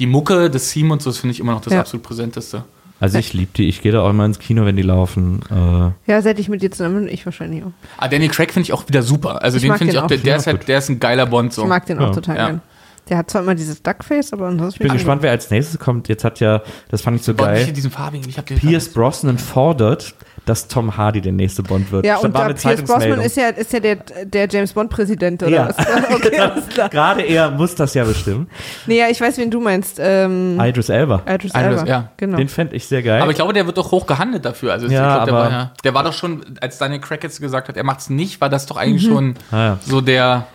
die 0.00 0.06
Mucke, 0.06 0.50
das 0.50 0.70
Theme 0.72 0.92
und 0.94 1.02
so, 1.02 1.10
das 1.10 1.18
finde 1.18 1.34
ich 1.34 1.40
immer 1.40 1.52
noch 1.52 1.60
das 1.60 1.72
Ja. 1.72 1.80
absolut 1.80 2.02
präsenteste. 2.04 2.64
Also 2.98 3.18
ich 3.18 3.32
liebe 3.32 3.52
die. 3.56 3.68
Ich 3.68 3.80
gehe 3.80 3.92
da 3.92 4.02
auch 4.02 4.10
immer 4.10 4.24
ins 4.26 4.38
Kino, 4.40 4.66
wenn 4.66 4.74
die 4.76 4.82
laufen. 4.82 5.40
Äh, 5.50 6.10
Ja, 6.10 6.20
seit 6.20 6.38
ich 6.40 6.48
mit 6.48 6.62
dir 6.62 6.70
zusammen 6.72 7.04
bin, 7.04 7.14
ich 7.14 7.24
wahrscheinlich 7.24 7.62
auch. 7.62 7.70
Ah, 7.96 8.08
Daniel 8.08 8.30
Craig 8.30 8.52
finde 8.52 8.64
ich 8.66 8.72
auch 8.72 8.86
wieder 8.88 9.02
super. 9.02 9.42
Also 9.42 9.56
Ich 9.56 9.62
den 9.62 9.72
finde 9.76 9.92
ich 9.92 9.98
auch, 10.00 10.06
der, 10.08 10.18
der 10.18 10.36
ist 10.36 10.46
halt, 10.48 10.66
der 10.66 10.78
ist 10.78 10.88
ein 10.88 10.98
geiler 10.98 11.26
Bond 11.26 11.52
so. 11.54 11.62
Ich 11.62 11.68
mag 11.68 11.86
den 11.86 12.00
Ja. 12.00 12.08
auch 12.08 12.14
total 12.14 12.36
Ja. 12.36 12.46
gern. 12.48 12.60
Der 13.08 13.16
hat 13.18 13.30
zwar 13.30 13.42
immer 13.42 13.54
dieses 13.56 13.82
Duckface, 13.82 14.32
aber 14.34 14.46
ansonsten 14.48 14.82
ich 14.82 14.86
bin 14.86 14.92
gespannt, 14.92 15.22
wer 15.22 15.30
als 15.32 15.50
nächstes 15.50 15.80
kommt. 15.80 16.08
Jetzt 16.08 16.22
hat 16.22 16.38
ja, 16.38 16.62
das 16.90 17.00
fand 17.02 17.16
ich 17.18 17.24
so 17.24 17.32
nicht 17.32 17.40
geil, 17.42 17.66
in 17.68 17.74
diesem 17.74 17.90
farbigen. 17.90 18.28
Ich 18.28 18.38
hab 18.38 18.46
den 18.46 18.58
Pierce 18.58 18.90
Brosnan 18.92 19.36
fordert, 19.38 20.14
dass 20.46 20.68
Tom 20.68 20.96
Hardy 20.96 21.20
der 21.20 21.32
nächste 21.32 21.62
Bond 21.62 21.92
wird. 21.92 22.04
Ja, 22.06 22.16
und 22.18 22.32
war 22.34 22.48
da 22.48 22.54
Pierce 22.54 22.82
Brosnan 22.82 23.20
ist 23.20 23.36
ja, 23.36 23.48
ist 23.48 23.72
ja 23.72 23.80
der, 23.80 23.96
der 24.24 24.48
James 24.48 24.72
Bond-Präsident, 24.72 25.42
oder 25.42 25.50
Ja. 25.52 25.68
was? 25.68 25.76
Okay, 26.14 26.38
alles 26.40 26.68
klar. 26.68 26.88
Gerade 26.88 27.22
er 27.22 27.50
muss 27.50 27.74
das 27.74 27.94
ja 27.94 28.04
bestimmen. 28.04 28.48
Nee, 28.86 28.98
ja, 28.98 29.08
ich 29.08 29.20
weiß, 29.20 29.38
wen 29.38 29.50
du 29.50 29.60
meinst. 29.60 29.98
Ähm, 30.00 30.58
Idris 30.60 30.88
Elba. 30.88 31.22
Idris 31.26 31.52
Idris, 31.52 31.54
Elba. 31.54 31.84
ja. 31.86 32.08
Genau. 32.16 32.36
Den 32.36 32.48
fände 32.48 32.74
ich 32.76 32.86
sehr 32.86 33.02
geil. 33.02 33.20
Aber 33.22 33.30
ich 33.30 33.36
glaube, 33.36 33.52
der 33.52 33.66
wird 33.66 33.76
doch 33.78 33.90
hoch 33.92 34.06
gehandelt 34.06 34.44
dafür. 34.44 34.72
Also 34.72 34.86
ich 34.86 34.92
Ja, 34.92 35.16
glaub, 35.16 35.24
der, 35.26 35.34
war, 35.34 35.50
ja, 35.50 35.72
der 35.84 35.94
war 35.94 36.02
doch 36.04 36.12
schon, 36.14 36.44
als 36.60 36.78
Daniel 36.78 37.00
Craig 37.00 37.22
jetzt 37.22 37.40
gesagt 37.40 37.68
hat, 37.68 37.76
er 37.76 37.84
macht 37.84 38.00
es 38.00 38.10
nicht, 38.10 38.40
war 38.40 38.48
das 38.48 38.66
doch 38.66 38.76
eigentlich 38.76 39.06
Mhm. 39.08 39.12
schon 39.14 39.34
Ah, 39.52 39.56
ja. 39.56 39.78
so 39.82 40.00
der. 40.00 40.46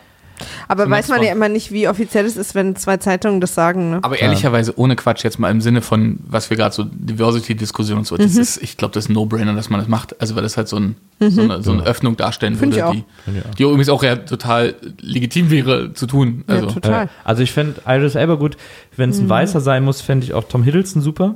Aber 0.67 0.89
weiß 0.89 1.07
man 1.09 1.23
ja 1.23 1.31
immer 1.31 1.49
nicht, 1.49 1.71
wie 1.71 1.87
offiziell 1.87 2.25
es 2.25 2.35
ist, 2.37 2.55
wenn 2.55 2.75
zwei 2.75 2.97
Zeitungen 2.97 3.39
das 3.41 3.55
sagen. 3.55 3.91
Ne? 3.91 3.99
Aber 4.01 4.19
ehrlicherweise, 4.19 4.77
ohne 4.77 4.95
Quatsch, 4.95 5.23
jetzt 5.23 5.39
mal 5.39 5.49
im 5.51 5.61
Sinne 5.61 5.81
von, 5.81 6.19
was 6.27 6.49
wir 6.49 6.57
gerade 6.57 6.73
so 6.75 6.83
Diversity-Diskussion 6.85 7.99
und 7.99 8.07
so, 8.07 8.15
Mhm. 8.15 8.19
das 8.19 8.35
ist, 8.35 8.61
ich 8.61 8.77
glaube, 8.77 8.93
das 8.93 9.05
ist 9.05 9.09
ein 9.09 9.13
No-Brainer, 9.13 9.53
dass 9.53 9.69
man 9.69 9.79
das 9.79 9.87
macht. 9.89 10.19
Also 10.21 10.35
weil 10.35 10.43
das 10.43 10.57
halt 10.57 10.67
so, 10.67 10.77
ein, 10.77 10.95
so, 11.19 11.41
eine, 11.41 11.61
so 11.63 11.71
eine 11.71 11.83
Öffnung 11.83 12.17
darstellen 12.17 12.55
Find 12.55 12.75
würde, 12.75 12.87
ich 12.97 13.03
die, 13.03 13.21
Find 13.23 13.37
ich 13.37 13.45
auch. 13.45 13.55
die 13.55 13.63
übrigens 13.63 13.89
auch 13.89 14.03
ja 14.03 14.15
total 14.17 14.75
legitim 15.01 15.49
wäre 15.51 15.93
zu 15.93 16.07
tun. 16.07 16.43
Also, 16.47 16.67
ja, 16.67 16.71
total. 16.73 17.05
Äh, 17.05 17.07
also 17.23 17.41
ich 17.43 17.51
fände 17.51 17.81
Idris 17.87 18.15
Elba 18.15 18.35
gut. 18.35 18.57
Wenn 18.95 19.09
Mhm. 19.09 19.15
es 19.15 19.19
ein 19.21 19.29
Weißer 19.29 19.61
sein 19.61 19.83
muss, 19.83 20.01
fände 20.01 20.25
ich 20.25 20.33
auch 20.33 20.43
Tom 20.43 20.63
Hiddleston 20.63 21.01
super. 21.01 21.35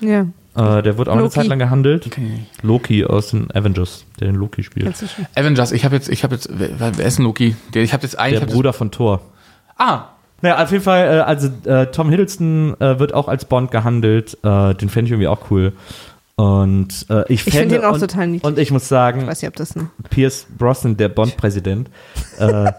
Ja, 0.00 0.26
Äh, 0.54 0.82
der 0.82 0.98
wird 0.98 1.08
auch 1.08 1.12
eine 1.14 1.22
Loki. 1.22 1.34
Zeit 1.34 1.46
lang 1.46 1.58
gehandelt. 1.58 2.06
okay. 2.06 2.44
Loki 2.62 3.04
aus 3.04 3.30
den 3.30 3.50
Avengers, 3.54 4.04
der 4.20 4.28
den 4.28 4.36
Loki 4.36 4.62
spielt. 4.62 4.94
Avengers, 5.34 5.72
ich 5.72 5.84
habe 5.84 5.94
jetzt, 5.94 6.08
ich 6.08 6.24
habe 6.24 6.34
jetzt, 6.34 6.48
wer, 6.52 6.98
wer 6.98 7.06
ist 7.06 7.18
ein 7.18 7.22
Loki? 7.24 7.56
Der, 7.72 7.82
ich 7.82 7.92
habe 7.92 8.02
jetzt 8.02 8.18
eigentlich, 8.18 8.40
Der 8.40 8.46
Bruder 8.52 8.72
von 8.72 8.90
Thor. 8.90 9.20
Das, 9.78 9.86
ah, 9.88 10.08
Naja, 10.42 10.62
auf 10.62 10.70
jeden 10.70 10.84
Fall, 10.84 11.06
äh, 11.06 11.20
also 11.20 11.48
äh, 11.64 11.86
Tom 11.86 12.10
Hiddleston 12.10 12.74
äh, 12.80 12.98
wird 12.98 13.14
auch 13.14 13.28
als 13.28 13.44
Bond 13.46 13.70
gehandelt. 13.70 14.36
Äh, 14.42 14.74
den 14.74 14.88
fände 14.90 15.06
ich 15.06 15.12
irgendwie 15.12 15.28
auch 15.28 15.50
cool. 15.50 15.72
Und 16.36 17.06
äh, 17.08 17.22
ich, 17.32 17.46
Ich 17.46 17.54
fände 17.54 17.70
find 17.70 17.72
ihn 17.82 17.88
auch 17.88 17.94
und, 17.94 18.00
total 18.00 18.26
niedlich. 18.26 18.44
Und 18.44 18.58
ich 18.58 18.70
muss 18.70 18.88
sagen, 18.88 19.22
Ich 19.22 19.26
weiß 19.26 19.40
nicht, 19.42 19.48
ob 19.48 19.56
das. 19.56 19.74
Pierce 20.10 20.46
Brosnan, 20.58 20.96
der 20.96 21.08
Bond-Präsident, 21.08 21.88
äh, 22.38 22.72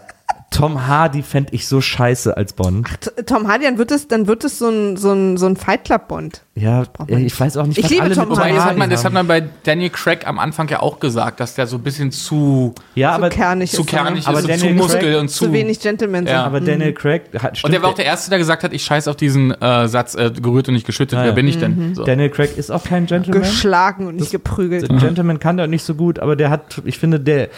Tom 0.50 0.86
Hardy 0.86 1.22
fände 1.22 1.52
ich 1.54 1.66
so 1.66 1.80
scheiße 1.80 2.36
als 2.36 2.52
Bond. 2.52 2.88
T- 3.00 3.22
Tom 3.24 3.48
Hardy, 3.48 3.64
dann 3.64 3.78
wird 3.78 3.90
es, 3.90 4.06
dann 4.06 4.28
wird 4.28 4.44
es 4.44 4.58
so 4.58 4.68
ein, 4.68 4.96
so 4.96 5.12
ein, 5.12 5.36
so 5.36 5.46
ein 5.46 5.56
Fight 5.56 5.84
Club 5.84 6.06
Bond. 6.06 6.42
Ja, 6.56 6.84
ich 7.08 7.40
weiß 7.40 7.56
auch 7.56 7.66
nicht, 7.66 7.78
Ich 7.78 7.84
was 7.84 7.90
liebe 7.90 8.02
alle 8.04 8.14
Tom 8.14 8.28
mit 8.28 8.38
Hardy 8.38 8.54
das 8.54 8.64
hat, 8.64 8.76
man, 8.76 8.88
das 8.88 9.04
hat 9.04 9.12
man 9.12 9.26
bei 9.26 9.42
Daniel 9.64 9.90
Craig 9.90 10.24
am 10.24 10.38
Anfang 10.38 10.68
ja 10.68 10.78
auch 10.80 11.00
gesagt, 11.00 11.40
dass 11.40 11.56
der 11.56 11.66
so 11.66 11.78
ein 11.78 11.82
bisschen 11.82 12.12
zu, 12.12 12.72
Ja, 12.94 13.10
aber, 13.10 13.28
kernig 13.28 13.72
zu 13.72 13.82
ist. 13.82 13.92
er, 13.92 14.04
ne? 14.04 14.06
kernig 14.10 14.28
Aber 14.28 14.38
ist 14.38 14.48
und 14.48 14.58
zu 14.60 14.66
Muskel 14.70 15.00
Craig- 15.00 15.20
und 15.20 15.28
zu. 15.30 15.46
Zu 15.46 15.52
wenig 15.52 15.80
Gentleman. 15.80 16.28
Ja. 16.28 16.44
aber 16.44 16.60
Daniel 16.60 16.92
Craig 16.92 17.22
hat 17.40 17.50
und 17.50 17.56
stimmt, 17.58 17.74
der 17.74 17.82
war 17.82 17.90
auch 17.90 17.94
der 17.94 18.04
Erste, 18.04 18.30
der 18.30 18.38
gesagt 18.38 18.62
hat, 18.62 18.72
ich 18.72 18.84
scheiß 18.84 19.08
auf 19.08 19.16
diesen 19.16 19.50
äh, 19.50 19.88
Satz, 19.88 20.14
äh, 20.14 20.30
gerührt 20.30 20.68
und 20.68 20.74
nicht 20.74 20.86
geschüttet, 20.86 21.18
Ah, 21.18 21.22
wer 21.22 21.28
ja. 21.30 21.34
bin 21.34 21.48
ich 21.48 21.58
denn? 21.58 21.96
So. 21.96 22.04
Daniel 22.04 22.30
Craig 22.30 22.56
ist 22.56 22.70
auch 22.70 22.84
kein 22.84 23.06
Gentleman. 23.06 23.42
Geschlagen 23.42 24.06
und 24.06 24.14
nicht 24.14 24.30
geprügelt. 24.30 24.88
Der 24.88 24.96
Gentleman 24.98 25.40
kann 25.40 25.56
der 25.56 25.66
nicht 25.66 25.82
so 25.82 25.96
gut, 25.96 26.20
aber 26.20 26.36
der 26.36 26.50
hat, 26.50 26.80
ich 26.84 26.98
finde, 27.00 27.18
der, 27.18 27.48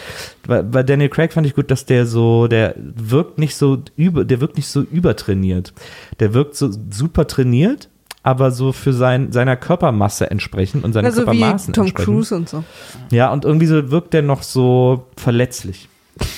bei, 0.47 0.63
bei 0.63 0.81
Daniel 0.81 1.09
Craig 1.09 1.33
fand 1.33 1.45
ich 1.45 1.53
gut, 1.53 1.69
dass 1.69 1.85
der 1.85 2.07
so, 2.07 2.47
der 2.47 2.73
wirkt 2.77 3.37
nicht 3.37 3.55
so 3.57 3.77
über, 3.95 4.25
der 4.25 4.41
wirkt 4.41 4.57
nicht 4.57 4.69
so 4.69 4.81
übertrainiert. 4.81 5.71
Der 6.19 6.33
wirkt 6.33 6.55
so 6.55 6.71
super 6.89 7.27
trainiert, 7.27 7.89
aber 8.23 8.51
so 8.51 8.71
für 8.73 8.93
sein, 8.93 9.31
seiner 9.31 9.55
Körpermasse 9.55 10.29
entsprechend 10.29 10.83
und 10.83 10.93
seinen 10.93 11.05
Also 11.05 11.21
wie 11.21 11.25
Körpermaßen 11.25 11.73
Tom 11.73 11.85
entsprechend. 11.85 12.13
Cruise 12.13 12.35
und 12.35 12.49
so. 12.49 12.63
Ja, 13.09 13.31
und 13.31 13.45
irgendwie 13.45 13.67
so 13.67 13.89
wirkt 13.91 14.13
der 14.13 14.21
noch 14.21 14.43
so 14.43 15.05
verletzlich. 15.15 15.87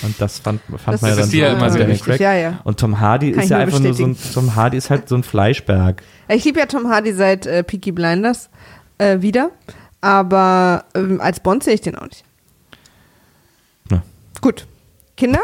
Und 0.04 0.20
das 0.20 0.40
fand, 0.40 0.62
fand 0.62 0.94
Das 0.94 1.02
man 1.02 1.12
ja 1.12 1.18
dann 1.18 1.30
so 1.30 1.38
immer 1.38 1.60
bei 1.60 1.70
sehr 1.70 1.88
wichtig. 1.88 2.20
Ja, 2.20 2.34
ja. 2.34 2.60
Und 2.64 2.80
Tom 2.80 3.00
Hardy 3.00 3.32
Kann 3.32 3.44
ist 3.44 3.50
ja 3.50 3.58
einfach 3.58 3.80
nur 3.80 3.94
so 3.94 4.06
ein, 4.06 4.18
Tom 4.34 4.56
Hardy 4.56 4.78
ist 4.78 4.90
halt 4.90 5.08
so 5.08 5.16
ein 5.16 5.24
Fleischberg. 5.24 6.04
Ich 6.28 6.44
liebe 6.44 6.60
ja 6.60 6.66
Tom 6.66 6.90
Hardy 6.90 7.14
seit 7.14 7.46
äh, 7.46 7.64
Peaky 7.64 7.92
Blinders 7.92 8.50
äh, 8.98 9.22
wieder, 9.22 9.52
aber 10.02 10.86
ähm, 10.96 11.22
als 11.22 11.40
Bond 11.40 11.64
sehe 11.64 11.74
ich 11.74 11.82
den 11.82 11.96
auch 11.96 12.08
nicht. 12.08 12.24
Ja. 13.90 14.04
Gut. 14.42 14.68
Kinder? 15.20 15.42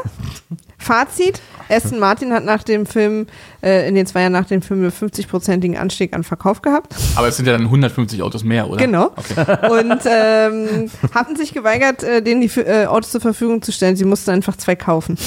Fazit: 0.77 1.41
Aston 1.67 1.99
Martin 1.99 2.31
hat 2.31 2.45
nach 2.45 2.63
dem 2.63 2.85
Film, 2.85 3.27
äh, 3.61 3.87
in 3.89 3.95
den 3.95 4.05
zwei 4.05 4.21
Jahren 4.21 4.31
nach 4.31 4.45
dem 4.45 4.61
Film, 4.61 4.81
einen 4.81 4.91
50-prozentigen 4.91 5.77
Anstieg 5.77 6.15
an 6.15 6.23
Verkauf 6.23 6.61
gehabt. 6.61 6.95
Aber 7.15 7.27
es 7.27 7.35
sind 7.35 7.45
ja 7.45 7.51
dann 7.53 7.63
150 7.63 8.23
Autos 8.23 8.45
mehr, 8.45 8.69
oder? 8.69 8.77
Genau. 8.77 9.11
Okay. 9.15 9.81
Und 9.81 9.99
ähm, 10.05 10.89
hatten 11.13 11.35
sich 11.35 11.53
geweigert, 11.53 12.03
äh, 12.03 12.21
denen 12.21 12.39
die 12.39 12.59
äh, 12.59 12.85
Autos 12.85 13.11
zur 13.11 13.19
Verfügung 13.19 13.61
zu 13.61 13.73
stellen. 13.73 13.97
Sie 13.97 14.05
mussten 14.05 14.31
einfach 14.31 14.55
zwei 14.55 14.75
kaufen. 14.75 15.17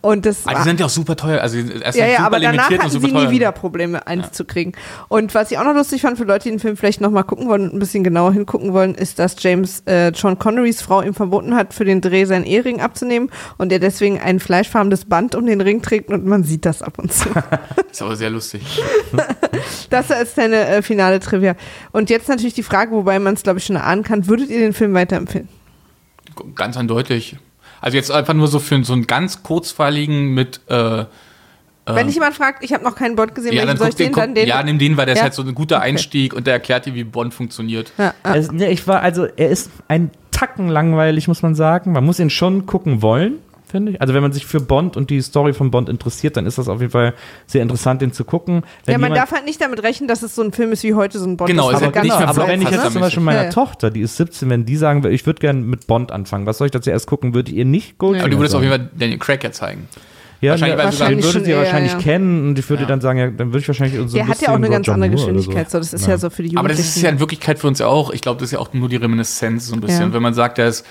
Und 0.00 0.26
das 0.26 0.42
die 0.42 0.46
war- 0.54 0.64
sind 0.64 0.80
ja 0.80 0.86
auch 0.86 0.90
super 0.90 1.16
teuer. 1.16 1.40
Also 1.40 1.58
erst 1.58 1.98
ja, 1.98 2.04
super 2.06 2.06
ja, 2.06 2.18
aber 2.26 2.40
danach 2.40 2.70
hatten 2.70 2.90
super 2.90 3.06
sie 3.06 3.12
teuer. 3.12 3.26
nie 3.26 3.30
wieder 3.30 3.52
Probleme, 3.52 4.06
eins 4.06 4.32
zu 4.32 4.44
kriegen. 4.44 4.72
Und 5.08 5.34
was 5.34 5.50
ich 5.50 5.58
auch 5.58 5.64
noch 5.64 5.74
lustig 5.74 6.02
fand 6.02 6.18
für 6.18 6.24
Leute, 6.24 6.44
die 6.44 6.50
den 6.50 6.58
Film 6.58 6.76
vielleicht 6.76 7.00
nochmal 7.00 7.24
gucken 7.24 7.48
wollen 7.48 7.62
und 7.68 7.74
ein 7.74 7.78
bisschen 7.78 8.04
genauer 8.04 8.32
hingucken 8.32 8.72
wollen, 8.72 8.94
ist, 8.94 9.18
dass 9.18 9.36
James 9.42 9.82
äh, 9.86 10.08
John 10.10 10.38
Connerys 10.38 10.82
Frau 10.82 11.02
ihm 11.02 11.14
verboten 11.14 11.54
hat, 11.54 11.74
für 11.74 11.84
den 11.84 12.00
Dreh 12.00 12.24
seinen 12.24 12.44
Ehering 12.44 12.80
abzunehmen 12.80 13.30
und 13.58 13.72
er 13.72 13.78
deswegen 13.78 14.20
ein 14.20 14.40
fleischfarbenes 14.40 15.04
Band 15.04 15.34
um 15.34 15.46
den 15.46 15.60
Ring 15.60 15.82
trägt 15.82 16.10
und 16.10 16.26
man 16.26 16.44
sieht 16.44 16.64
das 16.64 16.82
ab 16.82 16.98
und 16.98 17.12
zu. 17.12 17.28
Ist 17.90 18.02
aber 18.02 18.16
sehr 18.16 18.30
lustig. 18.30 18.62
das 19.90 20.10
ist 20.10 20.38
deine 20.38 20.66
äh, 20.66 20.82
finale 20.82 21.20
Trivia. 21.20 21.54
Und 21.92 22.10
jetzt 22.10 22.28
natürlich 22.28 22.54
die 22.54 22.62
Frage, 22.62 22.92
wobei 22.92 23.18
man 23.18 23.34
es 23.34 23.42
glaube 23.42 23.58
ich 23.58 23.64
schon 23.66 23.76
ahnen 23.76 24.02
kann, 24.02 24.26
würdet 24.28 24.50
ihr 24.50 24.60
den 24.60 24.72
Film 24.72 24.94
weiterempfehlen? 24.94 25.48
Ganz 26.54 26.76
eindeutig. 26.76 27.36
Also 27.80 27.96
jetzt 27.96 28.10
einfach 28.10 28.34
nur 28.34 28.48
so 28.48 28.58
für 28.58 28.82
so 28.84 28.92
einen 28.92 29.06
ganz 29.06 29.42
kurzweiligen 29.42 30.34
mit 30.34 30.60
äh, 30.68 31.04
Wenn 31.86 32.06
dich 32.06 32.14
jemand 32.14 32.34
fragt, 32.34 32.62
ich 32.62 32.72
habe 32.72 32.84
noch 32.84 32.94
keinen 32.94 33.16
Bond 33.16 33.34
gesehen, 33.34 33.52
ja, 33.54 33.64
dann 33.66 33.76
soll 33.76 33.88
ich 33.88 33.94
den, 33.96 34.08
den, 34.08 34.14
dann 34.14 34.34
den? 34.34 34.46
ja, 34.48 34.62
nimm 34.62 34.78
den, 34.78 34.96
weil 34.96 35.06
der 35.06 35.14
Ja. 35.14 35.20
ist 35.20 35.22
halt 35.24 35.34
so 35.34 35.42
ein 35.42 35.54
guter 35.54 35.76
Okay. 35.78 35.86
Einstieg 35.88 36.34
und 36.34 36.46
der 36.46 36.54
erklärt 36.54 36.86
dir, 36.86 36.94
wie 36.94 37.04
Bond 37.04 37.32
funktioniert. 37.34 37.92
ja. 37.98 38.14
Es, 38.22 38.52
ne, 38.52 38.70
ich 38.70 38.86
war, 38.86 39.00
also 39.00 39.24
er 39.24 39.48
ist 39.48 39.70
ein 39.88 40.10
Tacken 40.30 40.68
langweilig, 40.68 41.26
muss 41.28 41.42
man 41.42 41.54
sagen. 41.54 41.92
Man 41.92 42.04
muss 42.04 42.18
ihn 42.18 42.30
schon 42.30 42.64
gucken 42.66 43.02
wollen, 43.02 43.34
finde 43.70 43.92
ich. 43.92 44.00
Also 44.00 44.12
wenn 44.14 44.22
man 44.22 44.32
sich 44.32 44.44
für 44.46 44.60
Bond 44.60 44.96
und 44.96 45.10
die 45.10 45.20
Story 45.22 45.52
von 45.52 45.70
Bond 45.70 45.88
interessiert, 45.88 46.36
dann 46.36 46.46
ist 46.46 46.58
das 46.58 46.68
auf 46.68 46.80
jeden 46.80 46.92
Fall 46.92 47.14
sehr 47.46 47.62
interessant, 47.62 48.02
den 48.02 48.12
zu 48.12 48.24
gucken. 48.24 48.62
Wenn 48.84 48.92
ja, 48.92 48.98
man 48.98 49.14
darf 49.14 49.32
halt 49.32 49.44
nicht 49.44 49.60
damit 49.60 49.82
rechnen, 49.82 50.08
dass 50.08 50.22
es 50.22 50.34
so 50.34 50.42
ein 50.42 50.52
Film 50.52 50.72
ist 50.72 50.82
wie 50.82 50.94
heute 50.94 51.18
so 51.18 51.26
ein 51.26 51.36
Bond. 51.36 51.48
Genau, 51.50 51.70
ist, 51.70 51.76
ist 51.76 51.82
aber 51.82 51.92
ganz 51.92 52.04
nicht 52.06 52.18
mehr 52.18 52.28
aber 52.28 52.46
wenn 52.48 52.62
ich 52.62 52.70
jetzt 52.70 52.92
zum 52.92 53.00
Beispiel 53.00 53.22
meiner 53.22 53.38
Ja, 53.40 53.44
ja. 53.46 53.50
Tochter, 53.50 53.90
die 53.90 54.00
ist 54.02 54.16
17, 54.16 54.50
wenn 54.50 54.64
die 54.66 54.76
sagen 54.76 55.02
will, 55.02 55.12
ich 55.12 55.24
würde 55.26 55.40
gerne 55.40 55.60
mit 55.60 55.86
Bond 55.86 56.12
anfangen, 56.12 56.46
was 56.46 56.58
soll 56.58 56.66
ich 56.66 56.72
dazu 56.72 56.90
erst 56.90 57.06
gucken, 57.06 57.34
würde 57.34 57.50
ich 57.50 57.56
ihr 57.56 57.64
nicht 57.64 57.98
Goldfinger 57.98 58.24
Aber 58.24 58.30
du 58.30 58.38
würdest 58.38 58.54
auf 58.54 58.62
sagen. 58.62 58.72
jeden 58.72 58.84
Fall 58.88 58.98
Daniel 58.98 59.18
Craig 59.18 59.42
ja 59.44 59.52
zeigen. 59.52 59.88
ja, 60.40 60.52
wahrscheinlich, 60.52 60.94
sogar- 60.96 61.08
den 61.10 61.22
würde 61.24 61.44
sie 61.44 61.50
eher, 61.50 61.58
wahrscheinlich 61.58 61.92
ja. 61.92 61.98
kennen 61.98 62.48
und 62.48 62.58
ich 62.58 62.68
würde 62.70 62.82
Ja. 62.82 62.88
dann 62.88 63.00
sagen, 63.00 63.18
ja, 63.18 63.26
dann 63.30 63.48
würde 63.48 63.58
ich 63.58 63.68
wahrscheinlich 63.68 63.96
so 63.98 64.04
ein 64.04 64.10
Der 64.12 64.28
hat 64.28 64.40
ja 64.40 64.48
auch 64.50 64.54
eine 64.54 64.70
ganz 64.70 64.86
Roger 64.88 64.94
andere 64.94 65.10
Geschwindigkeit. 65.10 65.70
So. 65.70 65.78
Das 65.78 65.92
ist 65.92 66.06
ja. 66.06 66.16
so 66.18 66.30
für 66.30 66.42
die 66.42 66.56
Aber 66.56 66.68
Jugendlichen. 66.68 66.82
das 66.88 66.96
ist 66.96 67.02
ja 67.02 67.10
in 67.10 67.20
Wirklichkeit 67.20 67.58
für 67.58 67.66
uns 67.68 67.78
ja 67.78 67.86
auch, 67.86 68.10
ich 68.12 68.20
glaube, 68.22 68.40
das 68.40 68.48
ist 68.48 68.52
ja 68.52 68.58
auch 68.58 68.72
nur 68.72 68.88
die 68.88 68.96
Reminiszenz 68.96 69.66
so 69.68 69.74
ein 69.74 69.80
bisschen. 69.80 70.08
Ja. 70.08 70.12
Wenn 70.14 70.22
man 70.22 70.32
sagt, 70.34 70.58
der 70.58 70.68
ist 70.68 70.86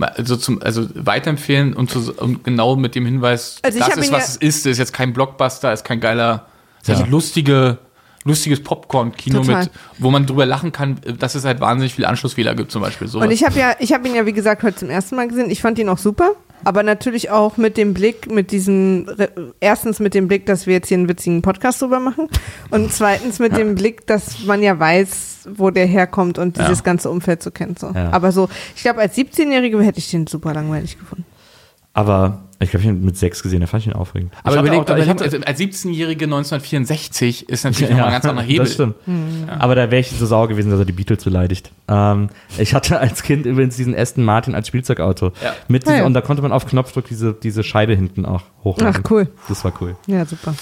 also, 0.00 0.36
zum, 0.36 0.62
also 0.62 0.86
weiterempfehlen 0.94 1.74
und, 1.74 1.90
zu, 1.90 2.12
und 2.14 2.44
genau 2.44 2.76
mit 2.76 2.94
dem 2.94 3.04
Hinweis, 3.06 3.58
Also 3.62 3.78
das 3.78 3.88
ist, 3.96 3.96
was 3.98 4.08
ja- 4.10 4.18
es 4.18 4.36
ist, 4.36 4.64
das 4.66 4.72
ist 4.72 4.78
jetzt 4.78 4.92
kein 4.92 5.12
Blockbuster, 5.12 5.72
ist 5.72 5.84
kein 5.84 6.00
geiler, 6.00 6.46
ist 6.80 6.88
Ja. 6.88 6.96
halt 6.96 7.10
lustige, 7.10 7.78
lustiges 8.24 8.62
Popcorn-Kino 8.62 9.42
mit, 9.44 9.70
wo 9.98 10.10
man 10.10 10.26
drüber 10.26 10.46
lachen 10.46 10.72
kann, 10.72 10.98
dass 11.18 11.34
es 11.34 11.44
halt 11.44 11.60
wahnsinnig 11.60 11.94
viele 11.94 12.08
Anschlussfehler 12.08 12.54
gibt, 12.54 12.70
zum 12.72 12.80
Beispiel. 12.82 13.08
Sowas. 13.08 13.26
Und 13.26 13.32
ich 13.32 13.44
habe 13.44 13.58
ja, 13.58 13.74
ich 13.80 13.92
habe 13.92 14.08
ihn 14.08 14.14
ja 14.14 14.24
wie 14.26 14.32
gesagt 14.32 14.62
heute 14.62 14.76
zum 14.76 14.90
ersten 14.90 15.16
Mal 15.16 15.28
gesehen. 15.28 15.50
Ich 15.50 15.60
fand 15.60 15.78
ihn 15.78 15.88
auch 15.88 15.98
super, 15.98 16.32
aber 16.64 16.82
natürlich 16.82 17.30
auch 17.30 17.56
mit 17.56 17.76
dem 17.76 17.94
Blick, 17.94 18.30
mit 18.30 18.50
diesem 18.50 19.06
erstens 19.60 20.00
mit 20.00 20.14
dem 20.14 20.28
Blick, 20.28 20.46
dass 20.46 20.66
wir 20.66 20.74
jetzt 20.74 20.88
hier 20.88 20.96
einen 20.98 21.08
witzigen 21.08 21.42
Podcast 21.42 21.80
drüber 21.82 22.00
machen 22.00 22.28
und 22.70 22.92
zweitens 22.92 23.38
mit 23.38 23.56
dem 23.56 23.74
Blick, 23.74 24.06
dass 24.06 24.44
man 24.44 24.62
ja 24.62 24.78
weiß, 24.78 25.48
wo 25.54 25.70
der 25.70 25.86
herkommt 25.86 26.38
und 26.38 26.56
dieses 26.56 26.78
Ja. 26.78 26.84
ganze 26.84 27.10
Umfeld 27.10 27.42
so 27.42 27.50
kennt. 27.50 27.78
So. 27.78 27.90
Ja. 27.94 28.10
Aber 28.12 28.32
so, 28.32 28.48
ich 28.76 28.82
glaube, 28.82 29.00
als 29.00 29.16
17-Jährige 29.16 29.80
hätte 29.82 29.98
ich 29.98 30.10
den 30.10 30.26
super 30.26 30.54
langweilig 30.54 30.98
gefunden. 30.98 31.24
Aber 31.94 32.42
ich 32.62 32.70
glaube, 32.70 32.82
ich 32.82 32.88
habe 32.88 32.98
ihn 32.98 33.04
mit 33.04 33.16
sechs 33.16 33.42
gesehen, 33.42 33.60
da 33.60 33.66
fand 33.66 33.82
ich 33.82 33.86
ihn 33.88 33.92
aufregend. 33.94 34.32
aber 34.42 34.56
überlegt, 34.60 34.90
auch- 34.90 34.96
ich 34.96 35.04
überlegt, 35.04 35.10
hatte- 35.10 35.24
also 35.24 35.38
als 35.46 35.58
17-Jährige 35.58 36.26
1964 36.26 37.48
ist 37.48 37.64
natürlich 37.64 37.90
nochmal 37.90 38.06
ein 38.06 38.12
ganz 38.12 38.24
anderer 38.24 38.44
Hebel. 38.46 38.64
Das 38.66 38.74
stimmt. 38.74 38.94
Hm. 39.04 39.46
Aber 39.58 39.74
da 39.74 39.90
wäre 39.90 40.00
ich 40.00 40.10
so 40.10 40.26
sauer 40.26 40.48
gewesen, 40.48 40.70
dass 40.70 40.78
er 40.78 40.84
die 40.84 40.92
Beatles 40.92 41.24
beleidigt. 41.24 41.70
Ähm, 41.88 42.28
ich 42.58 42.74
hatte 42.74 42.98
als 43.00 43.22
Kind 43.22 43.46
übrigens 43.46 43.76
diesen 43.76 43.94
Aston 43.96 44.24
Martin 44.24 44.54
als 44.54 44.68
Spielzeugauto. 44.68 45.32
Ja. 45.42 45.54
Mit 45.68 45.82
dieser, 45.84 45.94
Ah, 45.94 45.98
ja. 45.98 46.04
Und 46.06 46.14
da 46.14 46.20
konnte 46.20 46.42
man 46.42 46.52
auf 46.52 46.66
Knopfdruck 46.66 47.06
diese, 47.06 47.32
diese 47.34 47.62
Scheibe 47.62 47.94
hinten 47.94 48.24
auch 48.24 48.42
hochmachen. 48.64 49.02
Ach, 49.04 49.10
cool. 49.10 49.28
Das 49.48 49.64
war 49.64 49.72
cool. 49.80 49.96
Ja, 50.06 50.24
super. 50.24 50.54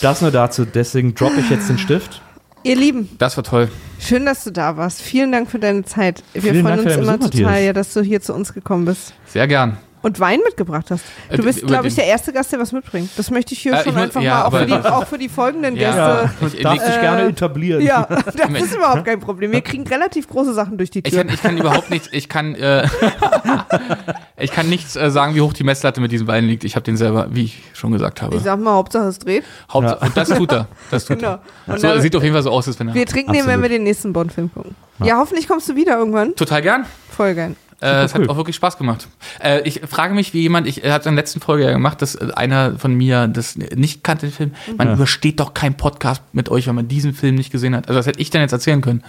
Das 0.00 0.20
nur 0.22 0.30
dazu, 0.30 0.64
deswegen 0.64 1.14
droppe 1.14 1.40
ich 1.40 1.50
jetzt 1.50 1.68
den 1.68 1.78
Stift. 1.78 2.22
Ihr 2.64 2.76
Lieben, 2.76 3.08
Das 3.18 3.36
war 3.36 3.44
toll. 3.44 3.68
schön, 4.00 4.26
dass 4.26 4.44
du 4.44 4.50
da 4.50 4.76
warst. 4.76 5.00
Vielen 5.00 5.30
Dank 5.32 5.48
für 5.50 5.58
deine 5.60 5.84
Zeit. 5.84 6.22
Wir 6.34 6.42
Vielen 6.42 6.62
freuen 6.64 6.76
Dank 6.76 6.88
für 6.90 6.98
uns 6.98 7.06
immer 7.08 7.16
Besuch, 7.18 7.30
total, 7.30 7.44
Matthias. 7.44 7.66
ja, 7.66 7.72
dass 7.72 7.94
du 7.94 8.00
hier 8.02 8.20
zu 8.20 8.34
uns 8.34 8.52
gekommen 8.52 8.84
bist. 8.84 9.14
Sehr 9.26 9.46
gern. 9.46 9.76
Und 10.00 10.20
Wein 10.20 10.38
mitgebracht 10.44 10.86
hast. 10.90 11.04
Äh, 11.28 11.36
Du 11.38 11.42
bist, 11.42 11.66
glaube 11.66 11.88
ich, 11.88 11.94
der 11.96 12.04
erste 12.06 12.32
Gast, 12.32 12.52
der 12.52 12.60
was 12.60 12.70
mitbringt. 12.72 13.10
Das 13.16 13.30
möchte 13.30 13.52
ich 13.54 13.60
hier 13.60 13.72
Äh, 13.72 13.78
schon 13.82 13.88
ich 13.88 13.94
muss- 13.94 14.02
einfach 14.04 14.20
ja, 14.22 14.34
mal, 14.34 14.42
auch 14.42 14.46
aber- 14.46 14.58
für, 14.60 14.66
die, 14.66 14.72
auch 14.74 15.06
für 15.06 15.18
die 15.18 15.28
folgenden 15.28 15.76
Ja. 15.76 16.28
Gäste. 16.30 16.56
Ich- 16.56 16.62
Darf 16.62 16.74
ich- 16.76 16.80
sich 16.82 16.96
äh, 16.96 17.00
gerne 17.00 17.22
etablieren. 17.24 17.82
Ja, 17.82 18.02
das 18.24 18.34
ist 18.62 18.74
überhaupt 18.76 19.04
kein 19.04 19.18
Problem. 19.20 19.50
Wir 19.52 19.60
kriegen 19.60 19.86
relativ 19.86 20.28
große 20.28 20.54
Sachen 20.54 20.78
durch 20.78 20.90
die 20.90 21.00
Ich 21.00 21.12
Tür. 21.12 21.24
kann, 21.24 21.34
ich 21.34 21.42
kann 21.42 21.58
überhaupt 21.58 21.90
nichts, 21.90 22.08
ich 22.12 22.28
kann, 22.28 22.54
äh, 22.54 22.86
ich 24.36 24.50
kann 24.52 24.68
nichts 24.68 24.96
äh, 24.96 25.10
sagen, 25.10 25.34
wie 25.34 25.40
hoch 25.40 25.52
die 25.52 25.64
Messlatte 25.64 26.00
mit 26.00 26.12
diesem 26.12 26.26
Wein 26.26 26.44
liegt. 26.46 26.64
Ich 26.64 26.76
habe 26.76 26.84
den 26.84 26.96
selber, 26.96 27.26
wie 27.30 27.44
ich 27.44 27.62
schon 27.74 27.90
gesagt 27.92 28.22
habe. 28.22 28.36
Ich 28.36 28.42
sag 28.42 28.60
mal, 28.60 28.74
Hauptsache 28.74 29.06
es 29.08 29.18
dreht. 29.18 29.44
Hauptsache, 29.72 30.04
Und 30.04 30.16
das 30.16 30.28
tut 30.28 30.52
er. 30.52 30.68
Das 30.90 31.04
tut 31.06 31.18
Genau. 31.18 31.32
er. 31.32 31.40
Und 31.74 31.80
So, 31.80 31.88
dann- 31.88 32.00
sieht 32.00 32.14
auf 32.14 32.22
jeden 32.22 32.34
Fall 32.34 32.42
so 32.42 32.50
aus, 32.50 32.68
als 32.68 32.78
wenn 32.78 32.88
er. 32.88 32.94
Wir 32.94 33.06
trinken 33.06 33.32
den, 33.32 33.42
wenn 33.46 33.50
Absolut. 33.54 33.62
wir 33.62 33.68
den 33.78 33.82
nächsten 33.84 34.12
Bond-Film 34.12 34.50
gucken. 34.52 34.74
Ja. 35.04 35.16
hoffentlich 35.18 35.46
kommst 35.46 35.68
du 35.68 35.76
wieder 35.76 35.96
irgendwann. 35.98 36.34
Total 36.34 36.60
gern. 36.62 36.84
Voll 37.10 37.34
geil. 37.34 37.54
Äh, 37.80 38.04
es 38.04 38.14
cool. 38.14 38.22
hat 38.22 38.28
auch 38.30 38.36
wirklich 38.36 38.56
Spaß 38.56 38.76
gemacht. 38.76 39.06
Äh, 39.42 39.60
ich 39.62 39.82
frage 39.88 40.14
mich, 40.14 40.34
wie 40.34 40.40
jemand, 40.40 40.66
ich 40.66 40.82
hatte 40.84 41.08
in 41.08 41.14
der 41.14 41.22
letzten 41.22 41.40
Folge 41.40 41.64
ja 41.64 41.70
gemacht, 41.70 42.02
dass 42.02 42.16
einer 42.16 42.76
von 42.78 42.94
mir 42.94 43.28
das 43.28 43.56
nicht 43.56 44.02
kannte, 44.02 44.26
den 44.26 44.32
Film. 44.32 44.54
Man 44.76 44.88
Ja. 44.88 44.94
übersteht 44.94 45.38
doch 45.38 45.54
keinen 45.54 45.76
Podcast 45.76 46.22
mit 46.32 46.48
euch, 46.48 46.66
wenn 46.66 46.74
man 46.74 46.88
diesen 46.88 47.14
Film 47.14 47.36
nicht 47.36 47.52
gesehen 47.52 47.76
hat. 47.76 47.88
Also, 47.88 47.98
was 48.00 48.06
hätte 48.06 48.20
ich 48.20 48.30
denn 48.30 48.40
jetzt 48.40 48.52
erzählen 48.52 48.80
können? 48.80 49.04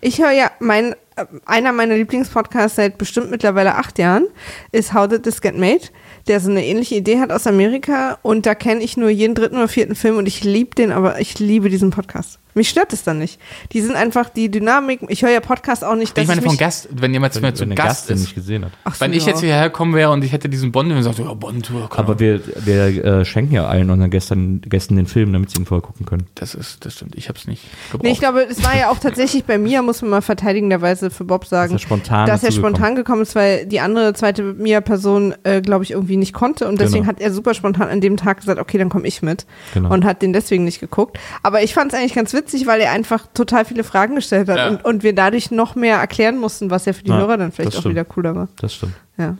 Ich 0.00 0.20
höre 0.20 0.32
ja, 0.32 0.50
mein, 0.58 0.92
äh, 1.16 1.24
einer 1.46 1.72
meiner 1.72 1.94
Lieblingspodcasts 1.96 2.76
seit 2.76 2.98
bestimmt 2.98 3.30
mittlerweile 3.30 3.76
acht 3.76 3.98
Jahren 3.98 4.26
ist 4.72 4.92
How 4.92 5.06
Did 5.08 5.22
This 5.22 5.40
Get 5.40 5.56
Made, 5.56 5.80
der 6.26 6.40
so 6.40 6.50
eine 6.50 6.64
ähnliche 6.66 6.96
Idee 6.96 7.18
hat 7.20 7.30
aus 7.32 7.46
Amerika 7.46 8.18
und 8.22 8.44
da 8.44 8.54
kenne 8.54 8.82
ich 8.82 8.96
nur 8.96 9.08
jeden 9.08 9.34
dritten 9.34 9.56
oder 9.56 9.68
vierten 9.68 9.94
Film 9.94 10.16
und 10.18 10.26
ich 10.26 10.44
liebe 10.44 10.74
den, 10.74 10.90
aber 10.92 11.20
ich 11.20 11.38
liebe 11.38 11.70
diesen 11.70 11.90
Podcast. 11.90 12.38
Mich 12.54 12.68
stört 12.68 12.92
es 12.92 13.02
dann 13.04 13.18
nicht. 13.18 13.40
Die 13.72 13.80
sind 13.80 13.94
einfach 13.96 14.28
die 14.28 14.50
Dynamik. 14.50 15.00
Ich 15.08 15.22
höre 15.22 15.30
ja 15.30 15.40
Podcasts 15.40 15.84
auch 15.84 15.94
nicht, 15.94 16.16
dass 16.16 16.22
Ich 16.22 16.28
meine, 16.28 16.40
ich 16.40 16.46
von 16.46 16.56
Gast, 16.56 16.88
wenn 16.92 17.12
jemand 17.12 17.32
zu 17.34 17.40
mir 17.40 17.54
zu 17.54 17.66
Gast 17.66 17.76
Gast 17.76 18.08
den 18.10 18.16
ist. 18.16 18.22
nicht 18.22 18.34
gesehen 18.34 18.64
hat. 18.64 18.72
Ach 18.84 18.94
so, 18.94 19.00
Wenn 19.00 19.12
ich 19.12 19.24
ja. 19.24 19.30
jetzt 19.30 19.40
hierher 19.40 19.70
kommen 19.70 19.94
wäre 19.94 20.10
und 20.10 20.24
ich 20.24 20.32
hätte 20.32 20.48
diesen 20.48 20.72
Bond 20.72 20.90
und 20.90 20.96
gesagt, 20.96 21.18
ja, 21.18 21.32
Bond, 21.34 21.70
ja, 21.70 21.86
keine 21.88 21.98
Aber 21.98 22.18
wir, 22.18 22.40
wir 22.64 23.04
äh, 23.04 23.24
schenken 23.24 23.54
ja 23.54 23.66
allen 23.66 23.90
unseren 23.90 24.10
Gästen, 24.10 24.60
Gästen 24.62 24.96
den 24.96 25.06
Film, 25.06 25.32
damit 25.32 25.50
sie 25.50 25.58
ihn 25.58 25.66
vorher 25.66 25.82
gucken 25.82 26.06
können. 26.06 26.26
Das 26.34 26.54
ist, 26.54 26.84
das 26.84 26.94
stimmt. 26.94 27.14
Ich 27.16 27.28
habe 27.28 27.38
es 27.38 27.46
nicht 27.46 27.62
gebraucht. 27.90 28.04
Nee, 28.04 28.12
ich 28.12 28.18
glaube, 28.20 28.42
es 28.48 28.62
war 28.64 28.76
ja 28.76 28.90
auch 28.90 28.98
tatsächlich 28.98 29.44
bei 29.44 29.58
mir, 29.58 29.82
muss 29.82 30.02
man 30.02 30.10
mal 30.10 30.22
verteidigenderweise 30.22 31.10
für 31.10 31.24
Bob 31.24 31.46
sagen, 31.46 31.72
Dass 31.72 31.82
er 31.82 31.86
spontan 31.86 32.26
dass 32.26 32.42
er 32.42 32.52
spontan 32.52 32.94
gekommen 32.96 33.22
ist, 33.22 33.34
weil 33.34 33.66
die 33.66 33.80
andere 33.80 34.14
zweite 34.14 34.42
Mia-Person, 34.42 35.34
äh, 35.44 35.60
glaube 35.60 35.84
ich, 35.84 35.92
irgendwie 35.92 36.16
nicht 36.16 36.32
konnte. 36.32 36.66
Und 36.68 36.80
deswegen 36.80 37.04
Genau. 37.04 37.08
hat 37.14 37.20
er 37.20 37.32
super 37.32 37.54
spontan 37.54 37.88
an 37.88 38.00
dem 38.00 38.16
Tag 38.16 38.38
gesagt, 38.40 38.60
okay, 38.60 38.78
dann 38.78 38.88
komme 38.88 39.06
ich 39.06 39.22
mit. 39.22 39.46
Genau. 39.74 39.92
Und 39.92 40.04
hat 40.04 40.22
den 40.22 40.32
deswegen 40.32 40.64
nicht 40.64 40.80
geguckt. 40.80 41.18
Aber 41.42 41.62
ich 41.62 41.74
fand 41.74 41.92
es 41.92 41.98
eigentlich 41.98 42.14
ganz 42.14 42.32
witzig, 42.32 42.39
weil 42.66 42.80
er 42.80 42.92
einfach 42.92 43.26
total 43.34 43.64
viele 43.64 43.84
Fragen 43.84 44.14
gestellt 44.14 44.48
hat 44.48 44.56
Ja. 44.56 44.68
und, 44.68 44.84
und 44.84 45.02
wir 45.02 45.14
dadurch 45.14 45.50
noch 45.50 45.74
mehr 45.74 45.96
erklären 45.98 46.38
mussten, 46.38 46.70
was 46.70 46.84
ja 46.86 46.92
für 46.92 47.02
die 47.04 47.10
Ja, 47.10 47.18
Hörer 47.18 47.36
dann 47.36 47.52
vielleicht 47.52 47.76
auch 47.76 47.84
wieder 47.84 48.04
cooler 48.04 48.34
war. 48.34 48.48
Das 48.60 48.74
stimmt. 48.74 48.94
Ja, 49.18 49.36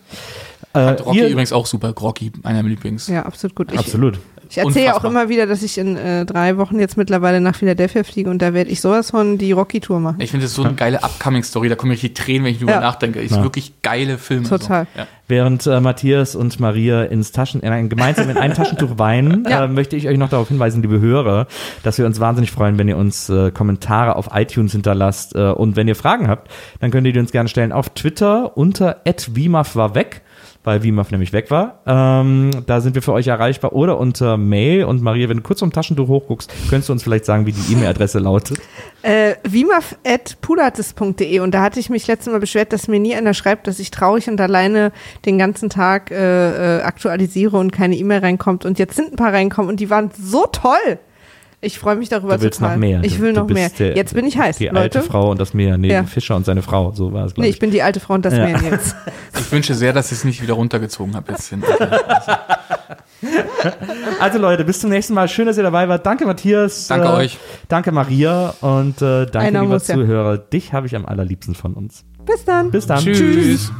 Äh, 0.72 0.90
Rocky 1.00 1.18
ihr- 1.18 1.28
übrigens 1.28 1.52
auch 1.52 1.66
super. 1.66 1.90
Rocky, 1.98 2.30
einer 2.44 2.58
meiner 2.62 2.68
Lieblings. 2.68 3.08
ja 3.08 3.24
absolut 3.24 3.54
gut. 3.56 3.72
Ich, 3.72 3.78
Absolut. 3.78 4.18
Ich 4.50 4.58
erzähle 4.58 4.86
ja 4.86 4.96
auch 4.96 5.04
immer 5.04 5.28
wieder, 5.28 5.46
dass 5.46 5.62
ich 5.62 5.78
in 5.78 5.96
äh, 5.96 6.26
drei 6.26 6.56
Wochen 6.56 6.78
jetzt 6.78 6.96
mittlerweile 6.96 7.40
nach 7.40 7.54
Philadelphia 7.54 8.02
fliege 8.04 8.28
und 8.30 8.42
da 8.42 8.52
werde 8.52 8.70
ich 8.70 8.80
sowas 8.80 9.10
von 9.10 9.38
die 9.38 9.52
Rocky-Tour 9.52 10.00
machen. 10.00 10.20
Ich 10.20 10.30
finde 10.30 10.46
das 10.46 10.54
so 10.54 10.62
eine 10.64 10.74
geile 10.74 11.02
Upcoming-Story. 11.02 11.68
Da 11.68 11.76
kommen 11.76 11.92
mir 11.92 11.98
die 11.98 12.12
Tränen, 12.14 12.44
wenn 12.44 12.52
ich 12.52 12.58
drüber 12.58 12.72
Ja. 12.72 12.80
nachdenke. 12.80 13.20
Ist 13.20 13.34
Ja. 13.36 13.42
wirklich 13.42 13.80
geile 13.82 14.18
Filme. 14.18 14.48
Total. 14.48 14.86
So. 14.94 15.00
Ja. 15.00 15.06
Während 15.28 15.66
äh, 15.66 15.80
Matthias 15.80 16.34
und 16.34 16.58
Maria 16.58 17.04
ins 17.04 17.30
Taschen, 17.30 17.60
in 17.60 17.70
ein, 17.70 17.88
gemeinsam 17.88 18.28
in 18.30 18.36
ein 18.36 18.52
Taschentuch 18.52 18.98
weinen, 18.98 19.44
Ja. 19.48 19.64
äh, 19.66 19.68
möchte 19.68 19.94
ich 19.96 20.08
euch 20.08 20.18
noch 20.18 20.28
darauf 20.28 20.48
hinweisen, 20.48 20.82
liebe 20.82 20.98
Hörer, 21.00 21.46
dass 21.84 21.98
wir 21.98 22.06
uns 22.06 22.18
wahnsinnig 22.18 22.50
freuen, 22.50 22.78
wenn 22.78 22.88
ihr 22.88 22.96
uns 22.96 23.28
äh, 23.28 23.52
Kommentare 23.52 24.16
auf 24.16 24.30
iTunes 24.34 24.72
hinterlasst. 24.72 25.36
Äh, 25.36 25.50
und 25.52 25.76
wenn 25.76 25.86
ihr 25.86 25.94
Fragen 25.96 26.26
habt, 26.28 26.50
dann 26.80 26.90
könnt 26.90 27.06
ihr 27.06 27.12
die 27.12 27.20
uns 27.20 27.30
gerne 27.30 27.48
stellen 27.48 27.70
auf 27.70 27.90
Twitter 27.90 28.56
unter 28.56 29.02
@wimaf 29.28 29.76
war 29.76 29.94
weg. 29.94 30.22
Weil 30.62 30.82
Wimaf 30.82 31.10
nämlich 31.10 31.32
weg 31.32 31.50
war. 31.50 31.80
Ähm, 31.86 32.50
da 32.66 32.82
sind 32.82 32.94
wir 32.94 33.00
für 33.00 33.14
euch 33.14 33.28
erreichbar. 33.28 33.72
Oder 33.72 33.98
unter 33.98 34.36
Mail. 34.36 34.84
Und 34.84 35.00
Maria, 35.00 35.30
wenn 35.30 35.38
du 35.38 35.42
kurz 35.42 35.60
vom 35.60 35.72
Taschentuch 35.72 36.08
hochguckst, 36.08 36.52
könntest 36.68 36.90
du 36.90 36.92
uns 36.92 37.02
vielleicht 37.02 37.24
sagen, 37.24 37.46
wie 37.46 37.52
die 37.52 37.72
E-Mail-Adresse 37.72 38.18
lautet. 38.20 38.58
Äh, 39.00 39.36
wimaf.pudatis.de 39.44 41.40
und 41.40 41.52
da 41.54 41.62
hatte 41.62 41.80
ich 41.80 41.88
mich 41.88 42.06
letztes 42.06 42.30
Mal 42.30 42.40
beschwert, 42.40 42.74
dass 42.74 42.88
mir 42.88 43.00
nie 43.00 43.14
einer 43.14 43.32
schreibt, 43.32 43.66
dass 43.66 43.78
ich 43.78 43.90
traurig 43.90 44.28
und 44.28 44.38
alleine 44.38 44.92
den 45.24 45.38
ganzen 45.38 45.70
Tag 45.70 46.10
äh, 46.10 46.80
äh, 46.80 46.82
aktualisiere 46.82 47.56
und 47.56 47.72
keine 47.72 47.96
E-Mail 47.96 48.20
reinkommt. 48.20 48.66
Und 48.66 48.78
jetzt 48.78 48.96
sind 48.96 49.12
ein 49.12 49.16
paar 49.16 49.32
reinkommen 49.32 49.70
und 49.70 49.80
die 49.80 49.88
waren 49.88 50.10
so 50.14 50.44
toll. 50.46 50.98
Ich 51.62 51.78
freue 51.78 51.96
mich 51.96 52.08
darüber 52.08 52.36
Du 52.38 52.42
willst 52.42 52.58
total. 52.60 52.76
noch 52.76 52.80
mehr. 52.80 53.00
Ich 53.04 53.20
will 53.20 53.34
du 53.34 53.40
noch 53.40 53.48
mehr. 53.48 53.68
der- 53.78 53.94
jetzt 53.94 54.14
bin 54.14 54.24
ich 54.26 54.38
heiß, 54.38 54.56
Die 54.56 54.66
Leute. 54.66 54.78
alte 54.80 55.02
Frau 55.02 55.30
und 55.30 55.38
das 55.38 55.52
Meer. 55.52 55.76
Nee, 55.76 55.92
Ja. 55.92 56.04
Fischer 56.04 56.34
und 56.36 56.46
seine 56.46 56.62
Frau. 56.62 56.92
So 56.92 57.12
war 57.12 57.26
es, 57.26 57.34
glaube 57.34 57.42
Nee, 57.42 57.48
ich. 57.50 57.56
ich 57.56 57.60
bin 57.60 57.70
die 57.70 57.82
alte 57.82 58.00
Frau 58.00 58.14
und 58.14 58.24
das 58.24 58.34
Ja. 58.34 58.46
Meer 58.46 58.60
jetzt. 58.70 58.96
Ich 59.38 59.52
wünsche 59.52 59.74
sehr, 59.74 59.92
dass 59.92 60.12
ich 60.12 60.18
es 60.18 60.24
nicht 60.24 60.40
wieder 60.42 60.54
runtergezogen 60.54 61.14
habe 61.16 61.32
jetzt 61.32 61.48
hin. 61.48 61.62
Also 64.20 64.38
Leute, 64.38 64.64
bis 64.64 64.80
zum 64.80 64.90
nächsten 64.90 65.14
Mal. 65.14 65.28
Schön, 65.28 65.46
dass 65.46 65.56
ihr 65.56 65.62
dabei 65.62 65.88
wart. 65.88 66.04
Danke, 66.06 66.26
Matthias. 66.26 66.86
Danke 66.88 67.08
Äh, 67.08 67.12
euch. 67.12 67.38
Danke, 67.68 67.92
Maria. 67.92 68.54
Und 68.60 69.00
äh, 69.02 69.26
danke, 69.26 69.38
Einer 69.38 69.60
lieber 69.62 69.74
muss 69.74 69.88
ja. 69.88 69.94
Zuhörer. 69.96 70.38
Dich 70.38 70.72
habe 70.72 70.86
ich 70.86 70.96
am 70.96 71.04
allerliebsten 71.04 71.54
von 71.54 71.74
uns. 71.74 72.04
Bis 72.24 72.44
dann. 72.44 72.70
Bis 72.70 72.86
dann. 72.86 73.04
Tschüss. 73.04 73.72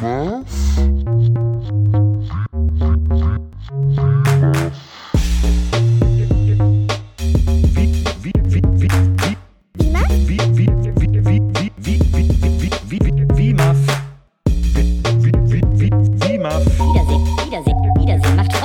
Was? 0.00 2.01